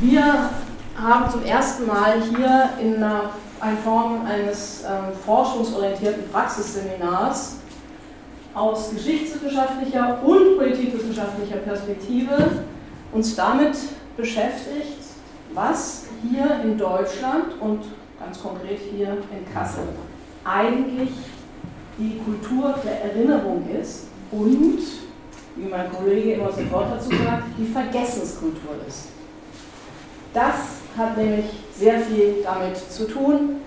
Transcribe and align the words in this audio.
Wir 0.00 0.50
haben 1.00 1.30
zum 1.30 1.44
ersten 1.44 1.86
Mal 1.86 2.20
hier 2.22 2.70
in 2.80 2.96
einer, 2.96 3.30
Form 3.82 4.26
eines 4.26 4.82
ähm, 4.82 5.14
forschungsorientierten 5.24 6.28
Praxisseminars 6.30 7.56
aus 8.54 8.90
geschichtswissenschaftlicher 8.90 10.18
und 10.24 10.58
politikwissenschaftlicher 10.58 11.58
Perspektive 11.58 12.64
uns 13.12 13.36
damit 13.36 13.76
beschäftigt, 14.16 14.98
was 15.54 16.06
hier 16.28 16.60
in 16.64 16.76
Deutschland 16.76 17.60
und 17.60 17.84
ganz 18.18 18.42
konkret 18.42 18.80
hier 18.90 19.16
in 19.30 19.54
Kassel 19.54 19.84
eigentlich 20.44 21.10
die 21.98 22.18
Kultur 22.18 22.74
der 22.84 23.04
Erinnerung 23.04 23.64
ist 23.80 24.08
und, 24.32 24.80
wie 25.56 25.68
mein 25.68 25.90
Kollege 25.92 26.32
immer 26.32 26.52
sofort 26.52 26.86
dazu 26.90 27.10
sagt, 27.10 27.44
die 27.56 27.66
Vergessenskultur 27.66 28.74
ist. 28.86 29.13
Das 30.34 30.54
hat 30.98 31.16
nämlich 31.16 31.46
sehr 31.76 32.00
viel 32.00 32.42
damit 32.42 32.76
zu 32.76 33.06
tun, 33.06 33.60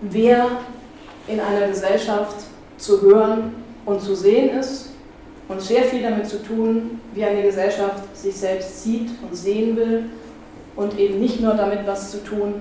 wer 0.00 0.46
in 1.28 1.38
einer 1.38 1.68
Gesellschaft 1.68 2.36
zu 2.78 3.02
hören 3.02 3.54
und 3.84 4.00
zu 4.00 4.14
sehen 4.14 4.58
ist 4.58 4.90
und 5.48 5.60
sehr 5.60 5.84
viel 5.84 6.02
damit 6.02 6.26
zu 6.26 6.42
tun, 6.42 7.00
wie 7.14 7.24
eine 7.24 7.42
Gesellschaft 7.42 8.16
sich 8.16 8.34
selbst 8.34 8.82
sieht 8.82 9.10
und 9.22 9.36
sehen 9.36 9.76
will 9.76 10.04
und 10.74 10.98
eben 10.98 11.20
nicht 11.20 11.40
nur 11.40 11.54
damit 11.54 11.86
was 11.86 12.10
zu 12.10 12.24
tun, 12.24 12.54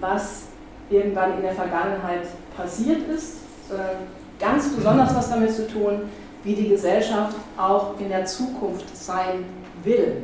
was 0.00 0.44
irgendwann 0.88 1.36
in 1.36 1.42
der 1.42 1.52
Vergangenheit 1.52 2.22
passiert 2.56 3.06
ist, 3.14 3.36
sondern 3.68 3.96
ganz 4.40 4.70
besonders 4.70 5.14
was 5.14 5.28
damit 5.28 5.52
zu 5.52 5.68
tun, 5.68 6.08
wie 6.44 6.54
die 6.54 6.68
Gesellschaft 6.68 7.36
auch 7.58 8.00
in 8.00 8.08
der 8.08 8.24
Zukunft 8.24 8.96
sein 8.96 9.44
will. 9.84 10.22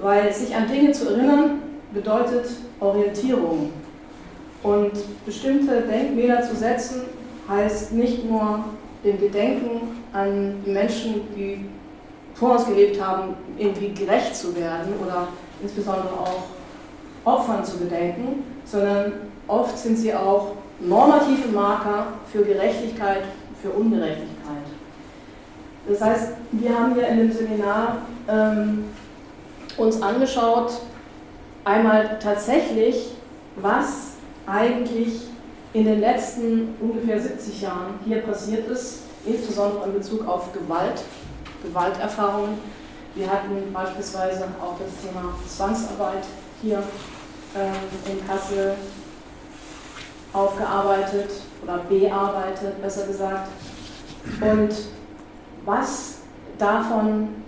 Weil 0.00 0.32
sich 0.32 0.54
an 0.54 0.68
Dinge 0.68 0.92
zu 0.92 1.10
erinnern 1.10 1.62
bedeutet 1.92 2.46
Orientierung. 2.80 3.72
Und 4.62 4.92
bestimmte 5.24 5.82
Denkmäler 5.82 6.42
zu 6.42 6.54
setzen 6.54 7.02
heißt 7.48 7.92
nicht 7.92 8.28
nur 8.28 8.64
dem 9.04 9.18
Gedenken 9.18 10.02
an 10.12 10.62
die 10.64 10.70
Menschen, 10.70 11.22
die 11.34 11.64
vor 12.34 12.52
uns 12.52 12.66
gelebt 12.66 13.00
haben, 13.00 13.34
irgendwie 13.58 13.92
gerecht 13.92 14.34
zu 14.34 14.54
werden 14.54 14.94
oder 15.04 15.28
insbesondere 15.62 16.08
auch 16.08 16.44
Opfern 17.24 17.64
zu 17.64 17.78
gedenken, 17.78 18.44
sondern 18.64 19.12
oft 19.46 19.76
sind 19.78 19.96
sie 19.96 20.14
auch 20.14 20.52
normative 20.80 21.48
Marker 21.48 22.06
für 22.32 22.42
Gerechtigkeit, 22.42 23.24
für 23.60 23.70
Ungerechtigkeit. 23.70 24.30
Das 25.88 26.00
heißt, 26.00 26.28
wir 26.52 26.78
haben 26.78 26.94
hier 26.94 27.08
in 27.08 27.18
dem 27.18 27.32
Seminar 27.32 27.98
ähm, 28.28 28.84
uns 29.80 30.00
angeschaut, 30.02 30.72
einmal 31.64 32.18
tatsächlich, 32.22 33.12
was 33.56 34.12
eigentlich 34.46 35.22
in 35.72 35.84
den 35.84 36.00
letzten 36.00 36.74
ungefähr 36.80 37.20
70 37.20 37.62
Jahren 37.62 37.94
hier 38.04 38.18
passiert 38.22 38.68
ist, 38.68 39.02
insbesondere 39.24 39.86
in 39.86 39.94
Bezug 39.94 40.26
auf 40.26 40.52
Gewalt, 40.52 41.02
Gewalterfahrungen. 41.62 42.58
Wir 43.14 43.30
hatten 43.30 43.72
beispielsweise 43.72 44.44
auch 44.60 44.76
das 44.78 45.02
Thema 45.02 45.34
Zwangsarbeit 45.46 46.24
hier 46.62 46.82
ähm, 47.56 48.12
in 48.12 48.26
Kassel 48.26 48.74
aufgearbeitet 50.32 51.30
oder 51.62 51.78
bearbeitet, 51.88 52.80
besser 52.80 53.06
gesagt. 53.06 53.48
Und 54.40 54.74
was 55.64 56.18
davon 56.58 57.39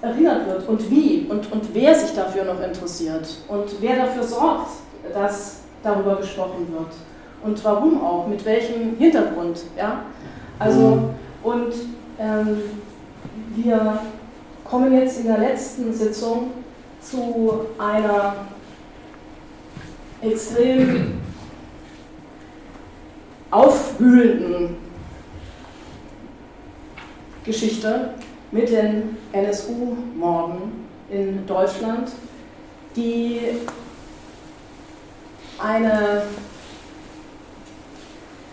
erinnert 0.00 0.46
wird 0.46 0.68
und 0.68 0.90
wie 0.90 1.26
und, 1.28 1.50
und 1.50 1.74
wer 1.74 1.94
sich 1.94 2.14
dafür 2.14 2.44
noch 2.44 2.60
interessiert 2.62 3.28
und 3.48 3.80
wer 3.80 3.96
dafür 3.96 4.22
sorgt, 4.22 4.70
dass 5.12 5.60
darüber 5.82 6.16
gesprochen 6.16 6.68
wird 6.72 6.92
und 7.42 7.64
warum 7.64 8.02
auch, 8.02 8.26
mit 8.26 8.44
welchem 8.44 8.96
Hintergrund. 8.96 9.62
Ja? 9.76 10.02
Also, 10.58 11.10
und 11.42 11.72
ähm, 12.18 12.62
wir 13.54 14.00
kommen 14.64 14.92
jetzt 14.94 15.20
in 15.20 15.26
der 15.26 15.38
letzten 15.38 15.92
Sitzung 15.92 16.50
zu 17.00 17.66
einer 17.78 18.34
extrem 20.20 21.12
aufwühlenden 23.50 24.76
Geschichte 27.44 28.10
mit 28.50 28.70
den 28.70 29.16
NSU-Morden 29.32 30.86
in 31.10 31.46
Deutschland, 31.46 32.10
die 32.96 33.40
eine 35.58 36.22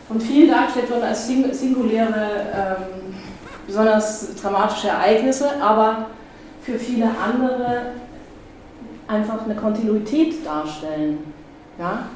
von 0.08 0.22
vielen 0.22 0.50
dargestellt 0.50 0.90
worden 0.92 1.04
als 1.04 1.28
singuläre, 1.28 2.30
ähm, 2.54 3.16
besonders 3.66 4.36
dramatische 4.36 4.90
Ereignisse, 4.90 5.62
aber 5.62 6.08
für 6.62 6.78
viele 6.78 7.10
andere 7.24 7.94
einfach 9.08 9.44
eine 9.46 9.56
Kontinuität 9.56 10.46
darstellen. 10.46 11.34
Ja? 11.80 12.08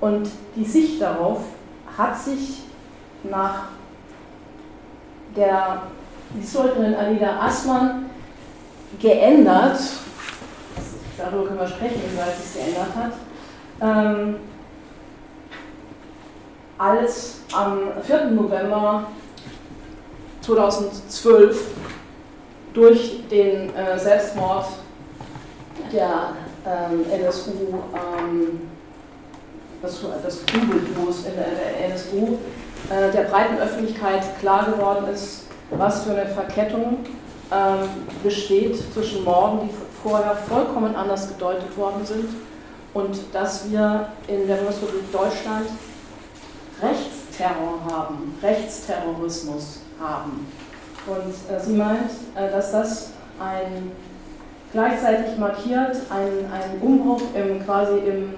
Und 0.00 0.28
die 0.54 0.64
Sicht 0.64 1.00
darauf 1.00 1.40
hat 1.96 2.18
sich 2.18 2.62
nach 3.24 3.68
der 5.34 5.82
Historikerin 6.40 6.94
Anida 6.94 7.40
Assmann 7.40 8.10
geändert. 9.00 9.78
Darüber 11.18 11.46
können 11.46 11.60
wir 11.60 11.68
sprechen, 11.68 12.00
wie 12.10 12.18
weit 12.18 12.34
es 12.38 12.54
geändert 12.54 12.94
hat. 12.94 13.12
Ähm, 13.80 14.36
als 16.78 17.40
am 17.54 18.02
4. 18.02 18.30
November 18.30 19.06
2012 20.42 21.66
durch 22.74 23.22
den 23.30 23.74
äh, 23.74 23.98
Selbstmord 23.98 24.66
der 25.92 26.32
ähm, 26.66 27.04
NSU, 27.10 27.50
ähm, 27.50 28.60
das, 29.80 30.00
das 30.22 30.40
Kugelduos 30.46 31.26
in 31.26 31.34
der, 31.36 31.46
der 31.46 31.90
NSU, 31.90 32.38
äh, 32.90 33.10
der 33.12 33.22
breiten 33.22 33.58
Öffentlichkeit 33.58 34.38
klar 34.40 34.66
geworden 34.66 35.06
ist, 35.12 35.45
was 35.70 36.04
für 36.04 36.12
eine 36.12 36.26
Verkettung 36.26 36.98
ähm, 37.52 37.88
besteht 38.22 38.76
zwischen 38.92 39.24
Morden, 39.24 39.68
die 39.68 39.74
vorher 40.02 40.36
vollkommen 40.36 40.94
anders 40.94 41.28
gedeutet 41.28 41.76
worden 41.76 42.04
sind, 42.04 42.28
und 42.94 43.18
dass 43.32 43.70
wir 43.70 44.08
in 44.26 44.46
der 44.46 44.56
Bundesrepublik 44.56 45.12
Deutschland 45.12 45.66
Rechtsterror 46.80 47.80
haben, 47.90 48.34
Rechtsterrorismus 48.42 49.80
haben. 50.00 50.46
Und 51.06 51.54
äh, 51.54 51.60
sie 51.60 51.74
meint, 51.74 52.10
äh, 52.34 52.50
dass 52.50 52.72
das 52.72 53.10
ein 53.38 53.92
gleichzeitig 54.72 55.38
markiert 55.38 55.96
ein, 56.10 56.50
ein 56.52 56.80
Umbruch 56.80 57.22
im, 57.34 57.64
quasi 57.64 57.98
im 57.98 58.34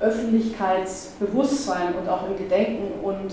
Öffentlichkeitsbewusstsein 0.00 1.94
und 1.94 2.08
auch 2.08 2.26
im 2.26 2.36
Gedenken 2.36 3.00
und, 3.02 3.32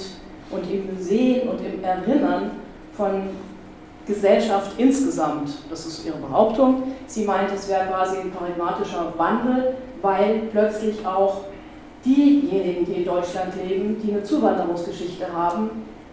und 0.52 0.72
im 0.72 0.98
Sehen 1.00 1.50
und 1.50 1.60
im 1.62 1.84
Erinnern 1.84 2.52
von 2.96 3.30
Gesellschaft 4.06 4.72
insgesamt. 4.78 5.50
Das 5.70 5.86
ist 5.86 6.06
ihre 6.06 6.18
Behauptung. 6.18 6.84
Sie 7.08 7.26
meint, 7.26 7.52
es 7.54 7.68
wäre 7.68 7.88
quasi 7.88 8.18
ein 8.18 8.32
paradigmatischer 8.32 9.14
Wandel, 9.18 9.76
weil 10.02 10.44
plötzlich 10.52 11.06
auch 11.06 11.42
diejenigen, 12.06 12.86
die 12.86 12.94
in 12.94 13.06
Deutschland 13.06 13.54
leben, 13.62 14.02
die 14.02 14.12
eine 14.12 14.24
Zuwanderungsgeschichte 14.24 15.32
haben, 15.32 15.70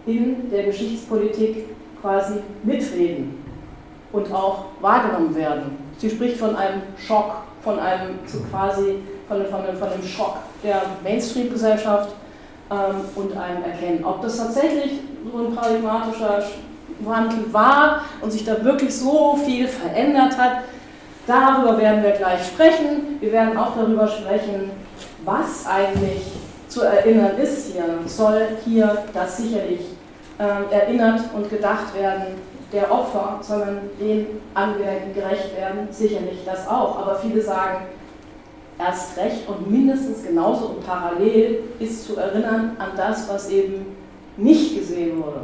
in 0.07 0.51
der 0.51 0.65
Geschichtspolitik 0.65 1.67
quasi 2.01 2.41
mitreden 2.65 3.43
und 4.13 4.33
auch 4.33 4.67
wahrgenommen 4.81 5.35
werden. 5.35 5.79
Sie 5.97 6.11
spricht 6.11 6.37
von 6.37 6.57
einem 6.57 6.83
Schock, 6.99 7.37
von 7.63 7.79
einem 7.79 8.19
quasi 8.51 8.97
von, 9.29 9.45
von, 9.47 9.77
von 9.79 9.89
einem 9.89 10.03
Schock 10.03 10.37
der 10.63 10.83
Mainstream-Gesellschaft 11.03 12.15
ähm, 12.75 13.01
und 13.15 13.37
einem 13.37 13.63
Erkennen. 13.63 14.05
Ob 14.05 14.23
das 14.23 14.37
tatsächlich 14.37 15.01
so 15.31 15.47
ein 15.47 15.55
paradigmatischer 15.55 16.43
Wandel 17.01 17.53
war 17.53 18.03
und 18.21 18.33
sich 18.33 18.45
da 18.45 18.63
wirklich 18.65 18.95
so 18.95 19.37
viel 19.45 19.69
verändert 19.69 20.37
hat, 20.37 20.65
darüber 21.27 21.79
werden 21.79 22.03
wir 22.03 22.13
gleich 22.13 22.47
sprechen. 22.47 23.19
Wir 23.21 23.33
werden 23.33 23.57
auch 23.57 23.77
darüber 23.77 24.07
sprechen, 24.09 24.71
was 25.25 25.67
eigentlich 25.67 26.23
zu 26.69 26.83
erinnern 26.83 27.37
ist 27.39 27.73
hier. 27.73 27.85
Soll 28.07 28.47
hier 28.65 29.05
das 29.13 29.37
sicherlich 29.37 29.81
äh, 30.39 30.75
erinnert 30.75 31.21
und 31.35 31.49
gedacht 31.49 31.95
werden, 31.97 32.43
der 32.73 32.91
Opfer, 32.91 33.39
sondern 33.41 33.79
den 34.01 34.27
Angehörigen 34.53 35.15
gerecht 35.15 35.57
werden, 35.57 35.87
sicherlich 35.91 36.41
das 36.45 36.67
auch. 36.67 36.99
Aber 36.99 37.15
viele 37.15 37.41
sagen, 37.41 37.87
erst 38.79 39.17
recht 39.17 39.49
und 39.49 39.71
mindestens 39.71 40.25
genauso 40.25 40.67
und 40.67 40.87
parallel 40.87 41.61
ist 41.79 42.07
zu 42.07 42.17
erinnern 42.17 42.77
an 42.79 42.91
das, 42.97 43.29
was 43.29 43.49
eben 43.51 43.87
nicht 44.37 44.77
gesehen 44.77 45.23
wurde. 45.23 45.43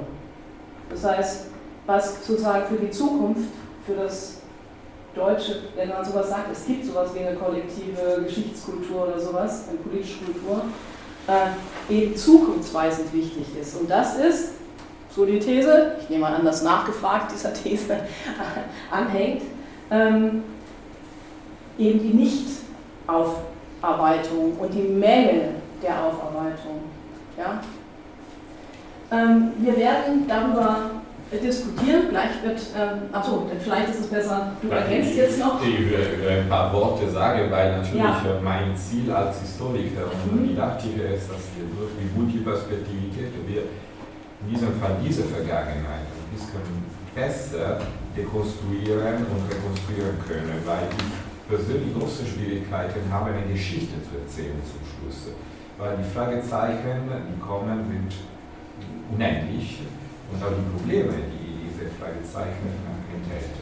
Das 0.91 1.05
heißt, 1.05 1.47
was 1.87 2.27
sozusagen 2.27 2.67
für 2.67 2.85
die 2.85 2.91
Zukunft, 2.91 3.49
für 3.87 3.95
das 3.95 4.39
deutsche, 5.15 5.63
wenn 5.77 5.89
man 5.89 6.05
sowas 6.05 6.29
sagt, 6.29 6.53
es 6.53 6.67
gibt 6.67 6.85
sowas 6.85 7.11
wie 7.15 7.21
eine 7.21 7.37
kollektive 7.37 8.23
Geschichtskultur 8.25 9.09
oder 9.09 9.19
sowas, 9.19 9.65
eine 9.69 9.79
politische 9.79 10.25
Kultur, 10.25 10.63
äh, 11.27 11.93
eben 11.93 12.17
zukunftsweisend 12.17 13.13
wichtig 13.13 13.47
ist. 13.61 13.77
Und 13.77 13.91
das 13.91 14.19
ist, 14.19 14.53
so 15.15 15.25
die 15.25 15.41
These, 15.41 15.97
ich 16.01 16.09
nehme 16.09 16.27
an, 16.27 16.45
dass 16.45 16.63
nachgefragt 16.63 17.33
dieser 17.33 17.53
These 17.63 17.99
anhängt, 18.91 19.43
ähm, 19.91 20.45
eben 21.79 22.01
die 22.01 22.15
Nichtaufarbeitung 23.11 24.57
und 24.59 24.75
die 24.75 24.89
Mängel 24.89 25.55
der 25.83 26.05
Aufarbeitung. 26.05 26.81
Ja? 27.37 27.61
Ähm, 29.13 29.53
wir 29.59 29.77
werden 29.77 30.27
darüber 30.29 30.91
diskutieren. 31.33 32.11
Gleich 32.11 32.43
wird, 32.43 32.61
ähm, 32.77 33.09
achso, 33.13 33.47
vielleicht 33.61 33.91
ist 33.91 34.01
es 34.01 34.07
besser, 34.09 34.53
du 34.61 34.69
ergänzt 34.69 35.17
jetzt 35.17 35.39
noch. 35.39 35.63
Ich 35.63 35.91
will 35.91 36.29
ein 36.29 36.49
paar 36.49 36.73
Worte 36.73 37.09
sagen, 37.09 37.51
weil 37.51 37.79
natürlich 37.79 38.03
ja. 38.03 38.41
mein 38.43 38.77
Ziel 38.77 39.11
als 39.13 39.41
Historiker 39.41 40.11
und 40.13 40.43
mhm. 40.43 40.49
Didaktiker 40.49 41.05
ist, 41.15 41.31
dass 41.31 41.43
wir 41.57 41.67
durch 41.77 41.93
die 42.01 42.19
Multiperspektivität 42.19 43.33
wir 43.47 43.63
in 44.43 44.55
diesem 44.55 44.81
Fall 44.81 44.97
diese 45.05 45.23
Vergangenheit 45.25 46.07
ein 46.07 46.35
bisschen 46.35 46.61
besser 47.15 47.79
dekonstruieren 48.17 49.27
und 49.27 49.43
rekonstruieren 49.51 50.17
können, 50.27 50.63
weil 50.65 50.89
ich 50.91 51.30
persönlich 51.51 51.93
große 51.99 52.23
Schwierigkeiten 52.25 53.03
habe, 53.11 53.35
eine 53.35 53.53
Geschichte 53.53 53.99
zu 54.07 54.15
erzählen 54.23 54.63
zum 54.63 54.81
Schluss. 54.87 55.35
Weil 55.77 55.99
die 55.99 56.09
Fragezeichen, 56.15 57.11
die 57.11 57.41
kommen, 57.43 57.83
sind 57.91 58.15
unendlich 59.11 59.83
und 60.31 60.39
auch 60.39 60.55
die 60.55 60.69
Probleme, 60.71 61.13
die 61.35 61.67
diese 61.67 61.91
Fragezeichen 61.99 62.71
enthält. 63.11 63.59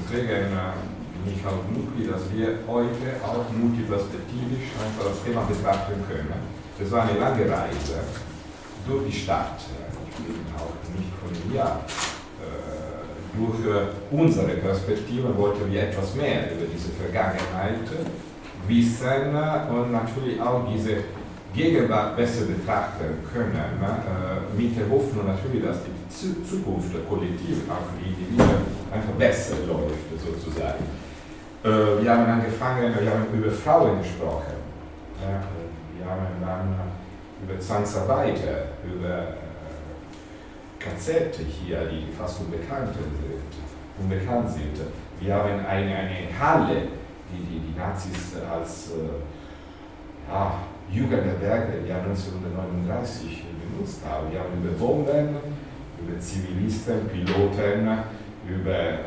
Deswegen 0.00 0.56
äh, 0.56 0.72
bin 1.12 1.34
ich 1.36 1.44
auch 1.44 1.60
glücklich, 1.68 2.08
dass 2.08 2.24
wir 2.32 2.64
heute 2.66 3.20
auch 3.20 3.44
multiperspektivisch 3.52 4.72
einfach 4.80 5.12
das 5.12 5.20
Thema 5.24 5.44
betrachten 5.44 6.00
können. 6.08 6.40
Das 6.78 6.90
war 6.90 7.02
eine 7.04 7.18
lange 7.18 7.44
Reise 7.44 8.00
durch 8.88 9.06
die 9.06 9.12
Stadt. 9.12 9.60
Ich 10.08 10.24
bin 10.24 10.40
auch 10.56 10.72
nicht 10.96 11.12
von 11.20 11.52
mir. 11.52 11.84
Durch 13.36 13.58
unsere 14.12 14.48
Perspektive 14.48 15.36
wollten 15.36 15.70
wir 15.72 15.82
etwas 15.82 16.14
mehr 16.14 16.52
über 16.52 16.66
diese 16.72 16.90
Vergangenheit 16.90 17.88
wissen 18.68 19.34
und 19.70 19.92
natürlich 19.92 20.40
auch 20.40 20.62
diese 20.72 20.98
Gegenwart 21.54 22.16
besser 22.16 22.46
betrachten 22.46 23.22
können, 23.32 23.54
äh, 23.54 24.60
mit 24.60 24.76
der 24.76 24.90
Hoffnung 24.90 25.26
natürlich, 25.26 25.64
dass 25.64 25.78
die 25.84 26.44
Zukunft 26.44 26.90
kollektiv 27.08 27.62
auch 27.70 27.86
für 27.86 28.02
die 28.02 28.10
Individuen 28.10 28.66
einfach 28.92 29.14
besser 29.18 29.54
läuft, 29.66 30.10
sozusagen. 30.18 30.82
Äh, 31.62 32.02
wir 32.02 32.10
haben 32.10 32.26
angefangen, 32.26 32.92
wir 32.98 33.10
haben 33.10 33.26
über 33.32 33.50
Frauen 33.50 33.98
gesprochen, 33.98 34.54
wir 35.20 36.10
haben 36.10 36.26
dann 36.40 36.74
über 37.42 37.60
Zwangsarbeiter, 37.60 38.74
über 38.84 39.43
KZ 40.84 41.36
hier, 41.36 41.86
die 41.86 42.12
fast 42.12 42.40
unbekannt 42.40 42.94
sind. 42.94 43.14
Unbekannt 43.98 44.50
sind. 44.50 44.76
Wir 45.20 45.34
haben 45.34 45.64
eine, 45.64 45.96
eine 45.96 46.38
Halle, 46.38 46.82
die 47.30 47.44
die, 47.46 47.60
die 47.60 47.78
Nazis 47.78 48.34
als 48.52 48.90
äh, 48.90 50.30
ja, 50.30 50.58
Jugend 50.90 51.24
der 51.26 51.46
Berge 51.46 51.78
im 51.78 51.86
Jahr 51.86 52.00
1939 52.00 53.44
benutzt 53.74 54.00
haben. 54.08 54.30
Wir 54.30 54.40
haben 54.40 54.62
über 54.62 54.72
Bomben, 54.78 55.36
über 56.00 56.18
Zivilisten, 56.20 57.08
Piloten, 57.08 57.88
über 58.48 58.78
äh, 58.78 59.04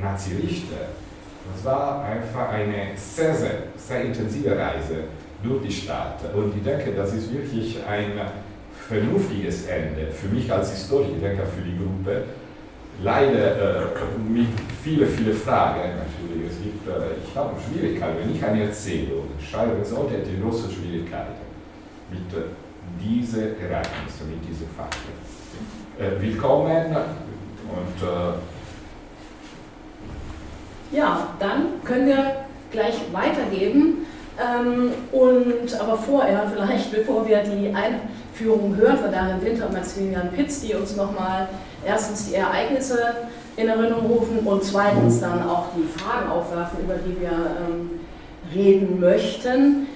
Nazi-Richter. 0.00 0.88
Das 1.54 1.64
war 1.64 2.04
einfach 2.04 2.48
eine 2.50 2.96
sehr, 2.96 3.34
sehr, 3.34 3.50
sehr 3.76 4.04
intensive 4.04 4.56
Reise 4.56 5.04
durch 5.42 5.62
die 5.62 5.72
Stadt. 5.72 6.20
Und 6.34 6.56
ich 6.56 6.62
denke, 6.62 6.92
das 6.92 7.12
ist 7.12 7.32
wirklich 7.32 7.78
ein 7.86 8.12
vernünftiges 8.88 9.66
Ende 9.66 10.10
für 10.10 10.28
mich 10.28 10.52
als 10.52 10.70
Historiker, 10.72 11.46
für 11.46 11.62
die 11.62 11.76
Gruppe. 11.76 12.24
Leider 13.02 13.82
äh, 13.82 13.84
mit 14.28 14.48
vielen, 14.82 15.08
vielen 15.08 15.34
Fragen 15.34 15.80
natürlich. 15.96 16.50
Es 16.50 16.62
gibt, 16.62 16.86
äh, 16.86 17.16
ich 17.26 17.34
habe 17.34 17.54
Schwierigkeiten, 17.58 18.18
wenn 18.20 18.36
ich 18.36 18.44
eine 18.44 18.64
Erzählung 18.64 19.28
schreiben 19.40 19.84
sollte, 19.84 20.14
hätte 20.14 20.30
ich 20.30 20.42
große 20.42 20.70
Schwierigkeiten 20.70 21.32
mit 22.10 22.32
äh, 22.38 22.44
diesen 23.02 23.58
Ereignissen, 23.58 24.30
mit 24.30 24.48
diesen 24.48 24.68
Fakten. 24.76 25.12
Äh, 25.98 26.20
willkommen 26.20 26.96
und 26.96 28.06
äh, 28.06 28.32
ja, 30.96 31.28
dann 31.38 31.82
können 31.84 32.06
wir 32.06 32.36
gleich 32.70 32.94
weitergeben. 33.12 34.06
Ähm, 34.38 34.92
und 35.12 35.80
aber 35.80 35.96
vorher, 35.96 36.50
vielleicht 36.52 36.90
bevor 36.96 37.26
wir 37.26 37.42
die 37.42 37.74
Einführung 38.32 38.76
hören 38.76 38.96
von 38.96 39.12
Darin 39.12 39.42
Winter 39.42 39.66
und 39.66 39.74
Maximilian 39.74 40.30
Pitz, 40.32 40.60
die 40.60 40.74
uns 40.74 40.96
nochmal 40.96 41.48
erstens 41.84 42.28
die 42.28 42.34
Ereignisse 42.34 42.98
in 43.56 43.68
Erinnerung 43.68 44.06
rufen 44.06 44.38
und 44.38 44.64
zweitens 44.64 45.20
dann 45.20 45.46
auch 45.46 45.66
die 45.76 45.86
Fragen 45.98 46.30
aufwerfen, 46.30 46.80
über 46.82 46.94
die 46.94 47.20
wir 47.20 47.30
ähm, 47.30 48.00
reden 48.54 49.00
möchten, 49.00 49.86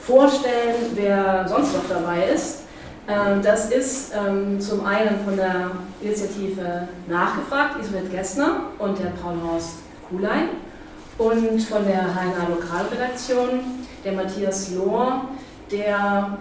vorstellen, 0.00 0.76
wer 0.94 1.46
sonst 1.48 1.74
noch 1.74 1.88
dabei 1.88 2.28
ist. 2.32 2.62
Ähm, 3.08 3.42
das 3.42 3.70
ist 3.70 4.12
ähm, 4.14 4.60
zum 4.60 4.84
einen 4.86 5.18
von 5.24 5.36
der 5.36 5.72
Initiative 6.00 6.88
Nachgefragt, 7.08 7.80
Isabel 7.80 8.08
Gessner 8.08 8.60
und 8.78 8.98
der 8.98 9.10
Paul 9.20 9.36
Horst 9.44 9.78
Kuhlein 10.08 10.50
und 11.18 11.60
von 11.60 11.84
der 11.84 12.02
HNA 12.02 12.48
Lokalredaktion 12.50 13.60
der 14.04 14.12
Matthias 14.12 14.72
Lohr, 14.74 15.24
der 15.70 16.38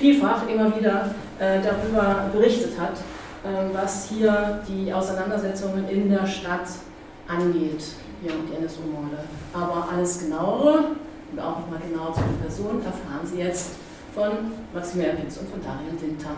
vielfach 0.00 0.48
immer 0.48 0.74
wieder 0.74 1.14
äh, 1.38 1.60
darüber 1.62 2.30
berichtet 2.32 2.72
hat, 2.80 2.94
äh, 3.44 3.74
was 3.74 4.08
hier 4.08 4.60
die 4.66 4.92
Auseinandersetzungen 4.92 5.88
in 5.88 6.10
der 6.10 6.26
Stadt 6.26 6.68
angeht 7.28 7.84
hier 8.22 8.32
und 8.32 8.48
die 8.50 8.56
NSU-Morde. 8.62 9.18
Aber 9.52 9.88
alles 9.94 10.20
genauere 10.20 10.84
und 11.30 11.38
auch 11.38 11.60
nochmal 11.60 11.80
genauer 11.86 12.14
zu 12.14 12.20
den 12.22 12.38
Personen 12.40 12.80
erfahren 12.80 13.24
Sie 13.24 13.38
jetzt 13.38 13.72
von 14.14 14.30
Maximilian 14.74 15.18
Pitz 15.18 15.36
und 15.36 15.48
von 15.50 15.60
Darian 15.62 16.00
Winter. 16.00 16.30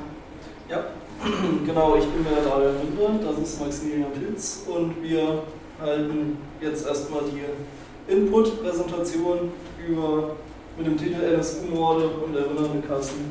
Ja, 0.69 0.85
genau, 1.65 1.97
ich 1.97 2.05
bin 2.05 2.25
der 2.25 2.43
Darian 2.43 2.77
Winter, 2.99 3.33
das 3.33 3.49
ist 3.49 3.61
Maximilian 3.61 4.13
Pitz 4.13 4.65
und 4.67 5.03
wir 5.03 5.45
halten 5.81 6.37
jetzt 6.61 6.87
erstmal 6.87 7.23
die 7.23 8.13
Input-Präsentation 8.13 9.53
über 9.89 10.37
mit 10.77 10.87
dem 10.87 10.97
Titel 10.97 11.23
NSU-Morde 11.23 12.09
und 12.09 12.35
Erinnernde 12.35 12.87
Kassen. 12.87 13.31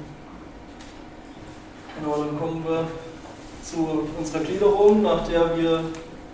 Genau, 2.00 2.24
dann 2.24 2.40
kommen 2.40 2.64
wir 2.68 2.88
zu 3.64 4.08
unserer 4.18 4.44
Gliederung, 4.44 5.02
nach 5.02 5.28
der 5.28 5.58
wir 5.58 5.84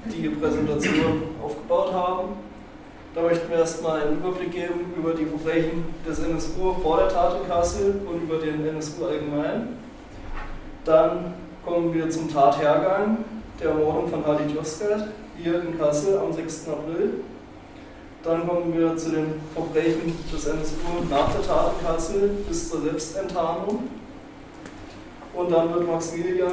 die 0.05 0.29
Präsentation 0.29 1.23
aufgebaut 1.43 1.93
haben. 1.93 2.29
Da 3.15 3.23
möchten 3.23 3.49
wir 3.49 3.57
erstmal 3.57 4.03
einen 4.03 4.17
Überblick 4.17 4.51
geben 4.51 4.93
über 4.95 5.13
die 5.13 5.25
Verbrechen 5.25 5.85
des 6.07 6.19
NSU 6.19 6.73
vor 6.83 6.97
der 6.97 7.09
Tat 7.09 7.41
in 7.41 7.49
Kassel 7.49 8.01
und 8.05 8.21
über 8.21 8.37
den 8.37 8.65
NSU 8.67 9.05
allgemein. 9.05 9.69
Dann 10.85 11.33
kommen 11.65 11.93
wir 11.93 12.09
zum 12.09 12.31
Tathergang 12.31 13.25
der 13.59 13.71
Ermordung 13.71 14.07
von 14.07 14.25
Halit 14.25 14.53
Yozgat 14.53 15.07
hier 15.37 15.61
in 15.61 15.77
Kassel 15.77 16.19
am 16.19 16.31
6. 16.31 16.67
April. 16.69 17.21
Dann 18.23 18.47
kommen 18.47 18.77
wir 18.77 18.95
zu 18.95 19.09
den 19.09 19.41
Verbrechen 19.53 20.15
des 20.31 20.45
NSU 20.45 21.03
nach 21.09 21.31
der 21.31 21.41
Tat 21.41 21.71
in 21.79 21.87
Kassel 21.87 22.29
bis 22.47 22.69
zur 22.69 22.81
Selbstenttarnung. 22.81 23.83
Und 25.37 25.51
dann 25.51 25.71
wird 25.71 25.85
Maximilian 25.87 26.51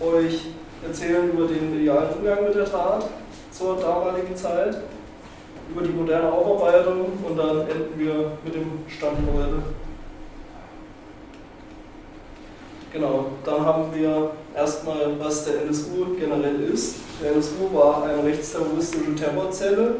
euch 0.00 0.48
erzählen 0.86 1.30
über 1.30 1.46
den 1.46 1.74
medialen 1.74 2.10
Umgang 2.18 2.44
mit 2.44 2.54
der 2.54 2.66
Tat 2.66 3.08
zur 3.50 3.76
damaligen 3.76 4.36
Zeit, 4.36 4.82
über 5.70 5.80
die 5.80 5.92
moderne 5.92 6.30
Aufarbeitung 6.30 7.06
und 7.26 7.38
dann 7.38 7.60
enden 7.62 7.94
wir 7.96 8.32
mit 8.44 8.54
dem 8.54 8.84
Stand 8.86 9.16
heute. 9.34 9.62
Genau, 12.92 13.26
dann 13.44 13.64
haben 13.64 13.84
wir 13.94 14.30
erstmal, 14.54 15.18
was 15.18 15.46
der 15.46 15.62
NSU 15.62 16.16
generell 16.18 16.64
ist. 16.64 16.96
Der 17.22 17.32
NSU 17.32 17.72
war 17.72 18.04
eine 18.04 18.22
rechtsterroristische 18.24 19.14
Terrorzelle, 19.14 19.96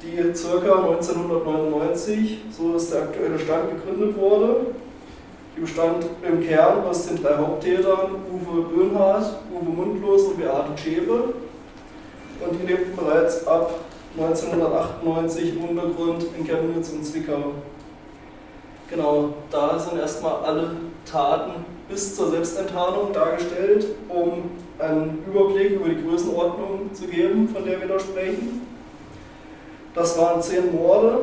die 0.00 0.16
ca. 0.16 0.74
1999, 0.74 2.38
so 2.56 2.76
ist 2.76 2.92
der 2.92 3.02
aktuelle 3.02 3.38
Stand, 3.38 3.70
gegründet 3.70 4.16
wurde 4.16 4.66
bestand 5.60 6.06
im 6.22 6.40
Kern 6.42 6.84
aus 6.84 7.06
den 7.06 7.22
drei 7.22 7.36
Haupttätern 7.36 8.16
Uwe 8.32 8.62
Böhnhardt, 8.62 9.40
Uwe 9.52 9.70
Mundlos 9.70 10.24
und 10.24 10.38
Beate 10.38 10.76
Schäbe. 10.76 11.34
Und 12.40 12.60
die 12.60 12.66
lebten 12.66 12.96
bereits 12.96 13.46
ab 13.46 13.74
1998 14.18 15.56
im 15.56 15.64
Untergrund 15.64 16.24
in 16.36 16.44
Chemnitz 16.46 16.90
und 16.90 17.04
Zwickau. 17.04 17.52
Genau, 18.88 19.34
da 19.50 19.78
sind 19.78 19.98
erstmal 19.98 20.42
alle 20.44 20.70
Taten 21.04 21.64
bis 21.88 22.16
zur 22.16 22.30
Selbstenttarnung 22.30 23.12
dargestellt, 23.12 23.86
um 24.08 24.50
einen 24.78 25.24
Überblick 25.28 25.72
über 25.72 25.88
die 25.90 26.02
Größenordnung 26.02 26.92
zu 26.92 27.06
geben, 27.06 27.48
von 27.48 27.64
der 27.64 27.80
wir 27.80 27.88
da 27.88 27.98
sprechen. 27.98 28.66
Das 29.94 30.18
waren 30.18 30.40
zehn 30.40 30.74
Morde, 30.74 31.18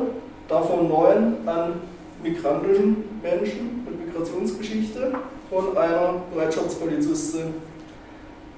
davon 0.46 0.88
neun 0.88 1.36
an 1.46 1.80
migrantischen 2.22 3.04
Menschen 3.22 3.87
Migrationsgeschichte 4.18 5.12
und 5.50 5.76
einer 5.76 6.22
Bereitschaftspolizistin. 6.34 7.54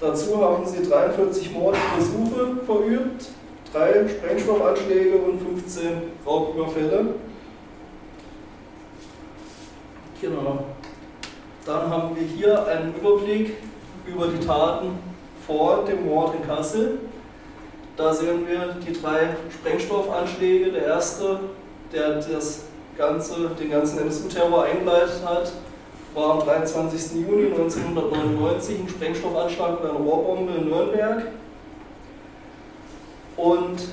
Dazu 0.01 0.43
haben 0.43 0.67
sie 0.67 0.89
43 0.89 1.53
Mordversuche 1.53 2.65
verübt, 2.65 3.29
drei 3.73 4.09
Sprengstoffanschläge 4.09 5.17
und 5.17 5.41
15 5.41 5.91
Raubüberfälle. 6.27 7.15
Genau. 10.21 10.65
Dann 11.67 11.91
haben 11.91 12.17
wir 12.17 12.23
hier 12.23 12.67
einen 12.67 12.95
Überblick 12.95 13.57
über 14.07 14.29
die 14.29 14.45
Taten 14.45 14.99
vor 15.47 15.85
dem 15.85 16.07
Mord 16.07 16.35
in 16.35 16.47
Kassel. 16.47 17.01
Da 17.97 18.15
sehen 18.15 18.47
wir 18.49 18.77
die 18.87 18.95
drei 18.95 19.37
Sprengstoffanschläge. 19.51 20.73
Der 20.73 20.87
erste, 20.87 21.41
der 21.93 22.15
das 22.17 22.70
ganze, 23.01 23.49
den 23.59 23.71
ganzen 23.71 23.99
NSU-Terror 24.07 24.65
eingeleitet 24.65 25.23
hat, 25.25 25.51
war 26.15 26.33
am 26.35 26.41
23. 26.41 27.27
Juni 27.27 27.47
1999 27.47 28.81
ein 28.81 28.89
Sprengstoffanschlag 28.89 29.83
mit 29.83 29.91
einer 29.91 30.01
Rohrbombe 30.01 30.53
in 30.53 30.69
Nürnberg. 30.69 31.23
Und 33.37 33.89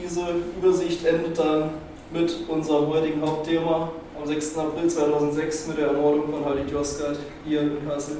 diese 0.00 0.22
Übersicht 0.56 1.04
endet 1.04 1.38
dann 1.38 1.70
mit 2.12 2.48
unserem 2.48 2.86
heutigen 2.88 3.20
Hauptthema 3.22 3.90
am 4.18 4.26
6. 4.26 4.58
April 4.58 4.88
2006 4.88 5.66
mit 5.68 5.78
der 5.78 5.88
Ermordung 5.88 6.30
von 6.30 6.44
Halit 6.44 6.70
Yozgat 6.70 7.16
hier 7.44 7.62
in 7.62 7.88
Kassel. 7.88 8.18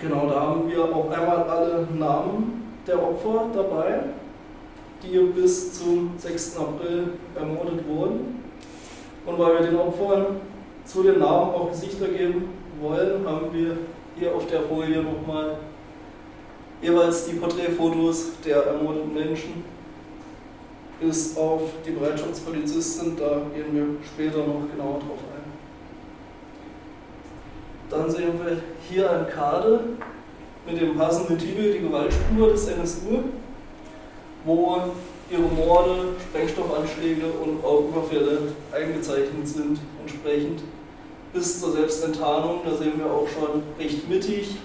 Genau, 0.00 0.28
da 0.28 0.40
haben 0.40 0.68
wir 0.68 0.82
auch 0.82 1.10
einmal 1.10 1.42
alle 1.44 1.86
Namen 1.96 2.76
der 2.86 3.00
Opfer 3.00 3.44
dabei, 3.54 4.00
die 5.12 5.18
bis 5.18 5.78
zum 5.78 6.12
6. 6.16 6.56
April 6.56 7.12
ermordet 7.34 7.86
wurden. 7.86 8.42
Und 9.26 9.38
weil 9.38 9.60
wir 9.60 9.66
den 9.66 9.76
Opfern 9.76 10.40
zu 10.84 11.02
den 11.02 11.18
Namen 11.18 11.54
auch 11.54 11.70
Gesichter 11.70 12.08
geben 12.08 12.48
wollen, 12.80 13.26
haben 13.26 13.52
wir 13.52 13.76
hier 14.18 14.34
auf 14.34 14.46
der 14.46 14.62
Folie 14.62 15.02
nochmal 15.02 15.58
jeweils 16.80 17.26
die 17.26 17.34
Porträtfotos 17.34 18.32
der 18.44 18.64
ermordeten 18.64 19.14
Menschen 19.14 19.64
bis 21.00 21.36
auf 21.36 21.62
die 21.84 21.90
Bereitschaftspolizistin, 21.90 23.16
da 23.16 23.42
gehen 23.54 23.74
wir 23.74 23.86
später 24.06 24.38
noch 24.38 24.62
genauer 24.70 25.00
drauf 25.00 25.18
ein. 25.34 25.52
Dann 27.90 28.10
sehen 28.10 28.32
wir 28.42 28.58
hier 28.88 29.10
ein 29.10 29.28
Karte 29.28 29.80
mit 30.64 30.80
dem 30.80 30.96
passenden 30.96 31.38
Titel 31.38 31.72
Die 31.72 31.80
Gewaltspur 31.80 32.50
des 32.50 32.68
NSU, 32.68 33.24
wo 34.44 34.76
ihre 35.30 35.42
Morde, 35.42 36.08
Sprengstoffanschläge 36.28 37.26
und 37.26 37.64
auch 37.64 37.88
Überfälle 37.88 38.52
eingezeichnet 38.70 39.46
sind, 39.46 39.78
entsprechend 40.00 40.62
bis 41.32 41.60
zur 41.60 41.72
Selbstenttarnung. 41.72 42.60
Da 42.64 42.74
sehen 42.76 42.94
wir 42.98 43.06
auch 43.06 43.26
schon 43.28 43.62
recht 43.78 44.08
mittig 44.08 44.56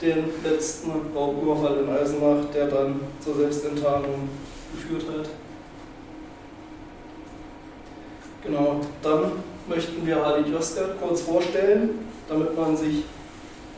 den 0.00 0.24
letzten 0.44 0.90
Raubüberfall 1.14 1.78
in 1.78 1.90
Eisenach, 1.90 2.44
der 2.52 2.66
dann 2.66 3.00
zur 3.20 3.36
Selbstenttarnung 3.36 4.28
geführt 4.72 5.04
hat. 5.16 5.28
Genau, 8.44 8.80
dann 9.02 9.32
möchten 9.68 10.04
wir 10.04 10.24
Ali 10.24 10.50
Joskat 10.50 11.00
kurz 11.00 11.22
vorstellen, 11.22 12.06
damit 12.28 12.56
man 12.56 12.76
sich 12.76 13.04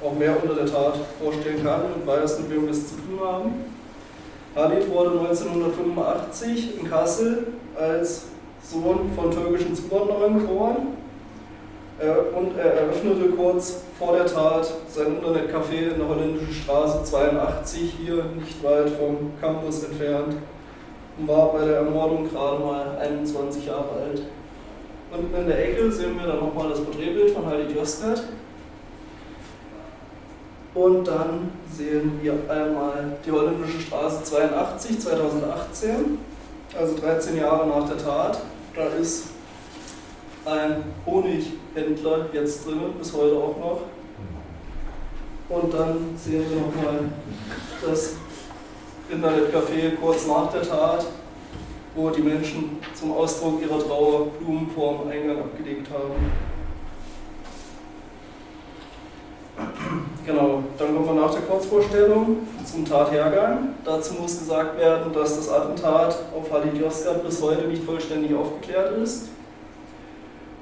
auch 0.03 0.15
mehr 0.15 0.43
unter 0.43 0.55
der 0.55 0.67
Tat 0.67 0.99
vorstellen 1.23 1.63
kann 1.63 1.83
und 1.95 2.07
weiß, 2.07 2.41
mit 2.41 2.51
wem 2.51 2.63
wir 2.65 2.71
es 2.71 2.89
zu 2.89 2.95
tun 2.97 3.21
haben. 3.21 3.74
Halit 4.55 4.89
wurde 4.89 5.19
1985 5.19 6.81
in 6.81 6.89
Kassel 6.89 7.47
als 7.77 8.27
Sohn 8.63 9.11
von 9.17 9.31
türkischen 9.31 9.75
Zuwanderern 9.75 10.39
geboren 10.39 10.77
und 12.37 12.57
er 12.57 12.75
eröffnete 12.75 13.31
kurz 13.31 13.83
vor 13.99 14.17
der 14.17 14.27
Tat 14.27 14.73
sein 14.89 15.17
Internetcafé 15.19 15.93
in 15.93 15.99
der 15.99 16.09
Holländischen 16.09 16.53
Straße 16.53 17.03
82, 17.05 17.95
hier 18.05 18.25
nicht 18.37 18.63
weit 18.63 18.91
vom 18.91 19.33
Campus 19.41 19.85
entfernt 19.85 20.37
und 21.19 21.29
war 21.29 21.53
bei 21.53 21.65
der 21.65 21.77
Ermordung 21.79 22.29
gerade 22.31 22.63
mal 22.63 22.99
21 22.99 23.67
Jahre 23.67 23.91
alt. 24.05 24.23
Unten 25.13 25.35
in 25.37 25.47
der 25.47 25.69
Ecke 25.69 25.91
sehen 25.91 26.19
wir 26.19 26.27
dann 26.27 26.41
nochmal 26.41 26.71
das 26.71 26.81
Porträtbild 26.81 27.31
von 27.31 27.47
Heidi 27.47 27.75
Joskat. 27.75 28.23
Und 30.75 31.07
dann 31.07 31.53
sehen 31.73 32.19
wir 32.21 32.33
einmal 32.49 33.17
die 33.25 33.31
Holländische 33.31 33.81
Straße 33.81 34.25
82, 34.25 34.99
2018, 34.99 36.19
also 36.77 36.97
13 36.97 37.37
Jahre 37.37 37.69
nach 37.69 37.89
der 37.89 37.99
Tat. 37.99 38.41
Da 38.75 38.87
ist 39.01 39.29
ein 40.45 40.83
Honighändler 41.07 42.27
jetzt 42.33 42.67
drin, 42.67 42.81
bis 42.99 43.13
heute 43.13 43.37
auch 43.37 43.57
noch. 43.57 43.81
Und 45.49 45.73
dann 45.73 46.17
sehen 46.17 46.45
wir 46.51 46.61
nochmal 46.61 47.05
das 47.87 48.15
Internetcafé 49.09 49.95
kurz 50.01 50.27
nach 50.27 50.51
der 50.51 50.63
Tat, 50.63 51.07
wo 51.95 52.11
die 52.11 52.23
Menschen 52.23 52.79
zum 52.95 53.13
Ausdruck 53.13 53.63
ihrer 53.63 53.79
Trauer 53.79 54.27
Blumen 54.41 54.69
vor 54.75 55.05
dem 55.05 55.11
Eingang 55.13 55.39
abgelegt 55.39 55.89
haben. 55.93 56.54
Genau, 60.27 60.65
dann 60.79 60.95
kommen 60.95 61.07
wir 61.07 61.23
nach 61.23 61.33
der 61.33 61.43
Kurzvorstellung 61.43 62.39
zum 62.65 62.85
Tathergang. 62.85 63.75
Dazu 63.85 64.15
muss 64.15 64.39
gesagt 64.39 64.79
werden, 64.79 65.13
dass 65.13 65.37
das 65.37 65.49
Attentat 65.51 66.17
auf 66.35 66.51
Halid 66.51 66.77
Yozgat 66.81 67.23
bis 67.23 67.41
heute 67.43 67.69
nicht 67.69 67.85
vollständig 67.85 68.35
aufgeklärt 68.35 68.97
ist. 68.99 69.29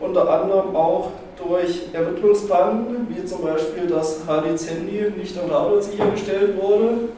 Unter 0.00 0.28
anderem 0.28 0.74
auch 0.74 1.12
durch 1.38 1.82
Ermittlungsplanen, 1.92 3.06
wie 3.08 3.24
zum 3.24 3.42
Beispiel, 3.42 3.86
dass 3.86 4.26
Halids 4.26 4.68
Handy 4.68 5.12
nicht 5.16 5.38
am 5.38 5.48
Tatort 5.48 5.84
sichergestellt 5.84 6.60
wurde, 6.60 7.08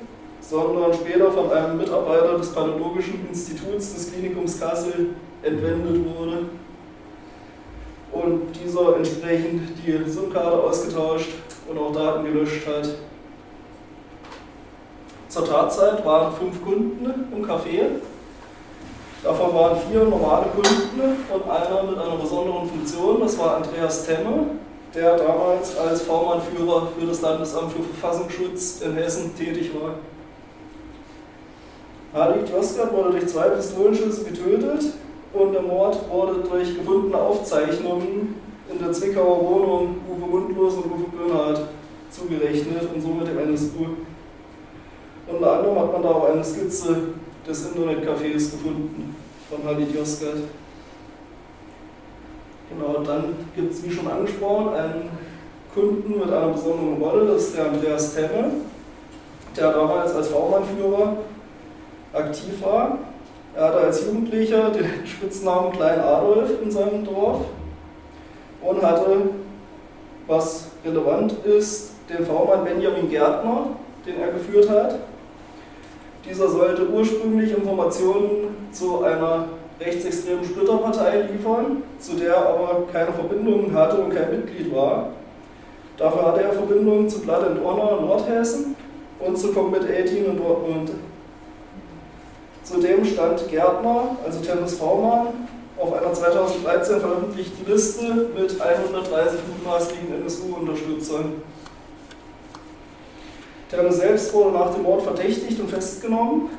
sondern 0.41 0.93
später 0.93 1.33
von 1.33 1.51
einem 1.51 1.79
Mitarbeiter 1.79 2.37
des 2.37 2.53
Pathologischen 2.53 3.27
Instituts 3.29 3.95
des 3.95 4.13
Klinikums 4.13 4.61
Kassel 4.61 5.11
entwendet 5.43 6.05
wurde 6.05 6.39
und 8.13 8.43
dieser 8.55 8.97
entsprechend 8.97 9.73
die 9.85 10.11
SIM-Karte 10.11 10.63
ausgetauscht 10.63 11.31
und 11.69 11.79
auch 11.79 11.93
Daten 11.93 12.25
gelöscht 12.25 12.67
hat. 12.67 12.89
Zur 15.29 15.45
Tatzeit 15.47 16.05
waren 16.05 16.33
fünf 16.35 16.63
Kunden 16.63 17.33
im 17.35 17.45
Café. 17.45 17.87
Davon 19.23 19.55
waren 19.55 19.79
vier 19.89 20.05
normale 20.05 20.47
Kunden 20.55 21.01
und 21.01 21.51
einer 21.51 21.83
mit 21.83 21.99
einer 21.99 22.17
besonderen 22.17 22.69
Funktion, 22.69 23.21
das 23.21 23.39
war 23.39 23.57
Andreas 23.57 24.05
Temme, 24.07 24.49
der 24.95 25.17
damals 25.17 25.77
als 25.79 26.03
V-Mann-Führer 26.03 26.89
für 26.99 27.07
das 27.07 27.23
Landesamt 27.23 27.73
für 27.73 27.83
Verfassungsschutz 27.83 28.83
in 28.83 28.95
Hessen 28.95 29.35
tätig 29.37 29.71
war. 29.75 29.95
Halit 32.13 32.49
Joskat 32.49 32.93
wurde 32.93 33.13
durch 33.13 33.27
zwei 33.27 33.49
Pistolenschüsse 33.49 34.25
getötet 34.25 34.93
und 35.33 35.53
der 35.53 35.63
Mord 35.63 35.99
wurde 36.11 36.49
durch 36.49 36.77
gefundene 36.77 37.17
Aufzeichnungen 37.17 38.37
in 38.75 38.85
der 38.85 38.93
Zwickauer 38.93 39.41
Wohnung 39.41 39.97
Uwe 40.09 40.27
Mundlos 40.27 40.75
und 40.75 40.87
Uwe 40.87 41.05
Böhnhardt 41.17 41.61
zugerechnet 42.11 42.89
und 42.93 43.01
somit 43.01 43.29
dem 43.29 43.39
NSU. 43.39 43.87
Unter 45.27 45.53
anderem 45.53 45.79
hat 45.79 45.93
man 45.93 46.03
da 46.03 46.09
auch 46.09 46.29
eine 46.31 46.45
Skizze 46.45 46.97
des 47.47 47.69
Internetcafés 47.69 48.51
gefunden 48.51 49.15
von 49.49 49.65
Halit 49.65 49.95
Joskat. 49.95 50.37
Genau, 52.71 52.99
dann 53.05 53.35
gibt 53.55 53.73
es, 53.73 53.85
wie 53.85 53.91
schon 53.91 54.09
angesprochen, 54.09 54.75
einen 54.75 55.11
Kunden 55.73 56.19
mit 56.19 56.33
einer 56.33 56.49
besonderen 56.49 57.01
Rolle, 57.01 57.27
das 57.33 57.43
ist 57.45 57.57
der 57.57 57.67
Andreas 57.67 58.15
Temme, 58.15 58.53
der 59.57 59.73
damals 59.73 60.15
als 60.15 60.29
V-Mann-Führer 60.29 61.17
aktiv 62.13 62.63
war. 62.63 62.99
Er 63.55 63.65
hatte 63.67 63.79
als 63.79 64.05
Jugendlicher 64.07 64.71
den 64.71 65.07
Spitznamen 65.07 65.73
Klein 65.73 66.01
Adolf 66.01 66.51
in 66.63 66.71
seinem 66.71 67.05
Dorf 67.05 67.43
und 68.65 68.83
hatte, 68.83 69.29
was 70.27 70.69
relevant 70.85 71.35
ist, 71.45 71.93
den 72.09 72.25
V-Mann 72.25 72.65
Benjamin 72.65 73.09
Gärtner, 73.11 73.69
den 74.07 74.21
er 74.21 74.33
geführt 74.33 74.69
hat. 74.69 75.01
Dieser 76.29 76.49
sollte 76.49 76.89
ursprünglich 76.89 77.57
Informationen 77.57 78.57
zu 78.73 79.03
einer 79.03 79.47
rechtsextremen 79.81 80.45
Splitterpartei 80.45 81.23
liefern, 81.33 81.83
zu 81.99 82.17
der 82.17 82.37
aber 82.37 82.85
keine 82.93 83.13
Verbindungen 83.13 83.75
hatte 83.75 83.99
und 83.99 84.15
kein 84.15 84.31
Mitglied 84.31 84.75
war. 84.75 85.11
Dafür 85.97 86.27
hatte 86.27 86.43
er 86.43 86.53
Verbindungen 86.53 87.09
zu 87.09 87.21
Blood 87.21 87.45
and 87.45 87.65
Honor 87.65 87.99
in 87.99 88.07
Nordhessen 88.07 88.77
und 89.21 89.39
zu 89.39 89.53
Combat 89.53 89.83
18 89.83 90.25
in 90.25 90.37
Dortmund 90.37 90.91
Zudem 92.65 93.05
stand 93.05 93.47
Gärtner, 93.51 94.17
also 94.25 94.41
Tennis 94.41 94.79
V-Mann, 94.79 95.49
auf 95.79 95.93
einer 95.93 96.13
2013 96.13 97.01
veröffentlichten 97.01 97.71
Liste 97.71 98.29
mit 98.37 98.61
130 98.61 99.41
mutmaßlichen 99.49 100.23
NSU-Unterstützern. 100.23 101.43
Terne 103.71 103.93
selbst 103.93 104.33
wurde 104.33 104.57
nach 104.57 104.73
dem 104.73 104.83
Mord 104.83 105.03
verdächtigt 105.03 105.59
und 105.61 105.69
festgenommen. 105.69 106.51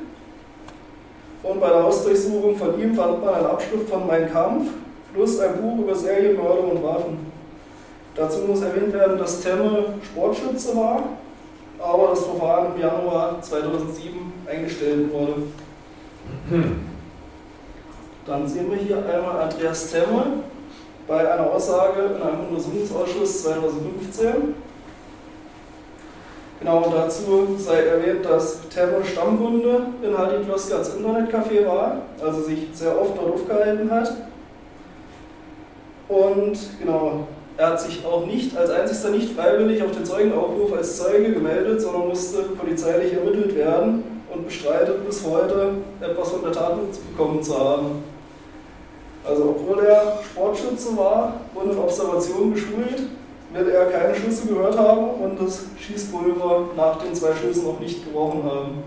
Und 1.42 1.60
bei 1.60 1.68
der 1.68 1.84
Hausdurchsuchung 1.84 2.56
von 2.56 2.78
ihm 2.80 2.94
fand 2.94 3.24
man 3.24 3.34
einen 3.34 3.46
Abschrift 3.46 3.88
von 3.88 4.06
Mein 4.06 4.30
Kampf 4.30 4.68
plus 5.14 5.40
ein 5.40 5.60
Buch 5.60 5.78
über 5.78 5.94
Serienmörder 5.94 6.64
und 6.64 6.82
Waffen. 6.82 7.32
Dazu 8.14 8.40
muss 8.40 8.62
erwähnt 8.62 8.92
werden, 8.92 9.18
dass 9.18 9.40
Temme 9.40 9.94
Sportschütze 10.02 10.76
war, 10.76 11.04
aber 11.78 12.08
das 12.08 12.24
Verfahren 12.24 12.74
im 12.74 12.80
Januar 12.80 13.40
2007 13.40 14.32
eingestellt 14.46 15.12
wurde. 15.12 15.34
Hm. 16.50 16.95
Dann 18.26 18.46
sehen 18.46 18.68
wir 18.68 18.78
hier 18.78 18.96
einmal 18.96 19.42
Andreas 19.42 19.90
Temme 19.92 20.24
bei 21.06 21.32
einer 21.32 21.48
Aussage 21.48 22.00
in 22.16 22.22
einem 22.22 22.48
Untersuchungsausschuss 22.48 23.44
2015. 23.44 24.54
Genau, 26.58 26.92
dazu 26.92 27.56
sei 27.56 27.82
erwähnt, 27.82 28.24
dass 28.24 28.68
Temme 28.68 29.04
Stammkunde 29.04 29.86
in 30.02 30.18
Halit 30.18 30.48
Loskats 30.48 30.96
Internetcafé 30.96 31.66
war, 31.66 31.98
also 32.20 32.42
sich 32.42 32.66
sehr 32.72 33.00
oft 33.00 33.16
dort 33.16 33.34
aufgehalten 33.34 33.88
hat. 33.90 34.12
Und 36.08 36.58
genau, 36.80 37.28
er 37.56 37.68
hat 37.68 37.80
sich 37.80 38.04
auch 38.04 38.26
nicht 38.26 38.56
als 38.56 38.70
einzigster 38.70 39.10
nicht 39.10 39.36
freiwillig 39.36 39.82
auf 39.84 39.92
den 39.92 40.04
Zeugenaufruf 40.04 40.72
als 40.72 40.96
Zeuge 40.96 41.32
gemeldet, 41.32 41.80
sondern 41.80 42.08
musste 42.08 42.42
polizeilich 42.42 43.12
ermittelt 43.12 43.54
werden 43.54 44.02
und 44.34 44.46
bestreitet 44.46 45.06
bis 45.06 45.24
heute, 45.24 45.74
etwas 46.00 46.30
von 46.30 46.42
der 46.42 46.52
Tat 46.52 46.76
mitbekommen 46.76 47.40
zu 47.40 47.56
haben. 47.56 48.15
Also 49.26 49.56
obwohl 49.56 49.84
er 49.84 50.18
Sportschütze 50.22 50.96
war 50.96 51.40
und 51.54 51.72
in 51.72 51.78
Observation 51.78 52.54
geschult, 52.54 53.08
wird 53.52 53.68
er 53.68 53.86
keine 53.86 54.14
Schüsse 54.14 54.46
gehört 54.46 54.78
haben 54.78 55.08
und 55.22 55.40
das 55.40 55.64
Schießpulver 55.78 56.68
nach 56.76 57.02
den 57.02 57.14
zwei 57.14 57.34
Schüssen 57.34 57.64
noch 57.66 57.80
nicht 57.80 58.04
gebrochen 58.04 58.44
haben. 58.44 58.84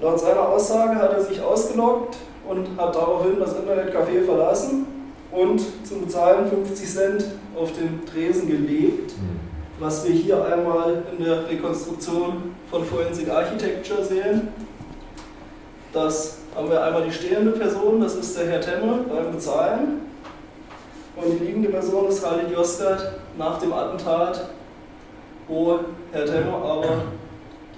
Laut 0.00 0.18
seiner 0.18 0.48
Aussage 0.48 0.96
hat 0.96 1.12
er 1.12 1.22
sich 1.22 1.40
ausgelockt 1.40 2.16
und 2.48 2.68
hat 2.76 2.94
daraufhin 2.94 3.38
das 3.38 3.54
Internetcafé 3.54 4.24
verlassen 4.24 4.86
und 5.30 5.60
zum 5.86 6.02
Bezahlen 6.02 6.48
50 6.48 6.88
Cent 6.88 7.24
auf 7.56 7.72
den 7.72 8.04
Tresen 8.06 8.48
gelegt, 8.48 9.12
mhm. 9.18 9.40
was 9.78 10.06
wir 10.06 10.12
hier 10.12 10.44
einmal 10.44 11.02
in 11.16 11.24
der 11.24 11.48
Rekonstruktion 11.48 12.54
von 12.70 12.84
Forensic 12.84 13.28
Architecture 13.28 14.04
sehen. 14.04 14.48
Das 15.92 16.38
haben 16.58 16.70
wir 16.70 16.82
einmal 16.82 17.04
die 17.04 17.12
stehende 17.12 17.52
Person, 17.52 18.00
das 18.00 18.16
ist 18.16 18.36
der 18.36 18.48
Herr 18.48 18.60
Temme 18.60 19.04
beim 19.08 19.30
Bezahlen. 19.30 20.00
Und 21.14 21.40
die 21.40 21.44
liegende 21.44 21.68
Person 21.68 22.08
ist 22.08 22.24
Khalid 22.24 22.50
Yozgat 22.50 23.12
nach 23.38 23.60
dem 23.60 23.72
Attentat, 23.72 24.50
wo 25.46 25.78
Herr 26.10 26.26
Temme 26.26 26.52
aber 26.52 27.02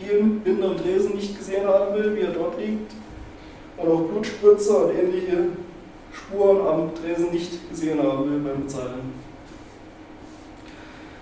ihn 0.00 0.40
hinterm 0.44 0.78
Tresen 0.78 1.14
nicht 1.14 1.36
gesehen 1.36 1.66
haben 1.68 1.94
will, 1.94 2.16
wie 2.16 2.20
er 2.20 2.32
dort 2.32 2.58
liegt. 2.58 2.92
Und 3.76 3.88
auch 3.90 4.00
Blutspritzer 4.00 4.86
und 4.86 4.94
ähnliche 4.98 5.36
Spuren 6.12 6.66
am 6.66 6.90
Tresen 6.94 7.30
nicht 7.32 7.68
gesehen 7.68 8.02
haben 8.02 8.30
will 8.30 8.38
beim 8.38 8.62
Bezahlen. 8.62 9.12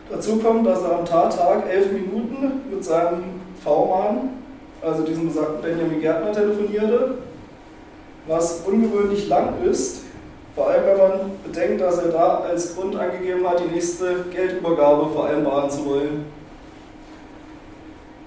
Dazu 0.08 0.36
kommt, 0.36 0.64
dass 0.64 0.82
er 0.82 0.98
am 1.00 1.04
Tattag 1.04 1.68
elf 1.68 1.90
Minuten 1.90 2.62
mit 2.70 2.84
seinem 2.84 3.24
V-Mann, 3.64 4.30
also 4.80 5.02
diesem 5.02 5.26
besagten 5.26 5.60
Benjamin 5.60 6.00
Gärtner, 6.00 6.32
telefonierte, 6.32 7.18
was 8.28 8.60
ungewöhnlich 8.66 9.26
lang 9.28 9.54
ist, 9.64 10.02
vor 10.54 10.68
allem 10.68 10.84
wenn 10.86 10.98
man 10.98 11.30
bedenkt, 11.44 11.80
dass 11.80 11.98
er 11.98 12.12
da 12.12 12.38
als 12.40 12.76
Grund 12.76 12.94
angegeben 12.94 13.48
hat, 13.48 13.60
die 13.60 13.74
nächste 13.74 14.24
Geldübergabe 14.30 15.10
vereinbaren 15.12 15.70
zu 15.70 15.86
wollen. 15.86 16.26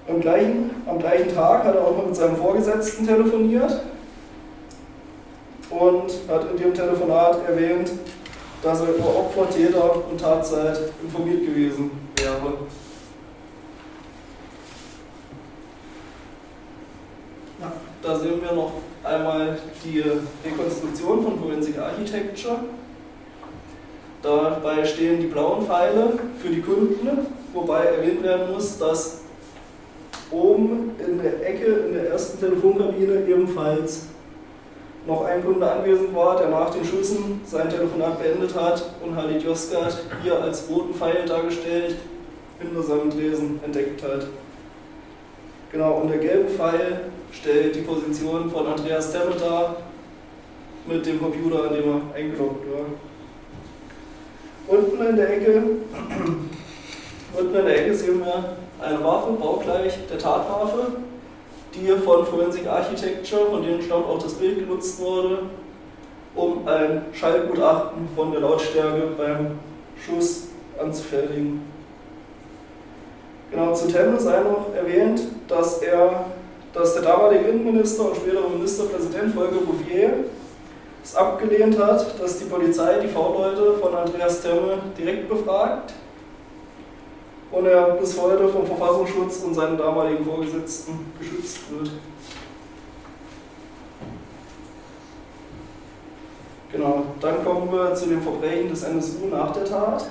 Am 0.08 0.20
gleichen, 0.20 0.70
am 0.86 0.98
gleichen 0.98 1.34
Tag 1.34 1.64
hat 1.64 1.74
er 1.74 1.86
auch 1.86 1.96
noch 1.96 2.06
mit 2.06 2.16
seinem 2.16 2.36
Vorgesetzten 2.36 3.06
telefoniert, 3.06 3.80
und 5.72 6.12
hat 6.28 6.50
in 6.50 6.56
dem 6.58 6.74
Telefonat 6.74 7.48
erwähnt, 7.48 7.90
dass 8.62 8.80
er 8.80 8.94
über 8.94 9.08
Opfer, 9.08 9.48
Täter 9.50 10.06
und 10.08 10.20
Tatzeit 10.20 10.78
informiert 11.02 11.46
gewesen 11.46 11.90
wäre. 12.16 12.52
Ja, 17.60 17.72
da 18.02 18.18
sehen 18.18 18.40
wir 18.42 18.52
noch 18.52 18.72
einmal 19.04 19.58
die 19.84 20.02
Rekonstruktion 20.44 21.22
von 21.22 21.38
Forensic 21.38 21.78
Architecture. 21.78 22.60
Dabei 24.22 24.84
stehen 24.84 25.20
die 25.20 25.26
blauen 25.26 25.66
Pfeile 25.66 26.12
für 26.40 26.48
die 26.48 26.60
Kunden, 26.60 27.26
wobei 27.52 27.84
erwähnt 27.84 28.22
werden 28.22 28.52
muss, 28.52 28.78
dass 28.78 29.22
oben 30.30 30.92
in 30.98 31.20
der 31.20 31.46
Ecke 31.46 31.64
in 31.64 31.94
der 31.94 32.10
ersten 32.10 32.38
Telefonkabine 32.38 33.26
ebenfalls 33.26 34.06
noch 35.06 35.24
ein 35.24 35.44
Kunde 35.44 35.70
anwesend 35.70 36.14
war, 36.14 36.36
der 36.36 36.48
nach 36.48 36.70
den 36.70 36.84
Schüssen 36.84 37.40
sein 37.44 37.68
Telefonat 37.68 38.22
beendet 38.22 38.54
hat 38.54 38.94
und 39.04 39.16
Halit 39.16 39.42
Yozgat 39.42 39.98
hier 40.22 40.40
als 40.40 40.68
roten 40.70 40.94
Pfeil 40.94 41.26
dargestellt 41.26 41.96
hinter 42.60 42.82
seinem 42.82 43.10
Tresen 43.10 43.60
entdeckt 43.64 44.02
hat. 44.04 44.28
Genau, 45.72 45.94
und 45.94 46.08
der 46.10 46.18
gelbe 46.18 46.48
Pfeil 46.48 47.00
stellt 47.32 47.74
die 47.74 47.80
Position 47.80 48.50
von 48.50 48.66
Andreas 48.66 49.12
Temme 49.12 49.34
dar 49.38 49.76
mit 50.86 51.04
dem 51.06 51.20
Computer, 51.20 51.64
an 51.64 51.74
dem 51.74 51.88
er 51.88 52.16
eingeloggt 52.16 52.66
war. 52.70 52.86
Unten 54.68 55.06
in 55.06 55.16
der 55.16 55.36
Ecke, 55.36 55.62
unten 57.38 57.54
in 57.54 57.64
der 57.64 57.84
Ecke 57.84 57.94
sehen 57.94 58.20
wir 58.20 58.56
eine 58.80 59.04
Waffe, 59.04 59.32
baugleich 59.32 59.98
der 60.10 60.18
Tatwaffe, 60.18 60.92
die 61.74 61.88
von 62.02 62.26
Forensic 62.26 62.66
Architecture, 62.66 63.46
von 63.46 63.62
denen 63.62 63.82
stammt 63.82 64.06
auch 64.06 64.22
das 64.22 64.34
Bild 64.34 64.58
genutzt 64.58 65.00
wurde, 65.00 65.44
um 66.34 66.66
ein 66.66 67.02
Schallgutachten 67.12 68.08
von 68.14 68.32
der 68.32 68.40
Lautstärke 68.40 69.08
beim 69.16 69.58
Schuss 70.04 70.48
anzufertigen. 70.80 71.62
Genau, 73.50 73.74
zu 73.74 73.88
Temme 73.88 74.18
sei 74.18 74.40
noch 74.40 74.74
erwähnt, 74.74 75.20
dass 75.46 75.82
er, 75.82 76.24
dass 76.72 76.94
der 76.94 77.02
damalige 77.02 77.44
Innenminister 77.48 78.08
und 78.08 78.16
spätere 78.16 78.48
Ministerpräsident 78.48 79.34
Volker 79.34 79.60
Bouvier 79.60 80.24
es 81.04 81.14
abgelehnt 81.16 81.78
hat, 81.78 82.20
dass 82.20 82.38
die 82.38 82.44
Polizei 82.44 83.00
die 83.00 83.08
V-Leute 83.08 83.74
von 83.74 83.94
Andreas 83.94 84.40
Temme 84.40 84.78
direkt 84.96 85.28
befragt 85.28 85.92
und 87.50 87.66
er 87.66 87.90
bis 87.92 88.18
heute 88.20 88.48
vom 88.48 88.66
Verfassungsschutz 88.66 89.42
und 89.44 89.54
seinen 89.54 89.76
damaligen 89.76 90.24
Vorgesetzten 90.24 91.12
geschützt 91.18 91.58
wird. 91.70 91.90
Genau, 96.70 97.04
dann 97.20 97.44
kommen 97.44 97.70
wir 97.70 97.94
zu 97.94 98.06
den 98.06 98.22
Verbrechen 98.22 98.70
des 98.70 98.82
NSU 98.82 99.26
nach 99.30 99.52
der 99.52 99.64
Tat 99.64 100.06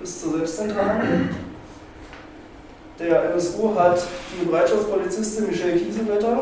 bis 0.00 0.20
zur 0.20 0.32
Selbstenttarnung. 0.32 1.28
Der 3.00 3.32
NSU 3.32 3.74
hat 3.74 4.06
die 4.32 4.44
Bereitschaftspolizistin 4.44 5.46
Michelle 5.46 5.78
Kiesewetter 5.78 6.40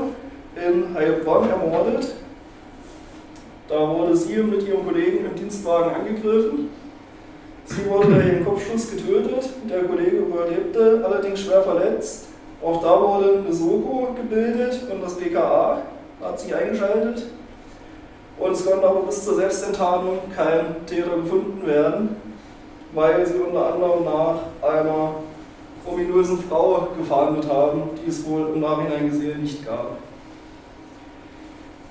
in 0.56 0.94
Heilbronn 0.94 1.48
ermordet. 1.48 2.14
Da 3.68 3.88
wurde 3.88 4.16
sie 4.16 4.36
mit 4.38 4.66
ihrem 4.66 4.84
Kollegen 4.84 5.24
im 5.24 5.34
Dienstwagen 5.36 5.94
angegriffen 5.94 6.70
Sie 7.68 7.84
wurde 7.86 8.08
durch 8.08 8.24
einen 8.24 8.44
Kopfschuss 8.44 8.90
getötet, 8.90 9.50
der 9.68 9.84
Kollege 9.84 10.16
überlebte, 10.16 11.02
allerdings 11.04 11.40
schwer 11.40 11.62
verletzt. 11.62 12.28
Auch 12.62 12.82
da 12.82 12.98
wurde 12.98 13.40
eine 13.44 13.52
Soko 13.52 14.14
gebildet 14.16 14.80
und 14.90 15.02
das 15.02 15.16
BKA 15.16 15.82
hat 16.22 16.40
sich 16.40 16.54
eingeschaltet. 16.54 17.26
Und 18.38 18.52
es 18.52 18.64
konnte 18.64 18.88
aber 18.88 19.00
bis 19.00 19.22
zur 19.22 19.34
Selbstenttarnung 19.34 20.18
kein 20.34 20.86
Täter 20.86 21.16
gefunden 21.16 21.66
werden, 21.66 22.16
weil 22.94 23.26
sie 23.26 23.34
unter 23.34 23.74
anderem 23.74 24.04
nach 24.04 24.38
einer 24.62 25.14
ominösen 25.90 26.38
Frau 26.48 26.88
gefahndet 26.96 27.48
haben, 27.48 27.82
die 28.04 28.10
es 28.10 28.26
wohl 28.26 28.50
im 28.54 28.60
Nachhinein 28.60 29.10
gesehen 29.10 29.42
nicht 29.42 29.64
gab. 29.64 29.98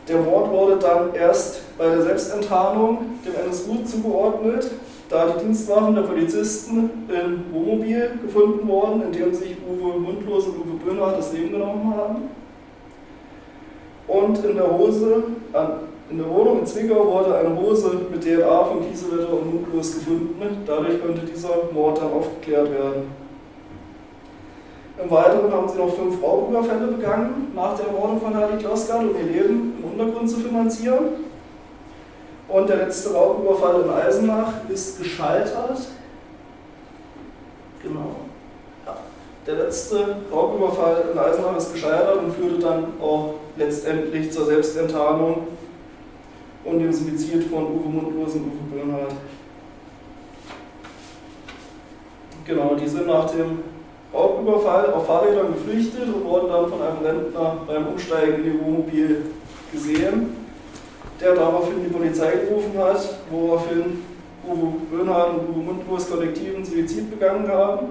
Der 0.08 0.20
Mord 0.22 0.52
wurde 0.52 0.78
dann 0.78 1.14
erst 1.14 1.78
bei 1.78 1.90
der 1.90 2.02
Selbstenttarnung 2.02 3.20
dem 3.26 3.36
NSU 3.46 3.84
zugeordnet 3.84 4.72
da 5.10 5.28
die 5.28 5.46
Dienstwaffen 5.46 5.96
der 5.96 6.02
Polizisten 6.02 6.90
im 7.08 7.54
Wohnmobil 7.54 8.20
gefunden 8.22 8.68
worden, 8.68 9.04
in 9.04 9.12
dem 9.12 9.34
sich 9.34 9.56
Uwe 9.68 10.00
Mundlos 10.00 10.48
und 10.48 10.58
Uwe 10.58 10.78
Böhner 10.86 11.14
das 11.16 11.32
Leben 11.34 11.52
genommen 11.52 11.94
haben. 11.96 12.30
Und 14.08 14.44
in 14.44 14.56
der 14.56 14.78
Hose, 14.78 15.24
in 16.10 16.18
der 16.18 16.30
Wohnung 16.30 16.60
in 16.60 16.66
Zwickau 16.66 17.06
wurde 17.06 17.38
eine 17.38 17.56
Hose 17.56 17.92
mit 18.12 18.24
DNA 18.24 18.64
von 18.66 18.88
Kiesewetter 18.88 19.34
und 19.34 19.54
Mundlos 19.54 19.96
gefunden. 19.96 20.64
Dadurch 20.66 21.02
konnte 21.02 21.26
dieser 21.26 21.72
Mord 21.74 21.98
dann 21.98 22.12
aufgeklärt 22.12 22.72
werden. 22.72 23.27
Im 25.02 25.12
Weiteren 25.12 25.52
haben 25.52 25.70
sie 25.70 25.78
noch 25.78 25.94
fünf 25.94 26.22
Raubüberfälle 26.24 26.88
begangen 26.88 27.52
nach 27.56 27.76
der 27.76 27.88
Ermordung 27.88 28.20
von 28.20 28.36
Hardy 28.36 28.58
Klausgard, 28.58 29.04
um 29.04 29.16
ihr 29.16 29.32
Leben 29.32 29.76
im 29.78 29.92
Untergrund 29.92 30.28
zu 30.28 30.38
finanzieren. 30.38 31.06
Und 32.48 32.70
der 32.70 32.78
letzte 32.78 33.14
Raubüberfall 33.14 33.82
in 33.82 33.90
Eisenach 33.90 34.54
ist 34.70 34.98
gescheitert. 34.98 35.78
Genau. 37.84 38.16
Ja. 38.86 38.98
Der 39.46 39.56
letzte 39.56 40.18
Raubüberfall 40.32 41.04
in 41.12 41.20
Eisenach 41.20 41.58
ist 41.58 41.74
gescheitert 41.74 42.18
und 42.18 42.34
führte 42.34 42.60
dann 42.60 42.86
auch 43.00 43.36
letztendlich 43.56 44.32
zur 44.32 44.48
Selbstenttarnung 44.48 45.48
und 46.64 46.80
dem 46.80 46.92
Suizid 46.92 47.44
von 47.44 47.66
Uwe 47.66 47.90
Mundlos 47.90 48.34
und 48.34 48.46
Uwe 48.46 48.80
Böhnhardt. 48.80 49.14
Genau, 52.46 52.76
die 52.76 52.88
sind 52.88 53.08
nach 53.08 53.30
dem 53.30 53.60
Raubüberfall 54.14 54.94
auf 54.94 55.06
Fahrrädern 55.06 55.54
geflüchtet 55.54 56.08
und 56.08 56.26
wurden 56.26 56.50
dann 56.50 56.70
von 56.70 56.82
einem 56.82 57.04
Rentner 57.04 57.58
beim 57.68 57.88
Umsteigen 57.88 58.36
in 58.36 58.54
ihr 58.54 58.66
Wohnmobil 58.66 59.26
gesehen, 59.72 60.36
der 61.20 61.36
daraufhin 61.36 61.84
die 61.84 61.94
Polizei 61.94 62.32
gerufen 62.48 62.78
hat, 62.78 63.18
woraufhin 63.30 64.04
Uwe 64.48 64.74
Böhnhardt 64.90 65.32
und 65.34 65.50
Uwe 65.50 65.64
Mundlos 65.64 66.10
kollektiven 66.10 66.64
Suizid 66.64 67.10
begangen 67.10 67.48
haben. 67.50 67.88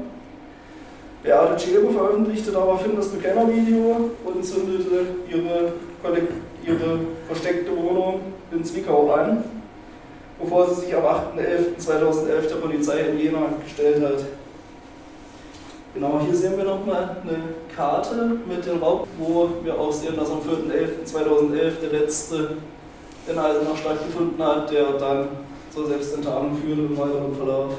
Beate 1.23 1.59
Schäbe 1.59 1.91
veröffentlichte 1.91 2.53
daraufhin 2.53 2.97
das 2.97 3.09
Bekennervideo 3.09 4.11
und 4.25 4.45
zündete 4.45 5.07
ihre, 5.29 5.73
ihre 6.65 6.99
versteckte 7.27 7.77
Wohnung 7.77 8.21
in 8.53 8.65
Zwickau 8.65 9.11
an, 9.13 9.45
bevor 10.41 10.69
sie 10.69 10.83
sich 10.83 10.95
am 10.95 11.03
8.11.2011 11.03 12.49
der 12.49 12.57
Polizei 12.57 13.01
in 13.01 13.19
Jena 13.19 13.41
gestellt 13.63 14.03
hat. 14.03 14.25
Genau, 15.97 16.21
hier 16.23 16.37
sehen 16.37 16.59
wir 16.59 16.65
nochmal 16.65 17.17
eine 17.23 17.39
Karte 17.75 18.37
mit 18.47 18.67
dem 18.67 18.83
Raub, 18.83 19.09
wo 19.19 19.49
wir 19.65 19.81
auch 19.81 19.91
sehen, 19.91 20.15
dass 20.15 20.31
am 20.31 20.41
4.11.2011 20.41 21.81
der 21.81 22.01
letzte 22.01 22.59
in 23.27 23.39
Eisenach 23.39 23.79
stattgefunden 23.79 24.47
hat, 24.47 24.71
der 24.71 24.93
dann 24.99 25.29
zur 25.73 25.87
Selbstenttarnung 25.87 26.59
führte 26.59 26.83
im 26.83 26.99
weiteren 26.99 27.35
Verlauf. 27.35 27.73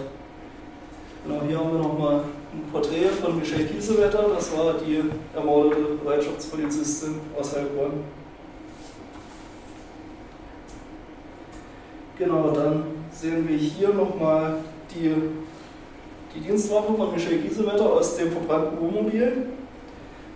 Genau, 1.24 1.42
hier 1.48 1.60
haben 1.60 1.74
wir 1.74 1.78
nochmal 1.78 2.22
ein 2.54 2.72
Porträt 2.72 3.10
von 3.22 3.38
Michelle 3.38 3.66
Kiesewetter, 3.66 4.26
das 4.34 4.58
war 4.58 4.74
die 4.84 5.04
ermordete 5.36 5.82
Bereitschaftspolizistin 6.04 7.20
aus 7.40 7.56
Heilbronn. 7.56 8.04
Genau, 12.18 12.50
dann 12.50 12.84
sehen 13.12 13.48
wir 13.48 13.58
hier 13.58 13.90
nochmal 13.90 14.56
die 14.90 15.14
die 16.38 16.44
Dienstwaffe 16.44 16.94
von 16.94 17.14
Michel 17.14 17.40
Giesewetter 17.40 17.92
aus 17.92 18.16
dem 18.16 18.32
verbrannten 18.32 18.80
Wohnmobil 18.80 19.48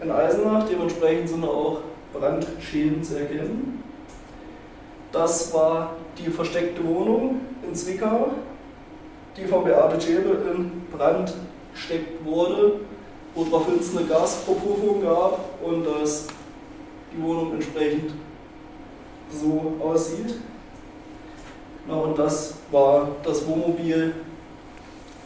in 0.02 0.12
Eisenach. 0.12 0.68
Dementsprechend 0.68 1.30
sind 1.30 1.44
auch 1.44 1.82
Brandschäden 2.14 3.04
zu 3.04 3.20
erkennen. 3.20 3.84
Das 5.12 5.54
war 5.54 5.96
die 6.18 6.30
versteckte 6.30 6.84
Wohnung 6.84 7.42
in 7.68 7.76
Zwickau, 7.76 8.32
die 9.38 9.46
von 9.46 9.64
Beate 9.64 10.02
Schäbe 10.02 10.30
in 10.52 10.84
Brand 10.92 11.34
gesteckt 11.74 12.26
wurde, 12.26 12.80
woraufhin 13.36 13.80
es 13.80 13.96
eine 13.96 14.08
Gasverpuffung 14.08 15.04
gab 15.04 15.40
und 15.64 15.86
dass 15.86 16.28
die 17.14 17.22
Wohnung 17.22 17.54
entsprechend 17.54 18.14
so 19.30 19.74
aussieht. 19.84 20.36
Na, 21.88 21.96
und 21.96 22.18
das 22.18 22.56
war 22.72 23.10
das 23.24 23.46
Wohnmobil 23.48 24.14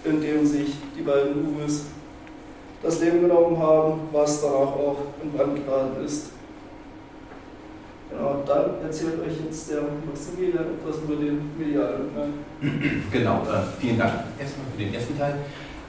in 0.05 0.21
dem 0.21 0.45
sich 0.45 0.75
die 0.95 1.01
beiden 1.01 1.55
Uwes 1.55 1.85
das 2.81 2.99
Leben 2.99 3.21
genommen 3.21 3.57
haben, 3.57 4.01
was 4.11 4.41
danach 4.41 4.55
auch 4.55 4.97
in 5.23 5.31
Brand 5.31 5.65
geraten 5.65 6.05
ist. 6.05 6.29
Genau, 8.09 8.43
dann 8.45 8.81
erzählt 8.83 9.19
euch 9.19 9.33
jetzt 9.43 9.71
der 9.71 9.81
Maximilian 10.05 10.65
etwas 10.79 10.97
über 11.03 11.15
den 11.15 11.49
medialen 11.57 12.07
Umgang. 12.07 12.33
Genau, 13.11 13.41
äh, 13.41 13.63
vielen 13.79 13.97
Dank 13.97 14.13
erstmal 14.39 14.67
für 14.71 14.83
den 14.83 14.93
ersten 14.93 15.17
Teil. 15.17 15.35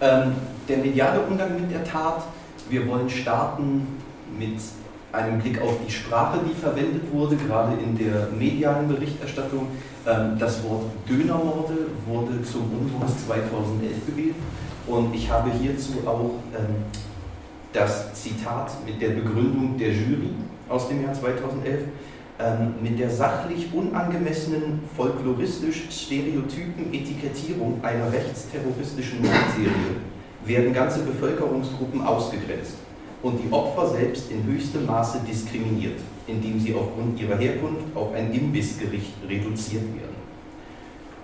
Ähm, 0.00 0.32
der 0.68 0.78
mediale 0.78 1.20
Umgang 1.20 1.60
mit 1.60 1.70
der 1.70 1.84
Tat. 1.84 2.22
Wir 2.68 2.86
wollen 2.88 3.08
starten 3.08 3.86
mit 4.36 4.58
einem 5.12 5.38
Blick 5.38 5.60
auf 5.60 5.74
die 5.86 5.92
Sprache, 5.92 6.40
die 6.48 6.54
verwendet 6.54 7.02
wurde, 7.12 7.36
gerade 7.36 7.74
in 7.82 7.96
der 7.96 8.28
medialen 8.36 8.88
Berichterstattung. 8.88 9.68
Ähm, 10.06 10.38
das 10.38 10.62
Wort 10.62 10.84
Dönermorde 11.08 11.74
wurde 12.06 12.42
zum 12.42 12.62
Umbruch 12.62 13.06
2011 13.26 14.06
gewählt. 14.06 14.34
Und 14.86 15.14
ich 15.14 15.28
habe 15.28 15.50
hierzu 15.50 15.94
auch 16.06 16.30
ähm, 16.54 16.84
das 17.72 18.14
Zitat 18.14 18.70
mit 18.86 19.02
der 19.02 19.10
Begründung 19.10 19.76
der 19.76 19.88
Jury 19.88 20.30
aus 20.68 20.88
dem 20.88 21.02
Jahr 21.02 21.12
2011 21.12 21.80
ähm, 22.38 22.74
mit 22.82 22.98
der 22.98 23.10
sachlich 23.10 23.72
unangemessenen, 23.72 24.80
folkloristisch 24.96 25.84
stereotypen 25.90 26.92
Etikettierung 26.92 27.80
einer 27.82 28.12
rechtsterroristischen 28.12 29.22
Mordserie 29.22 29.96
werden 30.44 30.72
ganze 30.72 31.00
Bevölkerungsgruppen 31.00 32.02
ausgegrenzt 32.02 32.76
und 33.22 33.40
die 33.42 33.52
Opfer 33.52 33.88
selbst 33.88 34.30
in 34.30 34.44
höchstem 34.44 34.86
Maße 34.86 35.20
diskriminiert, 35.26 35.98
indem 36.26 36.58
sie 36.60 36.74
aufgrund 36.74 37.20
ihrer 37.20 37.36
Herkunft 37.36 37.84
auf 37.94 38.12
ein 38.14 38.32
Imbissgericht 38.32 39.12
reduziert 39.28 39.84
werden. 39.84 40.16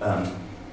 Ähm, 0.03 0.31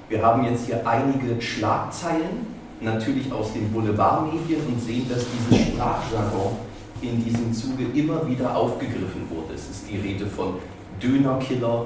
wir 0.08 0.22
haben 0.22 0.44
jetzt 0.46 0.66
hier 0.66 0.86
einige 0.88 1.42
Schlagzeilen, 1.42 2.48
natürlich 2.82 3.32
aus 3.32 3.54
den 3.54 3.72
Boulevardmedien 3.72 4.62
und 4.68 4.82
sehen, 4.82 5.08
dass 5.10 5.26
dieses 5.30 5.68
Sprachjargon 5.68 6.58
in 7.02 7.24
diesem 7.24 7.54
Zuge 7.54 7.86
immer 7.94 8.28
wieder 8.28 8.56
aufgegriffen 8.56 9.30
wurde. 9.30 9.54
Es 9.54 9.70
ist 9.70 9.90
die 9.90 9.98
Rede 9.98 10.26
von 10.26 10.56
Dönerkiller, 11.02 11.86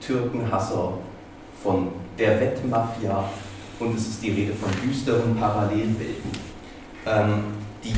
Türkenhasser, 0.00 0.94
von 1.62 1.88
der 2.18 2.40
Wettmafia 2.40 3.24
und 3.78 3.96
es 3.96 4.08
ist 4.08 4.22
die 4.22 4.30
Rede 4.30 4.52
von 4.54 4.70
düsteren 4.82 5.36
Parallelwelten. 5.36 6.30
Ähm, 7.06 7.44
die 7.84 7.94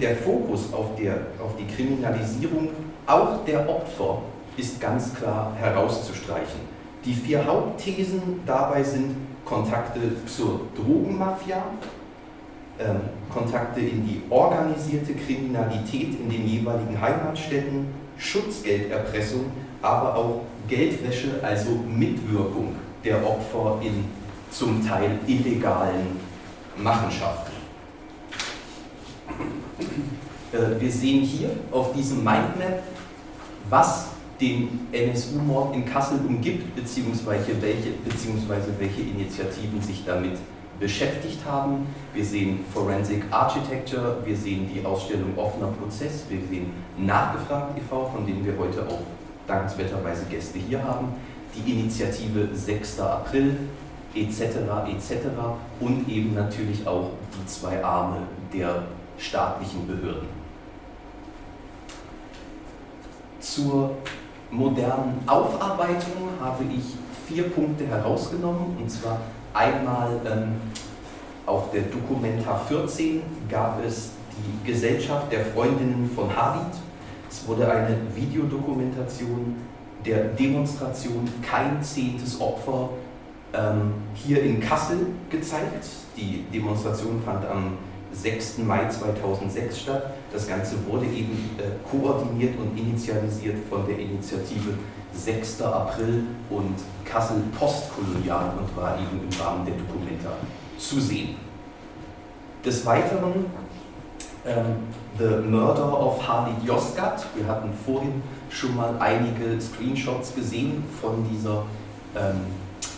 der 0.00 0.16
Fokus 0.16 0.72
auf, 0.72 0.94
der, 0.96 1.14
auf 1.42 1.56
die 1.56 1.66
Kriminalisierung 1.66 2.68
auch 3.06 3.44
der 3.44 3.68
Opfer 3.68 4.22
ist 4.56 4.80
ganz 4.80 5.14
klar 5.14 5.52
herauszustreichen. 5.58 6.60
Die 7.04 7.14
vier 7.14 7.44
Hauptthesen 7.44 8.40
dabei 8.46 8.82
sind 8.82 9.16
Kontakte 9.44 10.00
zur 10.26 10.60
Drogenmafia, 10.76 11.64
ähm, 12.78 13.00
Kontakte 13.32 13.80
in 13.80 14.06
die 14.06 14.22
organisierte 14.30 15.14
Kriminalität 15.14 16.20
in 16.20 16.30
den 16.30 16.46
jeweiligen 16.46 17.00
Heimatstädten, 17.00 17.86
Schutzgelderpressung, 18.18 19.46
aber 19.80 20.14
auch 20.14 20.42
Geldwäsche, 20.68 21.40
also 21.42 21.70
Mitwirkung 21.88 22.76
der 23.04 23.26
Opfer 23.26 23.80
in 23.82 24.04
zum 24.50 24.86
Teil 24.86 25.18
illegalen 25.26 26.20
Machenschaften. 26.76 27.52
Äh, 30.52 30.80
wir 30.80 30.90
sehen 30.90 31.22
hier 31.22 31.50
auf 31.70 31.92
diesem 31.94 32.18
Mindmap, 32.18 32.82
was 33.72 34.08
den 34.38 34.86
NSU-Mord 34.92 35.74
in 35.74 35.86
Kassel 35.86 36.18
umgibt, 36.28 36.76
beziehungsweise 36.76 37.60
welche, 37.62 37.90
beziehungsweise 38.04 38.68
welche 38.78 39.00
Initiativen 39.00 39.80
sich 39.80 40.04
damit 40.04 40.38
beschäftigt 40.78 41.38
haben. 41.46 41.86
Wir 42.12 42.24
sehen 42.24 42.60
Forensic 42.74 43.24
Architecture, 43.30 44.18
wir 44.24 44.36
sehen 44.36 44.68
die 44.72 44.84
Ausstellung 44.84 45.38
Offener 45.38 45.68
Prozess, 45.68 46.24
wir 46.28 46.40
sehen 46.50 46.72
Nachgefragt 46.98 47.78
e.V., 47.78 48.10
von 48.14 48.26
denen 48.26 48.44
wir 48.44 48.58
heute 48.58 48.86
auch 48.86 49.00
dankenswerterweise 49.46 50.26
Gäste 50.26 50.58
hier 50.58 50.82
haben, 50.84 51.08
die 51.54 51.72
Initiative 51.72 52.48
6. 52.52 53.00
April 53.00 53.56
etc. 54.14 54.42
etc. 54.90 55.28
und 55.80 56.06
eben 56.10 56.34
natürlich 56.34 56.86
auch 56.86 57.10
die 57.32 57.46
zwei 57.46 57.82
Arme 57.82 58.18
der 58.52 58.82
staatlichen 59.16 59.86
Behörden. 59.86 60.41
Zur 63.42 63.90
modernen 64.52 65.20
Aufarbeitung 65.26 66.28
habe 66.40 66.62
ich 66.72 66.94
vier 67.26 67.50
Punkte 67.50 67.84
herausgenommen 67.88 68.76
und 68.80 68.88
zwar 68.88 69.20
einmal 69.52 70.20
ähm, 70.24 70.54
auf 71.44 71.72
der 71.72 71.82
Documenta 71.82 72.56
14 72.56 73.20
gab 73.50 73.84
es 73.84 74.12
die 74.30 74.70
Gesellschaft 74.70 75.32
der 75.32 75.44
Freundinnen 75.44 76.08
von 76.14 76.34
Hadid. 76.34 76.72
Es 77.28 77.46
wurde 77.48 77.68
eine 77.68 77.96
Videodokumentation 78.14 79.56
der 80.06 80.22
Demonstration 80.24 81.28
Kein 81.42 81.82
zehntes 81.82 82.40
Opfer 82.40 82.90
ähm, 83.52 83.94
hier 84.14 84.40
in 84.44 84.60
Kassel 84.60 84.98
gezeigt. 85.30 85.84
Die 86.16 86.44
Demonstration 86.52 87.20
fand 87.24 87.44
am 87.46 87.76
6. 88.12 88.58
Mai 88.58 88.88
2006 88.88 89.80
statt. 89.80 90.14
Das 90.32 90.48
Ganze 90.48 90.76
wurde 90.88 91.06
eben 91.06 91.50
äh, 91.58 91.88
koordiniert 91.88 92.58
und 92.58 92.76
initialisiert 92.78 93.56
von 93.68 93.86
der 93.86 93.98
Initiative 93.98 94.74
6. 95.12 95.60
April 95.62 96.24
und 96.48 96.74
Kassel 97.04 97.42
Postkolonial 97.58 98.52
und 98.58 98.74
war 98.76 98.96
eben 98.96 99.20
im 99.22 99.40
Rahmen 99.40 99.66
der 99.66 99.74
Dokumenta 99.74 100.30
zu 100.78 101.00
sehen. 101.00 101.36
Des 102.64 102.86
Weiteren 102.86 103.46
ähm, 104.46 104.76
The 105.18 105.46
Murder 105.48 106.00
of 106.00 106.26
Harley 106.26 106.54
Yozgat. 106.64 107.26
Wir 107.34 107.46
hatten 107.46 107.70
vorhin 107.84 108.22
schon 108.48 108.74
mal 108.74 108.94
einige 108.98 109.60
Screenshots 109.60 110.34
gesehen 110.34 110.82
von 111.00 111.26
dieser 111.30 111.64
ähm, 112.16 112.40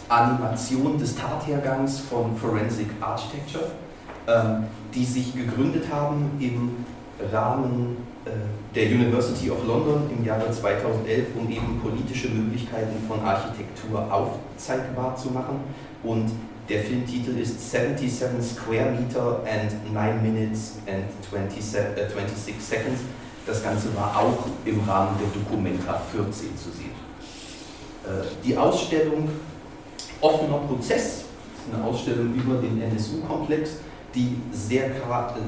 Animation 0.08 0.98
des 0.98 1.16
Tathergangs 1.16 1.98
von 2.00 2.36
Forensic 2.36 2.88
Architecture, 3.00 3.72
ähm, 4.28 4.64
die 4.94 5.04
sich 5.04 5.34
gegründet 5.34 5.86
haben 5.92 6.30
im 6.38 6.84
Rahmen 7.32 7.96
äh, 8.24 8.30
der 8.74 8.86
University 8.86 9.50
of 9.50 9.64
London 9.66 10.10
im 10.16 10.24
Jahre 10.24 10.50
2011, 10.50 11.26
um 11.38 11.50
eben 11.50 11.80
politische 11.80 12.28
Möglichkeiten 12.28 12.96
von 13.08 13.20
Architektur 13.20 14.06
aufzeigbar 14.12 15.16
zu 15.16 15.30
machen. 15.30 15.60
Und 16.02 16.30
der 16.68 16.80
Filmtitel 16.80 17.38
ist 17.38 17.70
77 17.70 18.56
Square 18.56 18.92
Meter 18.92 19.42
and 19.44 19.92
9 19.92 20.22
Minutes 20.22 20.78
and 20.86 21.04
20, 21.28 21.58
äh, 21.58 22.08
26 22.08 22.54
Seconds. 22.58 23.00
Das 23.46 23.62
Ganze 23.62 23.94
war 23.94 24.16
auch 24.18 24.46
im 24.64 24.80
Rahmen 24.88 25.16
der 25.20 25.28
Documenta 25.40 26.00
14 26.10 26.56
zu 26.56 26.70
sehen. 26.70 26.94
Äh, 28.04 28.24
die 28.42 28.56
Ausstellung 28.56 29.28
Offener 30.20 30.58
Prozess 30.66 31.24
ist 31.24 31.74
eine 31.74 31.84
Ausstellung 31.84 32.34
über 32.34 32.60
den 32.60 32.80
NSU-Komplex 32.80 33.72
die 34.14 34.36
sehr, 34.52 34.90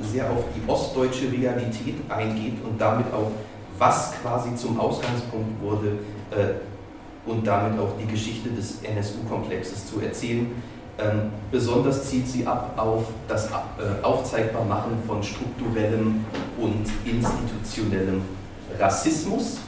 sehr 0.03 0.31
auf 0.31 0.45
die 0.55 0.69
ostdeutsche 0.69 1.31
Realität 1.31 1.97
eingeht 2.09 2.55
und 2.65 2.81
damit 2.81 3.07
auch, 3.13 3.31
was 3.79 4.13
quasi 4.23 4.55
zum 4.57 4.81
Ausgangspunkt 4.81 5.61
wurde 5.63 5.99
äh, 6.31 7.29
und 7.29 7.47
damit 7.47 7.79
auch 7.79 7.93
die 8.01 8.07
Geschichte 8.07 8.49
des 8.51 8.83
NSU-Komplexes 8.83 9.87
zu 9.87 10.01
erzählen. 10.01 10.51
Ähm, 10.99 11.31
besonders 11.51 12.09
zielt 12.09 12.27
sie 12.27 12.47
ab 12.47 12.73
auf 12.77 13.05
das 13.29 13.49
äh, 13.49 14.03
Aufzeigbarmachen 14.03 14.93
von 15.07 15.23
strukturellem 15.23 16.25
und 16.59 16.87
institutionellem 17.05 18.23
Rassismus 18.79 19.59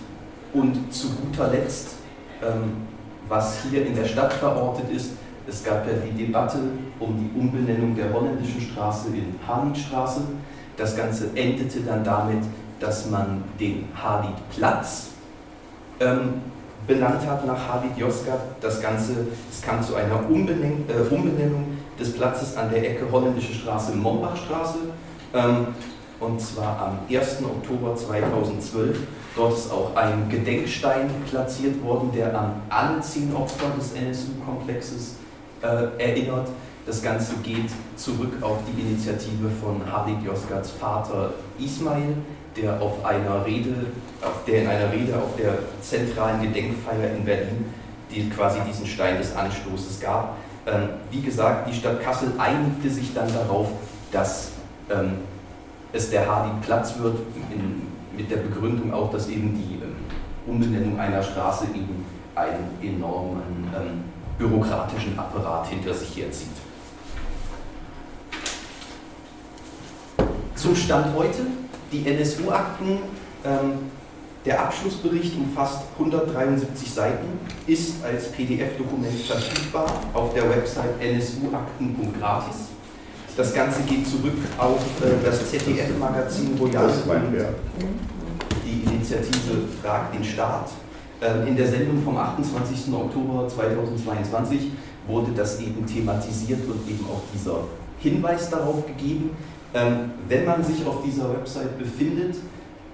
und 0.55 0.93
zu 0.93 1.09
guter 1.11 1.51
Letzt, 1.51 1.97
ähm, 2.43 2.73
was 3.29 3.59
hier 3.63 3.85
in 3.85 3.95
der 3.95 4.07
Stadt 4.07 4.33
verortet 4.33 4.91
ist, 4.91 5.11
es 5.49 5.65
gab 5.65 5.87
ja 5.87 5.95
die 5.95 6.27
Debatte 6.27 6.59
um 7.01 7.17
die 7.17 7.39
Umbenennung 7.39 7.97
der 7.97 8.13
holländischen 8.13 8.61
Straße 8.61 9.09
in 9.09 9.35
Harliedstraße. 9.47 10.21
Das 10.77 10.97
Ganze 10.97 11.31
endete 11.35 11.81
dann 11.81 12.05
damit, 12.05 12.45
dass 12.79 13.09
man 13.11 13.43
den 13.59 13.89
Harliedplatz 13.95 15.09
ähm, 16.01 16.43
benannt 16.87 17.27
hat 17.27 17.47
nach 17.47 17.69
Harlied 17.69 17.97
Josgat. 17.97 18.41
Das 18.61 18.81
Ganze, 18.81 19.27
es 19.51 19.63
kam 19.63 19.83
zu 19.83 19.95
einer 19.97 20.29
Umbenennung, 20.29 20.85
äh, 20.89 21.15
Umbenennung 21.15 21.79
des 21.99 22.13
Platzes 22.13 22.57
an 22.57 22.71
der 22.71 22.91
Ecke 22.91 23.11
Holländische 23.11 23.55
Straße, 23.55 23.97
Mombachstraße. 23.97 24.79
Ähm, 25.35 25.69
und 26.21 26.41
zwar 26.41 26.79
am 26.81 26.99
1. 27.15 27.43
Oktober 27.45 27.95
2012. 27.97 28.99
Dort 29.37 29.57
ist 29.57 29.73
auch 29.73 29.95
ein 29.95 30.29
Gedenkstein 30.29 31.09
platziert 31.31 31.83
worden, 31.85 32.11
der 32.15 32.37
an 32.39 32.61
alle 32.69 33.01
zehn 33.01 33.33
Opfer 33.35 33.67
des 33.79 33.93
NSU-Komplexes 33.93 35.15
äh, 35.63 36.03
erinnert. 36.03 36.49
Das 36.87 37.03
Ganze 37.03 37.35
geht 37.43 37.71
zurück 37.97 38.33
auf 38.41 38.59
die 38.67 38.81
Initiative 38.81 39.51
von 39.61 39.81
Halid 39.91 40.23
Yozgats 40.25 40.71
Vater 40.71 41.35
Ismail, 41.59 42.15
der 42.57 42.81
auf 42.81 43.05
einer 43.05 43.45
Rede, 43.45 43.75
auf 44.23 44.45
der 44.47 44.63
in 44.63 44.69
einer 44.69 44.91
Rede 44.91 45.17
auf 45.17 45.37
der 45.37 45.59
zentralen 45.83 46.41
Gedenkfeier 46.41 47.15
in 47.17 47.25
Berlin, 47.25 47.67
die 48.11 48.31
quasi 48.31 48.59
diesen 48.67 48.87
Stein 48.87 49.19
des 49.19 49.37
Anstoßes 49.37 50.01
gab. 50.01 50.37
Ähm, 50.67 50.89
wie 51.11 51.21
gesagt, 51.21 51.69
die 51.69 51.75
Stadt 51.75 52.03
Kassel 52.03 52.33
einigte 52.39 52.89
sich 52.89 53.13
dann 53.15 53.29
darauf, 53.33 53.69
dass 54.11 54.53
ähm, 54.91 55.19
es 55.93 56.11
der 56.11 56.27
Halid 56.27 56.61
Platz 56.63 56.99
wird, 56.99 57.19
in, 57.51 57.83
mit 58.17 58.31
der 58.31 58.39
Begründung 58.39 58.93
auch, 58.93 59.11
dass 59.11 59.29
eben 59.29 59.55
die 59.55 59.75
ähm, 59.85 59.95
Umbenennung 60.47 60.99
einer 60.99 61.23
Straße 61.23 61.67
eben 61.75 62.05
einen 62.35 62.71
enormen 62.83 63.69
ähm, 63.77 64.05
bürokratischen 64.39 65.19
Apparat 65.19 65.69
hinter 65.69 65.93
sich 65.93 66.17
herzieht. 66.17 66.49
Zum 70.55 70.75
Stand 70.75 71.15
heute, 71.15 71.47
die 71.93 72.07
NSU-Akten, 72.07 72.99
ähm, 73.45 73.73
der 74.45 74.61
Abschlussbericht 74.63 75.37
umfasst 75.37 75.83
173 75.99 76.91
Seiten, 76.93 77.27
ist 77.67 78.03
als 78.05 78.33
PDF-Dokument 78.33 79.21
verfügbar 79.21 79.87
auf 80.15 80.33
der 80.35 80.49
Website 80.49 80.99
nsuakten.gratis. 81.01 82.69
Das 83.37 83.55
Ganze 83.55 83.83
geht 83.83 84.07
zurück 84.09 84.39
auf 84.57 84.81
äh, 85.01 85.25
das 85.25 85.51
ZDF-Magazin 85.51 86.57
Royal. 86.59 86.91
Die 88.65 88.83
Initiative 88.85 89.69
Fragt 89.81 90.15
den 90.15 90.25
Staat 90.25 90.71
in 91.47 91.57
der 91.57 91.67
Sendung 91.67 92.03
vom 92.03 92.17
28. 92.17 92.95
Oktober 92.95 93.49
2022 93.49 94.71
wurde 95.09 95.33
das 95.35 95.61
eben 95.61 95.85
thematisiert 95.85 96.61
und 96.67 96.89
eben 96.89 97.05
auch 97.07 97.23
dieser 97.35 97.65
Hinweis 97.99 98.51
darauf 98.51 98.87
gegeben. 98.87 99.31
Ähm, 99.75 100.13
wenn 100.29 100.45
man 100.45 100.63
sich 100.63 100.87
auf 100.87 101.03
dieser 101.05 101.31
Website 101.31 101.79
befindet, 101.79 102.37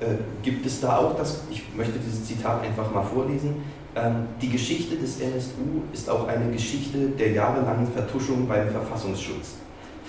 äh, 0.01 0.07
gibt 0.43 0.67
es 0.67 0.81
da 0.81 0.99
auch 0.99 1.17
das, 1.17 1.43
ich 1.51 1.63
möchte 1.77 1.99
dieses 1.99 2.25
Zitat 2.27 2.63
einfach 2.63 2.93
mal 2.93 3.03
vorlesen, 3.03 3.57
ähm, 3.97 4.27
die 4.43 4.51
Geschichte 4.51 4.97
des 4.97 5.21
NSU 5.21 5.83
ist 5.93 6.11
auch 6.11 6.27
eine 6.27 6.51
Geschichte 6.51 7.11
der 7.11 7.31
jahrelangen 7.31 7.87
Vertuschung 7.87 8.49
beim 8.49 8.69
Verfassungsschutz. 8.71 9.57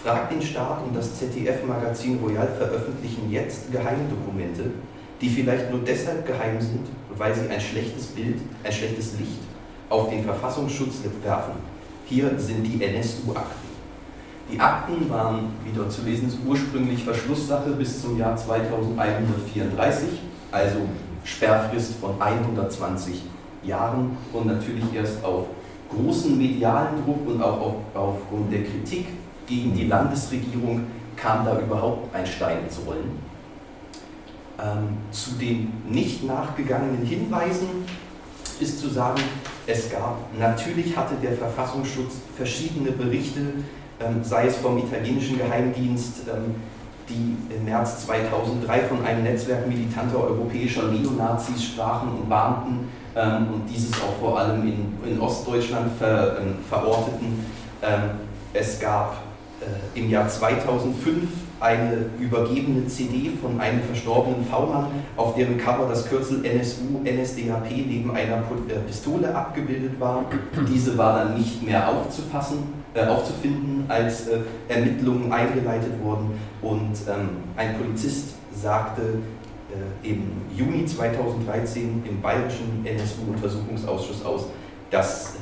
Fragt 0.03 0.31
den 0.31 0.41
Staat 0.41 0.83
und 0.87 0.95
das 0.95 1.19
ZDF-Magazin 1.19 2.19
Royal 2.23 2.47
veröffentlichen 2.57 3.29
jetzt 3.31 3.71
Geheimdokumente, 3.71 4.71
die 5.25 5.31
vielleicht 5.31 5.71
nur 5.71 5.79
deshalb 5.79 6.27
geheim 6.27 6.61
sind, 6.61 6.85
weil 7.17 7.33
sie 7.33 7.49
ein 7.49 7.59
schlechtes 7.59 8.05
Bild, 8.07 8.37
ein 8.63 8.71
schlechtes 8.71 9.17
Licht 9.17 9.39
auf 9.89 10.09
den 10.09 10.23
Verfassungsschutz 10.23 10.97
werfen. 11.23 11.53
Hier 12.05 12.37
sind 12.37 12.63
die 12.63 12.83
NSU-Akten. 12.83 13.65
Die 14.51 14.59
Akten 14.59 15.09
waren, 15.09 15.47
wie 15.63 15.75
dort 15.75 15.91
zu 15.91 16.03
lesen 16.03 16.27
ist, 16.27 16.37
ursprünglich 16.45 17.03
Verschlusssache 17.03 17.71
bis 17.71 18.03
zum 18.03 18.19
Jahr 18.19 18.37
2134, 18.37 20.09
also 20.51 20.77
Sperrfrist 21.23 21.95
von 21.95 22.21
120 22.21 23.23
Jahren 23.63 24.15
und 24.31 24.45
natürlich 24.45 24.93
erst 24.93 25.25
auf 25.25 25.47
großen 25.89 26.37
medialen 26.37 27.03
Druck 27.03 27.27
und 27.27 27.41
auch 27.41 27.59
auf, 27.59 27.75
aufgrund 27.95 28.53
der 28.53 28.63
Kritik 28.63 29.07
gegen 29.47 29.73
die 29.73 29.87
Landesregierung 29.87 30.83
kam 31.15 31.43
da 31.45 31.59
überhaupt 31.59 32.13
ein 32.13 32.27
Stein 32.27 32.59
ins 32.63 32.79
Rollen. 32.85 33.24
Ähm, 34.57 34.97
zu 35.11 35.31
den 35.31 35.73
nicht 35.89 36.23
nachgegangenen 36.23 37.05
Hinweisen 37.05 37.67
ist 38.59 38.79
zu 38.79 38.89
sagen, 38.89 39.21
es 39.67 39.91
gab, 39.91 40.17
natürlich 40.39 40.95
hatte 40.95 41.15
der 41.21 41.33
Verfassungsschutz 41.33 42.13
verschiedene 42.37 42.91
Berichte, 42.91 43.41
ähm, 43.99 44.23
sei 44.23 44.47
es 44.47 44.55
vom 44.57 44.77
italienischen 44.77 45.37
Geheimdienst, 45.37 46.21
ähm, 46.27 46.55
die 47.09 47.35
im 47.53 47.65
März 47.65 48.05
2003 48.05 48.79
von 48.83 49.05
einem 49.05 49.23
Netzwerk 49.23 49.67
militanter 49.67 50.23
europäischer 50.23 50.83
Neonazis 50.83 51.63
sprachen 51.63 52.09
und 52.09 52.29
warnten 52.29 52.87
ähm, 53.15 53.47
und 53.53 53.69
dieses 53.69 53.93
auch 54.01 54.17
vor 54.19 54.39
allem 54.39 54.61
in, 54.61 54.93
in 55.05 55.19
Ostdeutschland 55.19 55.91
ver, 55.97 56.39
ähm, 56.39 56.55
verorteten. 56.67 57.45
Ähm, 57.81 58.01
es 58.53 58.79
gab 58.79 59.17
äh, 59.61 59.99
im 59.99 60.09
Jahr 60.09 60.27
2005 60.27 61.27
eine 61.59 62.05
übergebene 62.19 62.85
CD 62.87 63.31
von 63.41 63.59
einem 63.59 63.81
verstorbenen 63.81 64.45
V-Mann, 64.45 64.87
auf 65.15 65.35
deren 65.35 65.57
Cover 65.57 65.87
das 65.87 66.07
Kürzel 66.07 66.43
NSU, 66.45 67.01
NSDAP 67.03 67.71
neben 67.71 68.11
einer 68.11 68.37
äh, 68.37 68.79
Pistole 68.85 69.33
abgebildet 69.33 69.99
war. 69.99 70.25
Diese 70.67 70.97
war 70.97 71.19
dann 71.19 71.37
nicht 71.37 71.63
mehr 71.65 71.87
aufzufassen, 71.89 72.59
äh, 72.93 73.05
aufzufinden, 73.05 73.85
als 73.87 74.27
äh, 74.27 74.39
Ermittlungen 74.67 75.31
eingeleitet 75.31 75.93
wurden. 76.03 76.37
Und 76.61 76.93
ähm, 77.07 77.29
ein 77.55 77.77
Polizist 77.77 78.35
sagte 78.53 79.01
äh, 79.03 80.07
im 80.07 80.31
Juni 80.55 80.85
2013 80.85 82.03
im 82.07 82.21
Bayerischen 82.21 82.85
NSU-Untersuchungsausschuss 82.85 84.25
aus, 84.25 84.45
dass 84.91 85.35
äh, 85.35 85.37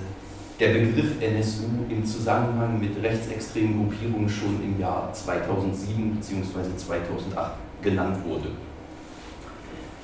der 0.63 0.69
Begriff 0.69 1.21
NSU 1.21 1.65
im 1.89 2.06
Zusammenhang 2.06 2.80
mit 2.80 3.04
rechtsextremen 3.04 3.80
Gruppierungen 3.80 4.30
schon 4.30 4.63
im 4.63 4.80
Jahr 4.80 5.12
2007 5.12 6.15
bzw. 6.15 6.78
2008 6.78 7.52
genannt 7.82 8.17
wurde. 8.26 8.47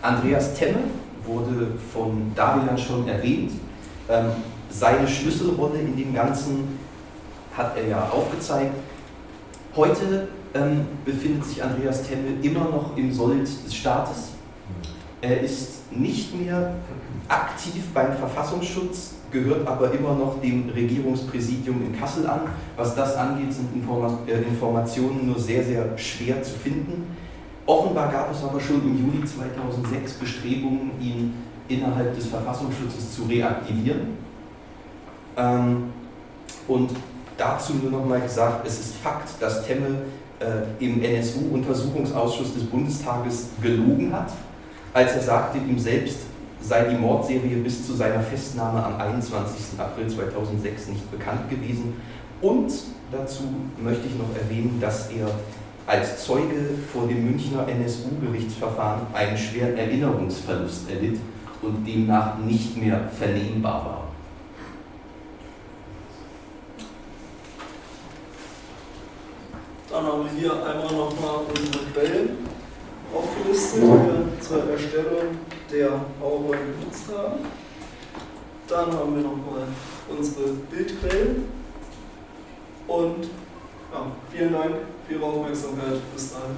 Andreas 0.02 0.54
Temme 0.56 0.80
wurde 1.24 1.72
von 1.94 2.34
Davilan 2.36 2.78
schon 2.78 3.08
erwähnt. 3.08 3.52
Ähm, 4.10 4.26
seine 4.70 5.08
Schlüsselrolle 5.08 5.80
in 5.80 5.96
dem 5.96 6.14
Ganzen 6.14 6.78
hat 7.56 7.78
er 7.78 7.88
ja 7.88 8.10
aufgezeigt. 8.10 8.74
Heute 9.78 10.28
ähm, 10.54 10.88
befindet 11.06 11.46
sich 11.46 11.64
Andreas 11.64 12.04
Temme 12.04 12.32
immer 12.42 12.66
noch 12.66 12.98
im 12.98 13.14
Sold 13.14 13.44
des 13.44 13.74
Staates. 13.74 14.32
Er 15.22 15.40
ist 15.40 15.90
nicht 15.90 16.38
mehr 16.38 16.74
aktiv 17.30 17.82
beim 17.94 18.14
Verfassungsschutz, 18.18 19.19
gehört 19.32 19.68
aber 19.68 19.92
immer 19.94 20.14
noch 20.14 20.42
dem 20.42 20.70
Regierungspräsidium 20.70 21.82
in 21.86 22.00
Kassel 22.00 22.28
an. 22.28 22.42
Was 22.76 22.96
das 22.96 23.16
angeht, 23.16 23.54
sind 23.54 23.70
äh, 24.28 24.42
Informationen 24.42 25.28
nur 25.28 25.40
sehr, 25.40 25.64
sehr 25.64 25.98
schwer 25.98 26.42
zu 26.44 26.54
finden. 26.54 27.16
Offenbar 27.66 28.12
gab 28.12 28.32
es 28.32 28.44
aber 28.44 28.60
schon 28.60 28.82
im 28.82 28.98
Juli 28.98 29.26
2006 29.26 30.14
Bestrebungen, 30.14 30.92
ihn 31.00 31.34
innerhalb 31.68 32.16
des 32.16 32.28
Verfassungsschutzes 32.28 33.16
zu 33.16 33.24
reaktivieren. 33.24 34.18
Ähm, 35.38 35.84
und 36.68 36.92
dazu 37.38 37.74
nur 37.76 37.92
noch 37.92 38.06
mal 38.06 38.22
gesagt, 38.22 38.66
es 38.66 38.80
ist 38.80 38.96
Fakt, 38.98 39.30
dass 39.40 39.66
Temme 39.66 40.02
äh, 40.40 40.84
im 40.84 41.02
NSU-Untersuchungsausschuss 41.04 42.54
des 42.54 42.64
Bundestages 42.64 43.50
gelogen 43.62 44.12
hat, 44.14 44.32
als 44.94 45.14
er 45.14 45.22
sagte, 45.22 45.60
ihm 45.60 45.78
selbst 45.78 46.20
sei 46.62 46.84
die 46.84 46.98
Mordserie 46.98 47.58
bis 47.58 47.86
zu 47.86 47.94
seiner 47.94 48.22
Festnahme 48.22 48.84
am 48.84 49.00
21. 49.00 49.80
April 49.80 50.08
2006 50.08 50.90
nicht 50.90 51.12
bekannt 51.12 51.50
gewesen. 51.50 51.96
Und 52.42 52.72
dazu 53.12 53.44
möchte 53.82 54.08
ich 54.08 54.16
noch 54.16 54.36
erwähnen, 54.36 54.80
dass 54.80 55.10
er 55.10 55.30
als 55.88 56.24
Zeuge 56.24 56.76
vor 56.94 57.08
dem 57.08 57.26
Münchner 57.26 57.68
NSU-Gerichtsverfahren 57.68 59.08
einen 59.14 59.38
schweren 59.38 59.76
Erinnerungsverlust 59.76 60.90
erlitt 60.90 61.20
und 61.62 61.86
demnach 61.86 62.38
nicht 62.38 62.78
mehr 62.78 63.10
vernehmbar 63.18 63.86
war. 63.86 64.04
Dann 69.92 70.06
haben 70.06 70.24
wir 70.24 70.40
hier 70.40 70.54
einmal 70.54 70.94
nochmal 70.94 71.40
unsere 71.50 71.84
Quellen 71.92 72.30
aufgelistet, 73.12 73.84
zur 74.40 74.72
Erstellung 74.72 75.40
der 75.72 75.90
PowerPoint 76.20 76.62
genutzt 76.80 77.06
haben. 77.16 77.40
Dann 78.68 78.92
haben 78.92 79.16
wir 79.16 79.24
nochmal 79.24 79.68
unsere 80.10 80.50
Bildquellen. 80.70 81.46
Und 82.88 83.24
ja, 83.94 84.06
vielen 84.32 84.54
Dank 84.54 84.76
für 85.08 85.14
Ihre 85.14 85.26
Aufmerksamkeit. 85.26 86.00
Bis 86.14 86.34
dahin. 86.34 86.58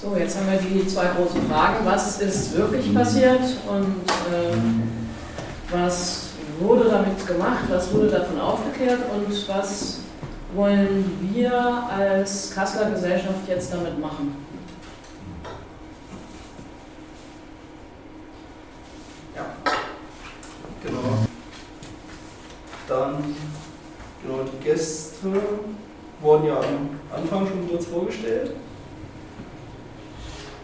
So, 0.00 0.16
jetzt 0.16 0.36
haben 0.36 0.50
wir 0.50 0.58
die 0.58 0.86
zwei 0.86 1.06
großen 1.06 1.48
Fragen. 1.48 1.84
Was 1.84 2.20
ist 2.20 2.56
wirklich 2.56 2.92
passiert 2.94 3.40
und 3.68 4.02
äh, 4.32 4.56
was 5.70 6.21
gemacht, 7.32 7.64
was 7.68 7.92
wurde 7.92 8.08
davon 8.08 8.40
aufgeklärt 8.40 9.00
und 9.14 9.48
was 9.48 10.00
wollen 10.54 11.18
wir 11.32 11.52
als 11.88 12.54
Kasseler 12.54 12.90
Gesellschaft 12.90 13.48
jetzt 13.48 13.72
damit 13.72 13.98
machen? 13.98 14.36
Ja. 19.34 19.46
Genau. 20.84 21.26
Dann, 22.88 23.36
genau, 24.22 24.40
die 24.44 24.64
Gäste 24.64 25.28
wurden 26.20 26.46
ja 26.46 26.58
am 26.58 27.00
Anfang 27.14 27.46
schon 27.46 27.68
kurz 27.68 27.86
vorgestellt. 27.86 28.54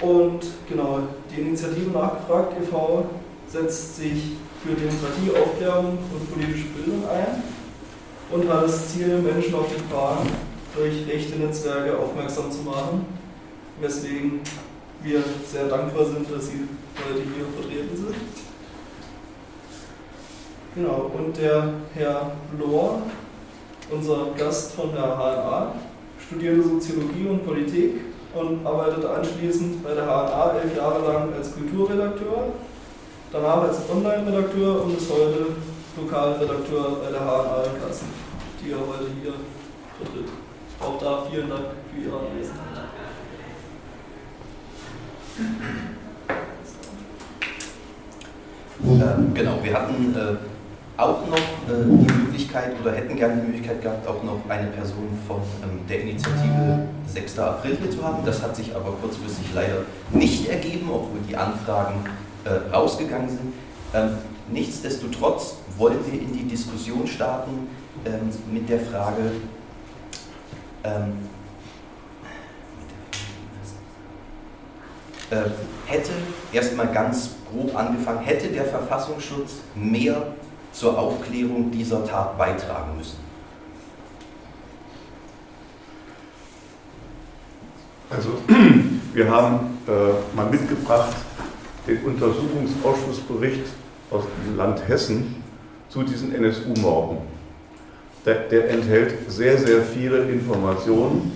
Und 0.01 0.41
genau, 0.69 1.01
die 1.31 1.41
Initiative 1.41 1.91
Nachgefragt 1.91 2.55
e.V. 2.61 3.07
setzt 3.49 3.97
sich 3.97 4.37
für 4.63 4.75
Demokratie, 4.75 5.31
Aufklärung 5.41 5.99
und 6.13 6.33
politische 6.33 6.69
Bildung 6.69 7.09
ein 7.09 7.43
und 8.31 8.49
hat 8.49 8.65
das 8.65 8.89
Ziel, 8.89 9.19
Menschen 9.19 9.55
auf 9.55 9.67
die 9.69 9.93
Fragen 9.93 10.29
durch 10.77 11.07
rechte 11.07 11.39
Netzwerke 11.39 11.97
aufmerksam 11.99 12.51
zu 12.51 12.63
machen, 12.63 13.07
weswegen 13.81 14.41
wir 15.03 15.23
sehr 15.47 15.67
dankbar 15.67 16.05
sind, 16.07 16.31
dass 16.31 16.47
Sie 16.47 16.65
heute 16.97 17.23
hier 17.23 17.47
vertreten 17.57 17.97
sind. 17.97 18.15
Genau, 20.75 21.11
und 21.17 21.37
der 21.37 21.75
Herr 21.95 22.33
Lohr, 22.59 23.03
unser 23.91 24.27
Gast 24.37 24.73
von 24.73 24.93
der 24.93 25.03
HNA, 25.03 25.75
studierte 26.27 26.63
Soziologie 26.63 27.29
und 27.29 27.47
Politik 27.47 28.01
und 28.35 28.67
arbeitete 28.67 29.09
anschließend 29.09 29.83
bei 29.83 29.95
der 29.95 30.05
HNA 30.05 30.55
elf 30.63 30.77
Jahre 30.77 31.07
lang 31.07 31.33
als 31.33 31.55
Kulturredakteur, 31.55 32.53
danach 33.33 33.63
als 33.63 33.79
Online-Redakteur 33.91 34.83
und 34.83 34.97
ist 34.97 35.11
heute 35.11 35.47
Lokalredakteur 35.97 37.01
bei 37.03 37.11
der 37.11 37.21
HNA 37.21 37.65
in 37.65 37.83
Kassel, 37.83 38.09
die 38.63 38.71
er 38.71 38.79
heute 38.79 39.11
hier 39.21 39.35
vertritt. 39.99 40.29
Auch 40.81 40.99
da 40.99 41.27
vielen 41.31 41.51
Dank 41.51 41.65
für 41.93 42.01
Ihre 42.01 42.19
Anwesenheit. 42.19 42.69
Ähm, 48.85 49.35
genau, 49.35 49.59
wir 49.63 49.75
hatten 49.75 50.15
äh, 50.15 51.01
auch 51.01 51.27
noch 51.27 51.37
äh, 51.37 51.85
die 51.85 52.13
Möglichkeit 52.13 52.73
oder 52.81 52.93
hätten 52.93 53.17
gerne 53.17 53.41
die 53.41 53.47
Möglichkeit 53.49 53.83
gehabt, 53.83 54.07
auch 54.07 54.23
noch 54.23 54.41
eine 54.49 54.69
Person 54.69 55.19
von 55.27 55.41
ähm, 55.63 55.81
der 55.89 56.03
Initiative 56.03 56.89
6. 57.07 57.39
April 57.41 57.77
hier 57.81 57.91
zu 57.91 58.03
haben. 58.05 58.25
Das 58.25 58.43
hat 58.43 58.55
sich 58.55 58.75
aber 58.75 58.93
kurzfristig 59.01 59.47
leider 59.55 59.83
nicht 60.11 60.49
ergeben, 60.49 60.89
obwohl 60.93 61.21
die 61.29 61.37
Anfragen 61.37 62.05
äh, 62.45 62.75
rausgegangen 62.75 63.29
sind. 63.29 63.53
Ähm, 63.95 64.19
nichtsdestotrotz 64.51 65.57
wollen 65.77 65.99
wir 66.11 66.21
in 66.21 66.33
die 66.33 66.45
Diskussion 66.45 67.07
starten 67.07 67.69
ähm, 68.05 68.31
mit 68.53 68.69
der 68.69 68.81
Frage, 68.81 69.33
ähm, 70.85 71.13
äh, 75.31 75.37
hätte, 75.87 76.13
erstmal 76.53 76.89
ganz 76.89 77.31
grob 77.51 77.75
angefangen, 77.77 78.21
hätte 78.21 78.49
der 78.49 78.65
Verfassungsschutz 78.65 79.57
mehr 79.75 80.35
zur 80.73 80.99
Aufklärung 80.99 81.71
dieser 81.71 82.05
Tat 82.05 82.37
beitragen 82.39 82.97
müssen? 82.97 83.19
Also 88.11 88.39
wir 89.15 89.31
haben 89.31 89.79
äh, 89.87 90.37
mal 90.37 90.47
mitgebracht 90.47 91.15
den 91.89 92.05
Untersuchungsausschussbericht 92.05 93.65
aus 94.11 94.25
dem 94.47 94.57
Land 94.57 94.87
Hessen 94.87 95.43
zu 95.89 96.03
diesen 96.03 96.35
NSU-Morden. 96.35 97.19
Der, 98.25 98.35
der, 98.49 98.71
enthält 98.71 99.31
sehr, 99.31 99.57
sehr 99.57 99.83
viele 99.83 100.29
Informationen 100.29 101.33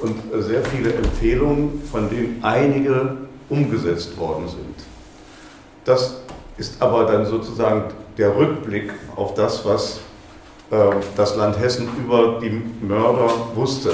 und 0.00 0.42
sehr 0.42 0.62
viele 0.64 0.92
Empfehlungen, 0.92 1.82
von 1.90 2.10
denen 2.10 2.38
einige 2.42 3.16
umgesetzt 3.48 4.16
worden 4.18 4.46
sind. 4.46 4.74
Das 5.84 6.20
ist 6.58 6.80
aber 6.82 7.04
dann 7.04 7.24
sozusagen 7.24 7.84
der 8.18 8.36
Rückblick 8.36 8.92
auf 9.16 9.34
das, 9.34 9.64
was 9.64 10.00
äh, 10.70 10.76
das 11.16 11.36
Land 11.36 11.58
Hessen 11.58 11.88
über 11.98 12.38
die 12.42 12.62
Mörder 12.84 13.30
wusste. 13.54 13.90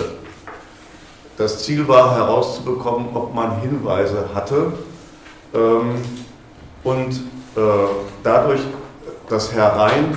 Das 1.37 1.65
Ziel 1.65 1.87
war 1.87 2.17
herauszubekommen, 2.17 3.09
ob 3.15 3.35
man 3.35 3.61
Hinweise 3.61 4.29
hatte 4.35 4.73
ähm, 5.55 5.95
und 6.83 7.13
äh, 7.57 7.61
dadurch, 8.23 8.61
dass 9.29 9.53
Herr 9.53 9.77
Rhein, 9.77 10.17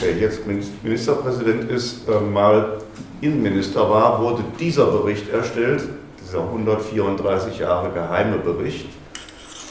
der 0.00 0.16
jetzt 0.16 0.42
Ministerpräsident 0.46 1.70
ist, 1.70 2.08
äh, 2.08 2.20
mal 2.20 2.78
Innenminister 3.20 3.88
war, 3.90 4.20
wurde 4.22 4.42
dieser 4.58 4.86
Bericht 4.86 5.28
erstellt, 5.30 5.82
dieser 6.22 6.40
134 6.40 7.58
Jahre 7.58 7.90
geheime 7.90 8.38
Bericht, 8.38 8.88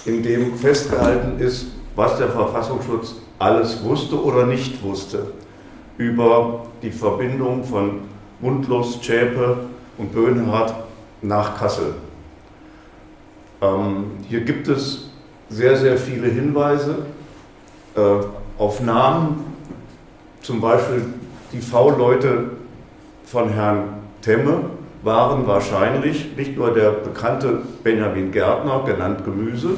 in 0.06 0.22
dem 0.22 0.56
festgehalten 0.56 1.40
ist, 1.40 1.68
was 1.96 2.18
der 2.18 2.30
Verfassungsschutz 2.30 3.16
alles 3.40 3.84
wusste 3.84 4.22
oder 4.22 4.46
nicht 4.46 4.84
wusste 4.84 5.32
über 5.98 6.66
die 6.82 6.92
Verbindung 6.92 7.64
von 7.64 8.02
Mundlos, 8.40 9.02
Zschäpe 9.02 9.58
und 9.98 10.14
Böhnhardt 10.14 10.74
nach 11.22 11.58
Kassel. 11.58 11.94
Ähm, 13.62 14.12
hier 14.28 14.42
gibt 14.42 14.68
es 14.68 15.10
sehr, 15.50 15.76
sehr 15.76 15.98
viele 15.98 16.28
Hinweise 16.28 17.06
äh, 17.96 18.02
auf 18.58 18.82
Namen, 18.82 19.46
zum 20.42 20.62
Beispiel 20.62 21.06
die 21.52 21.62
V-Leute 21.62 22.52
von 23.26 23.50
Herrn 23.50 23.84
Temme 24.22 24.62
waren 25.02 25.48
wahrscheinlich 25.48 26.36
nicht 26.36 26.58
nur 26.58 26.74
der 26.74 26.92
bekannte 26.92 27.62
Benjamin 27.84 28.32
Gärtner, 28.32 28.84
genannt 28.86 29.24
Gemüse, 29.24 29.70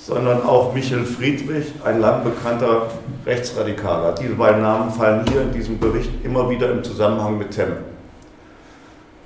sondern 0.00 0.42
auch 0.42 0.72
Michel 0.72 1.04
Friedrich, 1.04 1.66
ein 1.84 2.00
lang 2.00 2.24
bekannter 2.24 2.88
Rechtsradikaler. 3.24 4.14
Diese 4.14 4.34
beiden 4.34 4.62
Namen 4.62 4.90
fallen 4.90 5.24
hier 5.28 5.42
in 5.42 5.52
diesem 5.52 5.78
Bericht 5.78 6.10
immer 6.24 6.48
wieder 6.50 6.70
im 6.70 6.82
Zusammenhang 6.82 7.38
mit 7.38 7.50
Temme. 7.52 7.78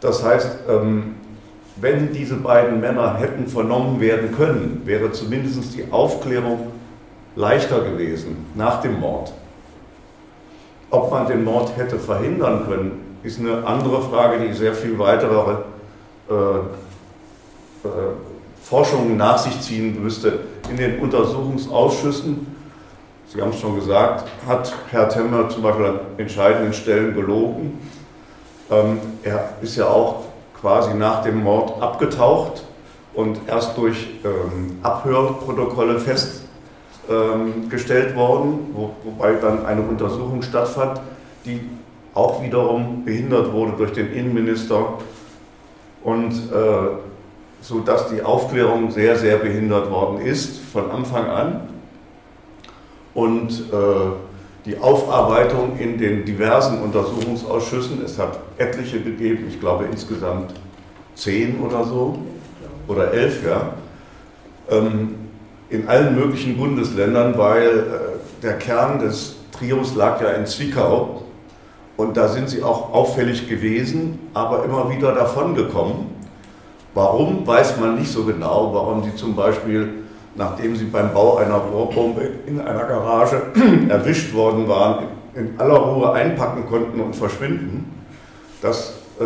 Das 0.01 0.24
heißt, 0.24 0.61
ähm, 0.68 1.14
wenn 1.81 2.12
diese 2.12 2.37
beiden 2.37 2.81
Männer 2.81 3.18
hätten 3.18 3.47
vernommen 3.47 4.01
werden 4.01 4.35
können, 4.37 4.83
wäre 4.85 5.12
zumindest 5.12 5.74
die 5.76 5.85
Aufklärung 5.91 6.68
leichter 7.37 7.83
gewesen 7.83 8.47
nach 8.55 8.81
dem 8.83 9.01
Mord. 9.01 9.33
Ob 10.91 11.11
man 11.11 11.26
den 11.26 11.45
Mord 11.45 11.76
hätte 11.76 11.99
verhindern 11.99 12.64
können, 12.66 13.18
ist 13.22 13.39
eine 13.39 13.66
andere 13.66 14.03
Frage, 14.03 14.47
die 14.47 14.53
sehr 14.53 14.74
viel 14.74 14.99
weitere 14.99 15.59
äh, 16.28 16.33
äh, 16.33 17.89
Forschungen 18.62 19.16
nach 19.16 19.39
sich 19.39 19.61
ziehen 19.61 20.03
müsste. 20.03 20.41
In 20.70 20.76
den 20.76 20.99
Untersuchungsausschüssen, 20.99 22.47
Sie 23.26 23.41
haben 23.41 23.51
es 23.51 23.61
schon 23.61 23.76
gesagt, 23.76 24.28
hat 24.47 24.74
Herr 24.91 25.09
Temmer 25.09 25.49
zum 25.49 25.62
Beispiel 25.62 25.87
an 25.87 26.01
entscheidenden 26.18 26.72
Stellen 26.72 27.14
gelogen 27.14 27.78
Ähm, 28.70 29.01
er 29.24 29.51
ist 29.62 29.76
ja 29.76 29.87
auch 29.87 30.24
quasi 30.61 30.95
nach 30.95 31.23
dem 31.23 31.43
Mord 31.43 31.83
abgetaucht 31.83 32.65
und 33.15 33.41
erst 33.49 33.77
durch 33.77 34.09
ähm, 34.25 34.79
Abhörprotokolle 34.83 35.99
festgestellt 35.99 38.11
ähm, 38.11 38.17
worden, 38.17 38.71
wo, 38.73 38.93
wobei 39.05 39.35
dann 39.35 39.67
eine 39.67 39.83
Untersuchung 39.83 40.43
stattfand, 40.43 41.01
die 41.45 41.61
auch 42.15 42.43
wiederum 42.43 43.05
behindert 43.05 43.53
wurde 43.53 43.73
durch 43.73 43.93
den 43.93 44.13
Innenminister 44.13 44.95
und 46.03 46.33
äh, 46.33 46.89
so 47.63 47.81
dass 47.81 48.09
die 48.09 48.23
Aufklärung 48.23 48.91
sehr, 48.91 49.17
sehr 49.17 49.37
behindert 49.37 49.91
worden 49.91 50.21
ist 50.21 50.61
von 50.61 50.91
Anfang 50.91 51.27
an. 51.27 51.69
Und 53.13 53.51
äh, 53.51 54.30
die 54.65 54.79
Aufarbeitung 54.79 55.79
in 55.79 55.99
den 55.99 56.25
diversen 56.25 56.83
Untersuchungsausschüssen, 56.83 58.05
es 58.05 58.19
hat 58.19 58.39
etliche 58.59 59.01
gegeben, 59.01 59.47
ich 59.49 59.59
glaube 59.59 59.87
insgesamt 59.91 60.53
zehn 61.15 61.61
oder 61.61 61.85
so, 61.85 62.19
oder 62.87 63.13
elf, 63.13 63.45
ja, 63.47 63.75
ähm, 64.71 65.15
in 65.71 65.89
allen 65.89 66.15
möglichen 66.15 66.57
Bundesländern, 66.57 67.39
weil 67.39 67.69
äh, 67.69 68.43
der 68.43 68.59
Kern 68.59 68.99
des 68.99 69.37
Trios 69.53 69.95
lag 69.95 70.21
ja 70.21 70.31
in 70.31 70.47
Zwickau 70.47 71.23
und 71.97 72.17
da 72.17 72.29
sind 72.29 72.49
sie 72.49 72.63
auch 72.63 72.93
auffällig 72.93 73.49
gewesen, 73.49 74.19
aber 74.35 74.65
immer 74.65 74.91
wieder 74.91 75.15
davongekommen. 75.15 76.19
Warum, 76.95 77.47
weiß 77.47 77.79
man 77.79 77.99
nicht 77.99 78.11
so 78.11 78.25
genau, 78.25 78.71
warum 78.75 79.05
sie 79.05 79.15
zum 79.15 79.37
Beispiel, 79.37 79.99
nachdem 80.41 80.74
sie 80.74 80.86
beim 80.86 81.12
Bau 81.12 81.36
einer 81.36 81.57
Rohrbombe 81.57 82.22
in 82.47 82.61
einer 82.62 82.84
Garage 82.84 83.43
erwischt 83.91 84.32
worden 84.32 84.66
waren, 84.66 85.09
in 85.34 85.61
aller 85.61 85.76
Ruhe 85.76 86.12
einpacken 86.12 86.66
konnten 86.66 86.99
und 86.99 87.14
verschwinden. 87.14 87.93
Das 88.62 88.95
äh, 89.20 89.24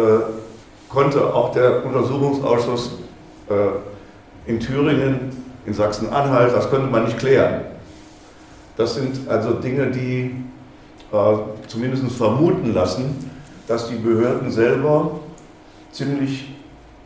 konnte 0.89 1.33
auch 1.33 1.53
der 1.53 1.87
Untersuchungsausschuss 1.87 2.99
äh, 3.49 4.51
in 4.51 4.59
Thüringen, 4.59 5.31
in 5.65 5.73
Sachsen-Anhalt, 5.73 6.53
das 6.53 6.69
konnte 6.69 6.89
man 6.89 7.05
nicht 7.05 7.19
klären. 7.19 7.61
Das 8.77 8.97
sind 8.97 9.29
also 9.29 9.53
Dinge, 9.53 9.93
die 9.93 10.35
äh, 11.13 11.37
zumindest 11.69 12.11
vermuten 12.11 12.75
lassen, 12.75 13.31
dass 13.69 13.89
die 13.89 13.95
Behörden 13.95 14.51
selber 14.51 15.21
ziemlich 15.93 16.57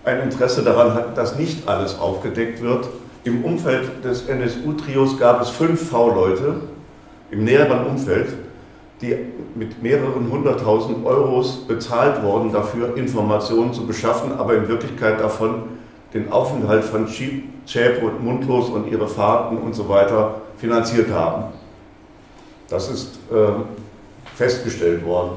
ein 0.05 0.23
Interesse 0.23 0.63
daran 0.63 0.95
hatten, 0.95 1.15
dass 1.15 1.39
nicht 1.39 1.69
alles 1.69 1.99
aufgedeckt 1.99 2.63
wird. 2.63 2.89
Im 3.25 3.45
Umfeld 3.45 4.05
des 4.05 4.29
NSU-Trios 4.29 5.19
gab 5.19 5.43
es 5.43 5.51
fünf 5.51 5.91
V-Leute 5.91 6.61
im 7.31 7.45
näheren 7.45 7.87
Umfeld, 7.87 8.29
die 9.01 9.17
mit 9.55 9.83
mehreren 9.83 10.31
hunderttausend 10.31 11.05
Euros 11.05 11.67
bezahlt 11.67 12.23
wurden, 12.23 12.53
dafür 12.53 12.97
Informationen 12.97 13.73
zu 13.73 13.87
beschaffen, 13.87 14.33
aber 14.33 14.55
in 14.55 14.69
Wirklichkeit 14.69 15.21
davon 15.21 15.65
den 16.15 16.33
Aufenthalt 16.33 16.85
von 16.85 17.07
Chäb 17.07 18.03
und 18.03 18.25
Mundlos 18.25 18.71
und 18.71 18.91
ihre 18.91 19.09
Fahrten 19.09 19.59
und 19.59 19.75
so 19.75 19.89
weiter 19.89 20.41
finanziert 20.57 21.11
haben. 21.11 21.45
Das 22.69 22.91
ist 22.91 23.19
äh, 23.31 24.35
festgestellt 24.35 25.05
worden. 25.05 25.33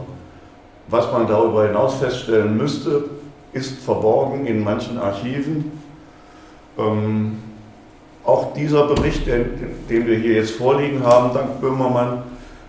Was 0.88 1.12
man 1.12 1.28
darüber 1.28 1.68
hinaus 1.68 1.96
feststellen 1.96 2.58
müsste, 2.58 3.06
ist 3.54 3.80
verborgen 3.80 4.46
in 4.46 4.64
manchen 4.64 4.98
Archiven. 4.98 5.72
Ähm, 6.78 7.40
auch 8.32 8.54
dieser 8.54 8.88
Bericht, 8.88 9.28
den, 9.28 9.60
den, 9.90 10.08
wir 10.08 10.18
hier 10.18 10.36
jetzt 10.36 10.52
vorliegen 10.52 11.06
haben, 11.06 11.34
dank 11.34 11.60
Böhmermann, 11.60 12.24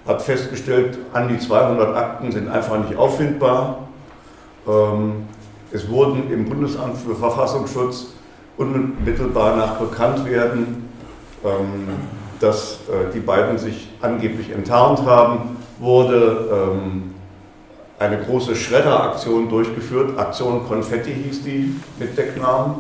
hat 0.07 0.21
festgestellt, 0.21 0.99
an 1.13 1.29
die 1.29 1.39
200 1.39 1.97
Akten 1.97 2.33
sind 2.33 2.49
einfach 2.49 2.79
nicht 2.79 2.97
auffindbar. 2.99 3.87
Ähm, 4.67 5.29
es 5.71 5.89
wurden 5.89 6.33
im 6.33 6.49
Bundesamt 6.49 6.99
für 6.99 7.15
Verfassungsschutz 7.15 8.09
unmittelbar 8.57 9.57
nach 9.57 9.77
Bekanntwerden, 9.77 10.89
ähm, 11.45 11.89
dass 12.41 12.81
äh, 12.89 13.13
die 13.15 13.21
beiden 13.21 13.57
sich 13.57 13.89
angeblich 14.01 14.51
enttarnt 14.51 15.07
haben, 15.07 15.57
wurde 15.79 16.49
ähm, 16.53 17.15
eine 18.01 18.19
große 18.19 18.57
Schredderaktion 18.57 19.49
durchgeführt. 19.49 20.19
Aktion 20.19 20.67
Konfetti 20.67 21.15
hieß 21.15 21.45
die 21.45 21.81
mit 22.01 22.19
Decknamen. 22.19 22.75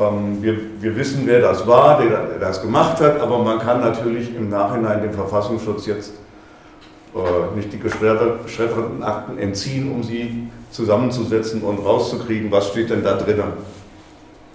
Ähm, 0.00 0.42
wir, 0.42 0.56
wir 0.80 0.96
wissen, 0.96 1.22
wer 1.26 1.40
das 1.40 1.66
war, 1.66 2.00
der, 2.00 2.38
das 2.38 2.62
gemacht 2.62 3.00
hat, 3.00 3.20
aber 3.20 3.38
man 3.38 3.58
kann 3.58 3.80
natürlich 3.80 4.34
im 4.34 4.48
Nachhinein 4.48 5.02
dem 5.02 5.12
Verfassungsschutz 5.12 5.86
jetzt 5.86 6.14
äh, 7.14 7.56
nicht 7.56 7.72
die 7.72 7.78
geschredderten 7.78 9.02
Akten 9.02 9.38
entziehen, 9.38 9.92
um 9.92 10.02
sie 10.02 10.48
zusammenzusetzen 10.70 11.62
und 11.62 11.78
rauszukriegen, 11.78 12.50
was 12.50 12.68
steht 12.68 12.90
denn 12.90 13.04
da 13.04 13.14
drinnen, 13.14 13.52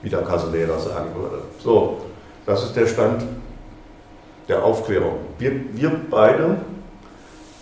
wie 0.01 0.09
der 0.09 0.21
Casolera 0.21 0.79
sagen 0.79 1.09
würde. 1.15 1.43
So, 1.59 1.99
das 2.45 2.63
ist 2.63 2.75
der 2.75 2.87
Stand 2.87 3.23
der 4.47 4.63
Aufklärung. 4.63 5.17
Wir, 5.37 5.51
wir 5.73 5.91
beide 6.09 6.57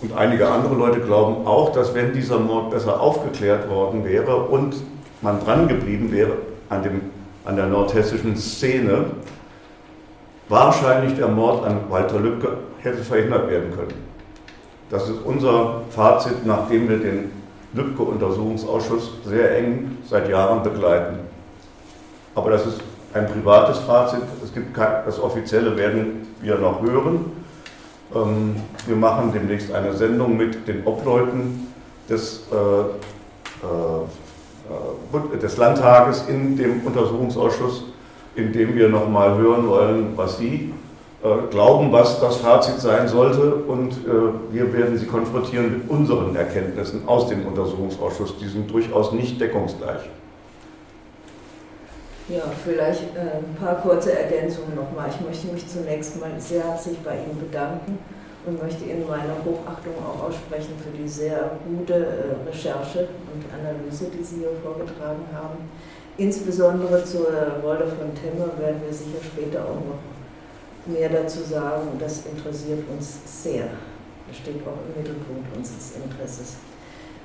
und 0.01 0.15
einige 0.15 0.47
andere 0.47 0.76
Leute 0.76 0.99
glauben 0.99 1.47
auch, 1.47 1.71
dass 1.71 1.93
wenn 1.93 2.13
dieser 2.13 2.39
Mord 2.39 2.71
besser 2.71 2.99
aufgeklärt 2.99 3.69
worden 3.69 4.05
wäre 4.05 4.36
und 4.36 4.76
man 5.21 5.43
dran 5.43 5.67
geblieben 5.67 6.11
wäre 6.11 6.34
an, 6.69 6.84
dem, 6.84 7.01
an 7.46 7.56
der 7.56 7.68
nordhessischen 7.68 8.36
Szene, 8.36 9.06
wahrscheinlich 10.50 11.16
der 11.16 11.28
Mord 11.28 11.66
an 11.66 11.82
Walter 11.89 12.20
Lübcke 12.20 12.58
hätte 12.80 13.04
verhindert 13.04 13.50
werden 13.50 13.72
können. 13.76 13.93
Das 14.89 15.10
ist 15.10 15.20
unser 15.24 15.82
Fazit, 15.89 16.46
nachdem 16.46 16.89
wir 16.89 16.98
den 17.00 17.32
Lübcke-Untersuchungsausschuss 17.74 19.12
sehr 19.26 19.58
eng 19.58 19.98
seit 20.08 20.30
Jahren 20.30 20.64
begleiten. 20.64 21.20
Aber 22.36 22.52
das 22.52 22.66
ist 22.66 22.80
ein 23.14 23.28
privates 23.28 23.80
Fazit. 23.80 24.22
Es 24.43 24.54
gibt 24.54 24.74
kein, 24.74 25.06
das 25.06 25.20
offizielle 25.20 25.76
werden 25.78 26.28
wir 26.41 26.58
noch 26.58 26.82
hören. 26.82 27.32
Ähm, 28.14 28.56
wir 28.86 28.96
machen 28.96 29.32
demnächst 29.34 29.74
eine 29.74 29.93
Sendung 29.93 30.38
mit 30.38 30.68
den 30.68 30.86
Obleuten 30.86 31.68
des, 32.10 32.43
äh, 32.52 32.56
äh, 32.56 34.06
des 35.41 35.57
Landtages 35.57 36.28
in 36.28 36.57
dem 36.57 36.86
Untersuchungsausschuss, 36.86 37.84
in 38.36 38.51
dem 38.51 38.76
wir 38.76 38.89
nochmal 38.89 39.38
hören 39.38 39.68
wollen, 39.68 40.13
was 40.16 40.38
Sie 40.38 40.74
äh, 41.24 41.28
glauben, 41.49 41.91
was 41.91 42.20
das 42.20 42.38
Fazit 42.38 42.80
sein 42.80 43.07
sollte. 43.07 43.55
Und 43.55 43.91
äh, 43.91 44.53
wir 44.53 44.74
werden 44.74 44.97
Sie 44.97 45.05
konfrontieren 45.05 45.80
mit 45.80 45.89
unseren 45.89 46.36
Erkenntnissen 46.36 47.07
aus 47.07 47.28
dem 47.30 47.45
Untersuchungsausschuss. 47.45 48.38
Die 48.39 48.47
sind 48.47 48.70
durchaus 48.72 49.11
nicht 49.11 49.39
deckungsgleich. 49.39 50.01
Ja, 52.28 52.41
vielleicht 52.63 53.16
äh, 53.16 53.38
ein 53.38 53.55
paar 53.59 53.76
kurze 53.76 54.18
Ergänzungen 54.18 54.76
nochmal. 54.76 55.09
Ich 55.09 55.26
möchte 55.26 55.47
mich 55.47 55.68
zunächst 55.68 56.20
mal 56.20 56.32
sehr 56.39 56.63
herzlich 56.63 56.97
bei 57.03 57.13
Ihnen 57.13 57.39
bedanken 57.39 57.99
und 58.46 58.62
möchte 58.62 58.86
Ihnen 58.86 59.08
meine 59.08 59.34
Hochachtung 59.43 59.93
auch 60.04 60.28
aussprechen 60.28 60.74
für 60.84 60.96
die 60.96 61.08
sehr 61.08 61.58
gute 61.66 61.93
äh, 61.93 62.50
Recherche 62.50 63.08
und 63.34 63.43
Analyse, 63.54 64.06
die 64.14 64.24
Sie 64.24 64.38
hier 64.38 64.52
vorgetragen 64.64 65.26
haben. 65.34 65.70
Insbesondere 66.18 67.04
zur 67.04 67.28
Rolle 67.64 67.88
von 67.88 68.16
Temme 68.16 68.50
werden 68.58 68.82
wir 68.86 68.93
sicher 68.93 69.20
später 69.22 69.66
auch 69.66 69.76
noch 69.76 70.00
mehr 70.86 71.10
dazu 71.10 71.41
sagen. 71.41 71.89
Das 72.00 72.26
interessiert 72.26 72.84
uns 72.89 73.20
sehr. 73.43 73.66
Das 74.28 74.38
steht 74.38 74.62
auch 74.66 74.80
im 74.88 75.02
Mittelpunkt 75.02 75.56
unseres 75.56 75.93
Interesses. 75.96 76.56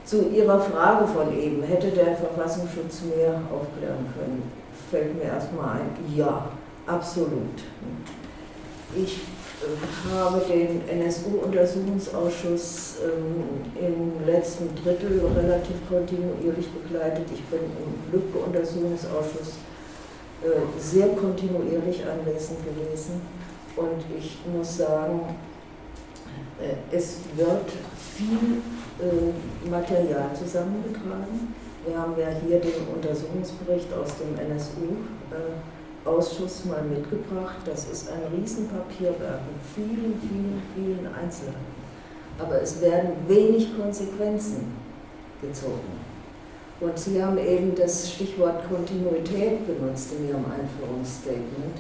Zu 0.04 0.28
Ihrer 0.30 0.58
Frage 0.58 1.06
von 1.06 1.32
eben, 1.38 1.62
hätte 1.62 1.90
der 1.90 2.16
Verfassungsschutz 2.16 3.02
mehr 3.16 3.40
aufklären 3.52 4.06
können? 4.18 4.60
fällt 4.90 5.16
mir 5.16 5.24
erstmal 5.30 5.76
ein, 5.76 6.14
ja, 6.14 6.46
absolut. 6.86 7.62
Ich 8.96 9.20
habe 10.10 10.40
den 10.40 10.88
NSU-Untersuchungsausschuss 10.88 12.96
ähm, 13.04 13.44
im 13.78 14.26
letzten 14.26 14.74
Drittel 14.74 15.20
relativ 15.36 15.76
kontinuierlich 15.88 16.68
begleitet. 16.70 17.26
Ich 17.32 17.44
bin 17.44 17.60
im 17.60 17.94
Lübcke-Untersuchungsausschuss 18.12 19.58
äh, 20.42 20.48
sehr 20.78 21.08
kontinuierlich 21.08 22.02
anwesend 22.06 22.58
gewesen 22.64 23.20
und 23.76 24.02
ich 24.18 24.38
muss 24.54 24.78
sagen, 24.78 25.36
äh, 26.60 26.76
es 26.96 27.18
wird 27.36 27.70
viel 28.16 28.62
Material 29.70 30.30
zusammengetragen 30.34 31.54
wir 31.86 31.98
haben 31.98 32.12
ja 32.18 32.28
hier 32.46 32.60
den 32.60 32.86
Untersuchungsbericht 32.94 33.88
aus 33.94 34.10
dem 34.18 34.36
NSU-Ausschuss 36.04 36.64
mal 36.66 36.82
mitgebracht. 36.82 37.56
Das 37.64 37.86
ist 37.88 38.08
ein 38.10 38.20
Riesenpapierwerk 38.38 39.40
mit 39.46 39.60
vielen, 39.74 40.20
vielen, 40.20 40.62
vielen 40.74 41.14
Einzelheiten. 41.14 41.80
Aber 42.38 42.60
es 42.60 42.80
werden 42.80 43.10
wenig 43.28 43.76
Konsequenzen 43.76 44.72
gezogen. 45.42 46.00
Und 46.80 46.98
Sie 46.98 47.22
haben 47.22 47.36
eben 47.36 47.74
das 47.74 48.12
Stichwort 48.12 48.66
Kontinuität 48.68 49.66
benutzt 49.66 50.12
in 50.18 50.28
Ihrem 50.28 50.44
Einführungsstatement. 50.46 51.76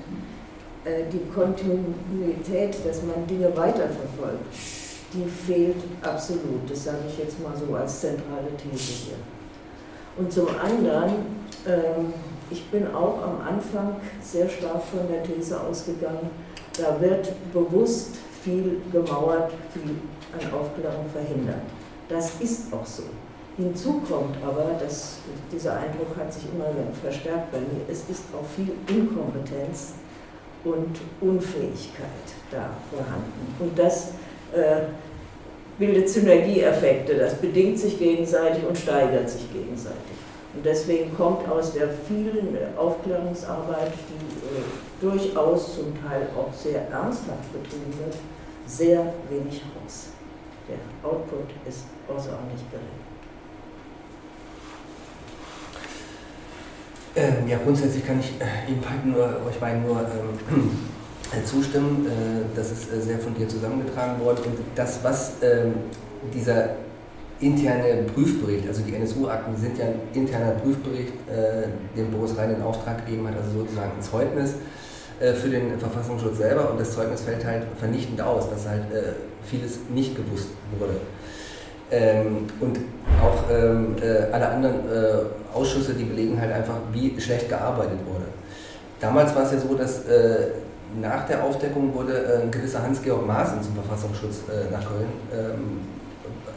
Äh, 0.84 1.04
die 1.10 1.30
Kontinuität, 1.32 2.76
dass 2.86 3.02
man 3.02 3.26
Dinge 3.26 3.56
weiterverfolgt, 3.56 4.44
die 5.14 5.24
fehlt 5.24 5.76
absolut. 6.02 6.70
Das 6.70 6.84
sage 6.84 6.98
ich 7.08 7.18
jetzt 7.18 7.40
mal 7.42 7.54
so 7.56 7.74
als 7.74 8.00
zentrale 8.00 8.54
These 8.58 8.92
hier. 9.04 9.16
Und 10.18 10.30
zum 10.30 10.48
anderen, 10.48 11.40
ähm, 11.66 12.12
ich 12.50 12.64
bin 12.70 12.92
auch 12.94 13.22
am 13.22 13.40
Anfang 13.46 13.96
sehr 14.22 14.48
stark 14.48 14.82
von 14.84 15.00
der 15.08 15.22
These 15.22 15.60
ausgegangen, 15.60 16.30
da 16.78 17.00
wird 17.00 17.32
bewusst 17.52 18.16
viel 18.42 18.80
gemauert, 18.92 19.52
viel 19.72 19.96
an 20.32 20.52
Aufklärung 20.52 21.06
verhindert. 21.12 21.62
Das 22.08 22.40
ist 22.40 22.72
auch 22.72 22.86
so. 22.86 23.04
Hinzu 23.56 24.00
kommt 24.08 24.36
aber, 24.42 24.78
dass 24.80 25.18
dieser 25.52 25.74
Eindruck 25.74 26.16
hat 26.16 26.32
sich 26.32 26.44
immer 26.52 26.66
verstärkt 27.02 27.52
bei 27.52 27.58
mir, 27.58 27.82
es 27.90 28.08
ist 28.08 28.22
auch 28.32 28.46
viel 28.56 28.72
Inkompetenz 28.88 29.94
und 30.64 30.98
Unfähigkeit 31.20 32.06
da 32.50 32.70
vorhanden. 32.90 33.54
Und 33.58 33.78
das 33.78 34.12
äh, 34.52 34.82
bildet 35.78 36.08
Synergieeffekte, 36.08 37.16
das 37.16 37.34
bedingt 37.34 37.78
sich 37.78 37.98
gegenseitig 37.98 38.64
und 38.66 38.76
steigert 38.76 39.28
sich 39.28 39.52
gegenseitig. 39.52 40.19
Und 40.54 40.66
deswegen 40.66 41.16
kommt 41.16 41.48
aus 41.48 41.74
der 41.74 41.88
vielen 42.08 42.56
Aufklärungsarbeit, 42.76 43.92
die 44.08 44.46
äh, 44.46 44.62
durchaus 45.00 45.76
zum 45.76 45.94
Teil 46.02 46.28
auch 46.36 46.52
sehr 46.52 46.88
ernsthaft 46.88 47.52
betrieben 47.52 47.94
wird, 47.98 48.16
sehr 48.66 49.14
wenig 49.28 49.62
raus. 49.76 50.08
Der 50.68 51.08
Output 51.08 51.50
ist 51.66 51.84
außerordentlich 52.08 52.62
gering. 52.70 53.00
Ähm, 57.16 57.48
ja, 57.48 57.58
grundsätzlich 57.62 58.06
kann 58.06 58.20
ich 58.20 58.32
äh, 58.40 58.70
Ihnen 58.70 58.80
beiden 58.80 59.12
nur, 59.12 59.24
euch 59.48 59.58
beiden 59.58 59.84
nur 59.84 60.00
ähm, 60.00 60.70
äh, 61.32 61.44
zustimmen. 61.44 62.06
Äh, 62.06 62.56
das 62.56 62.70
ist 62.70 62.92
äh, 62.92 63.00
sehr 63.00 63.18
von 63.18 63.34
dir 63.34 63.48
zusammengetragen 63.48 64.20
worden. 64.24 64.44
Und 64.44 64.58
das, 64.74 65.02
was 65.02 65.34
ähm, 65.42 65.74
dieser 66.32 66.76
interne 67.40 68.02
Prüfbericht, 68.14 68.68
also 68.68 68.82
die 68.82 68.94
NSU-Akten 68.94 69.56
sind 69.56 69.78
ja 69.78 69.86
ein 69.86 70.00
interner 70.12 70.52
Prüfbericht, 70.52 71.14
äh, 71.28 71.96
den 71.96 72.10
Boris 72.10 72.36
Rhein 72.36 72.54
in 72.54 72.62
Auftrag 72.62 73.04
gegeben 73.04 73.26
hat, 73.26 73.34
also 73.36 73.60
sozusagen 73.60 73.92
ein 73.96 74.02
Zeugnis 74.02 74.54
äh, 75.20 75.32
für 75.32 75.48
den 75.48 75.78
Verfassungsschutz 75.78 76.38
selber. 76.38 76.70
Und 76.70 76.80
das 76.80 76.94
Zeugnis 76.94 77.22
fällt 77.22 77.44
halt 77.44 77.62
vernichtend 77.78 78.20
aus, 78.20 78.50
dass 78.50 78.68
halt 78.68 78.82
vieles 79.44 79.78
nicht 79.88 80.16
gewusst 80.16 80.48
wurde. 80.78 80.94
Ähm, 81.90 82.46
und 82.60 82.78
auch 83.20 83.50
ähm, 83.50 83.96
äh, 84.00 84.32
alle 84.32 84.48
anderen 84.48 84.74
äh, 84.74 85.54
Ausschüsse, 85.54 85.94
die 85.94 86.04
belegen 86.04 86.40
halt 86.40 86.52
einfach, 86.52 86.76
wie 86.92 87.20
schlecht 87.20 87.48
gearbeitet 87.48 87.98
wurde. 88.06 88.26
Damals 89.00 89.34
war 89.34 89.42
es 89.42 89.52
ja 89.52 89.58
so, 89.58 89.74
dass 89.74 90.04
äh, 90.06 90.48
nach 91.00 91.26
der 91.26 91.42
Aufdeckung 91.42 91.92
wurde 91.92 92.12
äh, 92.12 92.42
ein 92.42 92.50
gewisser 92.50 92.82
Hans-Georg 92.82 93.26
Maaßen 93.26 93.62
zum 93.62 93.74
Verfassungsschutz 93.74 94.42
äh, 94.48 94.70
nach 94.72 94.86
Köln 94.86 95.08
ähm, 95.32 95.80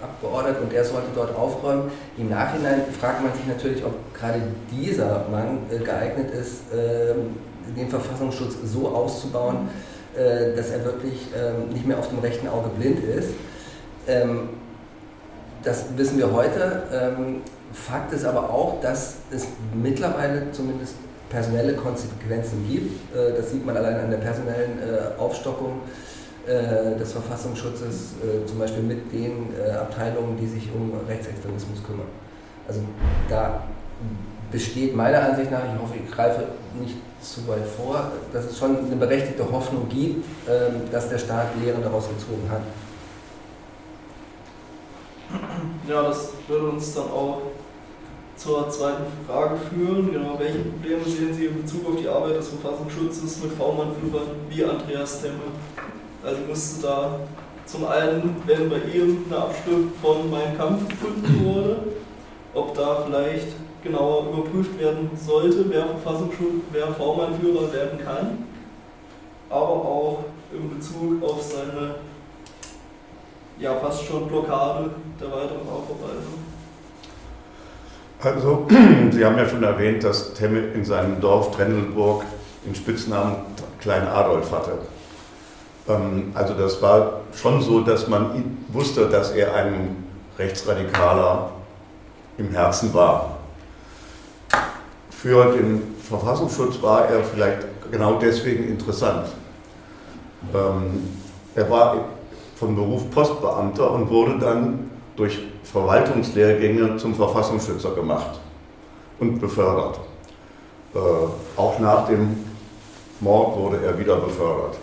abgeordnet 0.03 0.57
und 0.61 0.73
er 0.73 0.83
sollte 0.83 1.07
dort 1.15 1.35
aufräumen. 1.35 1.91
Im 2.17 2.29
Nachhinein 2.29 2.81
fragt 2.99 3.23
man 3.23 3.33
sich 3.33 3.47
natürlich, 3.47 3.83
ob 3.83 3.93
gerade 4.13 4.41
dieser 4.71 5.25
Mann 5.31 5.59
äh, 5.71 5.79
geeignet 5.79 6.31
ist, 6.31 6.61
ähm, 6.73 7.37
den 7.77 7.89
Verfassungsschutz 7.89 8.55
so 8.65 8.89
auszubauen, 8.89 9.69
dass 10.13 10.69
er 10.69 10.85
wirklich 10.85 11.29
ähm, 11.35 11.73
nicht 11.73 11.87
mehr 11.87 11.97
auf 11.97 12.09
dem 12.09 12.19
rechten 12.19 12.47
Auge 12.47 12.69
blind 12.77 12.99
ist. 13.03 13.29
Ähm, 14.05 14.49
das 15.63 15.85
wissen 15.95 16.19
wir 16.19 16.31
heute. 16.31 17.41
Fakt 17.73 18.13
ist 18.13 18.23
aber 18.23 18.51
auch, 18.51 18.79
dass 18.81 19.15
es 19.31 19.47
mittlerweile 19.73 20.51
zumindest 20.51 20.93
personelle 21.29 21.73
Konsequenzen 21.73 22.65
gibt. 22.69 23.15
Äh, 23.15 23.35
das 23.35 23.51
sieht 23.51 23.65
man 23.65 23.75
allein 23.75 23.99
an 23.99 24.11
der 24.11 24.19
personellen 24.19 24.79
äh, 24.79 25.19
Aufstockung 25.19 25.81
äh, 26.47 26.97
des 26.97 27.11
Verfassungsschutzes, 27.13 28.13
zum 28.45 28.59
Beispiel 28.59 28.83
mit 28.83 29.11
den 29.11 29.49
Abteilungen, 29.79 30.37
die 30.37 30.47
sich 30.47 30.69
um 30.73 30.91
Rechtsextremismus 31.07 31.83
kümmern. 31.83 32.07
Also 32.67 32.81
da 33.29 33.63
besteht 34.51 34.95
meiner 34.95 35.21
Ansicht 35.23 35.51
nach, 35.51 35.61
ich 35.63 35.81
hoffe, 35.81 35.95
ich 36.03 36.11
greife 36.11 36.43
nicht 36.79 36.95
zu 37.21 37.47
weit 37.47 37.65
vor, 37.65 38.11
dass 38.31 38.45
es 38.45 38.57
schon 38.57 38.77
eine 38.77 38.95
berechtigte 38.95 39.49
Hoffnung 39.51 39.87
gibt, 39.89 40.25
ähm, 40.47 40.81
dass 40.91 41.09
der 41.09 41.17
Staat 41.17 41.47
Lehren 41.61 41.81
daraus 41.81 42.07
gezogen 42.07 42.47
hat. 42.49 42.61
Ja, 45.87 46.03
das 46.03 46.29
würde 46.47 46.67
uns 46.67 46.93
dann 46.93 47.05
auch 47.05 47.41
zur 48.35 48.69
zweiten 48.69 49.05
Frage 49.27 49.55
führen. 49.57 50.11
Genau, 50.11 50.37
welche 50.37 50.59
Probleme 50.59 51.03
sehen 51.03 51.33
Sie 51.33 51.45
in 51.45 51.61
Bezug 51.61 51.87
auf 51.87 51.95
die 51.99 52.07
Arbeit 52.07 52.35
des 52.35 52.49
Verfassungsschutzes 52.49 53.41
mit 53.41 53.53
V-Mann-Führern 53.53 54.27
wie 54.49 54.63
Andreas 54.63 55.21
Temme? 55.21 55.39
Also 56.23 56.37
musste 56.47 56.81
da 56.81 57.19
zum 57.65 57.85
einen, 57.85 58.35
wenn 58.45 58.69
bei 58.69 58.77
ihm 58.93 59.25
eine 59.27 59.37
Abschrift 59.37 59.95
von 60.01 60.29
Mein 60.29 60.57
Kampf 60.57 60.87
gefunden 60.87 61.45
wurde, 61.45 61.77
ob 62.53 62.73
da 62.75 63.03
vielleicht 63.05 63.47
genauer 63.83 64.27
überprüft 64.31 64.79
werden 64.79 65.09
sollte, 65.15 65.65
wer 65.69 65.85
Verfassungsschutz, 65.85 66.63
wer 66.71 66.87
V-Mann-Führer 66.87 67.73
werden 67.73 67.99
kann, 67.99 68.45
aber 69.49 69.67
auch 69.67 70.19
in 70.53 70.69
Bezug 70.77 71.21
auf 71.23 71.41
seine 71.41 71.95
ja 73.59 73.75
fast 73.75 74.05
schon 74.05 74.27
Blockade 74.27 74.89
der 75.19 75.27
weiteren 75.27 75.67
Aufarbeitung. 75.67 76.33
Also, 78.21 78.65
Sie 79.11 79.25
haben 79.25 79.37
ja 79.37 79.47
schon 79.47 79.63
erwähnt, 79.63 80.03
dass 80.03 80.33
Temme 80.33 80.59
in 80.73 80.85
seinem 80.85 81.19
Dorf 81.19 81.51
Trendelburg 81.51 82.23
den 82.65 82.73
Spitznamen 82.73 83.35
Klein 83.79 84.07
Adolf 84.07 84.51
hatte. 84.51 84.79
Ähm, 85.87 86.31
also 86.33 86.53
das 86.53 86.81
war 86.81 87.21
schon 87.35 87.61
so, 87.61 87.81
dass 87.81 88.07
man 88.07 88.57
wusste, 88.69 89.07
dass 89.07 89.31
er 89.31 89.53
ein 89.53 90.03
Rechtsradikaler 90.37 91.51
im 92.37 92.49
Herzen 92.51 92.93
war. 92.93 93.37
Für 95.11 95.53
den 95.53 95.95
Verfassungsschutz 96.01 96.81
war 96.81 97.07
er 97.07 97.23
vielleicht 97.23 97.59
genau 97.91 98.15
deswegen 98.19 98.67
interessant. 98.67 99.27
Ähm, 100.53 101.07
er 101.55 101.69
war 101.69 101.95
von 102.55 102.75
Beruf 102.75 103.09
Postbeamter 103.11 103.91
und 103.91 104.09
wurde 104.09 104.37
dann 104.39 104.91
durch 105.15 105.39
Verwaltungslehrgänge 105.63 106.97
zum 106.97 107.15
Verfassungsschützer 107.15 107.91
gemacht 107.91 108.39
und 109.19 109.39
befördert. 109.39 109.99
Äh, 110.93 110.99
auch 111.57 111.79
nach 111.79 112.07
dem 112.07 112.43
Mord 113.19 113.57
wurde 113.57 113.85
er 113.85 113.97
wieder 113.97 114.17
befördert. 114.17 114.77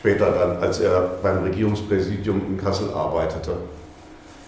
Später 0.00 0.30
dann, 0.30 0.56
als 0.62 0.80
er 0.80 1.10
beim 1.22 1.42
Regierungspräsidium 1.42 2.40
in 2.48 2.58
Kassel 2.58 2.90
arbeitete. 2.90 3.52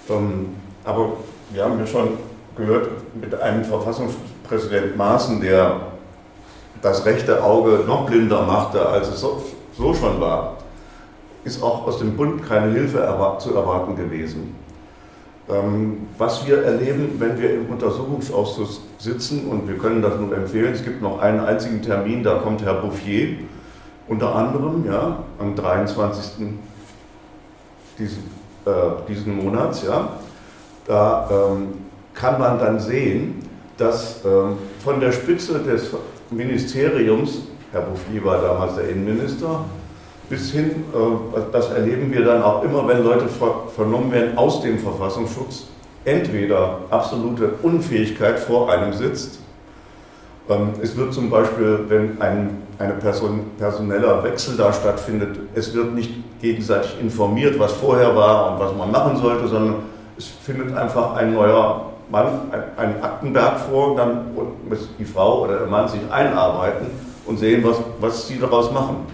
Ähm, 0.09 0.57
aber 0.83 1.13
wir 1.51 1.65
haben 1.65 1.79
ja 1.79 1.87
schon 1.87 2.17
gehört, 2.57 2.89
mit 3.15 3.35
einem 3.35 3.63
Verfassungspräsident 3.63 4.97
Maaßen, 4.97 5.43
der 5.43 5.81
das 6.81 7.05
rechte 7.05 7.45
Auge 7.45 7.85
noch 7.87 8.07
blinder 8.07 8.43
machte, 8.43 8.85
als 8.87 9.09
es 9.09 9.21
so, 9.21 9.43
so 9.77 9.93
schon 9.93 10.21
war, 10.21 10.57
ist 11.45 11.63
auch 11.63 11.87
aus 11.87 11.99
dem 11.99 12.17
Bund 12.17 12.43
keine 12.47 12.73
Hilfe 12.73 13.07
zu 13.39 13.55
erwarten 13.55 13.95
gewesen. 13.95 14.55
Ähm, 15.51 16.09
was 16.17 16.47
wir 16.47 16.63
erleben, 16.63 17.17
wenn 17.19 17.39
wir 17.41 17.53
im 17.53 17.67
Untersuchungsausschuss 17.67 18.81
sitzen, 18.99 19.49
und 19.49 19.69
wir 19.69 19.77
können 19.77 20.01
das 20.01 20.19
nur 20.19 20.35
empfehlen, 20.35 20.73
es 20.73 20.83
gibt 20.83 21.03
noch 21.03 21.21
einen 21.21 21.41
einzigen 21.41 21.83
Termin, 21.83 22.23
da 22.23 22.37
kommt 22.37 22.63
Herr 22.63 22.75
Bouffier, 22.75 23.37
unter 24.13 24.35
anderem 24.35 24.85
ja, 24.87 25.25
am 25.39 25.57
23. 25.57 26.47
diesen, 27.99 28.25
äh, 28.67 28.71
diesen 29.09 29.43
Monats, 29.43 29.85
ja, 29.85 30.09
da 30.87 31.29
ähm, 31.31 31.69
kann 32.13 32.39
man 32.39 32.59
dann 32.59 32.79
sehen, 32.79 33.43
dass 33.79 34.23
ähm, 34.25 34.59
von 34.85 35.01
der 35.01 35.13
Spitze 35.13 35.61
des 35.61 35.91
Ministeriums, 36.31 37.39
Herr 37.73 37.81
Bouffier 37.81 38.23
war 38.23 38.43
damals 38.43 38.75
der 38.75 38.91
Innenminister, 38.91 39.65
bis 40.29 40.51
hin, 40.51 40.85
äh, 40.95 41.41
das 41.51 41.71
erleben 41.71 42.13
wir 42.13 42.23
dann 42.23 42.43
auch 42.43 42.63
immer, 42.65 42.87
wenn 42.87 43.03
Leute 43.03 43.27
vernommen 43.75 44.13
werden 44.13 44.37
aus 44.37 44.61
dem 44.61 44.79
Verfassungsschutz, 44.79 45.69
entweder 46.05 46.81
absolute 46.91 47.55
Unfähigkeit 47.63 48.39
vor 48.39 48.71
einem 48.71 48.93
sitzt. 48.93 49.39
Ähm, 50.51 50.75
es 50.83 50.97
wird 50.99 51.15
zum 51.15 51.31
Beispiel, 51.31 51.87
wenn 51.89 52.21
ein 52.21 52.62
eine 52.83 52.95
Person, 52.95 53.53
personeller 53.59 54.25
Wechsel 54.25 54.57
da 54.57 54.73
stattfindet, 54.73 55.39
es 55.55 55.73
wird 55.73 55.95
nicht 55.95 56.41
gegenseitig 56.41 57.01
informiert, 57.01 57.59
was 57.59 57.73
vorher 57.73 58.15
war 58.17 58.53
und 58.53 58.61
was 58.61 58.77
man 58.77 58.91
machen 58.91 59.17
sollte, 59.17 59.47
sondern 59.47 59.77
es 60.19 60.27
findet 60.27 60.77
einfach 60.77 61.15
ein 61.15 61.33
neuer 61.33 61.93
Mann, 62.11 62.27
ein, 62.51 62.63
ein 62.77 63.03
Aktenberg 63.03 63.61
vor, 63.61 63.97
dann 63.97 64.35
muss 64.69 64.89
die 64.99 65.05
Frau 65.05 65.45
oder 65.45 65.61
der 65.61 65.69
Mann 65.69 65.89
sich 65.89 66.01
einarbeiten 66.11 66.89
und 67.25 67.39
sehen, 67.39 67.63
was, 67.65 67.77
was 68.01 68.27
sie 68.27 68.39
daraus 68.39 68.73
machen. 68.73 69.07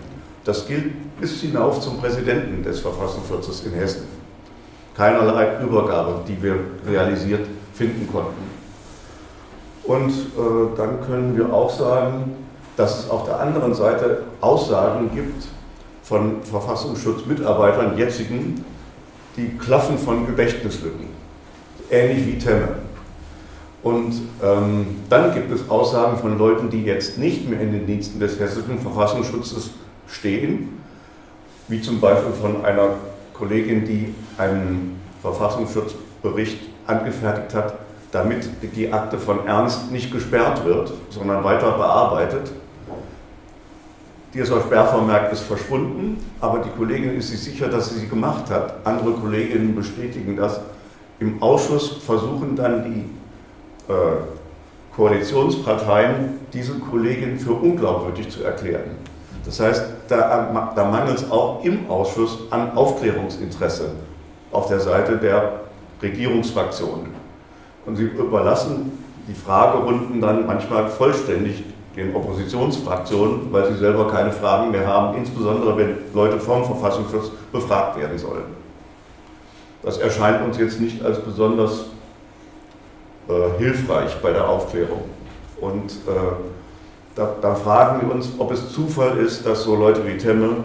Das 0.44 0.66
gilt 0.66 1.20
bis 1.20 1.40
hinauf 1.42 1.80
zum 1.80 1.98
Präsidenten 1.98 2.62
des 2.62 2.80
Verfassungsschutzes 2.80 3.66
in 3.66 3.72
Hessen. 3.74 4.06
Keinerlei 4.96 5.62
Übergabe, 5.62 6.22
die 6.26 6.42
wir 6.42 6.56
realisiert 6.88 7.46
finden 7.74 8.08
konnten. 8.10 8.48
Und 9.84 10.10
äh, 10.10 10.76
dann 10.76 11.00
können 11.06 11.36
wir 11.36 11.52
auch 11.52 11.70
sagen, 11.70 12.47
dass 12.78 13.00
es 13.00 13.10
auf 13.10 13.24
der 13.24 13.40
anderen 13.40 13.74
Seite 13.74 14.22
Aussagen 14.40 15.10
gibt 15.12 15.48
von 16.04 16.42
Verfassungsschutzmitarbeitern, 16.44 17.98
jetzigen, 17.98 18.64
die 19.36 19.58
Klaffen 19.58 19.98
von 19.98 20.24
Gedächtnislücken, 20.26 21.08
ähnlich 21.90 22.24
wie 22.24 22.38
Temme. 22.38 22.68
Und 23.82 24.12
ähm, 24.42 24.86
dann 25.10 25.34
gibt 25.34 25.52
es 25.52 25.68
Aussagen 25.68 26.18
von 26.18 26.38
Leuten, 26.38 26.70
die 26.70 26.84
jetzt 26.84 27.18
nicht 27.18 27.50
mehr 27.50 27.60
in 27.60 27.72
den 27.72 27.84
Diensten 27.84 28.20
des 28.20 28.38
hessischen 28.38 28.78
Verfassungsschutzes 28.78 29.70
stehen, 30.06 30.80
wie 31.66 31.82
zum 31.82 32.00
Beispiel 32.00 32.32
von 32.32 32.64
einer 32.64 32.90
Kollegin, 33.34 33.84
die 33.84 34.14
einen 34.36 35.00
Verfassungsschutzbericht 35.20 36.60
angefertigt 36.86 37.54
hat, 37.54 37.74
damit 38.12 38.48
die 38.76 38.92
Akte 38.92 39.18
von 39.18 39.48
Ernst 39.48 39.90
nicht 39.90 40.12
gesperrt 40.12 40.64
wird, 40.64 40.92
sondern 41.10 41.42
weiter 41.42 41.72
bearbeitet. 41.72 42.52
Dieser 44.34 44.60
Sperrvermerk 44.60 45.32
ist 45.32 45.40
verschwunden, 45.40 46.22
aber 46.40 46.58
die 46.58 46.68
Kollegin 46.76 47.16
ist 47.16 47.30
sich 47.30 47.40
sicher, 47.40 47.68
dass 47.68 47.90
sie 47.90 48.00
sie 48.00 48.08
gemacht 48.08 48.50
hat. 48.50 48.74
Andere 48.84 49.12
Kolleginnen 49.12 49.74
bestätigen 49.74 50.36
das. 50.36 50.60
Im 51.18 51.42
Ausschuss 51.42 51.96
versuchen 52.04 52.54
dann 52.54 52.84
die 52.84 53.92
äh, 53.92 53.94
Koalitionsparteien, 54.94 56.40
diese 56.52 56.74
Kollegin 56.74 57.38
für 57.38 57.52
unglaubwürdig 57.52 58.28
zu 58.28 58.44
erklären. 58.44 58.96
Das 59.44 59.60
heißt, 59.60 59.84
da, 60.08 60.72
da 60.76 60.84
mangelt 60.84 61.18
es 61.18 61.30
auch 61.30 61.64
im 61.64 61.88
Ausschuss 61.88 62.38
an 62.50 62.76
Aufklärungsinteresse 62.76 63.92
auf 64.52 64.68
der 64.68 64.80
Seite 64.80 65.16
der 65.16 65.60
Regierungsfraktionen. 66.02 67.08
Und 67.86 67.96
sie 67.96 68.04
überlassen 68.04 68.92
die 69.26 69.34
Fragerunden 69.34 70.20
dann 70.20 70.46
manchmal 70.46 70.88
vollständig 70.88 71.64
den 71.98 72.14
Oppositionsfraktionen, 72.14 73.52
weil 73.52 73.72
sie 73.72 73.78
selber 73.78 74.08
keine 74.08 74.30
Fragen 74.30 74.70
mehr 74.70 74.86
haben, 74.86 75.16
insbesondere 75.16 75.76
wenn 75.76 75.96
Leute 76.14 76.38
vom 76.38 76.64
Verfassungsschutz 76.64 77.30
befragt 77.50 77.98
werden 77.98 78.16
sollen. 78.16 78.44
Das 79.82 79.98
erscheint 79.98 80.44
uns 80.44 80.58
jetzt 80.58 80.80
nicht 80.80 81.04
als 81.04 81.18
besonders 81.18 81.86
äh, 83.28 83.58
hilfreich 83.58 84.16
bei 84.22 84.32
der 84.32 84.48
Aufklärung. 84.48 85.02
Und 85.60 85.90
äh, 85.90 86.34
da, 87.14 87.34
da, 87.40 87.54
fragen 87.54 88.06
wir 88.06 88.14
uns, 88.14 88.30
ob 88.38 88.52
es 88.52 88.72
Zufall 88.72 89.18
ist, 89.18 89.44
dass 89.44 89.64
so 89.64 89.74
Leute 89.74 90.06
wie 90.06 90.16
Temme 90.16 90.64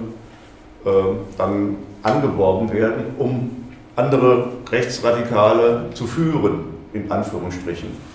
äh, 0.85 0.89
dann 1.37 1.77
angeworben 2.03 2.71
werden, 2.71 3.05
um 3.17 3.65
andere 3.95 4.49
Rechtsradikale 4.71 5.89
zu 5.93 6.05
führen, 6.05 6.65
in 6.93 7.11
Anführungsstrichen. 7.11 8.12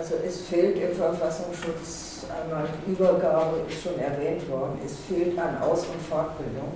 Also 0.00 0.14
es 0.26 0.40
fehlt 0.48 0.78
im 0.78 0.96
Verfassungsschutz 0.96 2.24
einmal 2.32 2.64
Übergabe, 2.86 3.68
ist 3.68 3.82
schon 3.82 4.00
erwähnt 4.00 4.48
worden, 4.48 4.78
es 4.80 4.96
fehlt 4.96 5.38
an 5.38 5.60
Aus- 5.60 5.84
und 5.92 6.00
Fortbildung. 6.00 6.72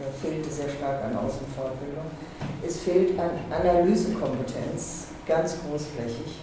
Da 0.00 0.06
fehlt 0.16 0.46
es 0.46 0.56
sehr 0.56 0.70
stark 0.70 1.04
an 1.04 1.14
Aus- 1.14 1.44
und 1.44 1.52
Fortbildung. 1.54 2.08
Es 2.66 2.80
fehlt 2.80 3.20
an 3.20 3.32
Analysekompetenz, 3.52 5.08
ganz 5.28 5.58
großflächig. 5.60 6.40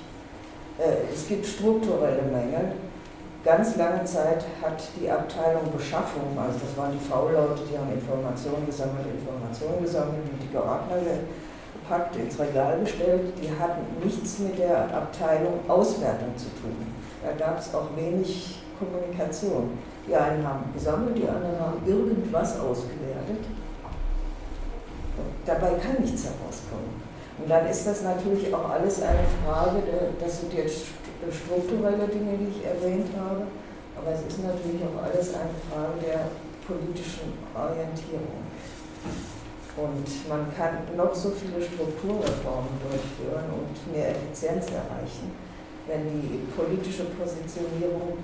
Äh, 0.78 1.10
es 1.12 1.28
gibt 1.28 1.44
strukturelle 1.44 2.22
Mängel. 2.22 2.78
Ganz 3.44 3.76
lange 3.78 4.06
Zeit 4.06 4.46
hat 4.62 4.78
die 5.02 5.10
Abteilung 5.10 5.74
Beschaffung, 5.76 6.38
also 6.38 6.60
das 6.62 6.78
waren 6.78 6.94
die 6.94 7.02
V-Leute, 7.02 7.66
die 7.66 7.76
haben 7.76 7.92
Informationen 7.92 8.68
gesammelt, 8.68 9.10
Informationen 9.10 9.82
gesammelt 9.82 10.22
und 10.30 10.38
die 10.38 10.54
Geordner 10.54 11.02
gepackt, 11.92 12.16
ins 12.16 12.40
Regal 12.40 12.80
gestellt, 12.80 13.34
die 13.42 13.50
hatten 13.60 13.82
nichts 14.04 14.40
mit 14.40 14.58
der 14.58 14.84
Abteilung 14.94 15.60
Auswertung 15.68 16.36
zu 16.38 16.46
tun. 16.62 16.76
Da 17.24 17.34
gab 17.34 17.60
es 17.60 17.74
auch 17.76 17.90
wenig 17.96 18.62
Kommunikation. 18.80 19.78
Die 20.08 20.16
einen 20.16 20.48
haben 20.48 20.72
gesammelt, 20.74 21.18
die 21.18 21.28
anderen 21.28 21.60
haben 21.60 21.82
irgendwas 21.86 22.60
ausgewertet. 22.60 23.44
Und 25.18 25.34
dabei 25.46 25.72
kann 25.74 26.02
nichts 26.02 26.24
herauskommen. 26.24 27.02
Und 27.38 27.50
dann 27.50 27.68
ist 27.68 27.86
das 27.86 28.04
natürlich 28.04 28.54
auch 28.54 28.70
alles 28.70 29.02
eine 29.02 29.26
Frage, 29.46 29.82
das 30.20 30.40
sind 30.40 30.54
jetzt 30.54 30.86
strukturelle 31.30 32.08
Dinge, 32.08 32.38
die 32.38 32.60
ich 32.60 32.66
erwähnt 32.66 33.08
habe, 33.18 33.44
aber 33.98 34.12
es 34.12 34.22
ist 34.22 34.44
natürlich 34.44 34.82
auch 34.82 35.04
alles 35.04 35.34
eine 35.34 35.54
Frage 35.70 36.00
der 36.02 36.20
politischen 36.66 37.34
Orientierung. 37.54 38.42
Und 39.78 40.06
man 40.28 40.52
kann 40.56 40.84
noch 40.98 41.16
so 41.16 41.30
viele 41.30 41.64
Strukturreformen 41.64 42.76
durchführen 42.84 43.48
und 43.56 43.94
mehr 43.94 44.12
Effizienz 44.12 44.68
erreichen, 44.68 45.32
wenn 45.88 46.22
die 46.22 46.44
politische 46.52 47.06
Positionierung 47.06 48.20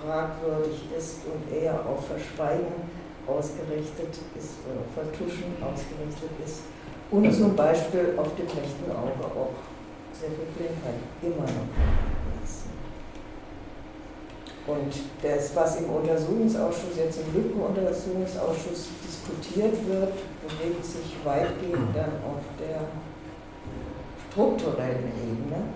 fragwürdig 0.00 0.86
ist 0.96 1.26
und 1.26 1.52
eher 1.52 1.74
auf 1.74 2.06
Verschweigen 2.06 2.86
ausgerichtet 3.26 4.14
ist, 4.38 4.62
oder 4.70 4.86
Vertuschen 4.94 5.56
ausgerichtet 5.60 6.30
ist 6.44 6.62
und 7.10 7.32
zum 7.32 7.56
Beispiel 7.56 8.14
auf 8.16 8.34
dem 8.36 8.46
rechten 8.46 8.90
Auge 8.90 9.26
auch 9.34 9.54
sehr 10.12 10.30
viel 10.30 10.46
Blindheit 10.54 11.02
immer 11.22 11.42
noch. 11.42 12.15
Und 14.66 14.90
das, 15.22 15.54
was 15.54 15.78
im 15.78 15.90
Untersuchungsausschuss, 15.90 16.98
jetzt 16.98 17.20
im 17.22 17.30
Lückenuntersuchungsausschuss 17.38 18.90
diskutiert 18.98 19.78
wird, 19.86 20.14
bewegt 20.42 20.84
sich 20.84 21.14
weitgehend 21.22 21.94
dann 21.94 22.18
auf 22.26 22.42
der 22.58 22.82
strukturellen 24.26 25.14
Ebene. 25.22 25.70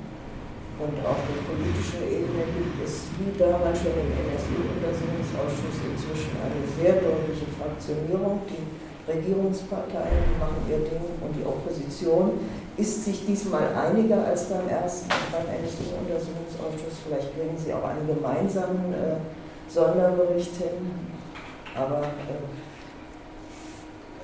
Und 0.80 0.96
auf 1.06 1.22
der 1.22 1.38
politischen 1.44 2.02
Ebene 2.02 2.50
gibt 2.50 2.82
es, 2.82 3.06
wie 3.20 3.30
damals 3.38 3.78
schon 3.78 3.94
im 3.94 4.10
NSU-Untersuchungsausschuss, 4.10 5.76
inzwischen 5.86 6.34
eine 6.40 6.64
sehr 6.74 6.98
deutliche 6.98 7.46
Fraktionierung. 7.54 8.42
Die 8.48 8.64
Regierungsparteien 9.06 10.34
machen 10.40 10.66
ihr 10.66 10.82
Ding 10.82 11.04
und 11.20 11.32
die 11.36 11.44
Opposition 11.44 12.42
ist 12.80 13.04
sich 13.04 13.26
diesmal 13.26 13.74
einiger 13.74 14.24
als 14.24 14.44
beim 14.44 14.68
ersten 14.68 15.08
beim 15.08 15.46
NSU-Untersuchungsausschuss. 15.60 16.96
Vielleicht 17.04 17.34
kriegen 17.34 17.56
sie 17.56 17.74
auch 17.74 17.84
einen 17.84 18.06
gemeinsamen 18.06 18.94
äh, 18.94 19.16
Sonderbericht 19.68 20.56
hin. 20.56 20.90
Aber 21.76 22.00
äh, 22.02 22.40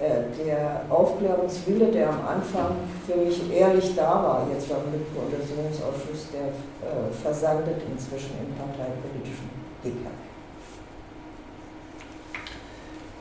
äh, 0.05 0.25
der 0.45 0.83
Aufklärungswille, 0.89 1.87
der 1.93 2.09
am 2.09 2.27
Anfang 2.27 2.77
für 3.07 3.17
mich 3.17 3.51
ehrlich 3.53 3.95
da 3.95 4.23
war, 4.23 4.47
jetzt 4.53 4.69
beim 4.69 4.79
Untersuchungsausschuss, 4.83 6.29
der 6.33 6.49
äh, 6.49 7.13
versandet 7.23 7.83
inzwischen 7.91 8.33
im 8.41 8.55
parteipolitischen 8.57 9.51
Hickhack. 9.83 10.13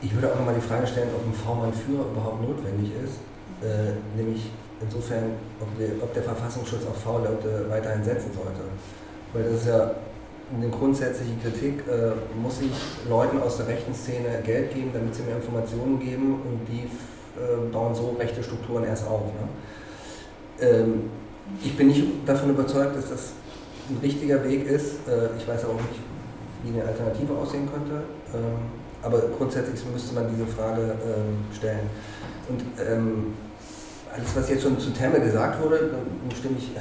Ich 0.02 0.14
würde 0.14 0.32
auch 0.32 0.36
nochmal 0.36 0.54
die 0.54 0.60
Frage 0.60 0.86
stellen, 0.86 1.08
ob 1.14 1.26
ein 1.26 1.32
V-Mann-Führer 1.32 2.10
überhaupt 2.12 2.42
notwendig 2.42 2.92
ist. 3.02 3.20
Äh, 3.62 3.96
nämlich 4.16 4.50
insofern, 4.80 5.32
ob 5.60 5.78
der, 5.78 6.02
ob 6.02 6.12
der, 6.12 6.22
Verfassungsschutz 6.22 6.86
auf 6.86 6.96
V-Leute 7.02 7.66
weiterhin 7.68 8.04
setzen 8.04 8.30
sollte. 8.34 8.60
Weil 9.32 9.44
das 9.44 9.62
ist 9.62 9.68
ja 9.68 9.92
eine 10.54 10.68
grundsätzliche 10.68 11.34
Kritik, 11.42 11.84
äh, 11.88 12.12
muss 12.40 12.60
ich 12.60 12.70
Leuten 13.08 13.40
aus 13.40 13.56
der 13.56 13.68
rechten 13.68 13.94
Szene 13.94 14.40
Geld 14.44 14.74
geben, 14.74 14.90
damit 14.92 15.14
sie 15.14 15.22
mir 15.22 15.36
Informationen 15.36 15.98
geben 15.98 16.34
und 16.34 16.60
die 16.68 16.84
äh, 16.84 17.70
bauen 17.72 17.94
so 17.94 18.16
rechte 18.18 18.42
Strukturen 18.42 18.84
erst 18.84 19.06
auf. 19.08 19.22
Ne? 19.24 20.68
Ähm, 20.68 21.10
ich 21.62 21.76
bin 21.76 21.88
nicht 21.88 22.04
davon 22.26 22.50
überzeugt, 22.50 22.96
dass 22.96 23.10
das 23.10 23.32
ein 23.88 23.98
richtiger 24.02 24.42
Weg 24.44 24.66
ist. 24.66 25.08
Äh, 25.08 25.36
ich 25.38 25.46
weiß 25.46 25.64
auch 25.64 25.74
nicht, 25.74 26.00
wie 26.62 26.78
eine 26.78 26.88
Alternative 26.88 27.32
aussehen 27.36 27.68
könnte. 27.72 28.02
Ähm, 28.34 28.86
aber 29.02 29.20
grundsätzlich 29.36 29.80
müsste 29.92 30.14
man 30.14 30.28
diese 30.34 30.46
Frage 30.46 30.82
ähm, 30.82 31.44
stellen. 31.56 31.88
Und 32.48 32.62
ähm, 32.80 33.34
alles, 34.16 34.34
was 34.34 34.48
jetzt 34.48 34.62
schon 34.62 34.78
zu 34.78 34.90
Temme 34.90 35.20
gesagt 35.20 35.62
wurde, 35.62 35.90
stimme 36.36 36.56
ich 36.58 36.74
äh, 36.76 36.80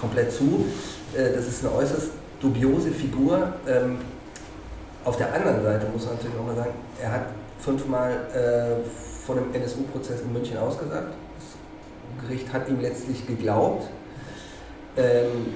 komplett 0.00 0.32
zu. 0.32 0.64
Äh, 1.16 1.32
das 1.34 1.46
ist 1.46 1.64
eine 1.64 1.74
äußerst 1.74 2.10
dubiose 2.40 2.90
Figur. 2.90 3.54
Ähm, 3.66 3.98
auf 5.04 5.16
der 5.16 5.34
anderen 5.34 5.62
Seite 5.62 5.86
muss 5.92 6.06
man 6.06 6.14
natürlich 6.14 6.36
auch 6.38 6.46
mal 6.46 6.56
sagen, 6.56 6.74
er 7.02 7.12
hat 7.12 7.26
fünfmal 7.58 8.12
äh, 8.12 8.88
vor 9.26 9.34
dem 9.34 9.54
NSU-Prozess 9.54 10.20
in 10.22 10.32
München 10.32 10.56
ausgesagt. 10.58 11.08
Das 12.18 12.28
Gericht 12.28 12.52
hat 12.52 12.68
ihm 12.68 12.80
letztlich 12.80 13.26
geglaubt. 13.26 13.88
Ähm, 14.96 15.54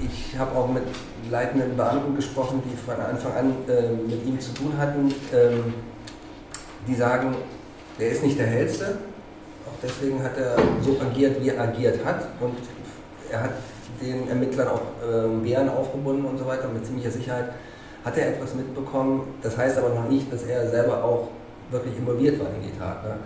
ich 0.00 0.36
habe 0.38 0.56
auch 0.58 0.68
mit 0.68 0.82
leitenden 1.30 1.76
Beamten 1.76 2.16
gesprochen, 2.16 2.62
die 2.64 2.76
von 2.76 2.98
Anfang 2.98 3.34
an 3.34 3.54
mit 4.08 4.26
ihm 4.26 4.40
zu 4.40 4.52
tun 4.54 4.72
hatten. 4.78 5.14
Ähm, 5.32 5.74
die 6.88 6.94
sagen, 6.94 7.36
er 7.98 8.08
ist 8.10 8.22
nicht 8.22 8.38
der 8.38 8.46
Hellste. 8.46 8.96
Auch 9.66 9.78
deswegen 9.82 10.22
hat 10.22 10.36
er 10.36 10.56
so 10.82 10.96
agiert, 11.00 11.42
wie 11.42 11.48
er 11.48 11.60
agiert 11.60 12.04
hat. 12.04 12.28
Und 12.40 12.56
er 13.30 13.42
hat 13.44 13.52
den 14.00 14.28
Ermittlern 14.28 14.68
auch 14.68 14.82
äh, 15.02 15.28
Bären 15.42 15.68
aufgebunden 15.68 16.24
und 16.24 16.38
so 16.38 16.46
weiter. 16.46 16.68
Und 16.68 16.74
mit 16.74 16.86
ziemlicher 16.86 17.10
Sicherheit 17.10 17.50
hat 18.04 18.16
er 18.16 18.28
etwas 18.28 18.54
mitbekommen. 18.54 19.34
Das 19.42 19.56
heißt 19.56 19.78
aber 19.78 19.90
noch 19.90 20.08
nicht, 20.08 20.32
dass 20.32 20.42
er 20.44 20.68
selber 20.70 21.04
auch 21.04 21.28
wirklich 21.70 21.96
involviert 21.96 22.40
war 22.40 22.48
in 22.48 22.62
die 22.62 22.78
Tat. 22.78 23.04
Ne? 23.04 23.16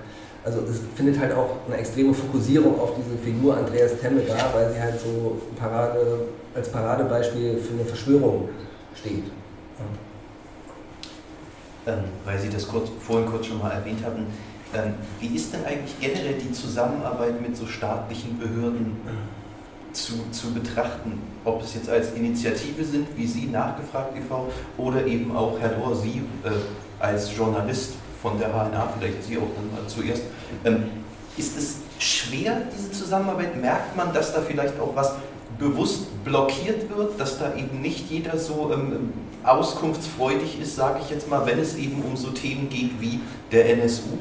also 0.44 0.60
es 0.60 0.80
findet 0.94 1.18
halt 1.18 1.32
auch 1.32 1.56
eine 1.66 1.76
extreme 1.78 2.12
Fokussierung 2.12 2.78
auf 2.78 2.92
diese 2.96 3.16
Figur 3.16 3.56
Andreas 3.56 3.98
Temme 3.98 4.20
da, 4.20 4.52
weil 4.52 4.72
sie 4.72 4.80
halt 4.80 5.00
so 5.00 5.40
Parade, 5.58 6.26
als 6.54 6.68
Paradebeispiel 6.70 7.58
für 7.58 7.72
eine 7.72 7.84
Verschwörung 7.84 8.50
steht. 8.94 9.24
ähm, 11.86 12.04
weil 12.24 12.38
Sie 12.38 12.48
das 12.48 12.68
kurz, 12.68 12.90
vorhin 13.00 13.28
kurz 13.28 13.46
schon 13.46 13.58
mal 13.58 13.70
erwähnt 13.70 14.04
hatten. 14.04 14.26
Wie 15.20 15.34
ist 15.34 15.52
denn 15.52 15.64
eigentlich 15.64 15.98
generell 16.00 16.34
die 16.34 16.52
Zusammenarbeit 16.52 17.40
mit 17.40 17.56
so 17.56 17.66
staatlichen 17.66 18.38
Behörden 18.38 18.96
zu, 19.92 20.14
zu 20.30 20.52
betrachten? 20.52 21.20
Ob 21.44 21.62
es 21.62 21.74
jetzt 21.74 21.88
als 21.88 22.12
Initiative 22.12 22.84
sind, 22.84 23.06
wie 23.16 23.26
Sie 23.26 23.46
nachgefragt 23.46 24.16
e.V., 24.16 24.50
oder 24.78 25.06
eben 25.06 25.36
auch, 25.36 25.58
Herr 25.60 25.70
Dohr, 25.70 25.94
Sie 25.94 26.22
äh, 26.44 26.50
als 26.98 27.36
Journalist 27.36 27.92
von 28.22 28.38
der 28.38 28.48
HNA, 28.48 28.88
vielleicht 28.98 29.22
Sie 29.24 29.36
auch 29.36 29.42
dann 29.42 29.70
mal 29.72 29.88
zuerst. 29.88 30.22
Ähm, 30.64 30.84
ist 31.36 31.56
es 31.58 31.76
schwer, 31.98 32.62
diese 32.76 32.90
Zusammenarbeit? 32.92 33.60
Merkt 33.60 33.96
man, 33.96 34.12
dass 34.12 34.32
da 34.32 34.40
vielleicht 34.40 34.78
auch 34.80 34.94
was 34.94 35.14
bewusst 35.58 36.24
blockiert 36.24 36.96
wird, 36.96 37.20
dass 37.20 37.38
da 37.38 37.54
eben 37.54 37.80
nicht 37.80 38.10
jeder 38.10 38.38
so 38.38 38.72
ähm, 38.72 39.12
auskunftsfreudig 39.44 40.60
ist, 40.60 40.76
sage 40.76 41.00
ich 41.02 41.10
jetzt 41.10 41.28
mal, 41.28 41.46
wenn 41.46 41.58
es 41.58 41.76
eben 41.76 42.02
um 42.02 42.16
so 42.16 42.30
Themen 42.30 42.68
geht 42.68 43.00
wie 43.00 43.20
der 43.52 43.70
NSU? 43.70 44.18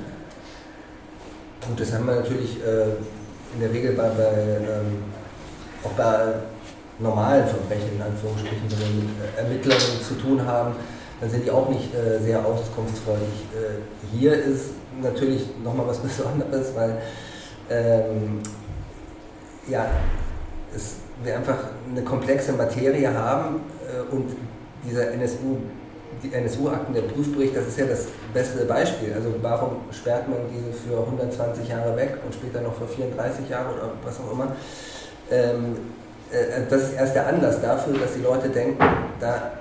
Und 1.70 1.80
das 1.80 1.94
haben 1.94 2.06
wir 2.06 2.16
natürlich 2.16 2.58
äh, 2.64 2.84
in 3.54 3.60
der 3.62 3.72
Regel 3.72 3.94
bei, 3.94 4.10
bei 4.10 4.32
ähm, 4.34 5.04
auch 5.84 5.92
bei 5.92 6.34
normalen 7.00 7.48
Verbrechen, 7.48 7.96
in 7.96 8.02
Anführungsstrichen, 8.02 8.72
wenn 8.72 8.80
wir 8.80 9.04
mit 9.04 9.10
äh, 9.36 9.42
Ermittlungen 9.42 10.02
zu 10.08 10.16
tun 10.16 10.46
haben, 10.46 10.76
dann 11.20 11.30
sind 11.30 11.46
die 11.46 11.52
auch 11.52 11.70
nicht 11.70 11.94
äh, 11.94 12.20
sehr 12.20 12.46
auskunftsfreudig. 12.46 13.48
Äh, 13.54 14.16
hier 14.16 14.34
ist 14.34 14.72
natürlich 15.02 15.48
nochmal 15.64 15.88
was 15.88 15.98
Besonderes, 16.00 16.74
weil 16.76 16.98
ähm, 17.70 18.42
ja, 19.68 19.88
es, 20.76 20.96
wir 21.24 21.38
einfach 21.38 21.58
eine 21.90 22.04
komplexe 22.04 22.54
Materie 22.54 23.14
haben 23.14 23.62
äh, 23.88 24.14
und 24.14 24.36
dieser 24.86 25.12
NSU, 25.12 25.58
die 26.24 26.34
NSU-Akten, 26.34 26.94
der 26.94 27.02
Prüfbericht, 27.02 27.56
das 27.56 27.68
ist 27.68 27.78
ja 27.78 27.86
das 27.86 28.08
beste 28.34 28.66
Beispiel. 28.66 29.14
Also 29.14 29.34
warum 29.42 29.78
sperrt 29.92 30.28
man 30.30 30.40
diese 30.50 30.72
für 30.74 31.00
120 31.00 31.68
Jahre 31.68 31.96
weg 31.98 32.18
und 32.26 32.34
später 32.34 32.62
noch 32.62 32.76
für 32.76 32.88
34 32.88 33.50
Jahre 33.50 33.74
oder 33.74 33.92
was 34.04 34.20
auch 34.20 34.32
immer? 34.32 34.56
Ähm, 35.30 35.76
äh, 36.32 36.62
das 36.70 36.84
ist 36.84 36.94
erst 36.94 37.16
der 37.16 37.28
Anlass 37.28 37.62
dafür, 37.62 37.98
dass 37.98 38.14
die 38.14 38.22
Leute 38.22 38.50
denken, 38.50 38.84
da, 39.20 39.52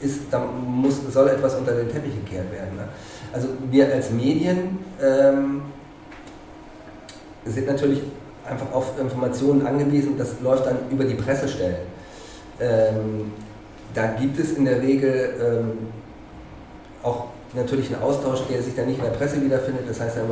ist, 0.00 0.20
da 0.30 0.38
muss, 0.38 1.00
soll 1.12 1.28
etwas 1.28 1.54
unter 1.56 1.72
den 1.72 1.90
Teppich 1.90 2.14
gekehrt 2.24 2.52
werden. 2.52 2.76
Ne? 2.76 2.88
Also 3.32 3.48
wir 3.70 3.92
als 3.92 4.10
Medien 4.10 4.78
ähm, 5.02 5.62
sind 7.44 7.66
natürlich 7.66 8.02
einfach 8.48 8.72
auf 8.72 8.98
Informationen 9.00 9.66
angewiesen, 9.66 10.16
das 10.16 10.40
läuft 10.40 10.66
dann 10.66 10.78
über 10.90 11.04
die 11.04 11.14
Pressestellen. 11.14 11.78
Ähm, 12.60 13.32
da 13.94 14.06
gibt 14.18 14.38
es 14.38 14.52
in 14.52 14.64
der 14.64 14.82
Regel 14.82 15.34
ähm, 15.40 15.78
auch 17.02 17.26
natürlich 17.54 17.92
einen 17.92 18.02
Austausch, 18.02 18.40
der 18.50 18.62
sich 18.62 18.74
dann 18.74 18.86
nicht 18.86 18.98
in 18.98 19.04
der 19.04 19.12
Presse 19.12 19.40
wiederfindet. 19.42 19.88
Das 19.88 20.00
heißt, 20.00 20.16
man, 20.16 20.28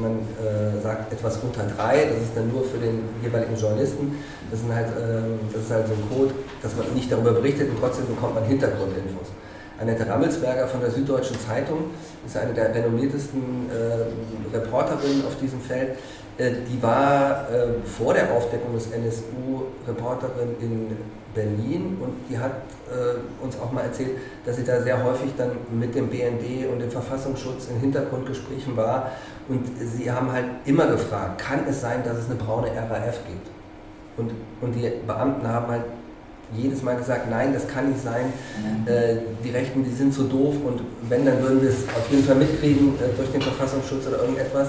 man 0.00 0.12
äh, 0.38 0.80
sagt 0.80 1.12
etwas 1.12 1.38
unter 1.38 1.64
drei, 1.76 2.06
das 2.06 2.22
ist 2.22 2.36
dann 2.36 2.50
nur 2.50 2.64
für 2.64 2.78
den 2.78 3.02
jeweiligen 3.22 3.56
Journalisten. 3.56 4.16
Das, 4.50 4.60
sind 4.60 4.74
halt, 4.74 4.88
äh, 4.88 5.52
das 5.52 5.62
ist 5.62 5.70
halt 5.70 5.86
so 5.88 5.94
ein 5.94 6.02
Code, 6.08 6.34
dass 6.62 6.76
man 6.76 6.92
nicht 6.94 7.10
darüber 7.10 7.32
berichtet 7.32 7.68
und 7.70 7.78
trotzdem 7.78 8.06
bekommt 8.06 8.34
man 8.34 8.44
Hintergrundinfos. 8.44 9.28
Annette 9.80 10.08
Rammelsberger 10.08 10.66
von 10.66 10.80
der 10.80 10.90
Süddeutschen 10.90 11.36
Zeitung 11.38 11.90
ist 12.26 12.36
eine 12.36 12.52
der 12.52 12.74
renommiertesten 12.74 13.70
äh, 13.70 14.56
Reporterinnen 14.56 15.24
auf 15.24 15.36
diesem 15.40 15.60
Feld. 15.60 15.90
Äh, 16.36 16.50
die 16.68 16.82
war 16.82 17.48
äh, 17.50 17.86
vor 17.86 18.14
der 18.14 18.32
Aufdeckung 18.32 18.74
des 18.74 18.90
NSU 18.90 19.66
Reporterin 19.86 20.56
in 20.60 20.96
Berlin 21.38 21.96
und 22.00 22.12
die 22.28 22.38
hat 22.38 22.52
äh, 22.90 23.44
uns 23.44 23.58
auch 23.60 23.70
mal 23.70 23.82
erzählt, 23.82 24.18
dass 24.44 24.56
sie 24.56 24.64
da 24.64 24.82
sehr 24.82 25.02
häufig 25.04 25.30
dann 25.36 25.52
mit 25.70 25.94
dem 25.94 26.08
BND 26.08 26.66
und 26.72 26.80
dem 26.80 26.90
Verfassungsschutz 26.90 27.68
in 27.68 27.80
Hintergrundgesprächen 27.80 28.76
war 28.76 29.12
und 29.48 29.64
sie 29.78 30.10
haben 30.10 30.32
halt 30.32 30.46
immer 30.64 30.86
gefragt, 30.88 31.40
kann 31.40 31.60
es 31.68 31.80
sein, 31.80 32.02
dass 32.04 32.18
es 32.18 32.26
eine 32.26 32.34
braune 32.34 32.68
RAF 32.68 33.20
gibt? 33.26 33.46
Und, 34.16 34.32
und 34.60 34.72
die 34.74 34.90
Beamten 35.06 35.46
haben 35.46 35.68
halt 35.68 35.84
jedes 36.52 36.82
Mal 36.82 36.96
gesagt, 36.96 37.30
nein, 37.30 37.52
das 37.52 37.68
kann 37.68 37.90
nicht 37.90 38.02
sein, 38.02 38.32
äh, 38.86 39.16
die 39.44 39.50
Rechten, 39.50 39.84
die 39.84 39.92
sind 39.92 40.12
so 40.12 40.24
doof 40.24 40.54
und 40.66 40.80
wenn, 41.08 41.24
dann 41.24 41.40
würden 41.42 41.62
wir 41.62 41.68
es 41.68 41.84
auf 41.96 42.10
jeden 42.10 42.24
Fall 42.24 42.36
mitkriegen 42.36 42.94
äh, 42.96 43.14
durch 43.16 43.30
den 43.30 43.42
Verfassungsschutz 43.42 44.06
oder 44.08 44.20
irgendetwas. 44.20 44.68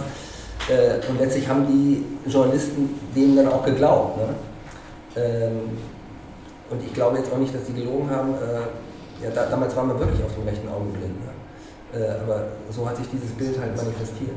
Äh, 0.68 1.10
und 1.10 1.20
letztlich 1.20 1.48
haben 1.48 1.66
die 1.66 2.30
Journalisten 2.30 3.00
denen 3.16 3.38
dann 3.38 3.48
auch 3.48 3.66
geglaubt. 3.66 4.18
Ne? 4.18 4.36
Ähm, 5.16 5.78
und 6.70 6.84
ich 6.84 6.94
glaube 6.94 7.18
jetzt 7.18 7.32
auch 7.32 7.38
nicht, 7.38 7.54
dass 7.54 7.66
die 7.66 7.74
gelogen 7.74 8.10
haben. 8.10 8.34
Äh, 8.36 9.24
ja, 9.24 9.32
da, 9.34 9.48
damals 9.48 9.76
waren 9.76 9.88
wir 9.88 10.00
wirklich 10.00 10.24
auf 10.24 10.34
dem 10.34 10.48
rechten 10.48 10.68
Auge 10.70 10.86
blind. 10.92 11.16
Ne? 11.20 12.00
Äh, 12.00 12.12
aber 12.24 12.46
so 12.72 12.88
hat 12.88 12.98
sich 12.98 13.08
dieses 13.12 13.32
Bild 13.32 13.60
halt 13.60 13.76
manifestiert. 13.76 14.36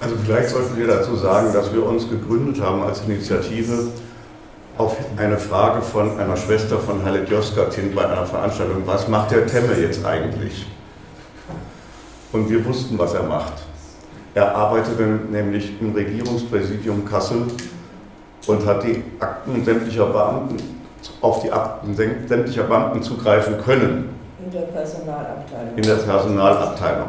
Also 0.00 0.16
vielleicht 0.24 0.48
sollten 0.48 0.76
wir 0.76 0.86
dazu 0.86 1.14
sagen, 1.14 1.52
dass 1.52 1.72
wir 1.72 1.84
uns 1.84 2.08
gegründet 2.08 2.60
haben 2.60 2.82
als 2.82 3.02
Initiative 3.02 3.88
auf 4.78 4.96
eine 5.18 5.36
Frage 5.36 5.82
von 5.82 6.18
einer 6.18 6.36
Schwester 6.36 6.78
von 6.78 7.04
Halit 7.04 7.28
Yozgat 7.28 7.74
hin 7.74 7.92
bei 7.94 8.06
einer 8.06 8.24
Veranstaltung, 8.24 8.82
was 8.86 9.08
macht 9.08 9.30
der 9.30 9.46
Temme 9.46 9.74
jetzt 9.74 10.04
eigentlich? 10.06 10.66
Und 12.32 12.48
wir 12.48 12.64
wussten, 12.64 12.98
was 12.98 13.12
er 13.12 13.24
macht. 13.24 13.52
Er 14.34 14.54
arbeitete 14.54 15.02
nämlich 15.30 15.78
im 15.80 15.92
Regierungspräsidium 15.92 17.04
Kassel 17.04 17.42
und 18.46 18.66
hat 18.66 18.82
die 18.84 19.02
Akten 19.18 19.64
sämtlicher 19.64 20.06
Beamten 20.06 20.56
auf 21.20 21.42
die 21.42 21.52
Akten 21.52 21.94
sämtlicher 21.94 22.64
Beamten 22.64 23.02
zugreifen 23.02 23.58
können. 23.64 24.10
In 24.44 24.50
der 24.50 24.60
Personalabteilung. 24.60 25.76
In 25.76 25.82
der 25.82 25.94
Personalabteilung. 25.94 27.08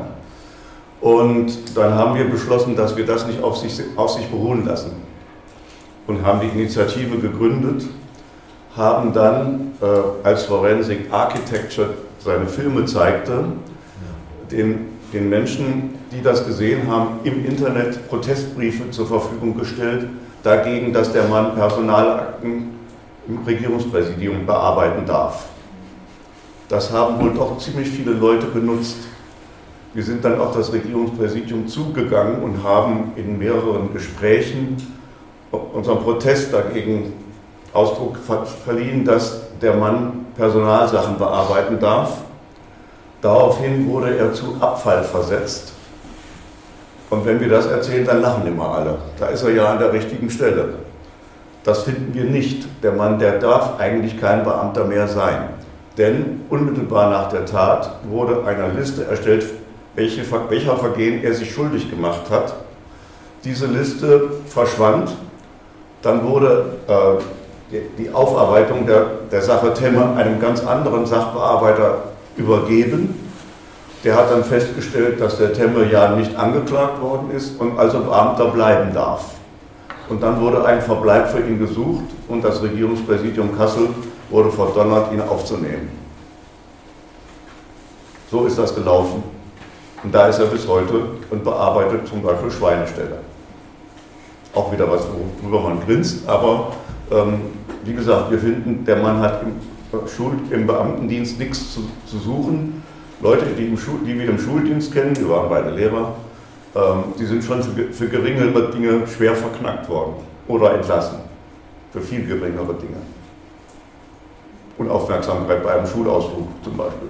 Und 1.01 1.75
dann 1.75 1.95
haben 1.95 2.15
wir 2.15 2.29
beschlossen, 2.29 2.75
dass 2.75 2.95
wir 2.95 3.05
das 3.05 3.25
nicht 3.25 3.41
auf 3.41 3.57
sich, 3.57 3.81
auf 3.95 4.11
sich 4.11 4.27
beruhen 4.27 4.65
lassen. 4.65 4.91
Und 6.07 6.25
haben 6.25 6.41
die 6.41 6.47
Initiative 6.47 7.17
gegründet, 7.17 7.83
haben 8.75 9.13
dann, 9.13 9.73
äh, 9.81 10.27
als 10.27 10.43
Forensic 10.43 11.11
Architecture 11.11 11.89
seine 12.19 12.45
Filme 12.45 12.85
zeigte, 12.85 13.45
den, 14.51 14.89
den 15.13 15.29
Menschen, 15.29 15.95
die 16.11 16.21
das 16.21 16.45
gesehen 16.45 16.87
haben, 16.87 17.19
im 17.23 17.45
Internet 17.45 18.07
Protestbriefe 18.09 18.91
zur 18.91 19.07
Verfügung 19.07 19.57
gestellt, 19.57 20.07
dagegen, 20.43 20.93
dass 20.93 21.11
der 21.11 21.27
Mann 21.27 21.55
Personalakten 21.55 22.79
im 23.27 23.43
Regierungspräsidium 23.45 24.45
bearbeiten 24.45 25.05
darf. 25.05 25.45
Das 26.69 26.91
haben 26.91 27.21
wohl 27.21 27.33
doch 27.33 27.57
ziemlich 27.57 27.89
viele 27.89 28.11
Leute 28.13 28.47
benutzt. 28.47 28.97
Wir 29.93 30.03
sind 30.03 30.23
dann 30.23 30.39
auf 30.39 30.55
das 30.55 30.71
Regierungspräsidium 30.71 31.67
zugegangen 31.67 32.41
und 32.41 32.63
haben 32.63 33.11
in 33.17 33.37
mehreren 33.37 33.91
Gesprächen 33.93 34.77
unseren 35.51 35.99
Protest 35.99 36.53
dagegen 36.53 37.13
Ausdruck 37.73 38.17
verliehen, 38.65 39.03
dass 39.03 39.41
der 39.61 39.75
Mann 39.75 40.25
Personalsachen 40.35 41.17
bearbeiten 41.17 41.79
darf. 41.79 42.21
Daraufhin 43.21 43.87
wurde 43.87 44.17
er 44.17 44.33
zu 44.33 44.55
Abfall 44.59 45.03
versetzt. 45.03 45.73
Und 47.11 47.25
wenn 47.25 47.41
wir 47.41 47.49
das 47.49 47.65
erzählen, 47.65 48.05
dann 48.05 48.21
lachen 48.21 48.47
immer 48.47 48.69
alle. 48.69 48.97
Da 49.19 49.27
ist 49.27 49.43
er 49.43 49.51
ja 49.51 49.65
an 49.65 49.79
der 49.79 49.91
richtigen 49.91 50.29
Stelle. 50.29 50.69
Das 51.65 51.83
finden 51.83 52.13
wir 52.13 52.23
nicht. 52.23 52.65
Der 52.81 52.93
Mann, 52.93 53.19
der 53.19 53.37
darf 53.37 53.79
eigentlich 53.79 54.19
kein 54.19 54.45
Beamter 54.45 54.85
mehr 54.85 55.09
sein. 55.09 55.49
Denn 55.97 56.41
unmittelbar 56.49 57.09
nach 57.09 57.29
der 57.29 57.45
Tat 57.45 57.97
wurde 58.09 58.45
eine 58.45 58.69
Liste 58.79 59.03
erstellt, 59.03 59.45
welche, 59.93 60.21
welcher 60.49 60.77
Vergehen 60.77 61.21
er 61.21 61.33
sich 61.33 61.53
schuldig 61.53 61.89
gemacht 61.89 62.29
hat. 62.29 62.55
Diese 63.43 63.67
Liste 63.67 64.29
verschwand. 64.47 65.11
Dann 66.01 66.23
wurde 66.23 66.77
äh, 66.87 67.77
die 67.97 68.09
Aufarbeitung 68.13 68.87
der, 68.87 69.05
der 69.29 69.41
Sache 69.41 69.73
Temme 69.73 70.15
einem 70.15 70.39
ganz 70.39 70.65
anderen 70.65 71.05
Sachbearbeiter 71.05 72.03
übergeben. 72.37 73.30
Der 74.03 74.15
hat 74.15 74.31
dann 74.31 74.43
festgestellt, 74.43 75.21
dass 75.21 75.37
der 75.37 75.53
Temme 75.53 75.85
ja 75.91 76.15
nicht 76.15 76.35
angeklagt 76.35 77.01
worden 77.01 77.31
ist 77.31 77.59
und 77.59 77.77
also 77.77 77.99
Beamter 77.99 78.45
bleiben 78.45 78.93
darf. 78.93 79.35
Und 80.09 80.21
dann 80.23 80.41
wurde 80.41 80.65
ein 80.65 80.81
Verbleib 80.81 81.29
für 81.29 81.39
ihn 81.39 81.59
gesucht 81.59 82.05
und 82.27 82.43
das 82.43 82.61
Regierungspräsidium 82.61 83.55
Kassel 83.55 83.89
wurde 84.29 84.51
verdonnert, 84.51 85.13
ihn 85.13 85.21
aufzunehmen. 85.21 85.89
So 88.29 88.45
ist 88.45 88.57
das 88.57 88.73
gelaufen. 88.73 89.23
Und 90.03 90.15
da 90.15 90.27
ist 90.27 90.39
er 90.39 90.47
bis 90.47 90.67
heute 90.67 90.93
und 91.29 91.43
bearbeitet 91.43 92.07
zum 92.07 92.23
Beispiel 92.23 92.49
Schweineställe. 92.49 93.19
Auch 94.55 94.71
wieder 94.71 94.89
was, 94.89 95.03
worüber 95.41 95.61
man 95.61 95.79
grinst, 95.85 96.27
aber 96.27 96.73
ähm, 97.11 97.41
wie 97.83 97.93
gesagt, 97.93 98.31
wir 98.31 98.39
finden, 98.39 98.83
der 98.83 98.97
Mann 98.97 99.19
hat 99.19 99.43
im, 99.43 100.07
Schul 100.07 100.33
im 100.49 100.65
Beamtendienst 100.65 101.37
nichts 101.37 101.73
zu, 101.73 101.81
zu 102.05 102.17
suchen 102.17 102.81
Leute, 103.21 103.45
die, 103.57 103.67
im 103.67 103.77
Schul, 103.77 103.99
die 104.05 104.17
wir 104.17 104.29
im 104.29 104.39
Schuldienst 104.39 104.91
kennen, 104.91 105.15
wir 105.15 105.29
waren 105.29 105.49
beide 105.49 105.69
Lehrer, 105.69 106.15
ähm, 106.75 107.03
die 107.19 107.25
sind 107.25 107.43
schon 107.43 107.61
für, 107.61 107.93
für 107.93 108.07
geringere 108.07 108.71
Dinge 108.71 109.07
schwer 109.07 109.35
verknackt 109.35 109.87
worden 109.89 110.13
oder 110.47 110.73
entlassen. 110.73 111.19
Für 111.91 112.01
viel 112.01 112.25
geringere 112.25 112.73
Dinge. 112.73 112.97
Unaufmerksamkeit 114.77 115.63
bei 115.63 115.73
einem 115.73 115.85
Schulausflug 115.85 116.47
zum 116.63 116.77
Beispiel. 116.77 117.09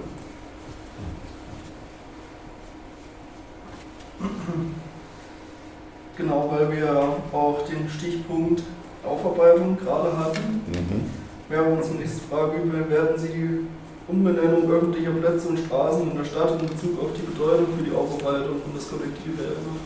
Genau, 6.16 6.52
weil 6.52 6.70
wir 6.76 7.06
auch 7.32 7.64
den 7.66 7.88
Stichpunkt 7.88 8.62
Aufarbeitung 9.04 9.78
gerade 9.78 10.16
hatten. 10.16 10.62
Mhm. 10.66 11.10
Wäre 11.48 11.64
unsere 11.64 11.96
nächste 11.96 12.20
Frage, 12.28 12.58
werden 12.88 13.18
Sie 13.18 13.28
die 13.28 13.66
Umbenennung 14.08 14.70
öffentlicher 14.70 15.12
Plätze 15.12 15.48
und 15.48 15.58
Straßen 15.58 16.10
in 16.10 16.16
der 16.16 16.24
Stadt 16.24 16.60
in 16.60 16.66
Bezug 16.68 17.00
auf 17.02 17.12
die 17.14 17.22
Bedeutung 17.22 17.66
für 17.76 17.84
die 17.84 17.94
Aufarbeitung 17.94 18.60
und 18.64 18.76
das 18.76 18.88
kollektive 18.90 19.42
Erinnern? 19.42 19.80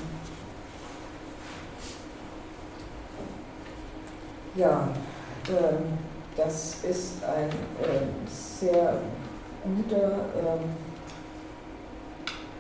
Ja, 4.55 4.89
ähm, 5.49 5.99
das 6.35 6.83
ist 6.85 7.23
ein 7.25 7.51
äh, 7.51 8.07
sehr 8.27 9.01
guter 9.62 10.07
äh, 10.07 10.59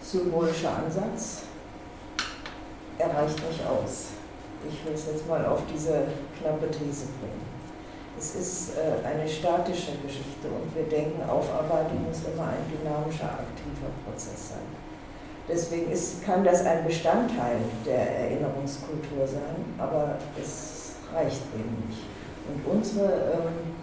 symbolischer 0.02 0.76
Ansatz. 0.76 1.42
Er 2.98 3.14
reicht 3.14 3.36
nicht 3.36 3.60
aus. 3.66 4.08
Ich 4.68 4.84
will 4.84 4.94
es 4.94 5.06
jetzt 5.06 5.28
mal 5.28 5.44
auf 5.46 5.60
diese 5.72 6.06
knappe 6.38 6.70
These 6.70 7.06
bringen. 7.20 7.46
Es 8.18 8.34
ist 8.34 8.70
äh, 8.78 9.06
eine 9.06 9.28
statische 9.28 9.92
Geschichte 10.02 10.48
und 10.48 10.74
wir 10.74 10.84
denken, 10.84 11.20
Aufarbeitung 11.28 12.06
muss 12.08 12.22
immer 12.24 12.48
ein 12.48 12.64
dynamischer, 12.72 13.26
aktiver 13.26 13.92
Prozess 14.04 14.50
sein. 14.50 14.66
Deswegen 15.48 15.92
ist, 15.92 16.24
kann 16.24 16.42
das 16.42 16.64
ein 16.64 16.84
Bestandteil 16.84 17.58
der 17.84 18.18
Erinnerungskultur 18.20 19.26
sein, 19.26 19.64
aber 19.78 20.16
es 20.42 20.94
reicht 21.14 21.42
eben 21.54 21.86
nicht. 21.86 22.02
Und 22.48 22.76
unsere, 22.76 23.06
ähm, 23.06 23.76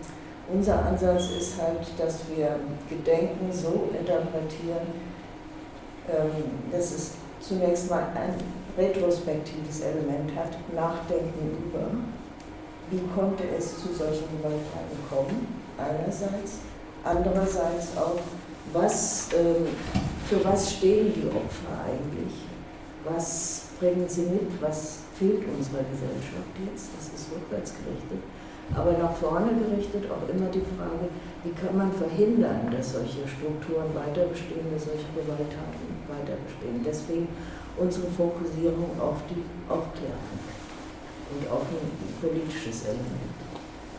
unser 0.52 0.86
Ansatz 0.86 1.30
ist 1.40 1.62
halt, 1.62 1.88
dass 1.98 2.22
wir 2.36 2.60
Gedenken 2.90 3.52
so 3.52 3.90
interpretieren, 3.98 4.88
ähm, 6.10 6.72
dass 6.72 6.92
es 6.92 7.12
zunächst 7.40 7.90
mal 7.90 8.08
ein 8.16 8.36
retrospektives 8.78 9.82
Element 9.82 10.36
hat, 10.36 10.58
Nachdenken 10.76 11.70
über 11.70 11.88
wie 12.94 13.02
konnte 13.16 13.44
es 13.58 13.82
zu 13.82 13.90
solchen 13.90 14.30
Gewalttaten 14.38 14.98
kommen, 15.10 15.48
einerseits, 15.78 16.62
andererseits 17.04 17.98
auch, 17.98 18.22
was, 18.72 19.30
ähm, 19.34 19.66
für 20.30 20.44
was 20.46 20.74
stehen 20.74 21.12
die 21.14 21.28
Opfer 21.28 21.74
eigentlich, 21.90 22.46
was 23.04 23.66
bringen 23.80 24.06
sie 24.08 24.30
mit, 24.30 24.62
was 24.62 25.00
fehlt 25.18 25.42
unserer 25.58 25.84
Gesellschaft 25.90 26.54
jetzt, 26.70 26.90
das 26.96 27.10
ist 27.20 27.34
rückwärts 27.34 27.74
gerichtet, 27.82 28.22
aber 28.74 28.94
nach 28.94 29.14
vorne 29.18 29.52
gerichtet 29.58 30.06
auch 30.10 30.24
immer 30.30 30.48
die 30.54 30.64
Frage, 30.78 31.10
wie 31.44 31.52
kann 31.52 31.76
man 31.76 31.92
verhindern, 31.92 32.72
dass 32.72 32.94
solche 32.94 33.28
Strukturen 33.28 33.90
weiter 33.94 34.30
bestehen, 34.30 34.70
dass 34.72 34.86
solche 34.86 35.10
Gewalttaten 35.12 35.90
weiter 36.08 36.38
bestehen. 36.48 36.80
Deswegen 36.86 37.28
unsere 37.76 38.08
Fokussierung 38.08 38.96
auf 39.02 39.20
die 39.28 39.44
Aufklärung 39.68 40.40
und 41.34 41.50
auch 41.52 41.62
ein 41.62 42.14
politisches 42.22 42.86
Element. 42.86 43.34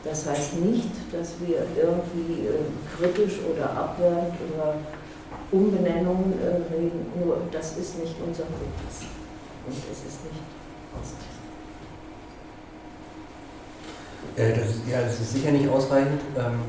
Das 0.04 0.26
heißt 0.26 0.56
nicht, 0.56 0.90
dass 1.12 1.34
wir 1.40 1.66
irgendwie 1.76 2.46
äh, 2.46 2.68
kritisch 2.96 3.38
oder 3.50 3.70
abwertend 3.70 4.34
über 4.48 4.74
Umbenennungen 5.50 6.34
äh, 6.40 6.74
reden, 6.74 7.06
nur 7.24 7.38
das 7.50 7.78
ist 7.78 7.98
nicht 7.98 8.14
unser 8.24 8.44
Fokus. 8.44 9.08
Und 9.66 9.76
es 9.76 9.98
ist 9.98 10.24
nicht 10.24 10.42
ausreichend. 10.92 11.34
Äh, 14.36 14.52
das 14.52 14.90
ja, 14.90 15.00
das 15.00 15.20
ist 15.20 15.32
sicher 15.32 15.52
nicht 15.52 15.68
ausreichend. 15.68 16.20
Ähm, 16.36 16.60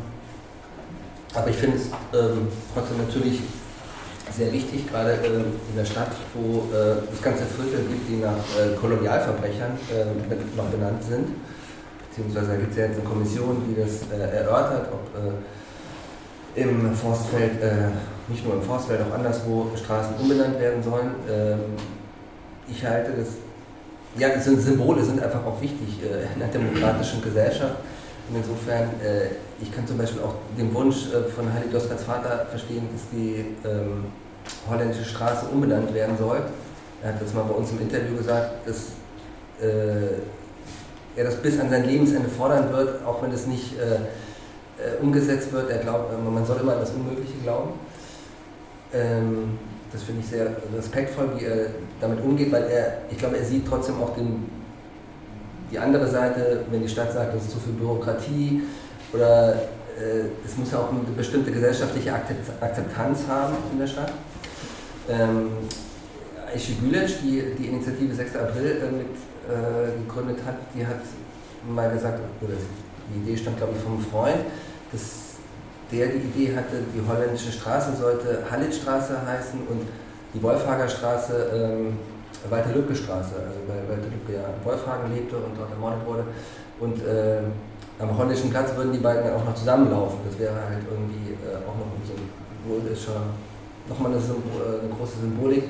aber 1.33 1.49
ich 1.49 1.57
finde 1.57 1.77
es 1.77 1.87
ähm, 2.13 2.47
trotzdem 2.73 2.97
natürlich 2.97 3.41
sehr 4.37 4.51
wichtig, 4.51 4.89
gerade 4.89 5.13
äh, 5.13 5.27
in 5.27 5.75
der 5.75 5.85
Stadt, 5.85 6.11
wo 6.33 6.67
äh, 6.73 7.13
es 7.13 7.21
ganze 7.21 7.43
Viertel 7.45 7.85
gibt, 7.87 8.09
die 8.09 8.17
nach 8.17 8.31
äh, 8.33 8.75
Kolonialverbrechern 8.75 9.71
äh, 9.91 10.57
noch 10.57 10.65
benannt 10.65 11.03
sind. 11.03 11.29
Beziehungsweise 12.09 12.47
da 12.47 12.55
gibt 12.55 12.71
es 12.71 12.77
ja 12.77 12.85
jetzt 12.85 12.99
eine 12.99 13.07
Kommission, 13.07 13.63
die 13.67 13.81
das 13.81 14.03
äh, 14.11 14.37
erörtert, 14.37 14.89
ob 14.91 15.03
äh, 15.15 16.61
im 16.61 16.95
Forstfeld, 16.95 17.51
nicht 18.29 18.45
nur 18.45 18.53
im 18.53 18.61
Forstfeld, 18.61 19.01
auch 19.01 19.13
anderswo 19.13 19.67
Straßen 19.75 20.15
umbenannt 20.17 20.57
werden 20.57 20.81
sollen. 20.81 21.11
Ähm, 21.29 21.59
ich 22.65 22.85
halte 22.85 23.11
das, 23.11 23.27
ja, 24.17 24.29
das 24.29 24.45
sind 24.45 24.61
Symbole 24.61 25.03
sind 25.03 25.21
einfach 25.21 25.45
auch 25.45 25.61
wichtig 25.61 25.99
in 26.01 26.41
einer 26.41 26.49
demokratischen 26.49 27.21
Gesellschaft. 27.21 27.75
Und 28.29 28.37
insofern, 28.37 28.89
äh, 29.03 29.27
ich 29.61 29.73
kann 29.73 29.85
zum 29.85 29.97
Beispiel 29.97 30.21
auch 30.21 30.35
den 30.57 30.73
Wunsch 30.73 31.07
äh, 31.13 31.29
von 31.29 31.51
Heidi 31.53 31.69
Doskats 31.71 32.03
Vater 32.03 32.47
verstehen, 32.49 32.87
dass 32.91 33.09
die 33.11 33.45
ähm, 33.63 34.05
holländische 34.69 35.05
Straße 35.05 35.45
umbenannt 35.47 35.93
werden 35.93 36.17
soll. 36.17 36.41
Er 37.03 37.13
hat 37.13 37.21
das 37.21 37.33
mal 37.33 37.43
bei 37.43 37.53
uns 37.53 37.71
im 37.71 37.81
Interview 37.81 38.17
gesagt, 38.17 38.67
dass 38.67 38.77
äh, 39.61 40.19
er 41.15 41.23
das 41.23 41.35
bis 41.35 41.59
an 41.59 41.69
sein 41.69 41.85
Lebensende 41.85 42.29
fordern 42.29 42.71
wird, 42.71 43.05
auch 43.05 43.21
wenn 43.21 43.31
es 43.31 43.47
nicht 43.47 43.77
äh, 43.79 43.95
äh, 43.95 45.01
umgesetzt 45.01 45.51
wird. 45.51 45.69
Er 45.69 45.79
glaubt, 45.79 46.13
äh, 46.13 46.17
man 46.17 46.45
soll 46.45 46.59
immer 46.61 46.73
an 46.73 46.79
das 46.79 46.91
Unmögliche 46.91 47.37
glauben. 47.43 47.71
Ähm, 48.93 49.57
das 49.91 50.03
finde 50.03 50.21
ich 50.21 50.27
sehr 50.27 50.47
respektvoll, 50.75 51.29
wie 51.37 51.45
er 51.45 51.67
damit 52.01 52.21
umgeht, 52.21 52.51
weil 52.51 52.63
er, 52.63 52.97
ich 53.09 53.17
glaube, 53.17 53.37
er 53.37 53.45
sieht 53.45 53.67
trotzdem 53.67 54.01
auch 54.01 54.13
den 54.15 54.49
die 55.71 55.79
andere 55.79 56.07
Seite, 56.07 56.63
wenn 56.69 56.81
die 56.81 56.89
Stadt 56.89 57.11
sagt, 57.11 57.35
es 57.35 57.43
ist 57.43 57.51
zu 57.51 57.59
viel 57.59 57.73
Bürokratie 57.73 58.63
oder 59.13 59.53
äh, 59.53 60.25
es 60.45 60.55
muss 60.57 60.71
ja 60.71 60.79
auch 60.79 60.89
eine 60.89 61.01
bestimmte 61.15 61.51
gesellschaftliche 61.51 62.13
Akzeptanz 62.13 63.27
haben 63.27 63.55
in 63.71 63.79
der 63.79 63.87
Stadt. 63.87 64.11
Ähm, 65.09 65.49
Aishi 66.53 66.75
Gülec, 66.75 67.21
die 67.21 67.43
die 67.57 67.67
Initiative 67.67 68.13
6. 68.13 68.35
April 68.35 68.81
äh, 68.81 68.91
mit 68.91 69.07
äh, 69.47 69.97
gegründet 70.05 70.39
hat, 70.45 70.55
die 70.73 70.85
hat 70.85 71.01
mal 71.67 71.89
gesagt, 71.91 72.19
oder 72.41 72.53
die 73.13 73.19
Idee 73.19 73.37
stand 73.37 73.57
glaube 73.57 73.73
ich 73.75 73.83
vom 73.83 73.99
Freund, 73.99 74.45
dass 74.91 75.25
der 75.91 76.07
die 76.07 76.17
Idee 76.17 76.55
hatte, 76.55 76.81
die 76.93 77.01
holländische 77.07 77.51
Straße 77.51 77.95
sollte 77.95 78.39
Hallitstraße 78.49 79.25
heißen 79.25 79.59
und 79.67 79.87
die 80.33 80.41
Wolfhager 80.41 80.87
Straße 80.87 81.51
ähm, 81.53 81.97
Walter 82.49 82.73
Lübcke 82.73 82.95
Straße, 82.95 83.35
also 83.35 83.59
weil 83.67 83.81
Walter 83.89 84.09
Lübcke 84.09 84.33
ja 84.33 84.49
in 84.49 84.65
Wolfhagen 84.65 85.13
lebte 85.13 85.37
und 85.37 85.57
dort 85.57 85.71
ermordet 85.71 86.05
wurde. 86.05 86.23
Und 86.79 86.99
äh, 87.05 87.41
am 87.99 88.17
holländischen 88.17 88.49
Platz 88.49 88.75
würden 88.75 88.91
die 88.91 88.99
beiden 88.99 89.23
dann 89.23 89.35
auch 89.35 89.45
noch 89.45 89.55
zusammenlaufen. 89.55 90.19
Das 90.27 90.37
wäre 90.37 90.53
halt 90.53 90.83
irgendwie 90.89 91.33
äh, 91.33 91.55
auch 91.63 91.77
noch 91.79 91.89
ein 91.89 92.03
symbolischer, 92.03 93.21
nochmal 93.89 94.11
eine, 94.11 94.21
äh, 94.21 94.81
eine, 94.81 94.93
große 94.97 95.19
Symbolik. 95.21 95.63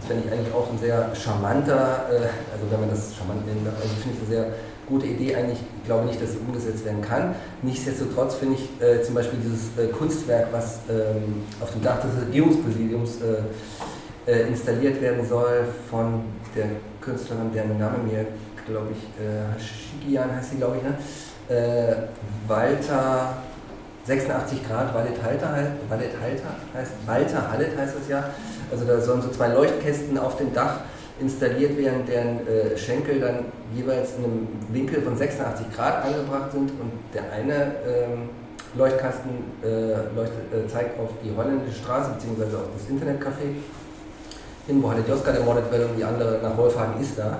Das 0.00 0.08
fände 0.08 0.24
ich 0.26 0.32
eigentlich 0.32 0.54
auch 0.54 0.70
ein 0.70 0.78
sehr 0.78 1.14
charmanter, 1.14 2.06
äh, 2.10 2.52
also 2.52 2.64
wenn 2.70 2.80
man 2.80 2.90
das 2.90 3.14
charmant 3.16 3.46
nennt, 3.46 3.66
also 3.66 3.88
finde 4.02 4.16
ich 4.16 4.22
eine 4.22 4.28
sehr 4.28 4.52
gute 4.88 5.06
Idee 5.06 5.34
eigentlich. 5.36 5.58
Ich 5.78 5.86
glaube 5.86 6.06
nicht, 6.06 6.20
dass 6.20 6.32
sie 6.32 6.38
umgesetzt 6.38 6.84
werden 6.84 7.02
kann. 7.02 7.34
Nichtsdestotrotz 7.62 8.34
finde 8.34 8.56
ich 8.56 8.82
äh, 8.82 9.02
zum 9.02 9.14
Beispiel 9.14 9.38
dieses 9.42 9.76
äh, 9.78 9.90
Kunstwerk, 9.92 10.48
was 10.52 10.80
ähm, 10.88 11.42
auf 11.60 11.72
dem 11.72 11.82
Dach 11.82 12.00
des 12.00 12.26
Regierungspräsidiums 12.26 13.18
äh, 14.26 14.48
installiert 14.48 15.00
werden 15.00 15.26
soll 15.26 15.64
von 15.90 16.24
der 16.54 16.66
Künstlerin, 17.00 17.52
deren 17.52 17.78
Name 17.78 17.98
mir, 17.98 18.26
glaube 18.66 18.88
ich, 18.92 19.24
äh, 19.24 19.60
Shigian 19.60 20.34
heißt 20.34 20.50
sie, 20.50 20.56
glaube 20.56 20.76
ich, 20.76 20.82
ne? 20.82 20.98
Äh, 21.48 21.94
Walter 22.46 23.36
86 24.06 24.66
Grad, 24.66 24.94
Wallet 24.94 25.22
Halter, 25.22 25.48
Wallet 25.88 26.10
Halter 26.20 26.54
heißt, 26.74 26.92
Walter 27.06 27.52
Hallet 27.52 27.76
heißt 27.76 27.94
es 28.02 28.08
ja. 28.08 28.24
Also 28.70 28.84
da 28.84 29.00
sollen 29.00 29.22
so 29.22 29.30
zwei 29.30 29.48
Leuchtkästen 29.48 30.18
auf 30.18 30.36
dem 30.36 30.52
Dach 30.52 30.80
installiert 31.20 31.76
werden, 31.78 32.04
deren 32.06 32.46
äh, 32.46 32.76
Schenkel 32.76 33.20
dann 33.20 33.44
jeweils 33.74 34.16
in 34.16 34.24
einem 34.24 34.48
Winkel 34.72 35.02
von 35.02 35.16
86 35.16 35.66
Grad 35.74 36.04
angebracht 36.04 36.50
sind 36.52 36.70
und 36.70 36.92
der 37.14 37.30
eine 37.32 37.74
ähm, 37.86 38.30
Leuchtkasten 38.74 39.30
äh, 39.62 40.14
leuchtet, 40.16 40.52
äh, 40.52 40.66
zeigt 40.66 40.98
auf 40.98 41.10
die 41.22 41.30
holländische 41.36 41.78
Straße 41.78 42.10
bzw. 42.12 42.56
auf 42.56 42.68
das 42.76 42.88
Internetcafé 42.88 43.54
hin, 44.66 44.82
wo 44.82 44.90
halt 44.90 45.06
Joska 45.06 45.30
ermordet 45.30 45.70
wird 45.70 45.90
und 45.90 45.96
die 45.96 46.04
andere 46.04 46.40
nach 46.42 46.56
Wolfhagen 46.56 47.00
ist 47.00 47.18
da. 47.18 47.38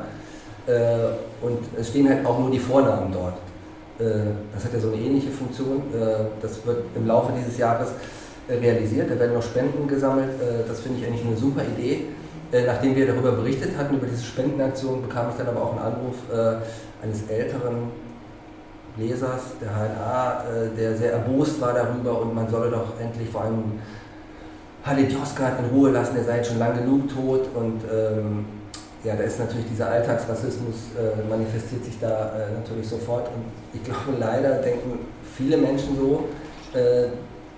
Äh, 0.66 1.44
und 1.44 1.58
es 1.76 1.88
stehen 1.88 2.08
halt 2.08 2.24
auch 2.24 2.38
nur 2.38 2.50
die 2.50 2.58
Vornamen 2.58 3.12
dort. 3.12 3.34
Äh, 3.98 4.04
das 4.54 4.64
hat 4.64 4.72
ja 4.72 4.80
so 4.80 4.88
eine 4.88 4.96
ähnliche 4.96 5.30
Funktion. 5.30 5.82
Äh, 5.92 6.26
das 6.40 6.64
wird 6.66 6.84
im 6.94 7.06
Laufe 7.06 7.32
dieses 7.38 7.58
Jahres 7.58 7.88
äh, 8.48 8.54
realisiert. 8.54 9.10
Da 9.10 9.18
werden 9.18 9.34
noch 9.34 9.42
Spenden 9.42 9.86
gesammelt. 9.86 10.30
Das 10.66 10.80
finde 10.80 11.00
ich 11.00 11.06
eigentlich 11.06 11.26
eine 11.26 11.36
super 11.36 11.62
Idee. 11.76 12.06
Nachdem 12.66 12.94
wir 12.94 13.06
darüber 13.06 13.32
berichtet 13.32 13.70
hatten, 13.78 13.96
über 13.96 14.06
diese 14.06 14.24
Spendenaktion, 14.24 15.00
bekam 15.00 15.30
ich 15.30 15.36
dann 15.36 15.46
aber 15.46 15.62
auch 15.62 15.70
einen 15.70 15.94
Anruf 15.94 16.16
eines 17.02 17.26
älteren 17.26 17.90
Lesers 18.98 19.40
der 19.58 19.70
HNA, 19.70 20.44
der 20.76 20.94
sehr 20.94 21.12
erbost 21.12 21.58
war 21.62 21.72
darüber 21.72 22.20
und 22.20 22.34
man 22.34 22.50
solle 22.50 22.70
doch 22.70 23.00
endlich 23.00 23.30
vor 23.30 23.44
allem 23.44 23.80
Halit 24.84 25.12
Yozgat 25.12 25.60
in 25.60 25.74
Ruhe 25.74 25.92
lassen, 25.92 26.14
der 26.14 26.24
sei 26.24 26.36
jetzt 26.36 26.48
schon 26.50 26.58
lang 26.58 26.76
genug 26.76 27.08
tot 27.08 27.48
und 27.54 27.80
ähm, 27.90 28.44
ja, 29.04 29.16
da 29.16 29.24
ist 29.24 29.38
natürlich 29.38 29.66
dieser 29.66 29.88
Alltagsrassismus 29.88 30.76
äh, 30.96 31.28
manifestiert 31.28 31.84
sich 31.84 31.98
da 32.00 32.32
äh, 32.36 32.52
natürlich 32.54 32.88
sofort 32.88 33.28
und 33.28 33.44
ich 33.74 33.82
glaube 33.82 34.18
leider 34.18 34.62
denken 34.62 35.00
viele 35.36 35.56
Menschen 35.56 35.96
so, 35.96 36.28
äh, 36.78 37.08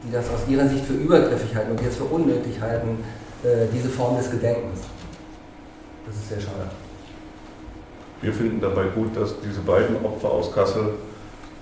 die 0.02 0.12
das 0.12 0.26
aus 0.30 0.48
ihrer 0.48 0.66
Sicht 0.68 0.84
für 0.84 0.94
übergriffig 0.94 1.54
halten 1.54 1.72
und 1.72 1.80
es 1.86 1.96
für 1.96 2.04
unnötig 2.04 2.60
halten, 2.60 2.98
äh, 3.42 3.66
diese 3.72 3.88
Form 3.88 4.16
des 4.16 4.30
Gedenkens. 4.30 4.80
Das 6.06 6.16
ist 6.16 6.28
sehr 6.28 6.40
schade. 6.40 6.70
Wir 8.22 8.32
finden 8.32 8.60
dabei 8.60 8.84
gut, 8.94 9.14
dass 9.14 9.34
diese 9.40 9.60
beiden 9.60 9.96
Opfer 10.04 10.30
aus 10.30 10.52
Kassel 10.52 10.94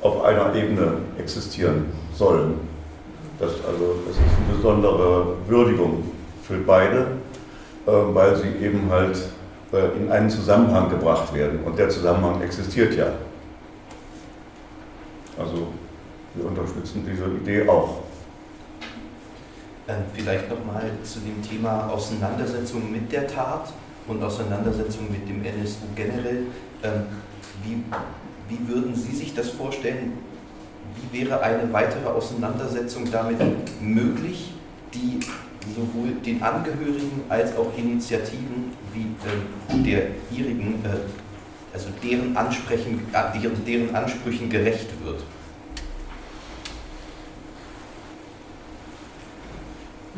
auf 0.00 0.22
einer 0.24 0.54
Ebene 0.54 0.94
existieren 1.18 1.86
sollen. 2.14 2.54
Das, 3.38 3.50
also, 3.50 3.96
das 4.06 4.16
ist 4.16 4.22
eine 4.22 4.56
besondere 4.56 5.34
Würdigung 5.48 6.04
für 6.44 6.58
beide, 6.58 7.06
äh, 7.86 7.90
weil 7.90 8.36
sie 8.36 8.64
eben 8.64 8.88
halt 8.90 9.16
in 9.72 10.12
einen 10.12 10.28
Zusammenhang 10.28 10.90
gebracht 10.90 11.32
werden. 11.34 11.60
Und 11.64 11.78
der 11.78 11.88
Zusammenhang 11.88 12.42
existiert 12.42 12.94
ja. 12.94 13.06
Also 15.38 15.68
wir 16.34 16.46
unterstützen 16.46 17.06
diese 17.10 17.24
Idee 17.24 17.68
auch. 17.68 18.02
Vielleicht 20.14 20.48
nochmal 20.48 20.90
zu 21.02 21.20
dem 21.20 21.42
Thema 21.42 21.88
Auseinandersetzung 21.88 22.90
mit 22.90 23.12
der 23.12 23.26
Tat 23.26 23.72
und 24.06 24.22
Auseinandersetzung 24.22 25.10
mit 25.10 25.28
dem 25.28 25.44
NSU 25.44 25.84
generell. 25.94 26.46
Ähm, 26.82 27.06
wie, 27.62 27.82
wie 28.48 28.68
würden 28.68 28.94
Sie 28.94 29.14
sich 29.14 29.34
das 29.34 29.50
vorstellen? 29.50 30.12
Wie 30.96 31.20
wäre 31.20 31.40
eine 31.40 31.70
weitere 31.72 32.08
Auseinandersetzung 32.08 33.10
damit 33.10 33.38
möglich, 33.80 34.54
die 34.94 35.20
sowohl 35.74 36.12
den 36.24 36.42
Angehörigen 36.42 37.22
als 37.28 37.56
auch 37.56 37.76
Initiativen 37.76 38.72
wie 38.92 39.14
äh, 39.26 39.82
der 39.82 40.02
ihrigen, 40.30 40.84
äh, 40.84 40.98
also 41.72 41.88
deren, 42.02 42.36
Ansprechen, 42.36 43.00
äh, 43.12 43.38
deren, 43.38 43.64
deren 43.64 43.94
Ansprüchen 43.94 44.50
gerecht 44.50 44.88
wird? 45.04 45.22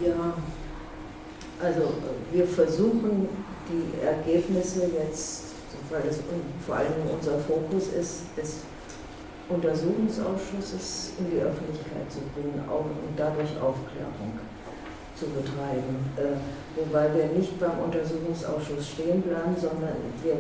Ja, 0.05 0.35
also 1.63 1.95
wir 2.33 2.47
versuchen 2.47 3.29
die 3.69 4.05
Ergebnisse 4.05 4.91
jetzt, 4.99 5.45
weil 5.89 6.03
das 6.03 6.19
vor 6.67 6.77
allem 6.77 6.93
unser 7.15 7.39
Fokus 7.39 7.89
ist, 7.89 8.23
des 8.37 8.61
Untersuchungsausschusses 9.49 11.13
in 11.19 11.31
die 11.31 11.41
Öffentlichkeit 11.41 12.11
zu 12.11 12.21
bringen 12.35 12.61
und 12.69 13.15
dadurch 13.17 13.51
Aufklärung 13.61 14.39
zu 15.15 15.27
betreiben. 15.31 16.11
Äh, 16.17 16.39
wobei 16.77 17.09
wir 17.15 17.27
nicht 17.39 17.59
beim 17.59 17.79
Untersuchungsausschuss 17.79 18.91
stehen 18.99 19.23
bleiben, 19.23 19.55
sondern 19.55 19.97
wir 20.23 20.37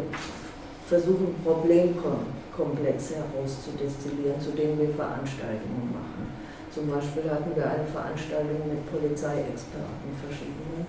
versuchen 0.86 1.34
Problemkomplexe 1.42 3.22
herauszudestillieren, 3.22 4.40
zu 4.40 4.50
denen 4.50 4.78
wir 4.78 4.90
Veranstaltungen 4.90 5.94
machen. 5.94 6.28
Zum 6.74 6.90
Beispiel 6.90 7.30
hatten 7.30 7.54
wir 7.54 7.64
eine 7.64 7.86
Veranstaltung 7.86 8.66
mit 8.66 8.82
Polizeiexperten 8.90 10.10
verschiedene. 10.18 10.82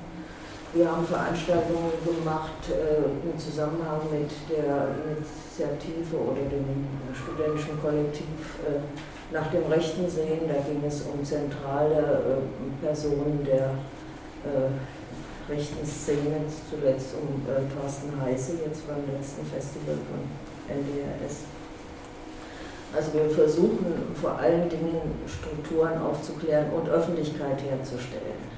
Wir 0.73 0.91
haben 0.91 1.05
Veranstaltungen 1.05 1.93
gemacht 2.03 2.67
äh, 2.67 3.05
im 3.05 3.38
Zusammenhang 3.39 4.01
mit 4.11 4.27
der 4.49 4.91
Initiative 5.07 6.17
oder 6.17 6.43
dem 6.51 6.83
studentischen 7.15 7.79
Kollektiv 7.79 8.59
äh, 8.65 8.81
nach 9.32 9.47
dem 9.47 9.65
rechten 9.67 10.09
Sehen. 10.09 10.47
Da 10.47 10.61
ging 10.61 10.84
es 10.88 11.01
um 11.01 11.23
zentrale 11.23 12.41
äh, 12.41 12.86
Personen 12.86 13.43
der 13.45 13.71
äh, 14.45 15.51
rechten 15.51 15.86
Szene, 15.86 16.41
zuletzt 16.69 17.15
um 17.15 17.41
äh, 17.45 17.61
Thorsten 17.73 18.11
Heiße, 18.21 18.53
jetzt 18.65 18.88
beim 18.88 19.03
letzten 19.15 19.45
Festival 19.45 19.95
von 20.09 20.21
NDRS. 20.69 21.45
Also 22.95 23.13
wir 23.13 23.30
versuchen 23.30 24.15
vor 24.19 24.39
allen 24.39 24.69
Dingen 24.69 25.01
Strukturen 25.28 26.01
aufzuklären 26.01 26.71
und 26.71 26.88
Öffentlichkeit 26.88 27.61
herzustellen. 27.61 28.55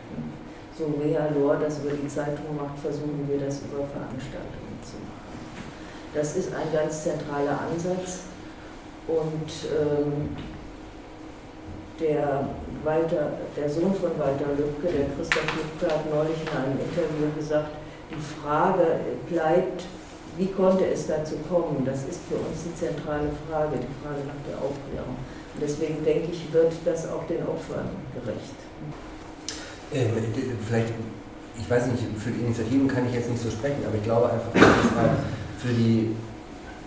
So 0.78 0.94
wie 1.02 1.14
Herr 1.14 1.32
Lohr 1.32 1.58
das 1.58 1.80
über 1.80 1.92
die 1.92 2.08
Zeitung 2.08 2.56
macht, 2.56 2.78
versuchen 2.80 3.28
wir 3.28 3.40
das 3.40 3.62
über 3.62 3.84
Veranstaltungen 3.88 4.78
zu 4.84 4.94
machen. 5.02 5.18
Das 6.14 6.36
ist 6.38 6.54
ein 6.54 6.72
ganz 6.72 7.04
zentraler 7.04 7.60
Ansatz 7.72 8.26
und 9.08 9.50
ähm, 9.74 10.38
der, 12.00 12.50
Walter, 12.84 13.34
der 13.56 13.70
Sohn 13.70 13.94
von 13.96 14.12
Walter 14.18 14.54
Lübcke, 14.58 14.94
der 14.94 15.08
Christoph 15.16 15.50
Lübcke, 15.56 15.94
hat 15.94 16.10
neulich 16.10 16.38
in 16.42 16.58
einem 16.58 16.80
Interview 16.80 17.28
gesagt, 17.38 17.70
die 18.12 18.42
Frage 18.42 19.00
bleibt, 19.30 19.86
wie 20.38 20.48
konnte 20.48 20.86
es 20.86 21.08
dazu 21.08 21.36
kommen? 21.50 21.84
Das 21.84 22.06
ist 22.06 22.22
für 22.30 22.36
uns 22.36 22.64
die 22.64 22.76
zentrale 22.76 23.30
Frage, 23.50 23.78
die 23.78 23.94
Frage 24.06 24.22
nach 24.28 24.42
der 24.46 24.58
Aufklärung. 24.62 25.18
Und 25.54 25.62
deswegen 25.62 26.04
denke 26.06 26.32
ich, 26.32 26.54
wird 26.54 26.72
das 26.86 27.10
auch 27.10 27.26
den 27.26 27.42
Opfern 27.42 27.90
gerecht. 28.14 28.58
Ähm, 29.94 30.12
vielleicht, 30.68 30.94
ich 31.58 31.70
weiß 31.70 31.88
nicht, 31.88 32.04
für 32.20 32.30
die 32.30 32.42
Initiativen 32.42 32.88
kann 32.88 33.08
ich 33.08 33.16
jetzt 33.16 33.30
nicht 33.30 33.42
so 33.42 33.50
sprechen, 33.50 33.84
aber 33.86 33.96
ich 33.96 34.04
glaube 34.04 34.30
einfach, 34.30 34.54
dass 34.54 34.86
es 34.86 34.96
halt 34.96 35.12
für 35.58 35.74
die, 35.74 36.16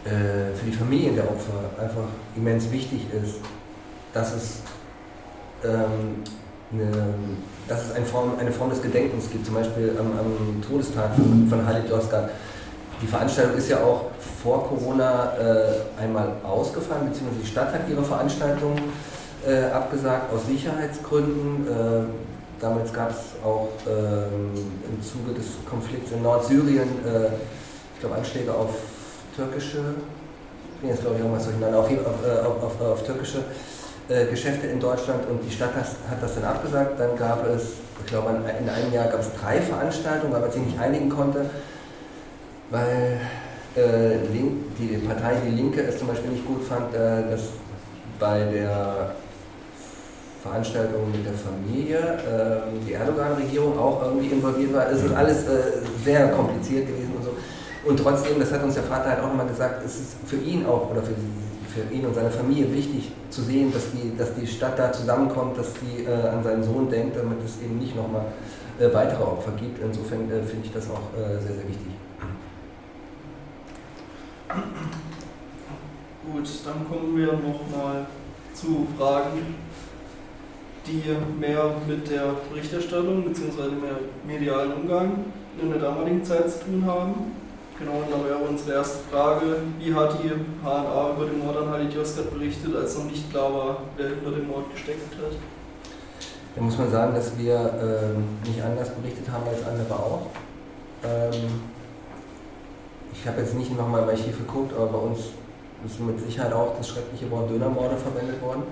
äh, 0.05 0.55
für 0.55 0.67
die 0.67 0.73
Familien 0.73 1.17
der 1.17 1.25
Opfer 1.25 1.71
einfach 1.83 2.07
immens 2.37 2.71
wichtig 2.71 3.07
ist, 3.13 3.37
dass 4.13 4.35
es, 4.35 4.63
ähm, 5.65 6.23
eine, 6.73 6.91
dass 7.69 7.87
es 7.87 7.93
eine 7.93 8.07
Form, 8.07 8.33
eine 8.39 8.53
Form 8.53 8.71
des 8.71 8.83
Gedenkens 8.83 9.31
gibt, 9.31 9.45
zum 9.47 9.55
Beispiel 9.55 9.97
am, 9.99 10.07
am 10.07 10.63
Todestag 10.63 11.15
von, 11.15 11.49
von 11.49 11.67
Halit 11.67 11.89
Yozgat 11.91 12.31
die 13.03 13.07
Veranstaltung 13.07 13.57
ist 13.57 13.71
ja 13.71 13.79
auch 13.79 14.11
vor 14.43 14.69
Corona 14.69 15.33
äh, 15.39 16.03
einmal 16.03 16.33
ausgefallen, 16.45 17.09
beziehungsweise 17.09 17.41
die 17.41 17.47
Stadt 17.47 17.73
hat 17.73 17.89
ihre 17.89 18.03
Veranstaltung 18.03 18.75
äh, 19.47 19.71
abgesagt 19.73 20.33
aus 20.33 20.47
Sicherheitsgründen. 20.47 21.67
Äh, 21.67 22.61
damals 22.61 22.93
gab 22.93 23.11
es 23.11 23.17
auch 23.43 23.69
ähm, 23.89 24.53
im 24.85 25.03
Zuge 25.03 25.33
des 25.35 25.47
Konflikts 25.69 26.13
in 26.13 26.23
Nordsyrien, 26.23 26.89
äh, 27.07 27.29
ich 27.95 28.01
glaube, 28.01 28.17
Anschläge 28.17 28.53
auf 28.53 28.75
türkische, 29.35 29.79
ich 30.75 30.81
bin 30.81 30.91
jetzt 30.91 31.01
glaube 31.01 31.17
ich 31.17 31.23
irgendwas 31.23 31.45
durcheinander, 31.45 31.79
auf, 31.79 31.89
auf, 31.89 32.63
auf, 32.63 32.81
auf 32.81 33.03
türkische 33.05 33.45
äh, 34.11 34.27
Geschäfte 34.27 34.67
in 34.67 34.81
Deutschland 34.81 35.27
und 35.31 35.41
die 35.47 35.51
Stadt 35.55 35.75
hat, 35.75 35.87
hat 36.11 36.23
das 36.23 36.35
dann 36.35 36.45
abgesagt. 36.45 37.01
Dann 37.01 37.17
gab 37.17 37.47
es, 37.49 37.63
ich 38.01 38.07
glaube, 38.07 38.31
in 38.31 38.69
einem 38.69 38.93
Jahr 38.93 39.07
gab 39.07 39.21
es 39.21 39.29
drei 39.41 39.61
Veranstaltungen, 39.61 40.33
weil 40.33 40.41
man 40.41 40.51
sich 40.51 40.63
nicht 40.63 40.79
einigen 40.79 41.09
konnte 41.09 41.47
weil 42.71 43.21
äh, 43.77 44.19
die 44.79 44.97
Partei 45.07 45.37
Die 45.47 45.55
Linke 45.55 45.83
es 45.83 45.99
zum 45.99 46.09
Beispiel 46.09 46.31
nicht 46.31 46.47
gut 46.47 46.65
fand, 46.65 46.95
äh, 46.95 47.31
dass 47.31 47.43
bei 48.19 48.45
der 48.45 49.15
Veranstaltung 50.43 51.11
mit 51.11 51.25
der 51.25 51.35
Familie 51.35 51.99
äh, 51.99 52.87
die 52.87 52.95
Erdogan-Regierung 52.95 53.79
auch 53.79 54.03
irgendwie 54.03 54.29
involviert 54.29 54.73
war. 54.73 54.91
Es 54.91 55.03
ist 55.03 55.15
alles 55.15 55.45
äh, 55.45 55.83
sehr 56.05 56.29
kompliziert 56.29 56.87
gewesen 56.87 57.13
und 57.17 57.25
so. 57.25 57.31
Und 57.85 57.99
trotzdem, 57.99 58.39
das 58.39 58.53
hat 58.53 58.63
uns 58.63 58.75
der 58.75 58.85
Vater 58.85 59.11
halt 59.11 59.21
auch 59.21 59.29
nochmal 59.29 59.47
gesagt, 59.47 59.85
es 59.85 59.95
ist 59.95 60.17
für 60.27 60.37
ihn 60.37 60.67
auch 60.67 60.91
oder 60.91 61.03
für, 61.03 61.15
für 61.71 61.93
ihn 61.95 62.05
und 62.07 62.15
seine 62.15 62.31
Familie 62.31 62.73
wichtig 62.73 63.13
zu 63.31 63.43
sehen, 63.43 63.73
dass 63.73 63.93
die, 63.93 64.17
dass 64.17 64.35
die 64.35 64.47
Stadt 64.47 64.79
da 64.79 64.93
zusammenkommt, 64.93 65.57
dass 65.57 65.73
sie 65.75 66.05
äh, 66.05 66.29
an 66.29 66.43
seinen 66.43 66.63
Sohn 66.63 66.91
denkt, 66.91 67.17
damit 67.17 67.39
es 67.45 67.63
eben 67.63 67.79
nicht 67.79 67.97
nochmal 67.97 68.27
äh, 68.79 68.93
weitere 68.93 69.23
Opfer 69.23 69.53
gibt. 69.53 69.83
Insofern 69.83 70.31
äh, 70.31 70.43
finde 70.43 70.67
ich 70.67 70.73
das 70.73 70.89
auch 70.91 71.13
äh, 71.17 71.39
sehr, 71.41 71.55
sehr 71.55 71.69
wichtig. 71.69 71.93
Gut, 76.33 76.49
dann 76.65 76.89
kommen 76.89 77.17
wir 77.17 77.33
nochmal 77.33 78.07
zu 78.55 78.87
Fragen, 78.99 79.55
die 80.87 81.03
mehr 81.39 81.75
mit 81.87 82.11
der 82.11 82.35
Berichterstattung 82.51 83.25
bzw. 83.25 83.63
dem 83.63 83.83
medialen 84.27 84.73
Umgang 84.73 85.25
in 85.61 85.71
der 85.71 85.79
damaligen 85.79 86.25
Zeit 86.25 86.51
zu 86.51 86.65
tun 86.65 86.85
haben. 86.87 87.33
Genau, 87.81 87.93
und 87.93 88.11
da 88.13 88.29
wäre 88.29 88.39
unsere 88.47 88.77
erste 88.77 88.99
Frage, 89.11 89.57
wie 89.79 89.95
hat 89.95 90.23
die 90.23 90.29
HNA 90.29 91.13
über 91.17 91.25
den 91.25 91.39
Mord 91.39 91.57
an 91.57 91.71
Halit 91.71 91.95
Yozgat 91.95 92.31
berichtet, 92.31 92.77
als 92.77 92.99
noch 92.99 93.07
nicht 93.07 93.31
klar 93.31 93.55
war, 93.55 93.77
wer 93.97 94.09
hinter 94.09 94.33
dem 94.33 94.49
Mord 94.49 94.71
gesteckt 94.71 95.15
hat? 95.17 95.33
Da 96.55 96.61
muss 96.61 96.77
man 96.77 96.91
sagen, 96.91 97.15
dass 97.15 97.39
wir 97.39 97.55
äh, 97.55 98.47
nicht 98.49 98.63
anders 98.63 98.91
berichtet 98.91 99.31
haben 99.33 99.45
als 99.49 99.67
andere 99.67 99.95
auch. 99.95 100.27
Ähm, 101.03 101.63
ich 103.15 103.27
habe 103.27 103.41
jetzt 103.41 103.55
nicht 103.55 103.75
nochmal 103.75 104.03
im 104.03 104.11
Archiv 104.11 104.37
geguckt, 104.37 104.75
aber 104.77 104.87
bei 104.87 104.99
uns 104.99 105.19
ist 105.87 106.01
mit 106.01 106.21
Sicherheit 106.21 106.53
auch 106.53 106.77
das 106.77 106.87
schreckliche 106.87 107.31
Wort 107.31 107.49
Dönermorde 107.49 107.97
verwendet 107.97 108.43
worden. 108.43 108.65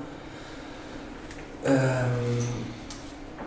Ähm, 1.64 2.44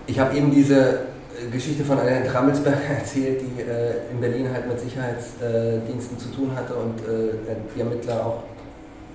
ich 0.07 0.18
habe 0.20 0.36
eben 0.36 0.49
diese 0.49 1.11
Geschichte 1.51 1.84
von 1.84 1.99
Annette 1.99 2.29
Trammelsberg 2.29 2.77
erzählt, 2.99 3.41
die 3.41 3.61
äh, 3.61 4.11
in 4.11 4.19
Berlin 4.19 4.49
halt 4.51 4.67
mit 4.67 4.79
Sicherheitsdiensten 4.79 6.17
zu 6.19 6.29
tun 6.29 6.51
hatte 6.55 6.73
und 6.75 6.99
äh, 6.99 7.34
die 7.75 7.79
Ermittler 7.79 8.25
auch 8.25 8.43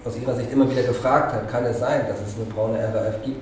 aus 0.05 0.17
ihrer 0.17 0.35
Sicht 0.35 0.53
immer 0.53 0.71
wieder 0.71 0.83
gefragt 0.83 1.33
hat, 1.33 1.51
kann 1.51 1.65
es 1.65 1.81
sein, 1.81 2.03
dass 2.09 2.19
es 2.21 2.37
eine 2.37 2.45
braune 2.47 2.79
RAF 2.79 3.23
gibt? 3.25 3.41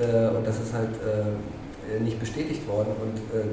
Äh, 0.00 0.28
und 0.36 0.46
das 0.46 0.56
ist 0.56 0.72
halt 0.72 0.90
äh, 0.96 2.00
nicht 2.02 2.18
bestätigt 2.18 2.66
worden. 2.66 2.88
Und 3.00 3.16
äh, 3.38 3.44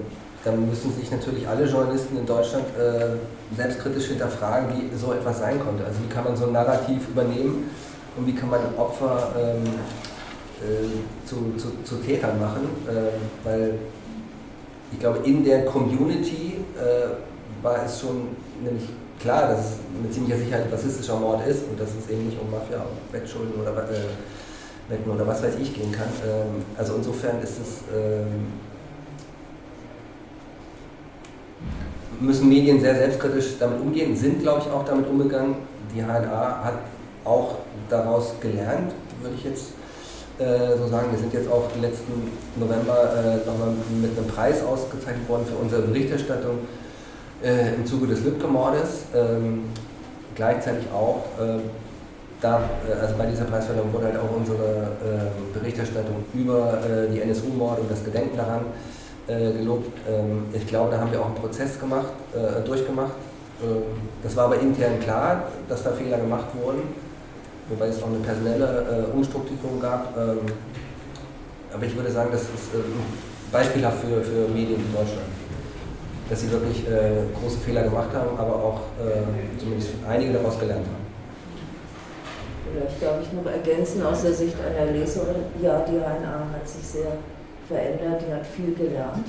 dann 0.44 0.70
müssen 0.70 0.94
sich 0.94 1.12
natürlich 1.12 1.48
alle 1.48 1.66
Journalisten 1.66 2.18
in 2.18 2.26
Deutschland 2.26 2.66
äh, 2.78 3.56
selbstkritisch 3.56 4.06
hinterfragen, 4.06 4.70
wie 4.74 4.96
so 4.98 5.14
etwas 5.14 5.40
sein 5.40 5.60
konnte. 5.60 5.84
Also 5.86 6.00
wie 6.04 6.14
kann 6.14 6.24
man 6.24 6.38
so 6.38 6.46
ein 6.46 6.54
Narrativ 6.54 7.10
übernehmen 7.10 7.70
und 8.16 8.28
wie 8.28 8.34
kann 8.34 8.50
man 8.50 8.62
Opfer 8.78 9.34
ähm, 9.38 9.64
zu, 11.24 11.54
zu, 11.58 11.84
zu, 11.84 11.96
Tätern 11.98 12.40
machen, 12.40 12.62
äh, 12.88 13.48
weil 13.48 13.74
ich 14.92 15.00
glaube, 15.00 15.20
in 15.24 15.44
der 15.44 15.66
Community 15.66 16.56
äh, 16.78 17.64
war 17.64 17.84
es 17.86 18.00
schon 18.00 18.30
nämlich 18.64 18.86
klar, 19.20 19.50
dass 19.50 19.60
es 19.60 19.72
mit 20.02 20.14
ziemlicher 20.14 20.38
Sicherheit 20.38 20.72
rassistischer 20.72 21.20
Mord 21.20 21.46
ist 21.48 21.64
und 21.70 21.80
dass 21.80 21.90
es 21.90 22.10
eben 22.10 22.26
nicht 22.28 22.40
um 22.40 22.52
Mafia, 22.52 22.86
Wettschulden 23.12 23.60
oder 23.60 23.72
äh, 23.90 24.90
Wetten 24.90 25.10
oder 25.10 25.28
was 25.28 25.44
weiß 25.44 25.56
ich 25.62 25.74
gehen 25.74 25.92
kann. 25.92 26.08
Ähm, 26.26 26.64
also 26.78 26.96
insofern 26.96 27.42
ist 27.42 27.60
es 27.60 27.84
ähm, 27.94 28.48
müssen 32.20 32.50
Medien 32.50 32.80
sehr 32.80 32.96
selbstkritisch 32.96 33.58
damit 33.60 33.80
umgehen, 33.80 34.16
sind 34.16 34.42
glaube 34.42 34.62
ich 34.66 34.72
auch 34.72 34.86
damit 34.86 35.08
umgegangen. 35.08 35.56
Die 35.94 36.02
HNA 36.02 36.64
hat 36.64 36.80
auch 37.26 37.56
daraus 37.90 38.34
gelernt, 38.40 38.94
würde 39.22 39.36
ich 39.36 39.44
jetzt 39.44 39.74
äh, 40.40 40.78
so 40.78 40.88
sagen. 40.88 41.08
Wir 41.12 41.20
sind 41.20 41.34
jetzt 41.34 41.50
auch 41.50 41.64
im 41.76 41.82
letzten 41.82 42.32
November 42.56 43.10
äh, 43.16 43.38
nochmal 43.48 43.70
mit 44.02 44.18
einem 44.18 44.28
Preis 44.28 44.64
ausgezeichnet 44.64 45.28
worden 45.28 45.46
für 45.48 45.56
unsere 45.56 45.82
Berichterstattung 45.82 46.60
äh, 47.44 47.74
im 47.74 47.86
Zuge 47.86 48.08
des 48.08 48.24
Lübcke-Mordes. 48.24 49.06
Ähm, 49.16 49.66
gleichzeitig 50.36 50.86
auch, 50.94 51.26
äh, 51.42 51.60
da, 52.40 52.70
äh, 52.88 53.02
also 53.02 53.16
bei 53.18 53.26
dieser 53.26 53.46
Preisverleihung 53.46 53.92
wurde 53.92 54.06
halt 54.06 54.18
auch 54.18 54.36
unsere 54.36 54.92
Berichterstattung 55.54 56.24
über 56.36 56.80
die 57.12 57.22
NSU-Morde 57.22 57.82
und 57.82 57.92
das 57.92 58.04
Gedenken 58.04 58.38
daran 58.38 58.62
gelobt. 59.28 59.88
Ähm, 60.08 60.46
ich 60.54 60.68
glaube, 60.68 60.92
da 60.92 61.00
haben 61.00 61.12
wir 61.12 61.20
auch 61.20 61.26
einen 61.26 61.36
Prozess 61.36 61.80
gemacht, 61.80 62.14
durchgemacht. 62.66 63.14
Ähm, 63.64 63.82
das 64.22 64.36
war 64.36 64.46
aber 64.46 64.60
intern 64.60 65.00
klar, 65.00 65.44
dass 65.68 65.84
da 65.84 65.92
Fehler 65.92 66.18
gemacht 66.18 66.46
wurden 66.62 67.07
wobei 67.70 67.88
es 67.88 68.02
auch 68.02 68.08
eine 68.08 68.20
personelle 68.20 69.08
äh, 69.12 69.16
Umstrukturierung 69.16 69.80
gab. 69.80 70.16
Ähm, 70.18 70.40
aber 71.74 71.86
ich 71.86 71.96
würde 71.96 72.12
sagen, 72.12 72.30
das 72.32 72.42
ist 72.42 72.74
äh, 72.74 72.82
beispielhaft 73.52 74.00
für, 74.00 74.22
für 74.22 74.48
Medien 74.50 74.80
in 74.80 74.92
Deutschland. 74.94 75.28
Dass 76.30 76.42
sie 76.42 76.52
wirklich 76.52 76.88
äh, 76.88 77.24
große 77.40 77.58
Fehler 77.60 77.84
gemacht 77.84 78.10
haben, 78.14 78.38
aber 78.38 78.56
auch 78.56 78.82
äh, 79.00 79.60
zumindest 79.60 79.92
einige 80.08 80.34
daraus 80.34 80.60
gelernt 80.60 80.86
haben. 80.86 81.08
Vielleicht 82.74 83.02
darf 83.02 83.22
ich 83.22 83.32
noch 83.32 83.50
ergänzen 83.50 84.06
aus 84.06 84.24
der 84.24 84.34
Sicht 84.34 84.56
einer 84.60 84.92
Leserin. 84.92 85.36
Ja, 85.62 85.86
die 85.88 86.00
HNA 86.00 86.48
hat 86.54 86.68
sich 86.68 86.86
sehr 86.86 87.14
verändert, 87.68 88.22
die 88.28 88.34
hat 88.34 88.46
viel 88.46 88.74
gelernt. 88.74 89.26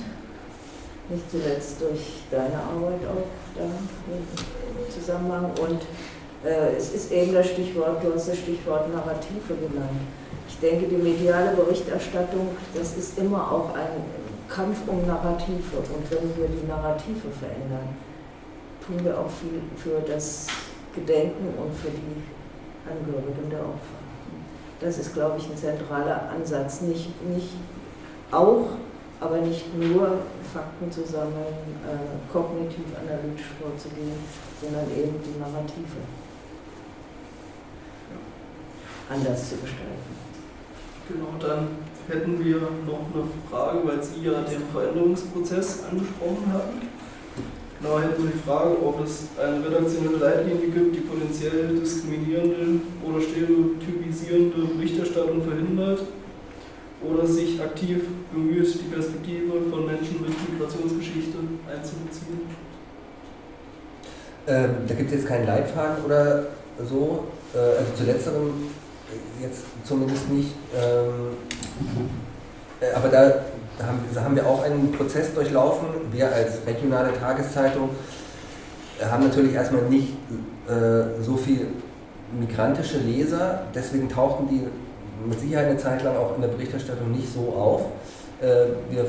Nicht 1.09 1.31
zuletzt 1.31 1.81
durch 1.81 2.23
deine 2.29 2.55
Arbeit 2.55 3.01
auch 3.07 3.27
da 3.55 3.63
im 3.63 4.91
Zusammenhang. 4.91 5.51
Und 5.61 5.81
es 6.43 6.93
ist 6.93 7.11
eben 7.11 7.33
das 7.33 7.47
Stichwort, 7.47 8.03
du 8.03 8.13
hast 8.13 8.29
das 8.29 8.37
Stichwort 8.37 8.93
Narrative 8.93 9.55
genannt. 9.55 9.99
Ich 10.47 10.57
denke, 10.59 10.87
die 10.87 10.95
mediale 10.95 11.55
Berichterstattung, 11.55 12.49
das 12.73 12.95
ist 12.95 13.17
immer 13.17 13.51
auch 13.51 13.75
ein 13.75 14.03
Kampf 14.47 14.79
um 14.87 15.05
Narrative. 15.05 15.77
Und 15.77 16.09
wenn 16.09 16.37
wir 16.37 16.47
die 16.47 16.67
Narrative 16.67 17.29
verändern, 17.39 17.95
tun 18.85 19.03
wir 19.03 19.17
auch 19.19 19.29
viel 19.29 19.61
für 19.75 19.99
das 20.09 20.47
Gedenken 20.95 21.53
und 21.57 21.73
für 21.75 21.91
die 21.91 22.23
Angehörigen 22.89 23.49
der 23.49 23.59
Opfer. 23.59 23.99
Das 24.79 24.97
ist, 24.97 25.13
glaube 25.13 25.37
ich, 25.37 25.45
ein 25.45 25.57
zentraler 25.57 26.29
Ansatz. 26.33 26.81
Nicht, 26.81 27.09
nicht 27.29 27.49
auch, 28.31 28.67
aber 29.19 29.37
nicht 29.39 29.77
nur 29.77 30.19
Fakten 30.53 30.89
zu 30.89 31.05
sammeln, 31.05 31.75
äh, 31.83 32.31
kognitiv 32.31 32.85
analytisch 32.95 33.47
vorzugehen, 33.61 34.15
sondern 34.61 34.85
eben 34.91 35.19
die 35.21 35.37
Narrative 35.37 35.99
anders 39.09 39.49
zu 39.49 39.55
gestalten. 39.57 40.09
Genau, 41.07 41.33
dann 41.39 41.67
hätten 42.07 42.43
wir 42.43 42.57
noch 42.85 43.05
eine 43.13 43.23
Frage, 43.49 43.79
weil 43.87 44.03
Sie 44.03 44.23
ja 44.23 44.41
den 44.41 44.61
Veränderungsprozess 44.71 45.83
angesprochen 45.89 46.53
hatten. 46.53 46.87
Genau, 47.81 47.99
hätten 47.99 48.23
wir 48.23 48.31
die 48.31 48.39
Frage, 48.39 48.75
ob 48.83 49.03
es 49.05 49.29
eine 49.41 49.65
redaktionelle 49.65 50.17
Leitlinie 50.17 50.67
gibt, 50.67 50.95
die 50.95 50.99
potenziell 50.99 51.79
diskriminierende 51.79 52.81
oder 53.03 53.21
stereotypisierende 53.21 54.75
Berichterstattung 54.75 55.41
verhindert 55.41 56.01
oder 57.01 57.25
sich 57.25 57.61
aktiv 57.61 58.03
bemüht, 58.33 58.73
die 58.73 58.93
Perspektive 58.93 59.69
von 59.71 59.85
Menschen 59.85 60.21
mit 60.21 60.35
Migrationsgeschichte 60.51 61.37
einzubeziehen? 61.71 62.41
Ähm, 64.47 64.69
da 64.87 64.93
gibt 64.95 65.09
es 65.11 65.19
jetzt 65.19 65.27
keinen 65.27 65.45
Leitfaden 65.45 66.03
oder 66.05 66.47
so. 66.83 67.25
Äh, 67.53 67.79
also 67.79 67.93
zu 67.95 68.03
letzterem 68.03 68.51
jetzt 69.41 69.63
zumindest 69.83 70.29
nicht. 70.29 70.53
Ähm, 70.75 71.37
äh, 72.81 72.93
aber 72.93 73.09
da 73.09 73.21
haben, 73.85 73.99
da 74.13 74.23
haben 74.23 74.35
wir 74.35 74.45
auch 74.45 74.63
einen 74.63 74.91
Prozess 74.91 75.33
durchlaufen. 75.33 75.87
Wir 76.11 76.31
als 76.31 76.65
regionale 76.65 77.13
Tageszeitung 77.17 77.89
äh, 78.99 79.05
haben 79.05 79.23
natürlich 79.23 79.53
erstmal 79.53 79.83
nicht 79.83 80.13
äh, 80.67 81.21
so 81.21 81.37
viel 81.37 81.67
migrantische 82.37 82.99
Leser, 82.99 83.63
deswegen 83.73 84.07
tauchten 84.07 84.47
die 84.47 84.67
mit 85.27 85.39
Sicherheit 85.39 85.67
eine 85.67 85.77
Zeit 85.77 86.03
lang 86.03 86.15
auch 86.15 86.35
in 86.35 86.41
der 86.41 86.49
Berichterstattung 86.49 87.11
nicht 87.11 87.33
so 87.33 87.53
auf. 87.53 87.81
Äh, 88.41 88.67
wir 88.89 89.05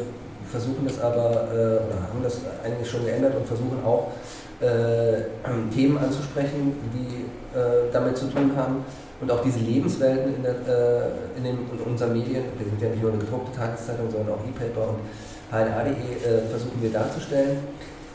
versuchen 0.51 0.85
das 0.87 1.01
aber, 1.01 1.49
äh, 1.53 1.57
oder 1.57 2.03
haben 2.09 2.23
das 2.23 2.41
eigentlich 2.65 2.91
schon 2.91 3.05
geändert 3.05 3.37
und 3.37 3.47
versuchen 3.47 3.79
auch 3.85 4.09
äh, 4.61 5.23
Themen 5.73 5.99
anzusprechen, 5.99 6.75
die 6.95 7.25
damit 7.93 8.17
zu 8.17 8.27
tun 8.27 8.53
haben 8.57 8.85
und 9.21 9.31
auch 9.31 9.43
diese 9.43 9.59
Lebenswelten 9.59 10.35
in, 10.37 10.43
der, 10.43 10.53
äh, 10.53 11.37
in, 11.37 11.45
den, 11.45 11.59
in 11.71 11.79
unseren 11.85 12.13
Medien, 12.13 12.45
wir 12.57 12.67
sind 12.67 12.81
ja 12.81 12.89
nicht 12.89 13.03
nur 13.03 13.13
eine 13.13 13.21
gedruckte 13.21 13.57
Tageszeitung, 13.57 14.11
sondern 14.11 14.35
auch 14.35 14.41
E-Paper 14.47 14.89
und 14.89 15.01
HNA.de 15.51 15.93
äh, 15.93 16.49
versuchen 16.49 16.81
wir 16.81 16.91
darzustellen. 16.91 17.59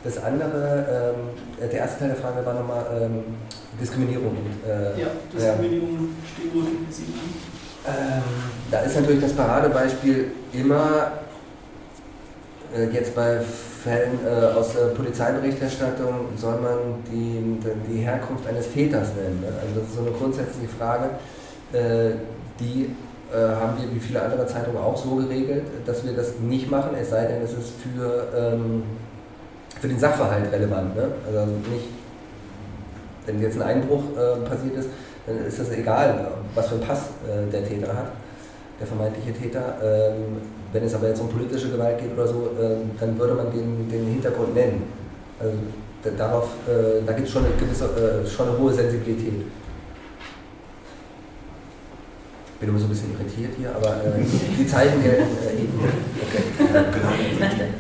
Das 0.03 0.24
andere, 0.24 1.14
ähm, 1.16 1.70
der 1.70 1.80
erste 1.80 1.99
Teil 1.99 2.10
der 2.10 2.18
Frage 2.18 2.45
war 2.45 2.53
nochmal 2.53 2.86
ähm, 3.01 3.24
Diskriminierung. 3.80 4.30
Und, 4.30 4.70
äh, 4.70 5.01
ja, 5.01 5.08
Diskriminierung, 5.34 6.10
Stereotypisierung. 6.34 7.14
Ähm, 7.88 8.24
da 8.72 8.80
ist 8.80 8.95
natürlich 8.95 9.22
das 9.22 9.34
Paradebeispiel 9.34 10.32
immer 10.53 11.12
äh, 12.76 12.86
jetzt 12.89 13.16
bei 13.16 13.41
Fällen 13.86 14.20
äh, 14.26 14.58
aus 14.58 14.74
der 14.74 14.96
Polizeiberichterstattung 14.96 16.30
soll 16.36 16.60
man 16.60 17.04
die, 17.12 17.60
die 17.88 18.00
Herkunft 18.00 18.48
eines 18.48 18.72
Täters 18.74 19.10
nennen. 19.16 19.42
Ne? 19.42 19.48
Also 19.62 19.80
das 19.80 19.90
ist 19.90 19.96
so 19.96 20.02
eine 20.02 20.12
grundsätzliche 20.12 20.68
Frage, 20.70 21.10
äh, 21.72 22.16
die 22.60 22.90
äh, 23.32 23.38
haben 23.38 23.78
wir 23.80 23.94
wie 23.94 24.00
viele 24.00 24.24
andere 24.24 24.48
Zeitungen 24.48 24.80
auch 24.80 24.98
so 24.98 25.18
geregelt, 25.18 25.66
dass 25.86 26.04
wir 26.04 26.14
das 26.14 26.40
nicht 26.40 26.72
machen, 26.72 26.96
es 27.00 27.12
sei 27.12 27.26
denn, 27.26 27.44
es 27.44 27.51
ist 27.51 27.74
für, 27.82 28.28
ähm, 28.36 28.82
für 29.80 29.88
den 29.88 30.00
Sachverhalt 30.00 30.51
relevant. 30.51 30.96
Ne? 30.96 31.12
Also 31.28 31.46
nicht, 31.72 31.89
wenn 33.28 33.39
jetzt 33.39 33.58
ein 33.58 33.68
Einbruch 33.68 34.04
äh, 34.18 34.50
passiert 34.50 34.78
ist, 34.78 34.89
dann 35.28 35.46
ist 35.46 35.59
das 35.59 35.70
egal, 35.70 36.32
was 36.55 36.70
für 36.70 36.76
einen 36.76 36.84
Pass 36.84 37.01
äh, 37.28 37.51
der 37.51 37.68
Täter 37.68 37.96
hat 37.96 38.08
der 38.80 38.88
vermeintliche 38.88 39.34
Täter. 39.34 39.78
Ähm, 39.82 40.42
wenn 40.74 40.83
es 40.83 40.93
aber 40.93 41.08
jetzt 41.09 41.21
um 41.21 41.29
politische 41.29 41.70
Gewalt 41.70 42.00
geht 42.00 42.13
oder 42.13 42.28
so, 42.28 42.50
ähm, 42.59 42.92
dann 43.00 43.17
würde 43.17 43.33
man 43.36 43.51
den, 43.51 43.89
den 43.89 44.05
Hintergrund 44.05 44.54
nennen. 44.54 44.83
Also 45.39 45.54
darauf, 46.17 46.50
äh, 46.67 47.04
da 47.05 47.13
gibt 47.13 47.28
es 47.28 47.33
schon 47.33 47.46
eine 47.46 47.55
gewisse, 47.55 47.86
äh, 47.86 48.28
schon 48.28 48.50
eine 48.50 48.58
hohe 48.58 48.74
Sensibilität. 48.74 49.33
Ich 52.54 52.59
bin 52.59 52.70
immer 52.70 52.79
so 52.79 52.86
ein 52.86 52.89
bisschen 52.89 53.12
irritiert 53.13 53.54
hier, 53.58 53.75
aber 53.75 54.04
äh, 54.04 54.24
die 54.58 54.66
Zeichen 54.66 55.04
gelten 55.04 55.24
äh, 55.43 55.62
eben. 55.62 55.79
Okay. 56.21 56.43
Genau. 56.58 57.09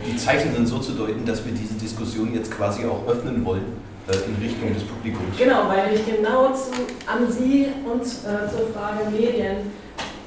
Die 0.05 0.17
Zeichen 0.17 0.53
sind 0.53 0.67
so 0.67 0.79
zu 0.79 0.91
deuten, 0.93 1.25
dass 1.25 1.45
wir 1.45 1.53
diese 1.53 1.75
Diskussion 1.75 2.33
jetzt 2.33 2.51
quasi 2.51 2.83
auch 2.85 3.07
öffnen 3.07 3.45
wollen 3.45 3.63
äh, 4.07 4.29
in 4.29 4.35
Richtung 4.43 4.73
des 4.73 4.83
Publikums. 4.83 5.37
Genau, 5.37 5.69
weil 5.69 5.95
ich 5.95 6.05
genau 6.05 6.53
zu, 6.53 6.71
an 7.07 7.31
Sie 7.31 7.67
und 7.89 8.01
äh, 8.01 8.49
zur 8.49 8.67
Frage 8.73 9.09
Medien 9.09 9.71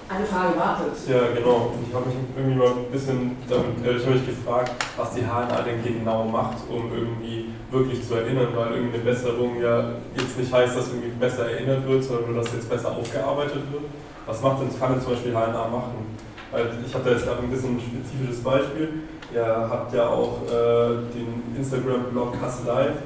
eine 0.09 0.25
Frage 0.25 0.59
wartet. 0.59 0.95
Ja, 1.07 1.21
genau. 1.35 1.75
Ich 1.87 1.95
habe 1.95 2.07
mich 2.07 2.17
irgendwie 2.37 2.59
mal 2.59 2.69
ein 2.69 2.91
bisschen 2.91 3.37
damit, 3.49 3.85
äh, 3.85 3.97
ich 3.97 4.07
mich 4.07 4.27
gefragt, 4.27 4.73
was 4.97 5.15
die 5.15 5.23
HNA 5.23 5.63
denn 5.63 5.83
genau 5.83 6.25
macht, 6.25 6.59
um 6.71 6.91
irgendwie 6.93 7.51
wirklich 7.71 8.07
zu 8.07 8.15
erinnern, 8.15 8.49
weil 8.55 8.73
irgendwie 8.73 8.97
eine 8.97 9.05
Besserung 9.05 9.61
ja 9.61 9.93
jetzt 10.17 10.39
nicht 10.39 10.53
heißt, 10.53 10.77
dass 10.77 10.89
irgendwie 10.89 11.11
besser 11.21 11.51
erinnert 11.51 11.87
wird, 11.87 12.03
sondern 12.03 12.33
nur, 12.33 12.43
dass 12.43 12.53
jetzt 12.55 12.71
besser 12.71 12.93
aufgearbeitet 12.97 13.71
wird. 13.71 13.85
Was 14.27 14.41
macht 14.41 14.63
denn, 14.63 14.79
kann 14.79 14.93
denn 14.93 15.03
zum 15.03 15.13
Beispiel 15.13 15.33
HNA 15.33 15.69
machen? 15.69 16.17
Weil 16.51 16.71
ich 16.87 16.95
habe 16.95 17.05
da 17.05 17.11
jetzt 17.11 17.27
gerade 17.27 17.43
ein 17.43 17.51
bisschen 17.51 17.77
ein 17.77 17.81
spezifisches 17.81 18.43
Beispiel. 18.43 19.03
Ihr 19.35 19.45
habt 19.45 19.93
ja 19.93 20.09
auch 20.09 20.41
äh, 20.47 21.05
den 21.13 21.43
Instagram-Blog 21.57 22.41
Kassel 22.41 22.67
Live. 22.67 22.97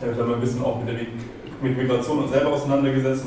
Da 0.00 0.24
mal 0.24 0.34
ein 0.34 0.40
bisschen 0.40 0.64
auch 0.64 0.78
mit, 0.78 0.88
der, 0.88 1.06
mit 1.60 1.76
Migration 1.76 2.24
und 2.24 2.32
selber 2.32 2.52
auseinandergesetzt 2.52 3.26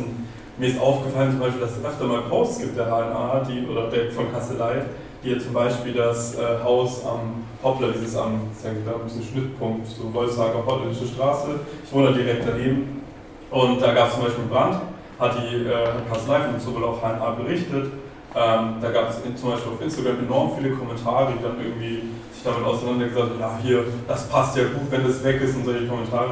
mir 0.62 0.68
ist 0.68 0.80
aufgefallen 0.80 1.32
zum 1.32 1.40
Beispiel, 1.40 1.60
dass 1.62 1.72
es 1.72 1.84
öfter 1.84 2.06
mal 2.06 2.22
Posts 2.22 2.60
gibt 2.60 2.78
der 2.78 2.86
HNA 2.86 3.48
die, 3.50 3.68
oder 3.68 3.90
der 3.90 4.12
von 4.12 4.32
Kasselei, 4.32 4.84
die 5.24 5.32
ja 5.32 5.40
zum 5.40 5.54
Beispiel 5.54 5.94
das 5.94 6.36
äh, 6.36 6.64
Haus 6.64 7.04
am 7.04 7.44
Hoppler, 7.64 7.88
dieses 7.92 8.16
am, 8.16 8.42
ein 8.64 9.24
Schnittpunkt, 9.24 9.88
so 9.88 10.14
Wolfshager 10.14 10.64
Hopplerische 10.64 11.08
Straße, 11.08 11.48
ich 11.84 11.92
wohne 11.92 12.14
direkt 12.14 12.48
daneben. 12.48 13.02
Und 13.50 13.82
da 13.82 13.92
gab 13.92 14.10
es 14.10 14.14
zum 14.14 14.24
Beispiel 14.24 14.42
einen 14.42 14.50
Brand, 14.52 14.82
hat 15.20 15.36
die 15.42 15.66
äh, 15.66 15.74
Kasselei 16.08 16.48
und 16.54 16.62
so 16.62 16.76
wohl 16.76 16.86
auch 16.86 17.02
HNA 17.02 17.32
berichtet, 17.32 17.92
Ähm, 18.34 18.76
da 18.80 18.92
gab 18.92 19.10
es 19.10 19.18
zum 19.42 19.52
Beispiel 19.52 19.74
auf 19.74 19.82
Instagram 19.82 20.20
enorm 20.24 20.52
viele 20.56 20.74
Kommentare, 20.74 21.34
die 21.34 21.44
dann 21.44 21.60
irgendwie 21.60 22.04
sich 22.32 22.44
damit 22.46 22.64
auseinandergesetzt 22.64 23.28
haben, 23.28 23.40
ja 23.42 23.60
hier, 23.62 23.84
das 24.08 24.30
passt 24.30 24.56
ja 24.56 24.64
gut, 24.64 24.90
wenn 24.90 25.04
das 25.04 25.22
weg 25.22 25.42
ist 25.42 25.54
und 25.58 25.66
solche 25.66 25.86
Kommentare. 25.86 26.30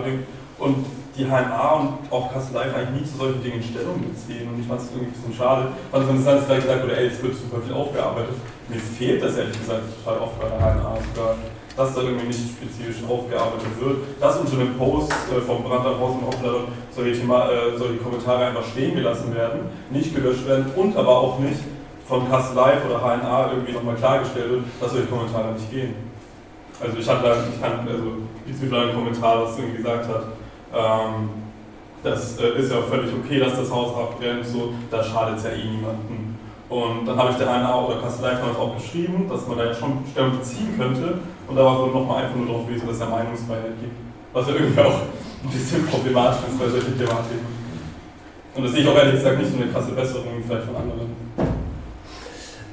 Und 0.59 0.85
die 1.19 1.25
HNA 1.25 1.71
und 1.75 2.11
auch 2.11 2.31
Kassel 2.31 2.55
Live 2.55 2.73
eigentlich 2.73 3.01
nie 3.01 3.05
zu 3.05 3.17
solchen 3.17 3.43
Dingen 3.43 3.61
Stellung 3.61 3.99
beziehen. 3.99 4.47
Und 4.47 4.59
ich 4.61 4.67
fand 4.67 4.79
es 4.79 4.87
irgendwie 4.87 5.11
ein 5.11 5.17
bisschen 5.19 5.35
schade. 5.35 5.67
Fand 5.91 6.03
es 6.03 6.09
interessant, 6.09 6.39
dass 6.39 6.47
gleich 6.47 6.63
gesagt 6.63 6.83
wurde, 6.83 6.97
ey, 6.97 7.07
es 7.07 7.21
wird 7.21 7.35
super 7.35 7.59
viel 7.61 7.75
aufgearbeitet. 7.75 8.35
Mir 8.69 8.79
fehlt 8.79 9.21
das 9.21 9.35
ehrlich 9.35 9.59
gesagt 9.59 9.83
total 9.99 10.19
oft 10.23 10.39
bei 10.39 10.47
der 10.47 10.59
HNA 10.59 10.95
sogar, 11.11 11.35
dass 11.75 11.95
da 11.95 12.01
irgendwie 12.01 12.27
nicht 12.27 12.55
spezifisch 12.55 13.03
aufgearbeitet 13.03 13.73
wird. 13.79 13.97
Dass 14.19 14.37
unter 14.39 14.55
einem 14.55 14.77
Post 14.79 15.11
äh, 15.11 15.41
vom 15.41 15.63
Brandhaus 15.63 16.15
und 16.15 16.23
Hauptleiter 16.23 16.71
solche, 16.95 17.19
äh, 17.19 17.77
solche 17.77 17.97
Kommentare 17.99 18.45
einfach 18.47 18.65
stehen 18.71 18.95
gelassen 18.95 19.35
werden, 19.35 19.67
nicht 19.91 20.15
gelöscht 20.15 20.47
werden 20.47 20.71
und 20.75 20.95
aber 20.95 21.17
auch 21.17 21.39
nicht 21.39 21.59
von 22.07 22.29
Kassel 22.29 22.55
Live 22.55 22.85
oder 22.85 23.01
HNA 23.03 23.51
irgendwie 23.51 23.73
nochmal 23.73 23.95
klargestellt 23.95 24.49
wird, 24.49 24.63
dass 24.79 24.91
solche 24.91 25.07
Kommentare 25.07 25.51
nicht 25.51 25.69
gehen. 25.69 25.93
Also 26.79 26.97
ich 26.97 27.07
hatte 27.09 27.23
da, 27.23 27.35
ich 27.43 27.61
kann, 27.61 27.85
also 27.85 28.23
bezüglich 28.47 28.79
einen 28.79 28.95
Kommentar, 28.95 29.43
was 29.43 29.57
irgendwie 29.59 29.77
gesagt 29.77 30.07
hat, 30.07 30.23
ähm, 30.73 31.29
das 32.03 32.37
äh, 32.37 32.59
ist 32.59 32.71
ja 32.71 32.81
völlig 32.81 33.11
okay, 33.13 33.39
dass 33.39 33.55
das 33.55 33.71
Haus 33.71 33.95
abgrenzt, 33.95 34.51
so, 34.51 34.73
da 34.89 35.03
schadet 35.03 35.37
es 35.37 35.43
ja 35.43 35.51
eh 35.51 35.65
niemanden. 35.65 36.37
Und 36.69 37.05
dann 37.05 37.17
habe 37.17 37.31
ich 37.31 37.37
der 37.37 37.51
eine 37.51 37.73
oder 37.73 37.99
Kassel 37.99 38.23
Live 38.23 38.39
auch 38.43 38.75
geschrieben, 38.75 39.27
dass 39.27 39.47
man 39.47 39.57
da 39.57 39.65
ja 39.65 39.73
schon 39.73 40.03
Stellung 40.11 40.37
beziehen 40.37 40.77
könnte. 40.77 41.17
Und 41.47 41.55
da 41.55 41.65
war 41.65 41.79
wohl 41.79 41.91
nochmal 41.91 42.23
einfach 42.23 42.35
nur 42.35 42.45
darauf 42.45 42.67
gewesen, 42.67 42.85
dass 42.85 42.95
es 42.97 43.01
ja 43.01 43.09
Meinungsfreiheit 43.09 43.73
gibt. 43.81 43.95
Was 44.33 44.47
ja 44.47 44.53
irgendwie 44.53 44.79
auch 44.79 45.01
ein 45.43 45.49
bisschen 45.49 45.87
problematisch 45.87 46.47
ist 46.47 46.59
bei 46.59 46.69
solchen 46.69 46.95
Thematiken. 46.95 47.59
Und 48.55 48.63
das 48.63 48.71
sehe 48.71 48.81
ich 48.81 48.87
auch 48.87 48.95
ehrlich 48.95 49.15
gesagt 49.15 49.39
nicht 49.39 49.51
so 49.51 49.57
eine 49.57 49.71
krasse 49.71 49.91
Besserung 49.91 50.43
vielleicht 50.45 50.65
von 50.65 50.75
anderen. 50.75 51.09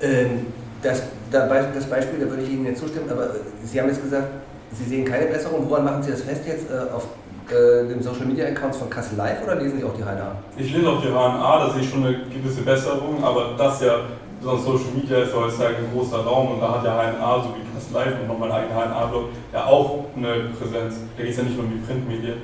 Ähm, 0.02 0.46
das, 0.82 1.02
das 1.30 1.86
Beispiel, 1.86 2.20
da 2.20 2.28
würde 2.28 2.42
ich 2.42 2.50
Ihnen 2.50 2.66
jetzt 2.66 2.80
zustimmen, 2.80 3.10
aber 3.10 3.30
Sie 3.64 3.80
haben 3.80 3.88
jetzt 3.88 4.02
gesagt, 4.02 4.28
Sie 4.72 4.84
sehen 4.84 5.06
keine 5.06 5.26
Besserung. 5.26 5.70
Woran 5.70 5.84
machen 5.84 6.02
Sie 6.02 6.10
das 6.10 6.20
fest 6.20 6.42
jetzt? 6.46 6.70
Äh, 6.70 6.92
auf 6.94 7.08
äh, 7.50 7.86
dem 7.86 8.02
Social 8.02 8.26
Media 8.26 8.46
Accounts 8.46 8.78
von 8.78 8.90
Kassel 8.90 9.16
Live 9.16 9.42
oder 9.44 9.56
lesen 9.56 9.78
Sie 9.78 9.84
auch 9.84 9.94
die 9.94 10.02
HNA? 10.02 10.36
Ich 10.56 10.74
lese 10.74 10.88
auch 10.88 11.00
die 11.00 11.08
HNA, 11.08 11.66
da 11.66 11.70
sehe 11.72 11.82
ich 11.82 11.90
schon 11.90 12.04
eine 12.04 12.18
gewisse 12.24 12.62
Besserung, 12.62 13.22
aber 13.22 13.54
das 13.56 13.80
ja, 13.80 14.00
so 14.42 14.56
Social 14.56 14.92
Media 14.94 15.18
ist 15.18 15.32
ja 15.32 15.40
heutzutage 15.40 15.76
ein 15.76 15.90
großer 15.92 16.18
Raum 16.18 16.52
und 16.52 16.60
da 16.60 16.74
hat 16.74 16.84
ja 16.84 16.96
HNA, 16.96 17.42
so 17.42 17.54
wie 17.54 17.66
Kassel 17.72 17.94
Live 17.94 18.20
und 18.20 18.28
noch 18.28 18.38
mein 18.38 18.50
eigener 18.50 18.74
HNA-Blog, 18.74 19.24
ja 19.52 19.64
auch 19.66 20.04
eine 20.16 20.50
Präsenz. 20.58 20.96
Da 21.16 21.22
geht 21.22 21.32
es 21.32 21.38
ja 21.38 21.44
nicht 21.44 21.56
nur 21.56 21.66
um 21.66 21.70
die 21.70 21.86
Printmedien. 21.86 22.38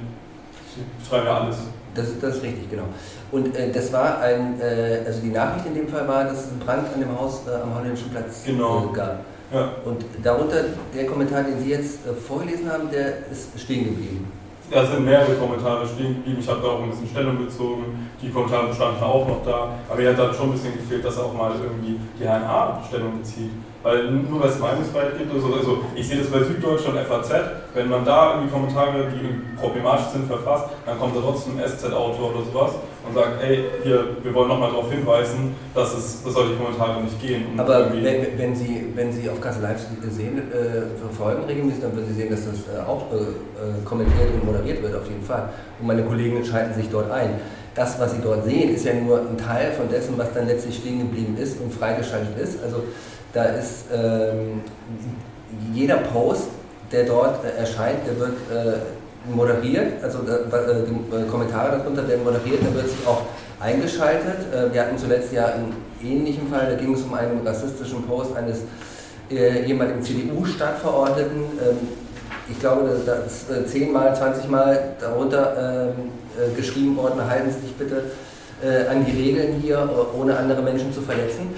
Ich 1.00 1.08
schreibe 1.08 1.26
ja 1.26 1.40
alles. 1.40 1.56
Das, 1.94 2.06
das 2.20 2.36
ist 2.36 2.42
richtig, 2.42 2.70
genau. 2.70 2.84
Und 3.30 3.54
äh, 3.56 3.70
das 3.70 3.92
war 3.92 4.20
ein, 4.20 4.60
äh, 4.60 5.00
also 5.06 5.20
die 5.20 5.30
Nachricht 5.30 5.66
in 5.66 5.74
dem 5.74 5.88
Fall 5.88 6.06
war, 6.08 6.24
dass 6.24 6.44
es 6.44 6.50
einen 6.50 6.60
Brand 6.60 6.86
an 6.94 7.00
dem 7.00 7.18
Haus 7.18 7.42
äh, 7.46 7.60
am 7.60 7.74
Holländischen 7.74 8.10
Platz 8.10 8.42
genau. 8.46 8.88
Äh, 8.90 8.96
gab. 8.96 9.24
Ja. 9.52 9.70
Und 9.84 10.04
darunter 10.22 10.64
der 10.94 11.06
Kommentar, 11.06 11.42
den 11.42 11.62
Sie 11.62 11.70
jetzt 11.70 11.98
vorgelesen 12.26 12.70
haben, 12.72 12.90
der 12.90 13.28
ist 13.30 13.60
stehen 13.60 13.84
geblieben. 13.84 14.32
Da 14.70 14.86
sind 14.86 15.04
mehrere 15.04 15.34
Kommentare 15.34 15.86
stehen 15.86 16.14
geblieben. 16.16 16.38
Ich 16.40 16.48
habe 16.48 16.60
da 16.62 16.68
auch 16.68 16.82
ein 16.82 16.90
bisschen 16.90 17.08
Stellung 17.08 17.38
bezogen. 17.38 18.08
Die 18.20 18.30
Kommentare 18.30 18.72
standen 18.72 19.02
auch 19.02 19.26
noch 19.26 19.44
da. 19.44 19.74
Aber 19.88 20.00
mir 20.00 20.10
hat 20.10 20.18
dann 20.18 20.34
schon 20.34 20.48
ein 20.48 20.52
bisschen 20.52 20.72
gefehlt, 20.72 21.04
dass 21.04 21.18
auch 21.18 21.34
mal 21.34 21.52
irgendwie 21.52 21.98
die 22.18 22.24
HNA-Stellung 22.24 23.18
bezieht. 23.18 23.50
Weil 23.82 24.10
nur 24.12 24.40
weil 24.40 24.48
es 24.48 24.58
Meinungsfreiheit 24.58 25.18
gibt, 25.18 25.34
also, 25.34 25.54
also 25.54 25.78
ich 25.94 26.06
sehe 26.06 26.18
das 26.18 26.28
bei 26.28 26.38
Süddeutschland 26.38 26.98
FAZ, 27.00 27.30
wenn 27.74 27.88
man 27.88 28.04
da 28.04 28.34
irgendwie 28.34 28.52
Kommentare, 28.52 29.08
die 29.10 29.58
problematisch 29.60 30.06
sind, 30.12 30.26
verfasst, 30.26 30.66
dann 30.86 30.98
kommt 30.98 31.16
da 31.16 31.20
trotzdem 31.20 31.58
ein 31.58 31.68
SZ-Autor 31.68 32.30
oder 32.30 32.44
sowas 32.44 32.72
und 33.06 33.14
sagt, 33.14 33.42
ey, 33.42 33.64
hier, 33.82 34.04
wir 34.22 34.34
wollen 34.34 34.48
nochmal 34.48 34.70
darauf 34.70 34.90
hinweisen, 34.90 35.54
dass, 35.74 35.94
es, 35.94 36.22
dass 36.22 36.32
solche 36.32 36.54
Kommentare 36.54 37.02
nicht 37.02 37.20
gehen. 37.20 37.46
Und 37.52 37.60
Aber 37.60 37.92
wenn, 37.92 38.38
wenn, 38.38 38.54
Sie, 38.54 38.92
wenn 38.94 39.12
Sie 39.12 39.28
auf 39.28 39.40
Kassel 39.40 39.62
Live 39.62 39.80
sehen, 40.10 40.38
äh, 40.38 40.98
verfolgen 41.00 41.44
regelmäßig, 41.44 41.82
dann 41.82 41.96
würden 41.96 42.06
Sie 42.08 42.14
sehen, 42.14 42.30
dass 42.30 42.44
das 42.44 42.54
äh, 42.54 42.80
auch 42.86 43.10
äh, 43.12 43.16
äh, 43.16 43.84
kommentiert 43.84 44.28
und 44.34 44.44
moderiert 44.44 44.82
wird, 44.82 44.94
auf 44.94 45.08
jeden 45.08 45.24
Fall. 45.24 45.48
Und 45.80 45.86
meine 45.88 46.04
Kollegen 46.04 46.44
schalten 46.44 46.74
sich 46.74 46.88
dort 46.88 47.10
ein. 47.10 47.40
Das, 47.74 47.98
was 47.98 48.12
Sie 48.12 48.20
dort 48.22 48.44
sehen, 48.44 48.74
ist 48.74 48.84
ja 48.84 48.92
nur 48.94 49.18
ein 49.20 49.38
Teil 49.38 49.72
von 49.72 49.88
dessen, 49.88 50.16
was 50.18 50.32
dann 50.34 50.46
letztlich 50.46 50.76
stehen 50.76 50.98
geblieben 50.98 51.36
ist 51.38 51.58
und 51.60 51.72
freigeschaltet 51.72 52.38
ist. 52.38 52.62
Also 52.62 52.84
da 53.32 53.44
ist 53.44 53.86
ähm, 53.92 54.62
jeder 55.72 55.96
Post, 55.96 56.48
der 56.90 57.04
dort 57.04 57.44
äh, 57.44 57.58
erscheint, 57.58 58.06
der 58.06 58.18
wird 58.18 58.36
äh, 58.50 59.30
moderiert, 59.30 60.02
also 60.02 60.18
äh, 60.18 60.84
die 60.86 61.16
äh, 61.16 61.28
Kommentare 61.30 61.78
darunter 61.78 62.06
werden 62.06 62.24
moderiert, 62.24 62.60
da 62.62 62.74
wird 62.74 62.88
sich 62.88 63.06
auch 63.06 63.22
eingeschaltet. 63.60 64.52
Äh, 64.52 64.72
wir 64.72 64.82
hatten 64.82 64.98
zuletzt 64.98 65.32
ja 65.32 65.46
einen 65.46 65.74
ähnlichen 66.02 66.48
Fall, 66.48 66.66
da 66.70 66.74
ging 66.74 66.94
es 66.94 67.02
um 67.02 67.14
einen 67.14 67.46
rassistischen 67.46 68.02
Post 68.06 68.36
eines 68.36 68.58
äh, 69.30 69.64
ehemaligen 69.64 70.02
CDU-Stadtverordneten. 70.02 71.38
Ähm, 71.38 71.78
ich 72.50 72.58
glaube, 72.58 72.90
da 73.06 73.14
ist 73.14 73.50
äh, 73.50 73.64
zehnmal, 73.66 74.14
zwanzigmal 74.16 74.94
darunter 75.00 75.90
ähm, 75.96 76.56
geschrieben 76.56 76.96
worden, 76.96 77.20
halten 77.28 77.50
Sie 77.50 77.66
sich 77.66 77.74
bitte 77.74 78.04
an 78.88 79.04
die 79.04 79.10
Regeln 79.10 79.60
hier, 79.60 79.88
ohne 80.18 80.36
andere 80.36 80.62
Menschen 80.62 80.94
zu 80.94 81.02
verletzen 81.02 81.50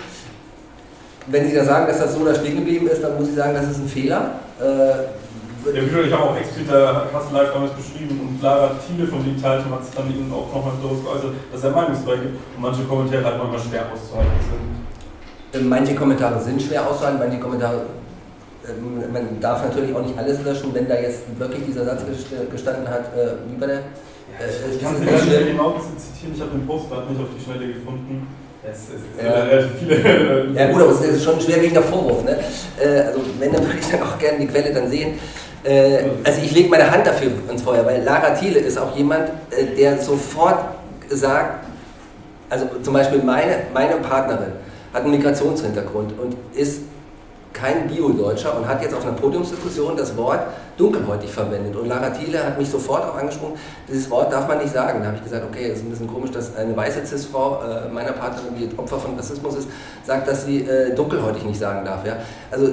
wenn 1.26 1.48
Sie 1.48 1.54
da 1.54 1.64
sagen, 1.64 1.86
dass 1.86 1.98
das 1.98 2.14
so 2.14 2.24
da 2.24 2.34
stehen 2.34 2.56
geblieben 2.56 2.86
ist, 2.88 3.02
dann 3.02 3.16
muss 3.18 3.28
ich 3.28 3.34
sagen, 3.34 3.54
das 3.54 3.70
ist 3.70 3.78
ein 3.78 3.88
Fehler. 3.88 4.40
Äh, 4.60 5.24
ja, 5.72 5.80
ich 5.80 6.12
habe 6.12 6.22
auch 6.22 6.36
explizit 6.36 6.70
der 6.70 7.08
Kassel 7.10 7.32
Live 7.32 7.52
damals 7.54 7.72
beschrieben 7.72 8.20
und 8.20 8.42
Lara 8.42 8.72
Thiele 8.84 9.08
von 9.08 9.24
Digitalteam 9.24 9.72
hat 9.72 9.82
es 9.82 9.90
dann 9.92 10.10
eben 10.10 10.30
auch 10.30 10.52
nochmal 10.52 10.74
daraus 10.82 11.02
geäußert, 11.02 11.32
dass 11.52 11.64
er 11.64 11.70
Meinungsfreiheit 11.70 12.22
gibt 12.22 12.36
und 12.54 12.60
manche 12.60 12.84
Kommentare 12.84 13.24
halt 13.24 13.38
manchmal 13.38 13.60
schwer 13.60 13.86
auszuhalten 13.88 14.40
sind. 14.44 15.60
Äh, 15.60 15.64
manche 15.64 15.94
Kommentare 15.94 16.40
sind 16.42 16.60
schwer 16.60 16.86
auszuhalten, 16.86 17.18
manche 17.18 17.40
Kommentare, 17.40 17.80
äh, 18.68 19.10
man 19.10 19.40
darf 19.40 19.64
natürlich 19.64 19.94
auch 19.94 20.02
nicht 20.02 20.18
alles 20.18 20.44
löschen, 20.44 20.74
wenn 20.74 20.86
da 20.86 21.00
jetzt 21.00 21.22
wirklich 21.38 21.64
dieser 21.64 21.86
Satz 21.86 22.02
gestanden 22.50 22.86
hat, 22.86 23.16
äh, 23.16 23.40
wie 23.48 23.56
bei 23.56 23.66
der. 23.66 23.78
Äh, 24.36 24.74
ich 24.74 24.82
kann 24.82 24.96
Sie 24.96 25.04
nicht 25.04 25.48
genau 25.48 25.80
zitieren, 25.80 26.34
ich 26.34 26.40
habe 26.42 26.50
den 26.50 26.66
Post 26.66 26.90
gerade 26.90 27.08
nicht 27.08 27.20
auf 27.22 27.28
die 27.34 27.42
Schnelle 27.42 27.72
gefunden. 27.72 28.26
Es, 28.66 28.78
es 28.78 29.24
ja. 29.24 29.68
viele. 29.78 30.48
ja 30.54 30.72
gut, 30.72 30.80
aber 30.80 30.92
es 30.92 31.00
ist 31.02 31.24
schon 31.24 31.34
ein 31.34 31.40
schwerwiegender 31.40 31.82
Vorwurf. 31.82 32.24
Ne? 32.24 32.38
Äh, 32.80 33.00
also 33.02 33.20
wenn, 33.38 33.52
dann 33.52 33.62
würde 33.64 33.78
ich 33.78 33.90
dann 33.90 34.02
auch 34.02 34.18
gerne 34.18 34.38
die 34.38 34.46
Quelle 34.46 34.72
dann 34.72 34.88
sehen. 34.88 35.18
Äh, 35.64 36.04
also 36.24 36.40
ich 36.42 36.52
lege 36.52 36.68
meine 36.68 36.90
Hand 36.90 37.06
dafür 37.06 37.30
ins 37.50 37.62
Feuer, 37.62 37.84
weil 37.84 38.02
Lara 38.02 38.30
Thiele 38.30 38.58
ist 38.60 38.78
auch 38.78 38.96
jemand, 38.96 39.28
äh, 39.50 39.76
der 39.76 39.98
sofort 39.98 40.64
sagt, 41.10 41.66
also 42.48 42.66
zum 42.82 42.94
Beispiel 42.94 43.22
meine, 43.22 43.64
meine 43.72 43.96
Partnerin 43.96 44.52
hat 44.92 45.02
einen 45.02 45.10
Migrationshintergrund 45.10 46.18
und 46.18 46.36
ist 46.54 46.82
kein 47.54 47.88
Bio-Deutscher 47.88 48.56
und 48.56 48.68
hat 48.68 48.82
jetzt 48.82 48.94
auf 48.94 49.06
einer 49.06 49.14
Podiumsdiskussion 49.14 49.96
das 49.96 50.16
Wort 50.16 50.40
dunkelhäutig 50.76 51.30
verwendet. 51.30 51.76
Und 51.76 51.88
Lara 51.88 52.10
Thiele 52.10 52.44
hat 52.44 52.58
mich 52.58 52.68
sofort 52.68 53.04
auch 53.04 53.16
angesprochen, 53.16 53.54
dieses 53.88 54.10
Wort 54.10 54.32
darf 54.32 54.48
man 54.48 54.58
nicht 54.58 54.72
sagen. 54.72 55.00
Da 55.00 55.06
habe 55.06 55.16
ich 55.16 55.22
gesagt, 55.22 55.44
okay, 55.48 55.70
es 55.70 55.78
ist 55.78 55.84
ein 55.84 55.90
bisschen 55.90 56.08
komisch, 56.08 56.32
dass 56.32 56.56
eine 56.56 56.76
weiße 56.76 57.06
Cis-Frau 57.06 57.60
äh, 57.62 57.88
meiner 57.92 58.12
Partnerin, 58.12 58.56
die 58.58 58.76
Opfer 58.76 58.98
von 58.98 59.16
Rassismus 59.16 59.54
ist, 59.54 59.68
sagt, 60.04 60.26
dass 60.26 60.44
sie 60.44 60.62
äh, 60.62 60.94
dunkelhäutig 60.94 61.44
nicht 61.44 61.58
sagen 61.58 61.84
darf. 61.84 62.04
Ja? 62.04 62.16
Also, 62.50 62.72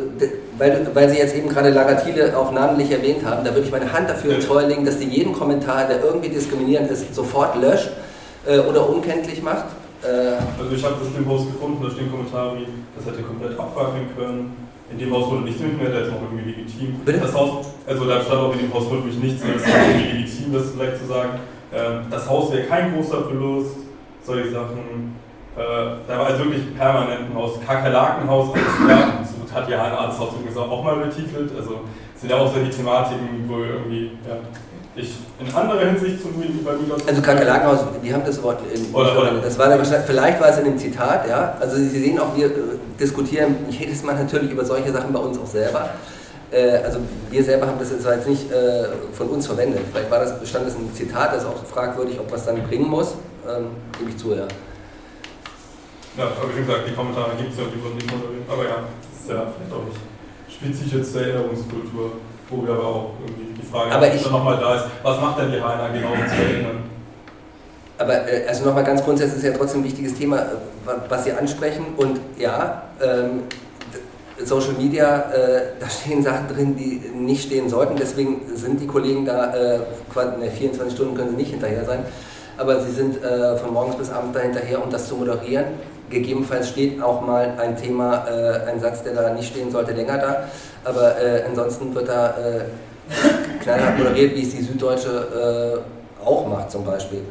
weil, 0.57 0.87
weil 0.93 1.09
Sie 1.09 1.17
jetzt 1.17 1.35
eben 1.35 1.49
gerade 1.49 1.69
Lara 1.69 1.93
Thiele 1.93 2.35
auch 2.35 2.51
namentlich 2.51 2.91
erwähnt 2.91 3.23
haben, 3.23 3.45
da 3.45 3.51
würde 3.51 3.65
ich 3.67 3.71
meine 3.71 3.91
Hand 3.93 4.09
dafür 4.09 4.35
ins 4.35 4.45
Feuer 4.45 4.67
legen, 4.67 4.83
dass 4.83 4.97
sie 4.97 5.07
jeden 5.07 5.33
Kommentar, 5.33 5.87
der 5.87 6.03
irgendwie 6.03 6.29
diskriminierend 6.29 6.89
ist, 6.89 7.13
sofort 7.13 7.55
löscht 7.61 7.91
äh, 8.47 8.59
oder 8.59 8.89
unkenntlich 8.89 9.43
macht. 9.43 9.65
Äh, 10.03 10.07
also 10.59 10.75
ich 10.75 10.83
habe 10.83 10.95
das 10.99 11.15
im 11.15 11.25
Post 11.25 11.51
gefunden, 11.51 11.83
da 11.83 11.91
stehen 11.91 12.09
Kommentare 12.09 12.57
wie, 12.57 12.67
das 12.97 13.05
hätte 13.05 13.21
komplett 13.21 13.59
abfackeln 13.59 14.09
können 14.17 14.70
in 14.91 14.99
dem 14.99 15.13
Haus 15.13 15.29
wurde 15.29 15.43
nichts 15.43 15.61
mitgemeldet, 15.61 15.95
der 15.95 16.07
ist 16.07 16.11
noch 16.11 16.21
irgendwie 16.21 16.51
legitim. 16.51 16.95
Bitte? 17.05 17.19
Das 17.19 17.33
Haus, 17.33 17.67
also 17.87 18.05
da 18.05 18.21
stand 18.21 18.41
auch 18.41 18.53
in 18.53 18.59
dem 18.59 18.73
Haus 18.73 18.89
wirklich 18.89 19.17
nichts, 19.17 19.41
das 19.41 19.61
ist 19.61 19.67
irgendwie 19.67 20.17
legitim, 20.17 20.53
das 20.53 20.71
vielleicht 20.71 20.97
zu 20.97 21.05
sagen. 21.05 21.39
Ähm, 21.73 22.05
das 22.09 22.29
Haus 22.29 22.51
wäre 22.51 22.63
kein 22.63 22.93
großer 22.93 23.23
Verlust, 23.23 23.77
solche 24.23 24.51
Sachen. 24.51 25.15
Äh, 25.55 25.61
da 26.07 26.19
war 26.19 26.27
also 26.27 26.45
wirklich 26.45 26.75
permanent 26.75 27.29
ein 27.29 27.35
Haus, 27.35 27.59
Kakerlakenhaus, 27.65 28.53
alles 28.53 29.31
so 29.31 29.41
hat 29.53 29.69
ja 29.69 29.83
ein 29.83 29.91
Arzthaus 29.91 30.29
übrigens 30.33 30.57
auch 30.57 30.83
mal 30.83 30.95
betitelt. 30.95 31.51
Also 31.57 31.81
sind 32.15 32.29
ja 32.29 32.37
auch 32.37 32.53
solche 32.53 32.69
Thematiken, 32.69 33.45
wo 33.47 33.59
irgendwie, 33.59 34.11
ja, 34.27 34.37
ich 34.95 35.13
in 35.39 35.53
anderer 35.55 35.85
Hinsicht 35.85 36.21
zum 36.21 36.33
bei 36.33 36.73
Migration. 36.73 37.07
Also 37.07 37.21
Kakerlakenhaus, 37.21 37.79
die 38.03 38.13
haben 38.13 38.25
das 38.25 38.41
Wort 38.43 38.59
in, 38.73 38.93
oder, 38.93 39.17
oder. 39.17 39.41
Das 39.41 39.57
war 39.57 39.69
vielleicht 39.85 40.41
war 40.41 40.49
es 40.49 40.57
in 40.57 40.65
dem 40.65 40.77
Zitat, 40.77 41.27
ja. 41.29 41.55
Also 41.59 41.77
Sie 41.77 41.87
sehen 41.87 42.19
auch, 42.19 42.35
wir 42.35 42.47
äh, 42.47 42.51
diskutieren 42.99 43.55
jedes 43.69 44.03
Mal 44.03 44.15
natürlich 44.15 44.51
über 44.51 44.65
solche 44.65 44.91
Sachen 44.91 45.13
bei 45.13 45.19
uns 45.19 45.39
auch 45.39 45.47
selber. 45.47 45.91
Äh, 46.51 46.83
also 46.83 46.99
wir 47.29 47.43
selber 47.43 47.67
haben 47.67 47.79
das 47.79 47.91
jetzt 47.91 48.27
nicht 48.27 48.51
äh, 48.51 48.87
von 49.13 49.29
uns 49.29 49.47
verwendet. 49.47 49.79
Vielleicht 49.91 50.11
war 50.11 50.19
das, 50.19 50.33
stand 50.47 50.67
das 50.67 50.75
ein 50.75 50.93
Zitat, 50.93 51.33
das 51.33 51.43
ist 51.43 51.49
auch 51.49 51.65
fragwürdig, 51.65 52.19
ob 52.19 52.29
was 52.31 52.45
dann 52.45 52.61
bringen 52.63 52.89
muss. 52.89 53.13
Ähm, 53.47 53.67
gebe 53.97 54.09
ich 54.09 54.17
zu, 54.17 54.31
ja. 54.31 54.47
Ja, 56.17 56.25
aber 56.25 56.53
wie 56.53 56.59
gesagt, 56.59 56.81
die 56.89 56.93
Kommentare 56.93 57.31
gibt 57.37 57.53
es 57.53 57.57
ja, 57.57 57.63
die 57.73 57.81
wurden 57.81 57.95
nicht 57.95 58.11
moderiert. 58.11 58.43
Aber 58.51 58.63
ja, 58.65 58.83
das 58.83 59.21
ist 59.21 59.29
ja 59.29 59.47
vielleicht 59.55 59.71
auch 59.71 59.85
nicht 59.87 59.99
spezifisch 60.51 61.09
zur 61.09 61.21
Erinnerungskultur 61.21 62.11
wo 62.51 62.65
wir 62.65 62.73
aber 62.73 62.85
auch 62.85 63.09
irgendwie 63.25 63.61
die 63.61 63.65
Frage 63.65 63.91
aber 63.91 64.13
ich, 64.13 64.29
nochmal 64.29 64.57
da 64.59 64.75
ist, 64.75 64.85
was 65.01 65.21
macht 65.21 65.39
denn 65.39 65.51
die 65.51 65.59
HNA 65.59 65.87
genau, 65.93 66.09
um 66.11 66.27
zu 66.27 66.35
erinnern? 66.35 66.91
aber 68.01 68.27
äh, 68.27 68.47
also 68.47 68.65
nochmal 68.65 68.83
ganz 68.83 69.03
grundsätzlich 69.03 69.43
ist 69.43 69.45
ja 69.45 69.57
trotzdem 69.57 69.81
ein 69.81 69.83
wichtiges 69.85 70.15
Thema, 70.15 70.37
äh, 70.37 70.45
was 71.07 71.23
Sie 71.23 71.31
ansprechen. 71.31 71.85
Und 71.97 72.19
ja, 72.37 72.83
ähm, 73.01 73.43
Social 74.43 74.73
Media, 74.73 75.31
äh, 75.31 75.61
da 75.79 75.89
stehen 75.89 76.23
Sachen 76.23 76.47
drin, 76.47 76.75
die 76.75 77.01
nicht 77.15 77.45
stehen 77.45 77.69
sollten. 77.69 77.95
Deswegen 77.95 78.41
sind 78.55 78.81
die 78.81 78.87
Kollegen 78.87 79.25
da, 79.25 79.53
äh, 79.53 79.79
ne, 80.39 80.51
24 80.51 80.93
Stunden 80.93 81.15
können 81.15 81.31
sie 81.31 81.35
nicht 81.35 81.51
hinterher 81.51 81.85
sein, 81.85 81.99
aber 82.57 82.79
sie 82.81 82.91
sind 82.91 83.23
äh, 83.23 83.57
von 83.57 83.73
morgens 83.73 83.95
bis 83.95 84.09
abends 84.09 84.33
da 84.33 84.39
hinterher, 84.39 84.83
um 84.83 84.89
das 84.89 85.07
zu 85.07 85.15
moderieren. 85.15 85.65
Gegebenenfalls 86.09 86.69
steht 86.69 87.01
auch 87.01 87.21
mal 87.21 87.53
ein 87.57 87.77
Thema, 87.77 88.25
äh, 88.27 88.69
ein 88.69 88.79
Satz, 88.79 89.03
der 89.03 89.13
da 89.13 89.33
nicht 89.33 89.47
stehen 89.47 89.71
sollte, 89.71 89.93
länger 89.93 90.17
da. 90.17 90.43
Aber 90.83 91.21
äh, 91.21 91.43
ansonsten 91.47 91.93
wird 91.95 92.09
da 92.09 92.29
äh, 92.31 93.63
knallhart 93.63 93.97
moderiert, 93.97 94.35
wie 94.35 94.43
es 94.43 94.51
die 94.51 94.61
Süddeutsche 94.61 95.81
auch 96.23 96.47
macht 96.47 96.69
zum 96.71 96.85
Beispiel. 96.85 97.21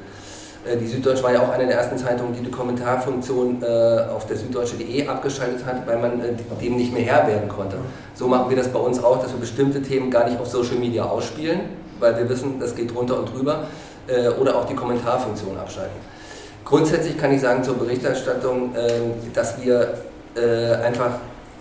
Äh, 0.65 0.77
die 0.77 0.87
Süddeutsche 0.87 1.23
war 1.23 1.33
ja 1.33 1.43
auch 1.43 1.51
eine 1.51 1.67
der 1.67 1.77
ersten 1.77 1.97
Zeitungen, 1.97 2.35
die 2.35 2.43
die 2.43 2.51
Kommentarfunktion 2.51 3.63
äh, 3.63 4.05
auf 4.15 4.27
der 4.27 4.37
süddeutsche.de 4.37 5.07
abgeschaltet 5.07 5.65
hat, 5.65 5.87
weil 5.87 5.99
man 5.99 6.21
äh, 6.21 6.35
dem 6.61 6.77
nicht 6.77 6.93
mehr 6.93 7.03
Herr 7.03 7.27
werden 7.27 7.49
konnte. 7.49 7.77
So 8.15 8.29
machen 8.29 8.51
wir 8.51 8.57
das 8.57 8.69
bei 8.69 8.79
uns 8.79 9.03
auch, 9.03 9.23
dass 9.23 9.33
wir 9.33 9.41
bestimmte 9.41 9.83
Themen 9.83 10.11
gar 10.11 10.29
nicht 10.29 10.39
auf 10.39 10.49
Social 10.49 10.77
Media 10.77 11.05
ausspielen, 11.05 11.61
weil 11.99 12.17
wir 12.17 12.29
wissen, 12.29 12.59
das 12.61 12.75
geht 12.75 12.95
drunter 12.95 13.19
und 13.19 13.33
drüber, 13.33 13.65
oder 14.41 14.57
auch 14.57 14.65
die 14.65 14.75
Kommentarfunktion 14.75 15.57
abschalten. 15.57 15.97
Grundsätzlich 16.65 17.17
kann 17.17 17.33
ich 17.33 17.41
sagen 17.41 17.63
zur 17.63 17.79
Berichterstattung, 17.79 18.75
ähm, 18.77 19.13
dass 19.35 19.61
wir 19.63 19.95
einfach 20.85 21.13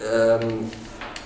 ähm, 0.02 0.70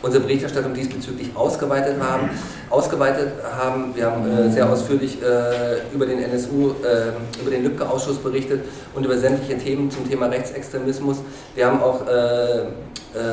unsere 0.04 0.24
Berichterstattung 0.24 0.74
diesbezüglich 0.74 1.30
ausgeweitet 1.34 1.96
haben. 2.00 2.30
Ausgeweitet 2.70 3.32
haben, 3.58 3.96
wir 3.96 4.12
haben 4.12 4.30
äh, 4.30 4.52
sehr 4.52 4.70
ausführlich 4.70 5.18
äh, 5.22 5.94
über 5.94 6.06
den 6.06 6.22
NSU, 6.22 6.72
äh, 6.84 7.42
über 7.42 7.50
den 7.50 7.64
Lübcke-Ausschuss 7.64 8.18
berichtet 8.18 8.66
und 8.94 9.06
über 9.06 9.18
sämtliche 9.18 9.58
Themen 9.58 9.90
zum 9.90 10.08
Thema 10.08 10.28
Rechtsextremismus. 10.28 11.18
Wir 11.56 11.68
haben 11.68 11.82
auch, 11.82 12.06
äh, 12.06 12.12
äh, 12.12 12.66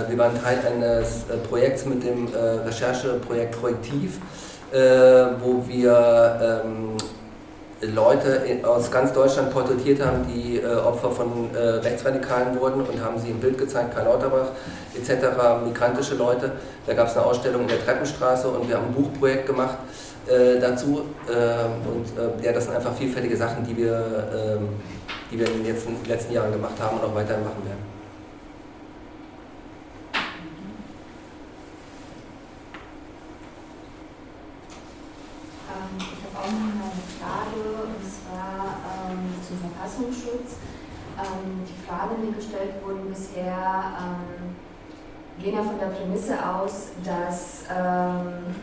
wir 0.08 0.16
waren 0.16 0.40
Teil 0.40 0.58
eines 0.64 1.24
äh, 1.24 1.36
Projekts 1.48 1.84
mit 1.86 2.04
dem 2.04 2.28
Rechercheprojekt 2.64 3.60
Projektiv, 3.60 4.18
wo 5.42 5.64
wir 5.66 6.62
ähm, 6.64 6.96
Leute 7.82 8.42
aus 8.62 8.90
ganz 8.90 9.12
Deutschland 9.12 9.50
porträtiert 9.50 10.04
haben, 10.04 10.26
die 10.26 10.58
äh, 10.58 10.66
Opfer 10.66 11.10
von 11.10 11.54
äh, 11.54 11.58
Rechtsradikalen 11.58 12.58
wurden 12.60 12.82
und 12.82 13.02
haben 13.02 13.18
sie 13.18 13.30
im 13.30 13.40
Bild 13.40 13.56
gezeigt, 13.56 13.94
Karl 13.94 14.04
Lauterbach 14.04 14.48
etc., 14.94 15.64
migrantische 15.64 16.14
Leute. 16.14 16.52
Da 16.86 16.92
gab 16.92 17.08
es 17.08 17.16
eine 17.16 17.24
Ausstellung 17.24 17.62
in 17.62 17.68
der 17.68 17.82
Treppenstraße 17.82 18.48
und 18.48 18.68
wir 18.68 18.76
haben 18.76 18.86
ein 18.86 18.94
Buchprojekt 18.94 19.46
gemacht 19.46 19.78
äh, 20.26 20.60
dazu. 20.60 21.06
Ähm, 21.30 21.70
und 21.90 22.42
äh, 22.42 22.44
ja, 22.44 22.52
das 22.52 22.64
sind 22.64 22.76
einfach 22.76 22.94
vielfältige 22.94 23.36
Sachen, 23.36 23.64
die 23.64 23.76
wir, 23.76 24.28
ähm, 24.34 24.68
die 25.30 25.38
wir 25.38 25.46
in 25.46 25.64
den 25.64 25.74
letzten, 25.74 25.96
letzten 26.06 26.34
Jahren 26.34 26.52
gemacht 26.52 26.74
haben 26.78 26.98
und 26.98 27.04
auch 27.04 27.14
weiterhin 27.14 27.44
machen 27.44 27.64
werden. 27.64 27.90
Ähm, 35.70 35.96
ich 35.98 36.36
habe 36.36 36.46
auch 36.46 36.52
noch 36.52 36.74
eine 36.74 36.79
Frage, 37.20 37.84
und 37.84 38.00
zwar 38.00 38.80
ähm, 38.88 39.28
zum 39.44 39.60
Verfassungsschutz. 39.60 40.56
Ähm, 41.20 41.60
die 41.68 41.76
Fragen, 41.84 42.16
die 42.24 42.32
gestellt 42.32 42.80
wurden 42.82 43.12
bisher, 43.12 43.92
ähm, 44.00 44.56
gehen 45.36 45.54
ja 45.54 45.62
von 45.62 45.78
der 45.78 45.92
Prämisse 45.92 46.34
aus, 46.40 46.96
dass 47.04 47.64
ähm, 47.68 48.56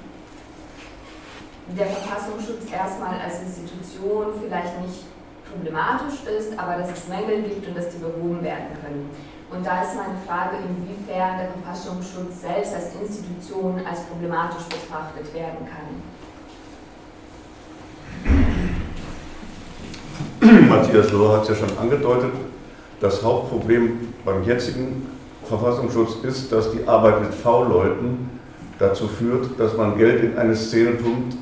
der 1.77 1.85
Verfassungsschutz 1.85 2.71
erstmal 2.71 3.19
als 3.21 3.41
Institution 3.41 4.33
vielleicht 4.41 4.81
nicht 4.81 5.05
problematisch 5.51 6.25
ist, 6.25 6.57
aber 6.57 6.77
dass 6.77 6.91
es 6.91 7.07
Mängel 7.07 7.43
gibt 7.43 7.67
und 7.67 7.77
dass 7.77 7.89
die 7.89 7.99
behoben 7.99 8.41
werden 8.41 8.73
können. 8.81 9.09
Und 9.51 9.65
da 9.65 9.81
ist 9.81 9.95
meine 9.95 10.17
Frage, 10.25 10.57
inwiefern 10.65 11.37
der 11.37 11.49
Verfassungsschutz 11.51 12.41
selbst 12.41 12.73
als 12.73 12.95
Institution 12.95 13.79
als 13.85 14.01
problematisch 14.03 14.63
betrachtet 14.65 15.33
werden 15.33 15.65
kann. 15.65 16.01
Matthias 20.69 21.11
Lohr 21.11 21.37
hat 21.37 21.43
es 21.43 21.49
ja 21.49 21.67
schon 21.67 21.77
angedeutet, 21.77 22.31
das 22.99 23.23
Hauptproblem 23.23 24.13
beim 24.25 24.43
jetzigen 24.43 25.07
Verfassungsschutz 25.43 26.17
ist, 26.23 26.51
dass 26.51 26.71
die 26.71 26.87
Arbeit 26.87 27.21
mit 27.21 27.33
V-Leuten 27.33 28.29
dazu 28.79 29.07
führt, 29.07 29.59
dass 29.59 29.75
man 29.75 29.97
Geld 29.97 30.23
in 30.23 30.37
eine 30.37 30.55
Szene 30.55 30.91
pumpt, 30.91 31.37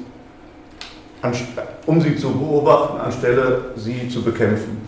um 1.85 2.01
sie 2.01 2.15
zu 2.15 2.31
beobachten, 2.31 2.99
anstelle 2.99 3.71
sie 3.75 4.07
zu 4.09 4.21
bekämpfen. 4.21 4.81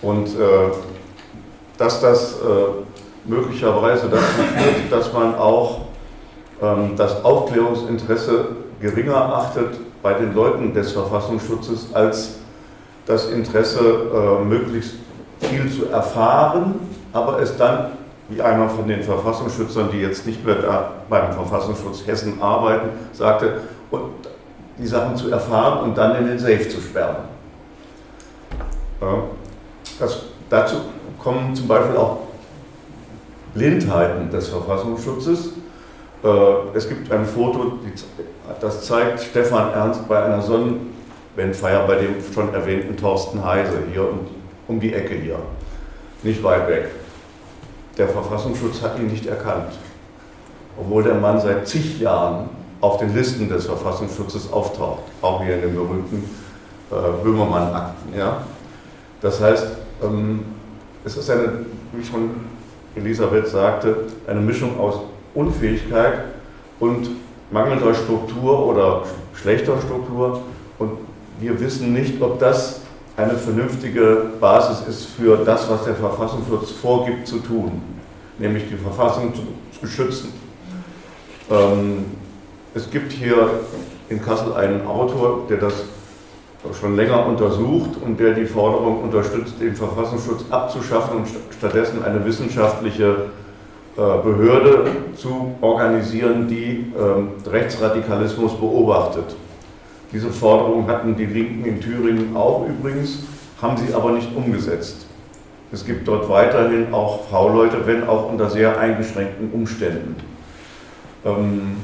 Und 0.00 0.28
äh, 0.28 0.30
dass 1.76 2.00
das 2.00 2.34
äh, 2.34 3.28
möglicherweise 3.28 4.08
dazu 4.08 4.22
führt, 4.22 4.92
dass 4.92 5.12
man 5.12 5.34
auch 5.34 5.80
ähm, 6.62 6.92
das 6.96 7.24
Aufklärungsinteresse 7.24 8.48
geringer 8.80 9.16
achtet 9.16 9.78
bei 10.02 10.14
den 10.14 10.34
Leuten 10.34 10.72
des 10.72 10.92
Verfassungsschutzes 10.92 11.88
als 11.92 12.37
das 13.08 13.30
Interesse, 13.30 13.80
äh, 13.80 14.44
möglichst 14.44 14.94
viel 15.40 15.70
zu 15.72 15.86
erfahren, 15.86 16.74
aber 17.12 17.40
es 17.40 17.56
dann, 17.56 17.92
wie 18.28 18.42
einer 18.42 18.68
von 18.68 18.86
den 18.86 19.02
Verfassungsschützern, 19.02 19.88
die 19.90 19.98
jetzt 19.98 20.26
nicht 20.26 20.44
mehr 20.44 20.56
da 20.56 20.92
beim 21.08 21.32
Verfassungsschutz 21.32 22.06
Hessen 22.06 22.40
arbeiten, 22.42 22.90
sagte, 23.12 23.62
und 23.90 24.10
die 24.76 24.86
Sachen 24.86 25.16
zu 25.16 25.30
erfahren 25.30 25.88
und 25.88 25.96
dann 25.96 26.16
in 26.16 26.26
den 26.26 26.38
Safe 26.38 26.68
zu 26.68 26.80
sperren. 26.80 27.16
Das, 29.98 30.24
dazu 30.50 30.76
kommen 31.18 31.54
zum 31.54 31.66
Beispiel 31.66 31.96
auch 31.96 32.18
Blindheiten 33.54 34.30
des 34.30 34.48
Verfassungsschutzes. 34.48 35.52
Äh, 36.22 36.28
es 36.74 36.88
gibt 36.88 37.10
ein 37.10 37.24
Foto, 37.24 37.78
das 38.60 38.84
zeigt 38.84 39.20
Stefan 39.20 39.72
Ernst 39.72 40.06
bei 40.08 40.22
einer 40.22 40.42
Sonnenwendfeier 41.38 41.86
bei 41.86 41.94
dem 41.96 42.16
schon 42.34 42.52
erwähnten 42.52 42.96
Thorsten 42.96 43.44
Heise 43.44 43.78
hier 43.92 44.02
um, 44.02 44.20
um 44.66 44.80
die 44.80 44.92
Ecke 44.92 45.14
hier, 45.14 45.38
nicht 46.24 46.42
weit 46.42 46.68
weg. 46.68 46.88
Der 47.96 48.08
Verfassungsschutz 48.08 48.82
hat 48.82 48.98
ihn 48.98 49.06
nicht 49.06 49.26
erkannt, 49.26 49.72
obwohl 50.76 51.04
der 51.04 51.14
Mann 51.14 51.40
seit 51.40 51.66
zig 51.68 52.00
Jahren 52.00 52.48
auf 52.80 52.98
den 52.98 53.14
Listen 53.14 53.48
des 53.48 53.66
Verfassungsschutzes 53.66 54.52
auftaucht, 54.52 55.02
auch 55.22 55.42
hier 55.42 55.54
in 55.56 55.62
den 55.62 55.74
berühmten 55.74 56.28
äh, 56.90 57.24
Böhmermann-Akten. 57.24 58.16
Ja? 58.16 58.42
Das 59.20 59.40
heißt, 59.40 59.66
ähm, 60.02 60.44
es 61.04 61.16
ist 61.16 61.30
eine, 61.30 61.64
wie 61.92 62.04
schon 62.04 62.30
Elisabeth 62.96 63.48
sagte, 63.48 64.06
eine 64.26 64.40
Mischung 64.40 64.78
aus 64.78 65.00
Unfähigkeit 65.34 66.24
und 66.80 67.10
mangelnder 67.50 67.94
Struktur 67.94 68.66
oder 68.66 69.02
schlechter 69.34 69.80
Struktur. 69.80 70.42
Wir 71.40 71.60
wissen 71.60 71.92
nicht, 71.92 72.20
ob 72.20 72.40
das 72.40 72.80
eine 73.16 73.34
vernünftige 73.34 74.26
Basis 74.40 74.86
ist 74.88 75.04
für 75.06 75.36
das, 75.44 75.70
was 75.70 75.84
der 75.84 75.94
Verfassungsschutz 75.94 76.72
vorgibt 76.72 77.28
zu 77.28 77.38
tun, 77.38 77.80
nämlich 78.38 78.64
die 78.68 78.76
Verfassung 78.76 79.32
zu, 79.34 79.42
zu 79.78 79.86
schützen. 79.86 80.32
Ähm, 81.48 82.06
es 82.74 82.90
gibt 82.90 83.12
hier 83.12 83.50
in 84.08 84.20
Kassel 84.20 84.52
einen 84.54 84.84
Autor, 84.86 85.46
der 85.48 85.58
das 85.58 85.74
schon 86.78 86.96
länger 86.96 87.24
untersucht 87.26 87.90
und 88.04 88.18
der 88.18 88.34
die 88.34 88.44
Forderung 88.44 89.02
unterstützt, 89.02 89.54
den 89.60 89.76
Verfassungsschutz 89.76 90.44
abzuschaffen 90.50 91.18
und 91.18 91.28
stattdessen 91.56 92.04
eine 92.04 92.24
wissenschaftliche 92.24 93.26
äh, 93.96 93.96
Behörde 93.96 94.90
zu 95.16 95.54
organisieren, 95.60 96.48
die 96.48 96.92
ähm, 96.98 97.30
Rechtsradikalismus 97.46 98.54
beobachtet. 98.54 99.36
Diese 100.12 100.30
Forderung 100.30 100.86
hatten 100.88 101.16
die 101.16 101.26
Linken 101.26 101.64
in 101.64 101.80
Thüringen 101.80 102.36
auch 102.36 102.66
übrigens, 102.66 103.24
haben 103.60 103.76
sie 103.76 103.92
aber 103.92 104.12
nicht 104.12 104.34
umgesetzt. 104.34 105.06
Es 105.70 105.84
gibt 105.84 106.08
dort 106.08 106.28
weiterhin 106.30 106.94
auch 106.94 107.28
V-Leute, 107.28 107.86
wenn 107.86 108.08
auch 108.08 108.30
unter 108.30 108.48
sehr 108.48 108.78
eingeschränkten 108.78 109.50
Umständen. 109.52 110.16
Ähm, 111.26 111.76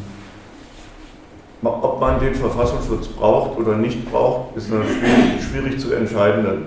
ob 1.62 2.00
man 2.00 2.20
den 2.20 2.34
Verfassungsschutz 2.34 3.08
braucht 3.08 3.58
oder 3.58 3.76
nicht 3.76 4.10
braucht, 4.10 4.56
ist 4.56 4.72
eine 4.72 4.84
schwierig, 4.84 5.42
schwierig 5.42 5.80
zu 5.80 5.92
entscheidende 5.92 6.62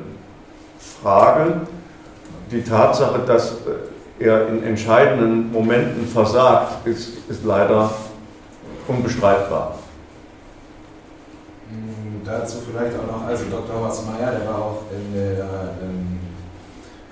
Frage. 1.01 1.61
Die 2.51 2.63
Tatsache, 2.63 3.19
dass 3.25 3.51
äh, 4.19 4.25
er 4.25 4.47
in 4.47 4.63
entscheidenden 4.63 5.51
Momenten 5.51 6.07
versagt, 6.07 6.87
ist, 6.87 7.29
ist 7.29 7.43
leider 7.45 7.91
unbestreitbar. 8.87 9.77
Hm, 11.69 12.21
dazu 12.23 12.57
vielleicht 12.69 12.97
auch 12.97 13.07
noch, 13.07 13.27
also 13.27 13.45
Dr. 13.51 13.81
Horst 13.81 14.05
Meyer, 14.05 14.31
der 14.31 14.47
war 14.47 14.57
auch 14.57 14.83
in 14.91 15.13
der 15.13 15.43
ähm, 15.83 16.19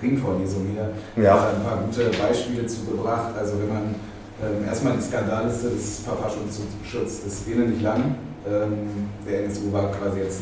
Ringvorlesung 0.00 0.66
hier, 0.72 1.22
ja. 1.22 1.40
hat 1.40 1.54
ein 1.56 1.62
paar 1.62 1.78
gute 1.78 2.10
Beispiele 2.16 2.66
zugebracht. 2.66 3.32
Also 3.38 3.58
wenn 3.60 3.68
man 3.68 3.94
ähm, 4.42 4.66
erstmal 4.66 4.94
die 4.94 5.02
Skandalliste 5.02 5.70
des 5.70 6.00
Verfassungsschutzes 6.00 7.24
ist 7.24 7.48
ähnlich 7.48 7.80
lang. 7.82 8.16
Ähm, 8.46 9.08
der 9.26 9.44
NSU 9.44 9.72
war 9.72 9.90
quasi 9.92 10.20
jetzt 10.20 10.40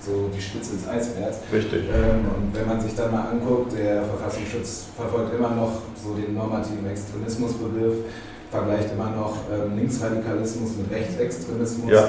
so 0.00 0.30
die 0.34 0.40
Spitze 0.40 0.76
des 0.76 0.88
Eisbergs. 0.88 1.38
Richtig. 1.52 1.84
Ähm, 1.84 2.26
und 2.34 2.54
wenn 2.54 2.66
man 2.66 2.80
sich 2.80 2.94
dann 2.94 3.12
mal 3.12 3.28
anguckt, 3.30 3.72
der 3.76 4.04
Verfassungsschutz 4.04 4.86
verfolgt 4.96 5.34
immer 5.34 5.50
noch 5.50 5.82
so 6.02 6.14
den 6.14 6.34
normativen 6.34 6.88
Extremismusbegriff, 6.88 7.96
vergleicht 8.50 8.92
immer 8.92 9.10
noch 9.10 9.36
ähm, 9.52 9.76
Linksradikalismus 9.76 10.70
mit 10.78 10.90
Rechtsextremismus. 10.90 11.90
Ja. 11.90 12.08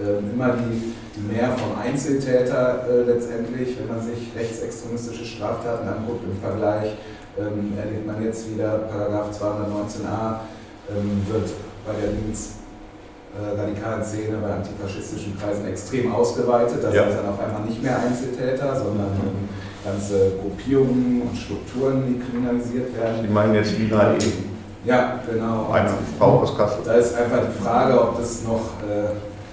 Ähm, 0.00 0.30
immer 0.32 0.54
die, 0.54 0.94
die 1.16 1.32
mehr 1.32 1.50
vom 1.50 1.76
Einzeltäter 1.76 2.86
äh, 2.88 3.02
letztendlich, 3.02 3.76
wenn 3.78 3.88
man 3.88 4.00
sich 4.00 4.30
rechtsextremistische 4.36 5.24
Straftaten 5.24 5.88
anguckt, 5.88 6.22
im 6.24 6.38
Vergleich 6.40 6.94
ähm, 7.36 7.72
erlebt 7.76 8.06
man 8.06 8.22
jetzt 8.22 8.48
wieder 8.48 8.78
Paragraph 8.90 9.30
219a 9.30 10.46
ähm, 10.90 11.26
wird 11.26 11.50
bei 11.84 11.92
der 12.00 12.12
linksradikalen 12.14 14.02
äh, 14.02 14.04
Szene, 14.04 14.38
bei 14.40 14.54
antifaschistischen 14.54 15.36
Kreisen 15.36 15.66
extrem 15.66 16.12
ausgeweitet. 16.12 16.78
Da 16.82 16.92
ja. 16.92 17.04
sind 17.04 17.18
dann 17.18 17.34
auf 17.34 17.40
einmal 17.40 17.62
nicht 17.62 17.82
mehr 17.82 17.98
Einzeltäter, 17.98 18.76
sondern 18.76 19.18
ganze 19.84 20.32
Gruppierungen 20.40 21.22
und 21.22 21.36
Strukturen, 21.36 22.04
die 22.06 22.20
kriminalisiert 22.20 22.96
werden. 22.96 23.22
Sie 23.22 23.32
meinen 23.32 23.54
jetzt 23.54 23.76
Lina 23.78 24.14
E. 24.14 24.18
Ja, 24.84 25.20
genau. 25.28 25.70
Eine 25.72 25.90
Frau 26.18 26.40
aus 26.40 26.56
Kassel. 26.56 26.78
Da 26.84 26.94
ist 26.94 27.14
einfach 27.16 27.40
die 27.40 27.62
Frage, 27.62 28.00
ob 28.00 28.18
das 28.18 28.44
noch 28.44 28.78
äh, 28.88 29.10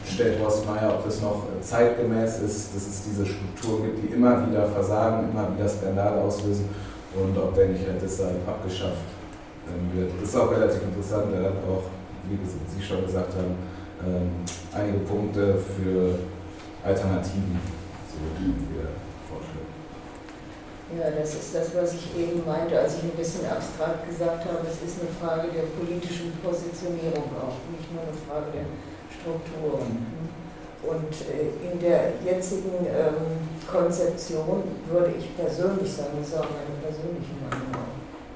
stellt 0.08 0.40
Horst 0.42 0.66
Meyer, 0.66 0.94
ob 0.94 1.06
das 1.06 1.22
noch 1.22 1.44
zeitgemäß 1.62 2.40
ist, 2.40 2.76
dass 2.76 2.88
es 2.88 3.04
diese 3.04 3.26
Strukturen 3.26 3.84
gibt, 3.84 4.04
die 4.04 4.14
immer 4.16 4.48
wieder 4.48 4.68
versagen, 4.68 5.30
immer 5.32 5.48
wieder 5.56 5.68
Skandale 5.68 6.22
auslösen 6.22 6.70
und 7.16 7.38
ob 7.38 7.56
der 7.56 7.70
nicht 7.70 7.88
halt 7.88 8.02
deshalb 8.02 8.48
abgeschafft 8.48 9.08
ähm, 9.68 9.98
wird. 9.98 10.12
Das 10.22 10.30
ist 10.30 10.38
auch 10.38 10.52
relativ 10.52 10.84
interessant, 10.84 11.34
er 11.34 11.50
hat 11.50 11.58
auch, 11.68 11.84
wie 12.30 12.38
Sie 12.46 12.84
schon 12.84 13.06
gesagt 13.06 13.34
haben, 13.34 13.56
ähm, 14.06 14.46
einige 14.74 15.00
Punkte 15.00 15.56
für 15.56 16.20
Alternativen, 16.84 17.60
so 18.12 18.20
wie 18.38 18.54
wir 18.76 18.94
vorstellen. 19.26 19.74
Ja, 20.94 21.10
das 21.10 21.34
ist 21.34 21.56
das, 21.56 21.74
was 21.74 21.96
ich 21.96 22.14
eben 22.14 22.46
meinte, 22.46 22.78
als 22.78 22.98
ich 22.98 23.04
ein 23.10 23.18
bisschen 23.18 23.50
abstrakt 23.50 24.06
gesagt 24.06 24.46
habe, 24.46 24.62
es 24.70 24.86
ist 24.86 25.02
eine 25.02 25.10
Frage 25.18 25.50
der 25.50 25.66
politischen 25.74 26.32
Positionierung 26.46 27.26
auch, 27.42 27.58
nicht 27.74 27.90
nur 27.90 28.06
eine 28.06 28.14
Frage 28.14 28.54
der 28.54 28.66
Strukturen. 29.26 30.06
Und 30.86 31.12
äh, 31.34 31.74
in 31.74 31.80
der 31.80 32.14
jetzigen 32.24 32.86
ähm, 32.86 33.50
Konzeption 33.66 34.64
würde 34.88 35.14
ich 35.18 35.36
persönlich 35.36 35.92
sagen, 35.92 36.14
das 36.20 36.28
ist 36.28 36.38
auch 36.38 36.46
meine 36.46 36.78
persönliche 36.80 37.34
Meinung, 37.42 37.90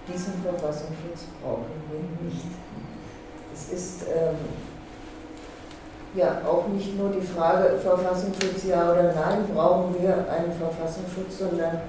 diesen 0.07 0.33
Verfassungsschutz 0.41 1.29
brauchen 1.43 1.69
wir 1.91 2.25
nicht. 2.25 2.45
Es 3.53 3.71
ist 3.71 4.07
ähm, 4.09 4.35
ja 6.15 6.41
auch 6.43 6.67
nicht 6.69 6.97
nur 6.97 7.11
die 7.11 7.21
Frage 7.21 7.77
Verfassungsschutz 7.77 8.65
ja 8.67 8.91
oder 8.91 9.13
nein, 9.13 9.45
brauchen 9.53 9.95
wir 10.01 10.25
einen 10.31 10.51
Verfassungsschutz, 10.57 11.37
sondern 11.37 11.81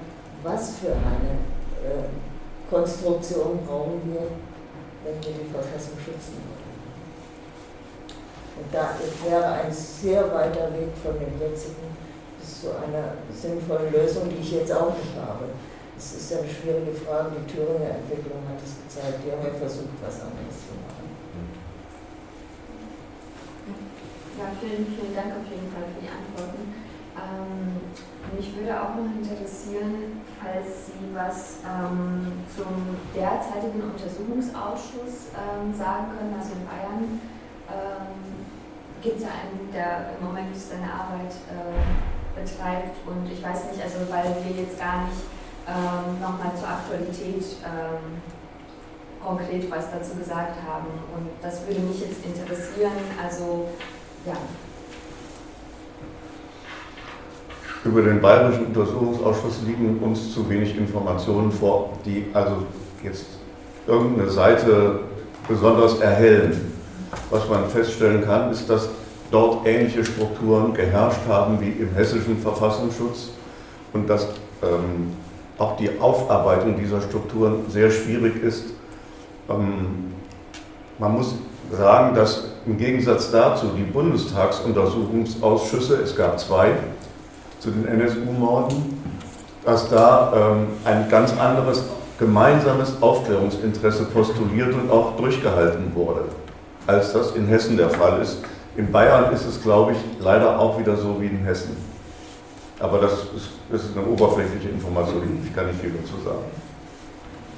was 0.43 0.75
für 0.77 0.91
eine 0.91 1.41
äh, 1.81 2.69
Konstruktion 2.69 3.65
brauchen 3.65 4.01
wir, 4.13 4.27
wenn 5.03 5.23
wir 5.23 5.43
die 5.43 5.49
Verfassung 5.49 5.97
schützen 5.97 6.37
wollen. 6.45 6.60
Da 8.71 8.95
wäre 9.25 9.45
ein 9.45 9.71
sehr 9.71 10.23
weiter 10.33 10.71
Weg 10.73 10.93
von 11.01 11.13
dem 11.19 11.39
jetzigen 11.39 11.91
bis 12.39 12.61
zu 12.61 12.67
einer 12.69 13.15
sinnvollen 13.33 13.91
Lösung, 13.91 14.29
die 14.29 14.41
ich 14.41 14.51
jetzt 14.51 14.71
auch 14.71 14.95
nicht 14.95 15.15
habe. 15.17 15.45
Es 15.97 16.13
ist 16.13 16.33
eine 16.33 16.49
schwierige 16.49 16.93
Frage, 16.93 17.31
die 17.37 17.45
Thüringer 17.51 18.01
Entwicklung 18.01 18.41
hat 18.49 18.57
es 18.63 18.73
gezeigt, 18.81 19.21
die 19.25 19.31
haben 19.31 19.45
ja 19.45 19.53
versucht, 19.53 19.97
was 20.01 20.21
anderes 20.21 20.57
zu 20.65 20.73
machen. 20.81 21.05
Ja, 24.39 24.45
vielen, 24.57 24.87
vielen 24.89 25.13
Dank 25.13 25.37
auf 25.37 25.45
jeden 25.45 25.69
Fall 25.69 25.85
für 25.93 26.01
die 26.01 26.09
Antworten. 26.09 26.73
Ähm, 27.13 27.85
mich 28.33 28.55
würde 28.55 28.73
auch 28.73 28.95
noch 28.97 29.13
interessieren, 29.13 30.23
falls 30.41 30.89
Sie 30.89 31.13
was 31.13 31.61
ähm, 31.61 32.41
zum 32.49 32.97
derzeitigen 33.13 33.85
Untersuchungsausschuss 33.85 35.35
ähm, 35.37 35.69
sagen 35.75 36.17
können, 36.17 36.33
also 36.33 36.57
in 36.57 36.65
Bayern. 36.65 37.21
Gibt 39.01 39.17
es 39.17 39.23
einen, 39.23 39.71
der 39.73 40.13
im 40.19 40.27
Moment 40.27 40.55
seine 40.55 40.85
Arbeit 40.85 41.33
äh, 41.49 42.39
betreibt 42.39 42.97
und 43.07 43.25
ich 43.31 43.41
weiß 43.41 43.71
nicht, 43.71 43.81
also 43.81 43.97
weil 44.09 44.35
wir 44.45 44.63
jetzt 44.63 44.79
gar 44.79 45.05
nicht 45.05 45.25
ähm, 45.67 46.21
nochmal 46.21 46.51
zur 46.55 46.69
Aktualität 46.69 47.43
ähm, 47.65 48.21
konkret 49.23 49.69
was 49.71 49.91
dazu 49.91 50.15
gesagt 50.15 50.55
haben 50.67 50.87
und 51.15 51.29
das 51.41 51.65
würde 51.67 51.81
mich 51.81 51.99
jetzt 52.01 52.25
interessieren, 52.25 52.91
also 53.21 53.69
ja. 54.25 54.37
Über 57.83 58.03
den 58.03 58.21
Bayerischen 58.21 58.67
Untersuchungsausschuss 58.67 59.61
liegen 59.65 59.97
uns 59.99 60.31
zu 60.31 60.47
wenig 60.47 60.77
Informationen 60.77 61.51
vor, 61.51 61.93
die 62.05 62.27
also 62.33 62.67
jetzt 63.03 63.25
irgendeine 63.87 64.29
Seite 64.29 64.99
besonders 65.47 65.99
erhellen. 65.99 66.70
Was 67.29 67.49
man 67.49 67.69
feststellen 67.69 68.23
kann, 68.23 68.51
ist, 68.51 68.69
dass 68.69 68.87
dort 69.31 69.65
ähnliche 69.65 70.05
Strukturen 70.05 70.73
geherrscht 70.73 71.21
haben 71.27 71.59
wie 71.61 71.69
im 71.69 71.93
hessischen 71.93 72.39
Verfassungsschutz 72.39 73.29
und 73.93 74.09
dass 74.09 74.23
ähm, 74.61 75.13
auch 75.57 75.77
die 75.77 75.89
Aufarbeitung 75.99 76.77
dieser 76.77 77.01
Strukturen 77.01 77.65
sehr 77.69 77.89
schwierig 77.91 78.43
ist. 78.43 78.65
Ähm, 79.49 80.13
man 80.99 81.13
muss 81.13 81.33
sagen, 81.71 82.13
dass 82.15 82.43
im 82.65 82.77
Gegensatz 82.77 83.31
dazu 83.31 83.67
die 83.77 83.83
Bundestagsuntersuchungsausschüsse, 83.83 86.01
es 86.03 86.13
gab 86.15 86.39
zwei 86.39 86.71
zu 87.59 87.71
den 87.71 87.87
NSU-Morden, 87.87 89.01
dass 89.63 89.89
da 89.89 90.33
ähm, 90.35 90.67
ein 90.83 91.07
ganz 91.09 91.33
anderes 91.37 91.83
gemeinsames 92.19 93.01
Aufklärungsinteresse 93.01 94.03
postuliert 94.05 94.73
und 94.73 94.89
auch 94.91 95.15
durchgehalten 95.17 95.93
wurde 95.95 96.25
als 96.91 97.13
das 97.13 97.31
in 97.35 97.47
Hessen 97.47 97.77
der 97.77 97.89
Fall 97.89 98.21
ist. 98.21 98.37
In 98.75 98.91
Bayern 98.91 99.33
ist 99.33 99.45
es, 99.45 99.61
glaube 99.61 99.93
ich, 99.93 99.97
leider 100.23 100.59
auch 100.59 100.79
wieder 100.79 100.95
so 100.95 101.21
wie 101.21 101.27
in 101.27 101.43
Hessen. 101.43 101.75
Aber 102.79 102.99
das 102.99 103.13
ist, 103.13 103.49
das 103.71 103.83
ist 103.83 103.97
eine 103.97 104.05
oberflächliche 104.05 104.69
Information, 104.69 105.41
ich 105.45 105.55
kann 105.55 105.67
nicht 105.67 105.79
viel 105.79 105.91
dazu 105.91 106.15
sagen. 106.23 106.45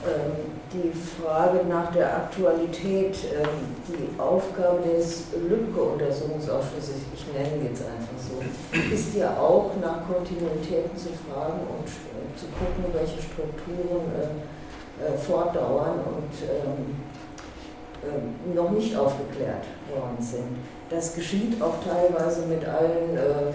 Ähm, 0.06 0.54
die 0.74 0.92
Frage 0.92 1.66
nach 1.70 1.94
der 1.94 2.14
Aktualität, 2.14 3.16
ähm, 3.32 3.48
die 3.88 4.20
Aufgabe 4.20 4.82
des 4.84 5.28
Lübcke-Untersuchungsausschusses, 5.48 7.08
ich 7.14 7.26
nenne 7.32 7.70
jetzt 7.70 7.84
einfach 7.84 8.20
so, 8.20 8.42
ist 8.94 9.16
ja 9.16 9.38
auch 9.38 9.72
nach 9.82 10.06
Kontinuitäten 10.12 10.98
zu 10.98 11.10
fragen 11.24 11.62
und 11.72 11.88
äh, 11.88 12.36
zu 12.36 12.48
gucken, 12.60 12.92
welche 12.92 13.22
Strukturen 13.22 14.12
äh, 14.20 14.28
äh, 15.02 15.18
fortdauern 15.18 16.00
und 16.06 16.34
ähm, 16.44 16.96
äh, 18.04 18.56
noch 18.56 18.72
nicht 18.72 18.96
aufgeklärt 18.96 19.66
worden 19.90 20.20
sind. 20.20 20.58
Das 20.90 21.16
geschieht 21.16 21.62
auch 21.62 21.76
teilweise 21.84 22.46
mit 22.46 22.66
allen 22.66 23.18
äh, 23.18 23.52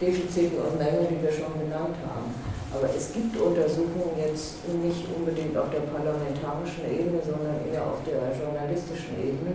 Defiziten 0.00 0.58
und 0.58 0.78
Mängeln, 0.78 1.06
die 1.08 1.22
wir 1.22 1.32
schon 1.32 1.54
genannt 1.58 1.96
haben. 2.02 2.34
Aber 2.74 2.88
es 2.88 3.12
gibt 3.12 3.36
Untersuchungen 3.36 4.16
jetzt 4.16 4.66
nicht 4.66 5.04
unbedingt 5.14 5.56
auf 5.56 5.68
der 5.70 5.84
parlamentarischen 5.92 6.88
Ebene, 6.88 7.20
sondern 7.20 7.60
eher 7.68 7.84
auf 7.84 8.00
der 8.02 8.32
journalistischen 8.32 9.14
Ebene. 9.20 9.54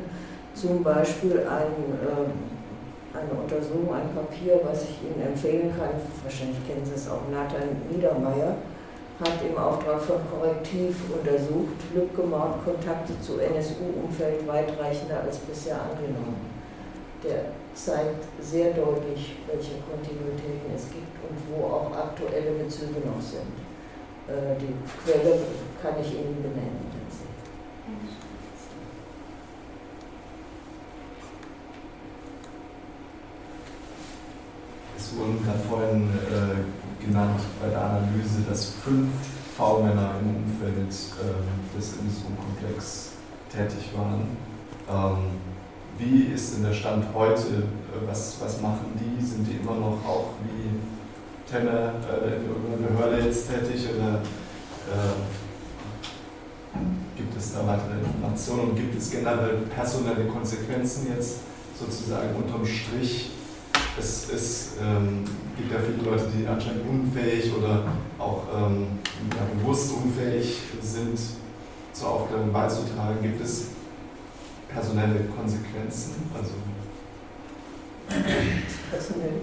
Zum 0.54 0.84
Beispiel 0.84 1.42
ein, 1.46 1.74
äh, 2.06 3.18
eine 3.18 3.34
Untersuchung, 3.34 3.90
ein 3.94 4.14
Papier, 4.14 4.62
was 4.64 4.86
ich 4.86 5.02
Ihnen 5.02 5.34
empfehlen 5.34 5.74
kann, 5.74 5.98
wahrscheinlich 6.24 6.62
kennen 6.66 6.86
Sie 6.86 6.94
es 6.94 7.10
auch, 7.10 7.26
Nathan 7.34 7.82
Niedermeyer, 7.90 8.56
hat 9.20 9.42
im 9.50 9.58
Auftrag 9.58 10.02
von 10.02 10.18
Korrektiv 10.30 10.96
untersucht, 11.12 11.78
Lübcke-Mord 11.94 12.64
Kontakte 12.64 13.20
zu 13.20 13.40
NSU-Umfeld 13.40 14.48
weitreichender 14.48 15.22
als 15.22 15.38
bisher 15.38 15.82
angenommen. 15.82 16.38
Der 17.24 17.46
zeigt 17.74 18.26
sehr 18.40 18.74
deutlich, 18.74 19.38
welche 19.48 19.82
Kontinuitäten 19.90 20.70
es 20.76 20.84
gibt 20.92 21.18
und 21.26 21.38
wo 21.50 21.66
auch 21.66 21.92
aktuelle 21.98 22.52
Bezüge 22.52 23.02
noch 23.06 23.22
sind. 23.22 23.58
Äh, 24.30 24.56
die 24.62 24.74
Quelle 25.04 25.40
kann 25.82 25.94
ich 26.00 26.14
Ihnen 26.14 26.44
benennen. 26.44 26.88
Es 34.98 35.16
wurden 35.16 35.42
gerade 35.44 35.60
vorhin 35.60 36.10
äh, 36.10 36.87
genannt 37.06 37.40
bei 37.62 37.70
der 37.70 37.84
Analyse, 37.84 38.42
dass 38.48 38.74
fünf 38.84 39.10
V-Männer 39.58 40.16
im 40.22 40.36
Umfeld 40.36 40.78
äh, 40.78 41.78
des 41.78 41.94
NSU-Komplex 41.94 43.12
tätig 43.52 43.90
waren. 43.96 44.38
Ähm, 44.90 45.40
wie 45.98 46.34
ist 46.34 46.56
denn 46.56 46.64
der 46.64 46.74
Stand 46.74 47.06
heute? 47.14 47.64
Was, 48.06 48.38
was 48.40 48.62
machen 48.62 48.94
die? 49.00 49.26
Sind 49.26 49.48
die 49.48 49.58
immer 49.58 49.76
noch 49.76 49.98
auch 50.06 50.34
wie 50.44 50.70
Tenne 51.50 51.94
äh, 52.06 52.38
in 52.38 52.46
irgendeiner 52.46 52.88
Behörde 52.88 53.26
jetzt 53.26 53.50
tätig? 53.50 53.88
Oder 53.96 54.16
äh, 54.18 55.18
gibt 57.16 57.36
es 57.36 57.54
da 57.54 57.66
weitere 57.66 58.00
Informationen? 58.00 58.76
Gibt 58.76 58.96
es 58.96 59.10
generell 59.10 59.58
personelle 59.74 60.26
Konsequenzen 60.26 61.08
jetzt 61.16 61.40
sozusagen 61.80 62.36
unterm 62.36 62.66
Strich 62.66 63.32
es, 64.00 64.30
es 64.34 64.74
ähm, 64.82 65.24
gibt 65.56 65.72
ja 65.72 65.80
viele 65.80 66.10
Leute, 66.10 66.26
die 66.36 66.48
anscheinend 66.48 66.84
unfähig 66.90 67.52
oder 67.58 67.84
auch 68.20 68.44
ähm, 68.56 68.88
ja, 69.32 69.44
bewusst 69.60 69.92
unfähig 69.94 70.60
sind, 70.82 71.20
zur 71.94 72.10
Aufklärung 72.10 72.52
beizutragen. 72.52 73.18
Gibt 73.22 73.42
es 73.44 73.68
personelle 74.70 75.26
Konsequenzen? 75.36 76.30
Also, 76.36 76.52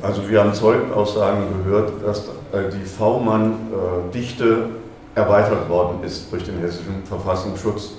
also 0.01 0.29
wir 0.29 0.41
haben 0.41 0.55
Zeugenaussagen 0.55 1.65
gehört, 1.65 2.03
dass 2.05 2.29
äh, 2.53 2.71
die 2.73 2.85
V-Mann-Dichte 2.85 4.69
erweitert 5.15 5.69
worden 5.69 6.03
ist 6.03 6.33
durch 6.33 6.45
den 6.45 6.59
hessischen 6.61 7.05
Verfassungsschutz, 7.05 7.93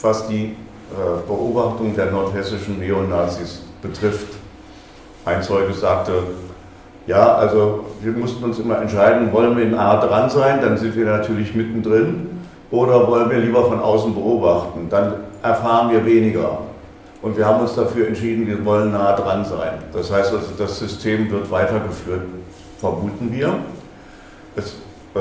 was 0.00 0.28
die 0.28 0.44
äh, 0.44 1.26
Beobachtung 1.26 1.94
der 1.94 2.10
nordhessischen 2.10 2.78
Neonazis 2.78 3.62
betrifft. 3.80 4.41
Ein 5.24 5.42
Zeuge 5.42 5.72
sagte, 5.72 6.12
ja, 7.06 7.34
also 7.34 7.84
wir 8.00 8.12
mussten 8.12 8.44
uns 8.44 8.58
immer 8.58 8.80
entscheiden, 8.80 9.32
wollen 9.32 9.56
wir 9.56 9.66
nah 9.66 10.00
dran 10.04 10.30
sein, 10.30 10.60
dann 10.60 10.76
sind 10.76 10.96
wir 10.96 11.04
natürlich 11.04 11.54
mittendrin, 11.54 12.28
oder 12.70 13.06
wollen 13.06 13.30
wir 13.30 13.38
lieber 13.38 13.64
von 13.64 13.80
außen 13.80 14.14
beobachten, 14.14 14.88
dann 14.88 15.14
erfahren 15.42 15.90
wir 15.90 16.04
weniger. 16.04 16.58
Und 17.20 17.36
wir 17.36 17.46
haben 17.46 17.60
uns 17.60 17.74
dafür 17.74 18.08
entschieden, 18.08 18.46
wir 18.46 18.64
wollen 18.64 18.92
nah 18.92 19.14
dran 19.14 19.44
sein. 19.44 19.74
Das 19.92 20.10
heißt 20.10 20.32
also, 20.32 20.46
das 20.58 20.78
System 20.78 21.30
wird 21.30 21.50
weitergeführt, 21.50 22.22
vermuten 22.78 23.32
wir. 23.32 23.54
Es 24.56 24.74
äh, 25.14 25.18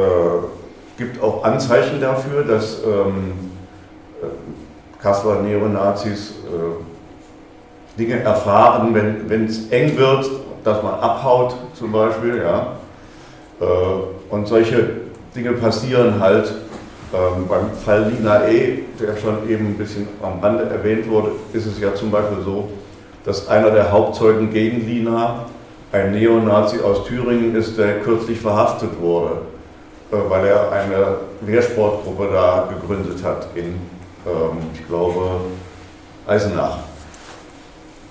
gibt 0.97 1.21
auch 1.21 1.43
Anzeichen 1.43 2.01
dafür, 2.01 2.43
dass 2.43 2.79
ähm, 2.83 3.51
äh, 4.21 5.01
Kasseler 5.01 5.41
Neonazis 5.41 6.31
äh, 6.47 6.90
Dinge 7.97 8.19
erfahren, 8.19 8.95
wenn 9.27 9.45
es 9.45 9.69
eng 9.69 9.97
wird, 9.97 10.29
dass 10.63 10.81
man 10.83 10.93
abhaut 10.95 11.55
zum 11.73 11.91
Beispiel. 11.91 12.37
Ja. 12.37 12.73
Äh, 13.59 13.65
und 14.29 14.47
solche 14.47 14.89
Dinge 15.35 15.53
passieren 15.53 16.19
halt. 16.19 16.51
Ähm, 17.13 17.45
beim 17.49 17.71
Fall 17.73 18.09
Lina 18.09 18.47
E., 18.47 18.83
der 18.97 19.17
schon 19.17 19.49
eben 19.49 19.67
ein 19.67 19.77
bisschen 19.77 20.07
am 20.23 20.39
Rande 20.39 20.63
erwähnt 20.63 21.09
wurde, 21.09 21.31
ist 21.51 21.65
es 21.65 21.77
ja 21.77 21.93
zum 21.93 22.09
Beispiel 22.09 22.37
so, 22.45 22.69
dass 23.25 23.49
einer 23.49 23.69
der 23.69 23.91
Hauptzeugen 23.91 24.49
gegen 24.49 24.87
Lina 24.87 25.45
ein 25.91 26.13
Neonazi 26.13 26.79
aus 26.79 27.03
Thüringen 27.03 27.53
ist, 27.53 27.77
der 27.77 27.99
kürzlich 27.99 28.39
verhaftet 28.39 28.91
wurde, 29.01 29.41
äh, 30.09 30.15
weil 30.29 30.45
er 30.45 30.71
eine 30.71 31.17
Wehrsportgruppe 31.41 32.29
da 32.31 32.69
gegründet 32.73 33.21
hat 33.25 33.47
in, 33.55 33.65
ähm, 34.25 34.57
ich 34.73 34.87
glaube, 34.87 35.41
Eisenach. 36.25 36.77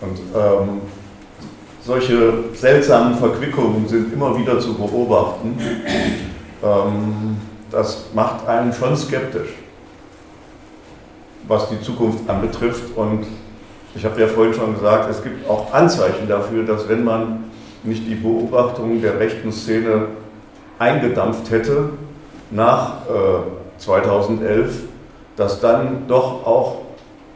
Und 0.00 0.18
ähm, 0.34 0.80
solche 1.82 2.32
seltsamen 2.54 3.16
Verquickungen 3.16 3.86
sind 3.88 4.12
immer 4.12 4.36
wieder 4.36 4.58
zu 4.58 4.74
beobachten. 4.74 5.58
Ähm, 6.62 7.36
das 7.70 8.04
macht 8.14 8.46
einen 8.46 8.72
schon 8.72 8.96
skeptisch, 8.96 9.50
was 11.46 11.68
die 11.68 11.80
Zukunft 11.80 12.28
anbetrifft. 12.28 12.96
Und 12.96 13.26
ich 13.94 14.04
habe 14.04 14.20
ja 14.20 14.26
vorhin 14.26 14.54
schon 14.54 14.74
gesagt, 14.74 15.10
es 15.10 15.22
gibt 15.22 15.48
auch 15.48 15.72
Anzeichen 15.72 16.28
dafür, 16.28 16.64
dass 16.64 16.88
wenn 16.88 17.04
man 17.04 17.44
nicht 17.82 18.06
die 18.06 18.14
Beobachtung 18.14 19.00
der 19.00 19.18
rechten 19.18 19.52
Szene 19.52 20.06
eingedampft 20.78 21.50
hätte 21.50 21.90
nach 22.50 23.06
äh, 23.06 23.78
2011, 23.78 24.82
dass 25.36 25.60
dann 25.60 26.06
doch 26.08 26.46
auch 26.46 26.82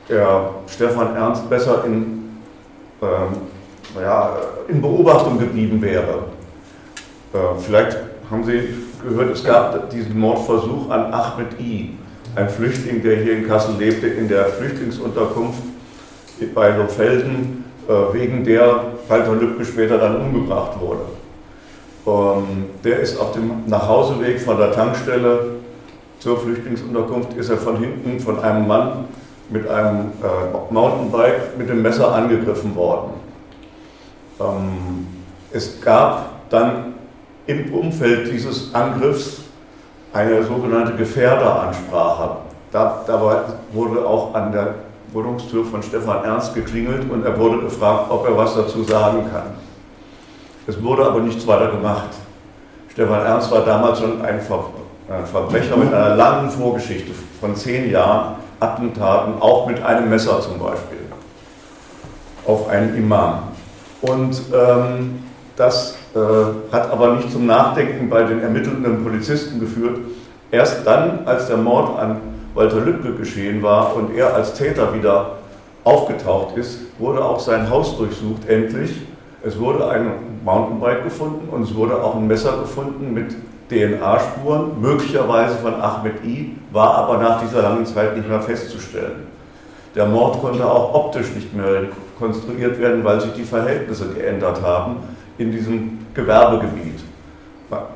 der 0.09 0.51
Stefan 0.66 1.16
Ernst 1.16 1.49
besser 1.49 1.85
in, 1.86 2.23
ähm, 3.05 4.01
ja, 4.01 4.36
in 4.68 4.81
Beobachtung 4.81 5.39
geblieben 5.39 5.81
wäre. 5.82 6.24
Äh, 7.32 7.39
vielleicht 7.60 7.98
haben 8.31 8.44
Sie 8.44 8.68
gehört, 9.06 9.32
es 9.32 9.44
gab 9.44 9.90
diesen 9.90 10.18
Mordversuch 10.18 10.90
an 10.90 11.12
Ahmed 11.12 11.60
I., 11.60 11.90
ein 12.36 12.48
Flüchtling, 12.48 13.02
der 13.02 13.16
hier 13.18 13.35
in 13.35 13.47
Kassel 13.47 13.76
lebte, 13.78 14.09
in 14.09 14.28
der 14.28 14.47
Flüchtlingsunterkunft 14.47 15.62
bei 16.55 16.76
Lofelden, 16.76 17.64
äh, 17.89 17.93
wegen 18.12 18.44
der 18.44 18.81
Walter 19.09 19.35
Lübcke 19.35 19.64
später 19.64 19.98
dann 19.98 20.16
umgebracht 20.16 20.81
wurde. 20.81 21.02
Ähm, 22.06 22.64
der 22.82 23.01
ist 23.01 23.20
auf 23.20 23.32
dem 23.32 23.66
Nachhauseweg 23.66 24.40
von 24.40 24.56
der 24.59 24.72
Tankstelle 24.72 25.56
zur 26.18 26.39
Flüchtlingsunterkunft, 26.39 27.35
ist 27.35 27.51
er 27.51 27.59
von 27.59 27.76
hinten 27.76 28.18
von 28.18 28.40
einem 28.40 28.66
Mann 28.66 29.05
mit 29.50 29.68
einem 29.68 30.12
äh, 30.22 30.72
Mountainbike 30.72 31.56
mit 31.58 31.68
dem 31.68 31.82
Messer 31.82 32.14
angegriffen 32.14 32.74
worden. 32.74 33.12
Ähm, 34.40 35.06
es 35.52 35.80
gab 35.80 36.50
dann 36.50 36.94
im 37.46 37.72
Umfeld 37.74 38.32
dieses 38.32 38.74
Angriffs 38.74 39.42
eine 40.12 40.42
sogenannte 40.44 40.94
Gefährderansprache. 40.94 42.36
Da, 42.72 43.04
dabei 43.06 43.36
wurde 43.72 44.04
auch 44.06 44.34
an 44.34 44.52
der 44.52 44.74
Wohnungstür 45.12 45.64
von 45.64 45.82
Stefan 45.82 46.24
Ernst 46.24 46.54
geklingelt 46.54 47.08
und 47.10 47.24
er 47.24 47.38
wurde 47.38 47.60
gefragt, 47.60 48.10
ob 48.10 48.26
er 48.26 48.36
was 48.36 48.54
dazu 48.54 48.82
sagen 48.82 49.24
kann. 49.30 49.54
Es 50.66 50.82
wurde 50.82 51.04
aber 51.04 51.20
nichts 51.20 51.46
weiter 51.46 51.70
gemacht. 51.70 52.08
Stefan 52.88 53.26
Ernst 53.26 53.50
war 53.50 53.64
damals 53.64 54.00
schon 54.00 54.22
ein 54.22 54.40
Verbrecher 54.40 55.76
mit 55.76 55.92
einer 55.92 56.16
langen 56.16 56.50
Vorgeschichte 56.50 57.12
von 57.40 57.54
zehn 57.54 57.90
Jahren, 57.90 58.36
Attentaten, 58.65 59.35
auch 59.41 59.66
mit 59.66 59.82
einem 59.82 60.09
Messer 60.09 60.41
zum 60.41 60.59
Beispiel, 60.59 60.99
auf 62.47 62.69
einen 62.69 62.97
Imam. 62.97 63.45
Und 64.01 64.41
ähm, 64.53 65.23
das 65.57 65.97
äh, 66.15 66.19
hat 66.73 66.91
aber 66.91 67.15
nicht 67.15 67.31
zum 67.31 67.47
Nachdenken 67.47 68.09
bei 68.09 68.23
den 68.23 68.41
ermittelnden 68.43 69.03
Polizisten 69.03 69.61
geführt. 69.61 69.99
Erst 70.51 70.86
dann, 70.86 71.20
als 71.27 71.49
der 71.49 71.57
Mord 71.57 71.99
an 71.99 72.20
Walter 72.55 72.81
Lübcke 72.81 73.15
geschehen 73.15 73.62
war 73.62 73.97
und 73.97 74.15
er 74.15 74.35
als 74.35 74.55
Täter 74.55 74.95
wieder 74.95 75.39
aufgetaucht 75.85 76.57
ist, 76.57 76.78
wurde 76.99 77.24
auch 77.24 77.41
sein 77.41 77.69
Haus 77.69 77.97
durchsucht, 77.97 78.49
endlich. 78.49 79.03
Es 79.43 79.59
wurde 79.59 79.89
ein 79.89 80.12
Mountainbike 80.45 81.05
gefunden 81.05 81.49
und 81.51 81.62
es 81.62 81.74
wurde 81.74 82.03
auch 82.03 82.15
ein 82.16 82.27
Messer 82.27 82.59
gefunden 82.59 83.12
mit 83.12 83.35
DNA-Spuren, 83.70 84.81
möglicherweise 84.81 85.57
von 85.57 85.74
Ahmed 85.74 86.24
I, 86.24 86.57
war 86.70 86.95
aber 86.97 87.19
nach 87.19 87.41
dieser 87.41 87.62
langen 87.62 87.86
Zeit 87.86 88.16
nicht 88.16 88.28
mehr 88.28 88.41
festzustellen. 88.41 89.27
Der 89.95 90.07
Mord 90.07 90.41
konnte 90.41 90.66
auch 90.66 90.93
optisch 90.95 91.35
nicht 91.35 91.55
mehr 91.55 91.85
konstruiert 92.19 92.78
werden, 92.78 93.05
weil 93.05 93.20
sich 93.20 93.32
die 93.32 93.45
Verhältnisse 93.45 94.09
geändert 94.09 94.61
haben 94.62 94.97
in 95.39 95.53
diesem 95.53 96.07
Gewerbegebiet. 96.15 97.01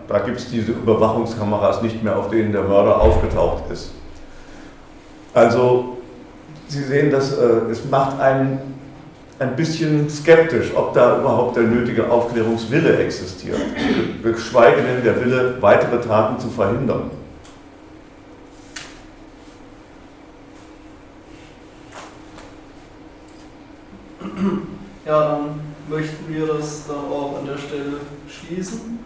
Da 0.09 0.19
gibt 0.21 0.39
es 0.39 0.51
diese 0.51 0.73
Überwachungskameras 0.73 1.83
nicht 1.83 2.03
mehr, 2.03 2.17
auf 2.17 2.31
denen 2.31 2.53
der 2.53 2.63
Mörder 2.63 3.01
aufgetaucht 3.01 3.65
ist. 3.71 3.93
Also 5.35 5.99
Sie 6.69 6.83
sehen, 6.83 7.11
dass, 7.11 7.37
äh, 7.37 7.71
es 7.71 7.89
macht 7.89 8.21
einen 8.21 8.78
ein 9.39 9.55
bisschen 9.55 10.11
skeptisch, 10.11 10.73
ob 10.75 10.95
da 10.95 11.21
überhaupt 11.21 11.57
der 11.57 11.65
nötige 11.65 12.11
Aufklärungswille 12.11 12.99
existiert, 12.99 13.61
geschweige 14.23 14.83
denn 14.83 15.05
der 15.05 15.25
Wille, 15.25 15.57
weitere 15.61 16.01
Taten 16.01 16.41
zu 16.41 16.49
verhindern. 16.49 17.11
Ja, 25.07 25.31
dann 25.31 25.61
möchten 25.89 26.33
wir 26.33 26.47
das 26.47 26.87
dann 26.87 26.97
auch 26.97 27.39
an 27.39 27.47
der 27.47 27.57
Stelle 27.57 28.01
schließen 28.29 28.99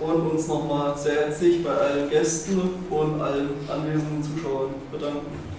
und 0.00 0.30
uns 0.30 0.48
nochmal 0.48 0.96
sehr 0.96 1.26
herzlich 1.26 1.62
bei 1.62 1.70
allen 1.70 2.10
Gästen 2.10 2.60
und 2.90 3.20
allen 3.20 3.50
anwesenden 3.68 4.22
Zuschauern 4.22 4.70
bedanken. 4.90 5.53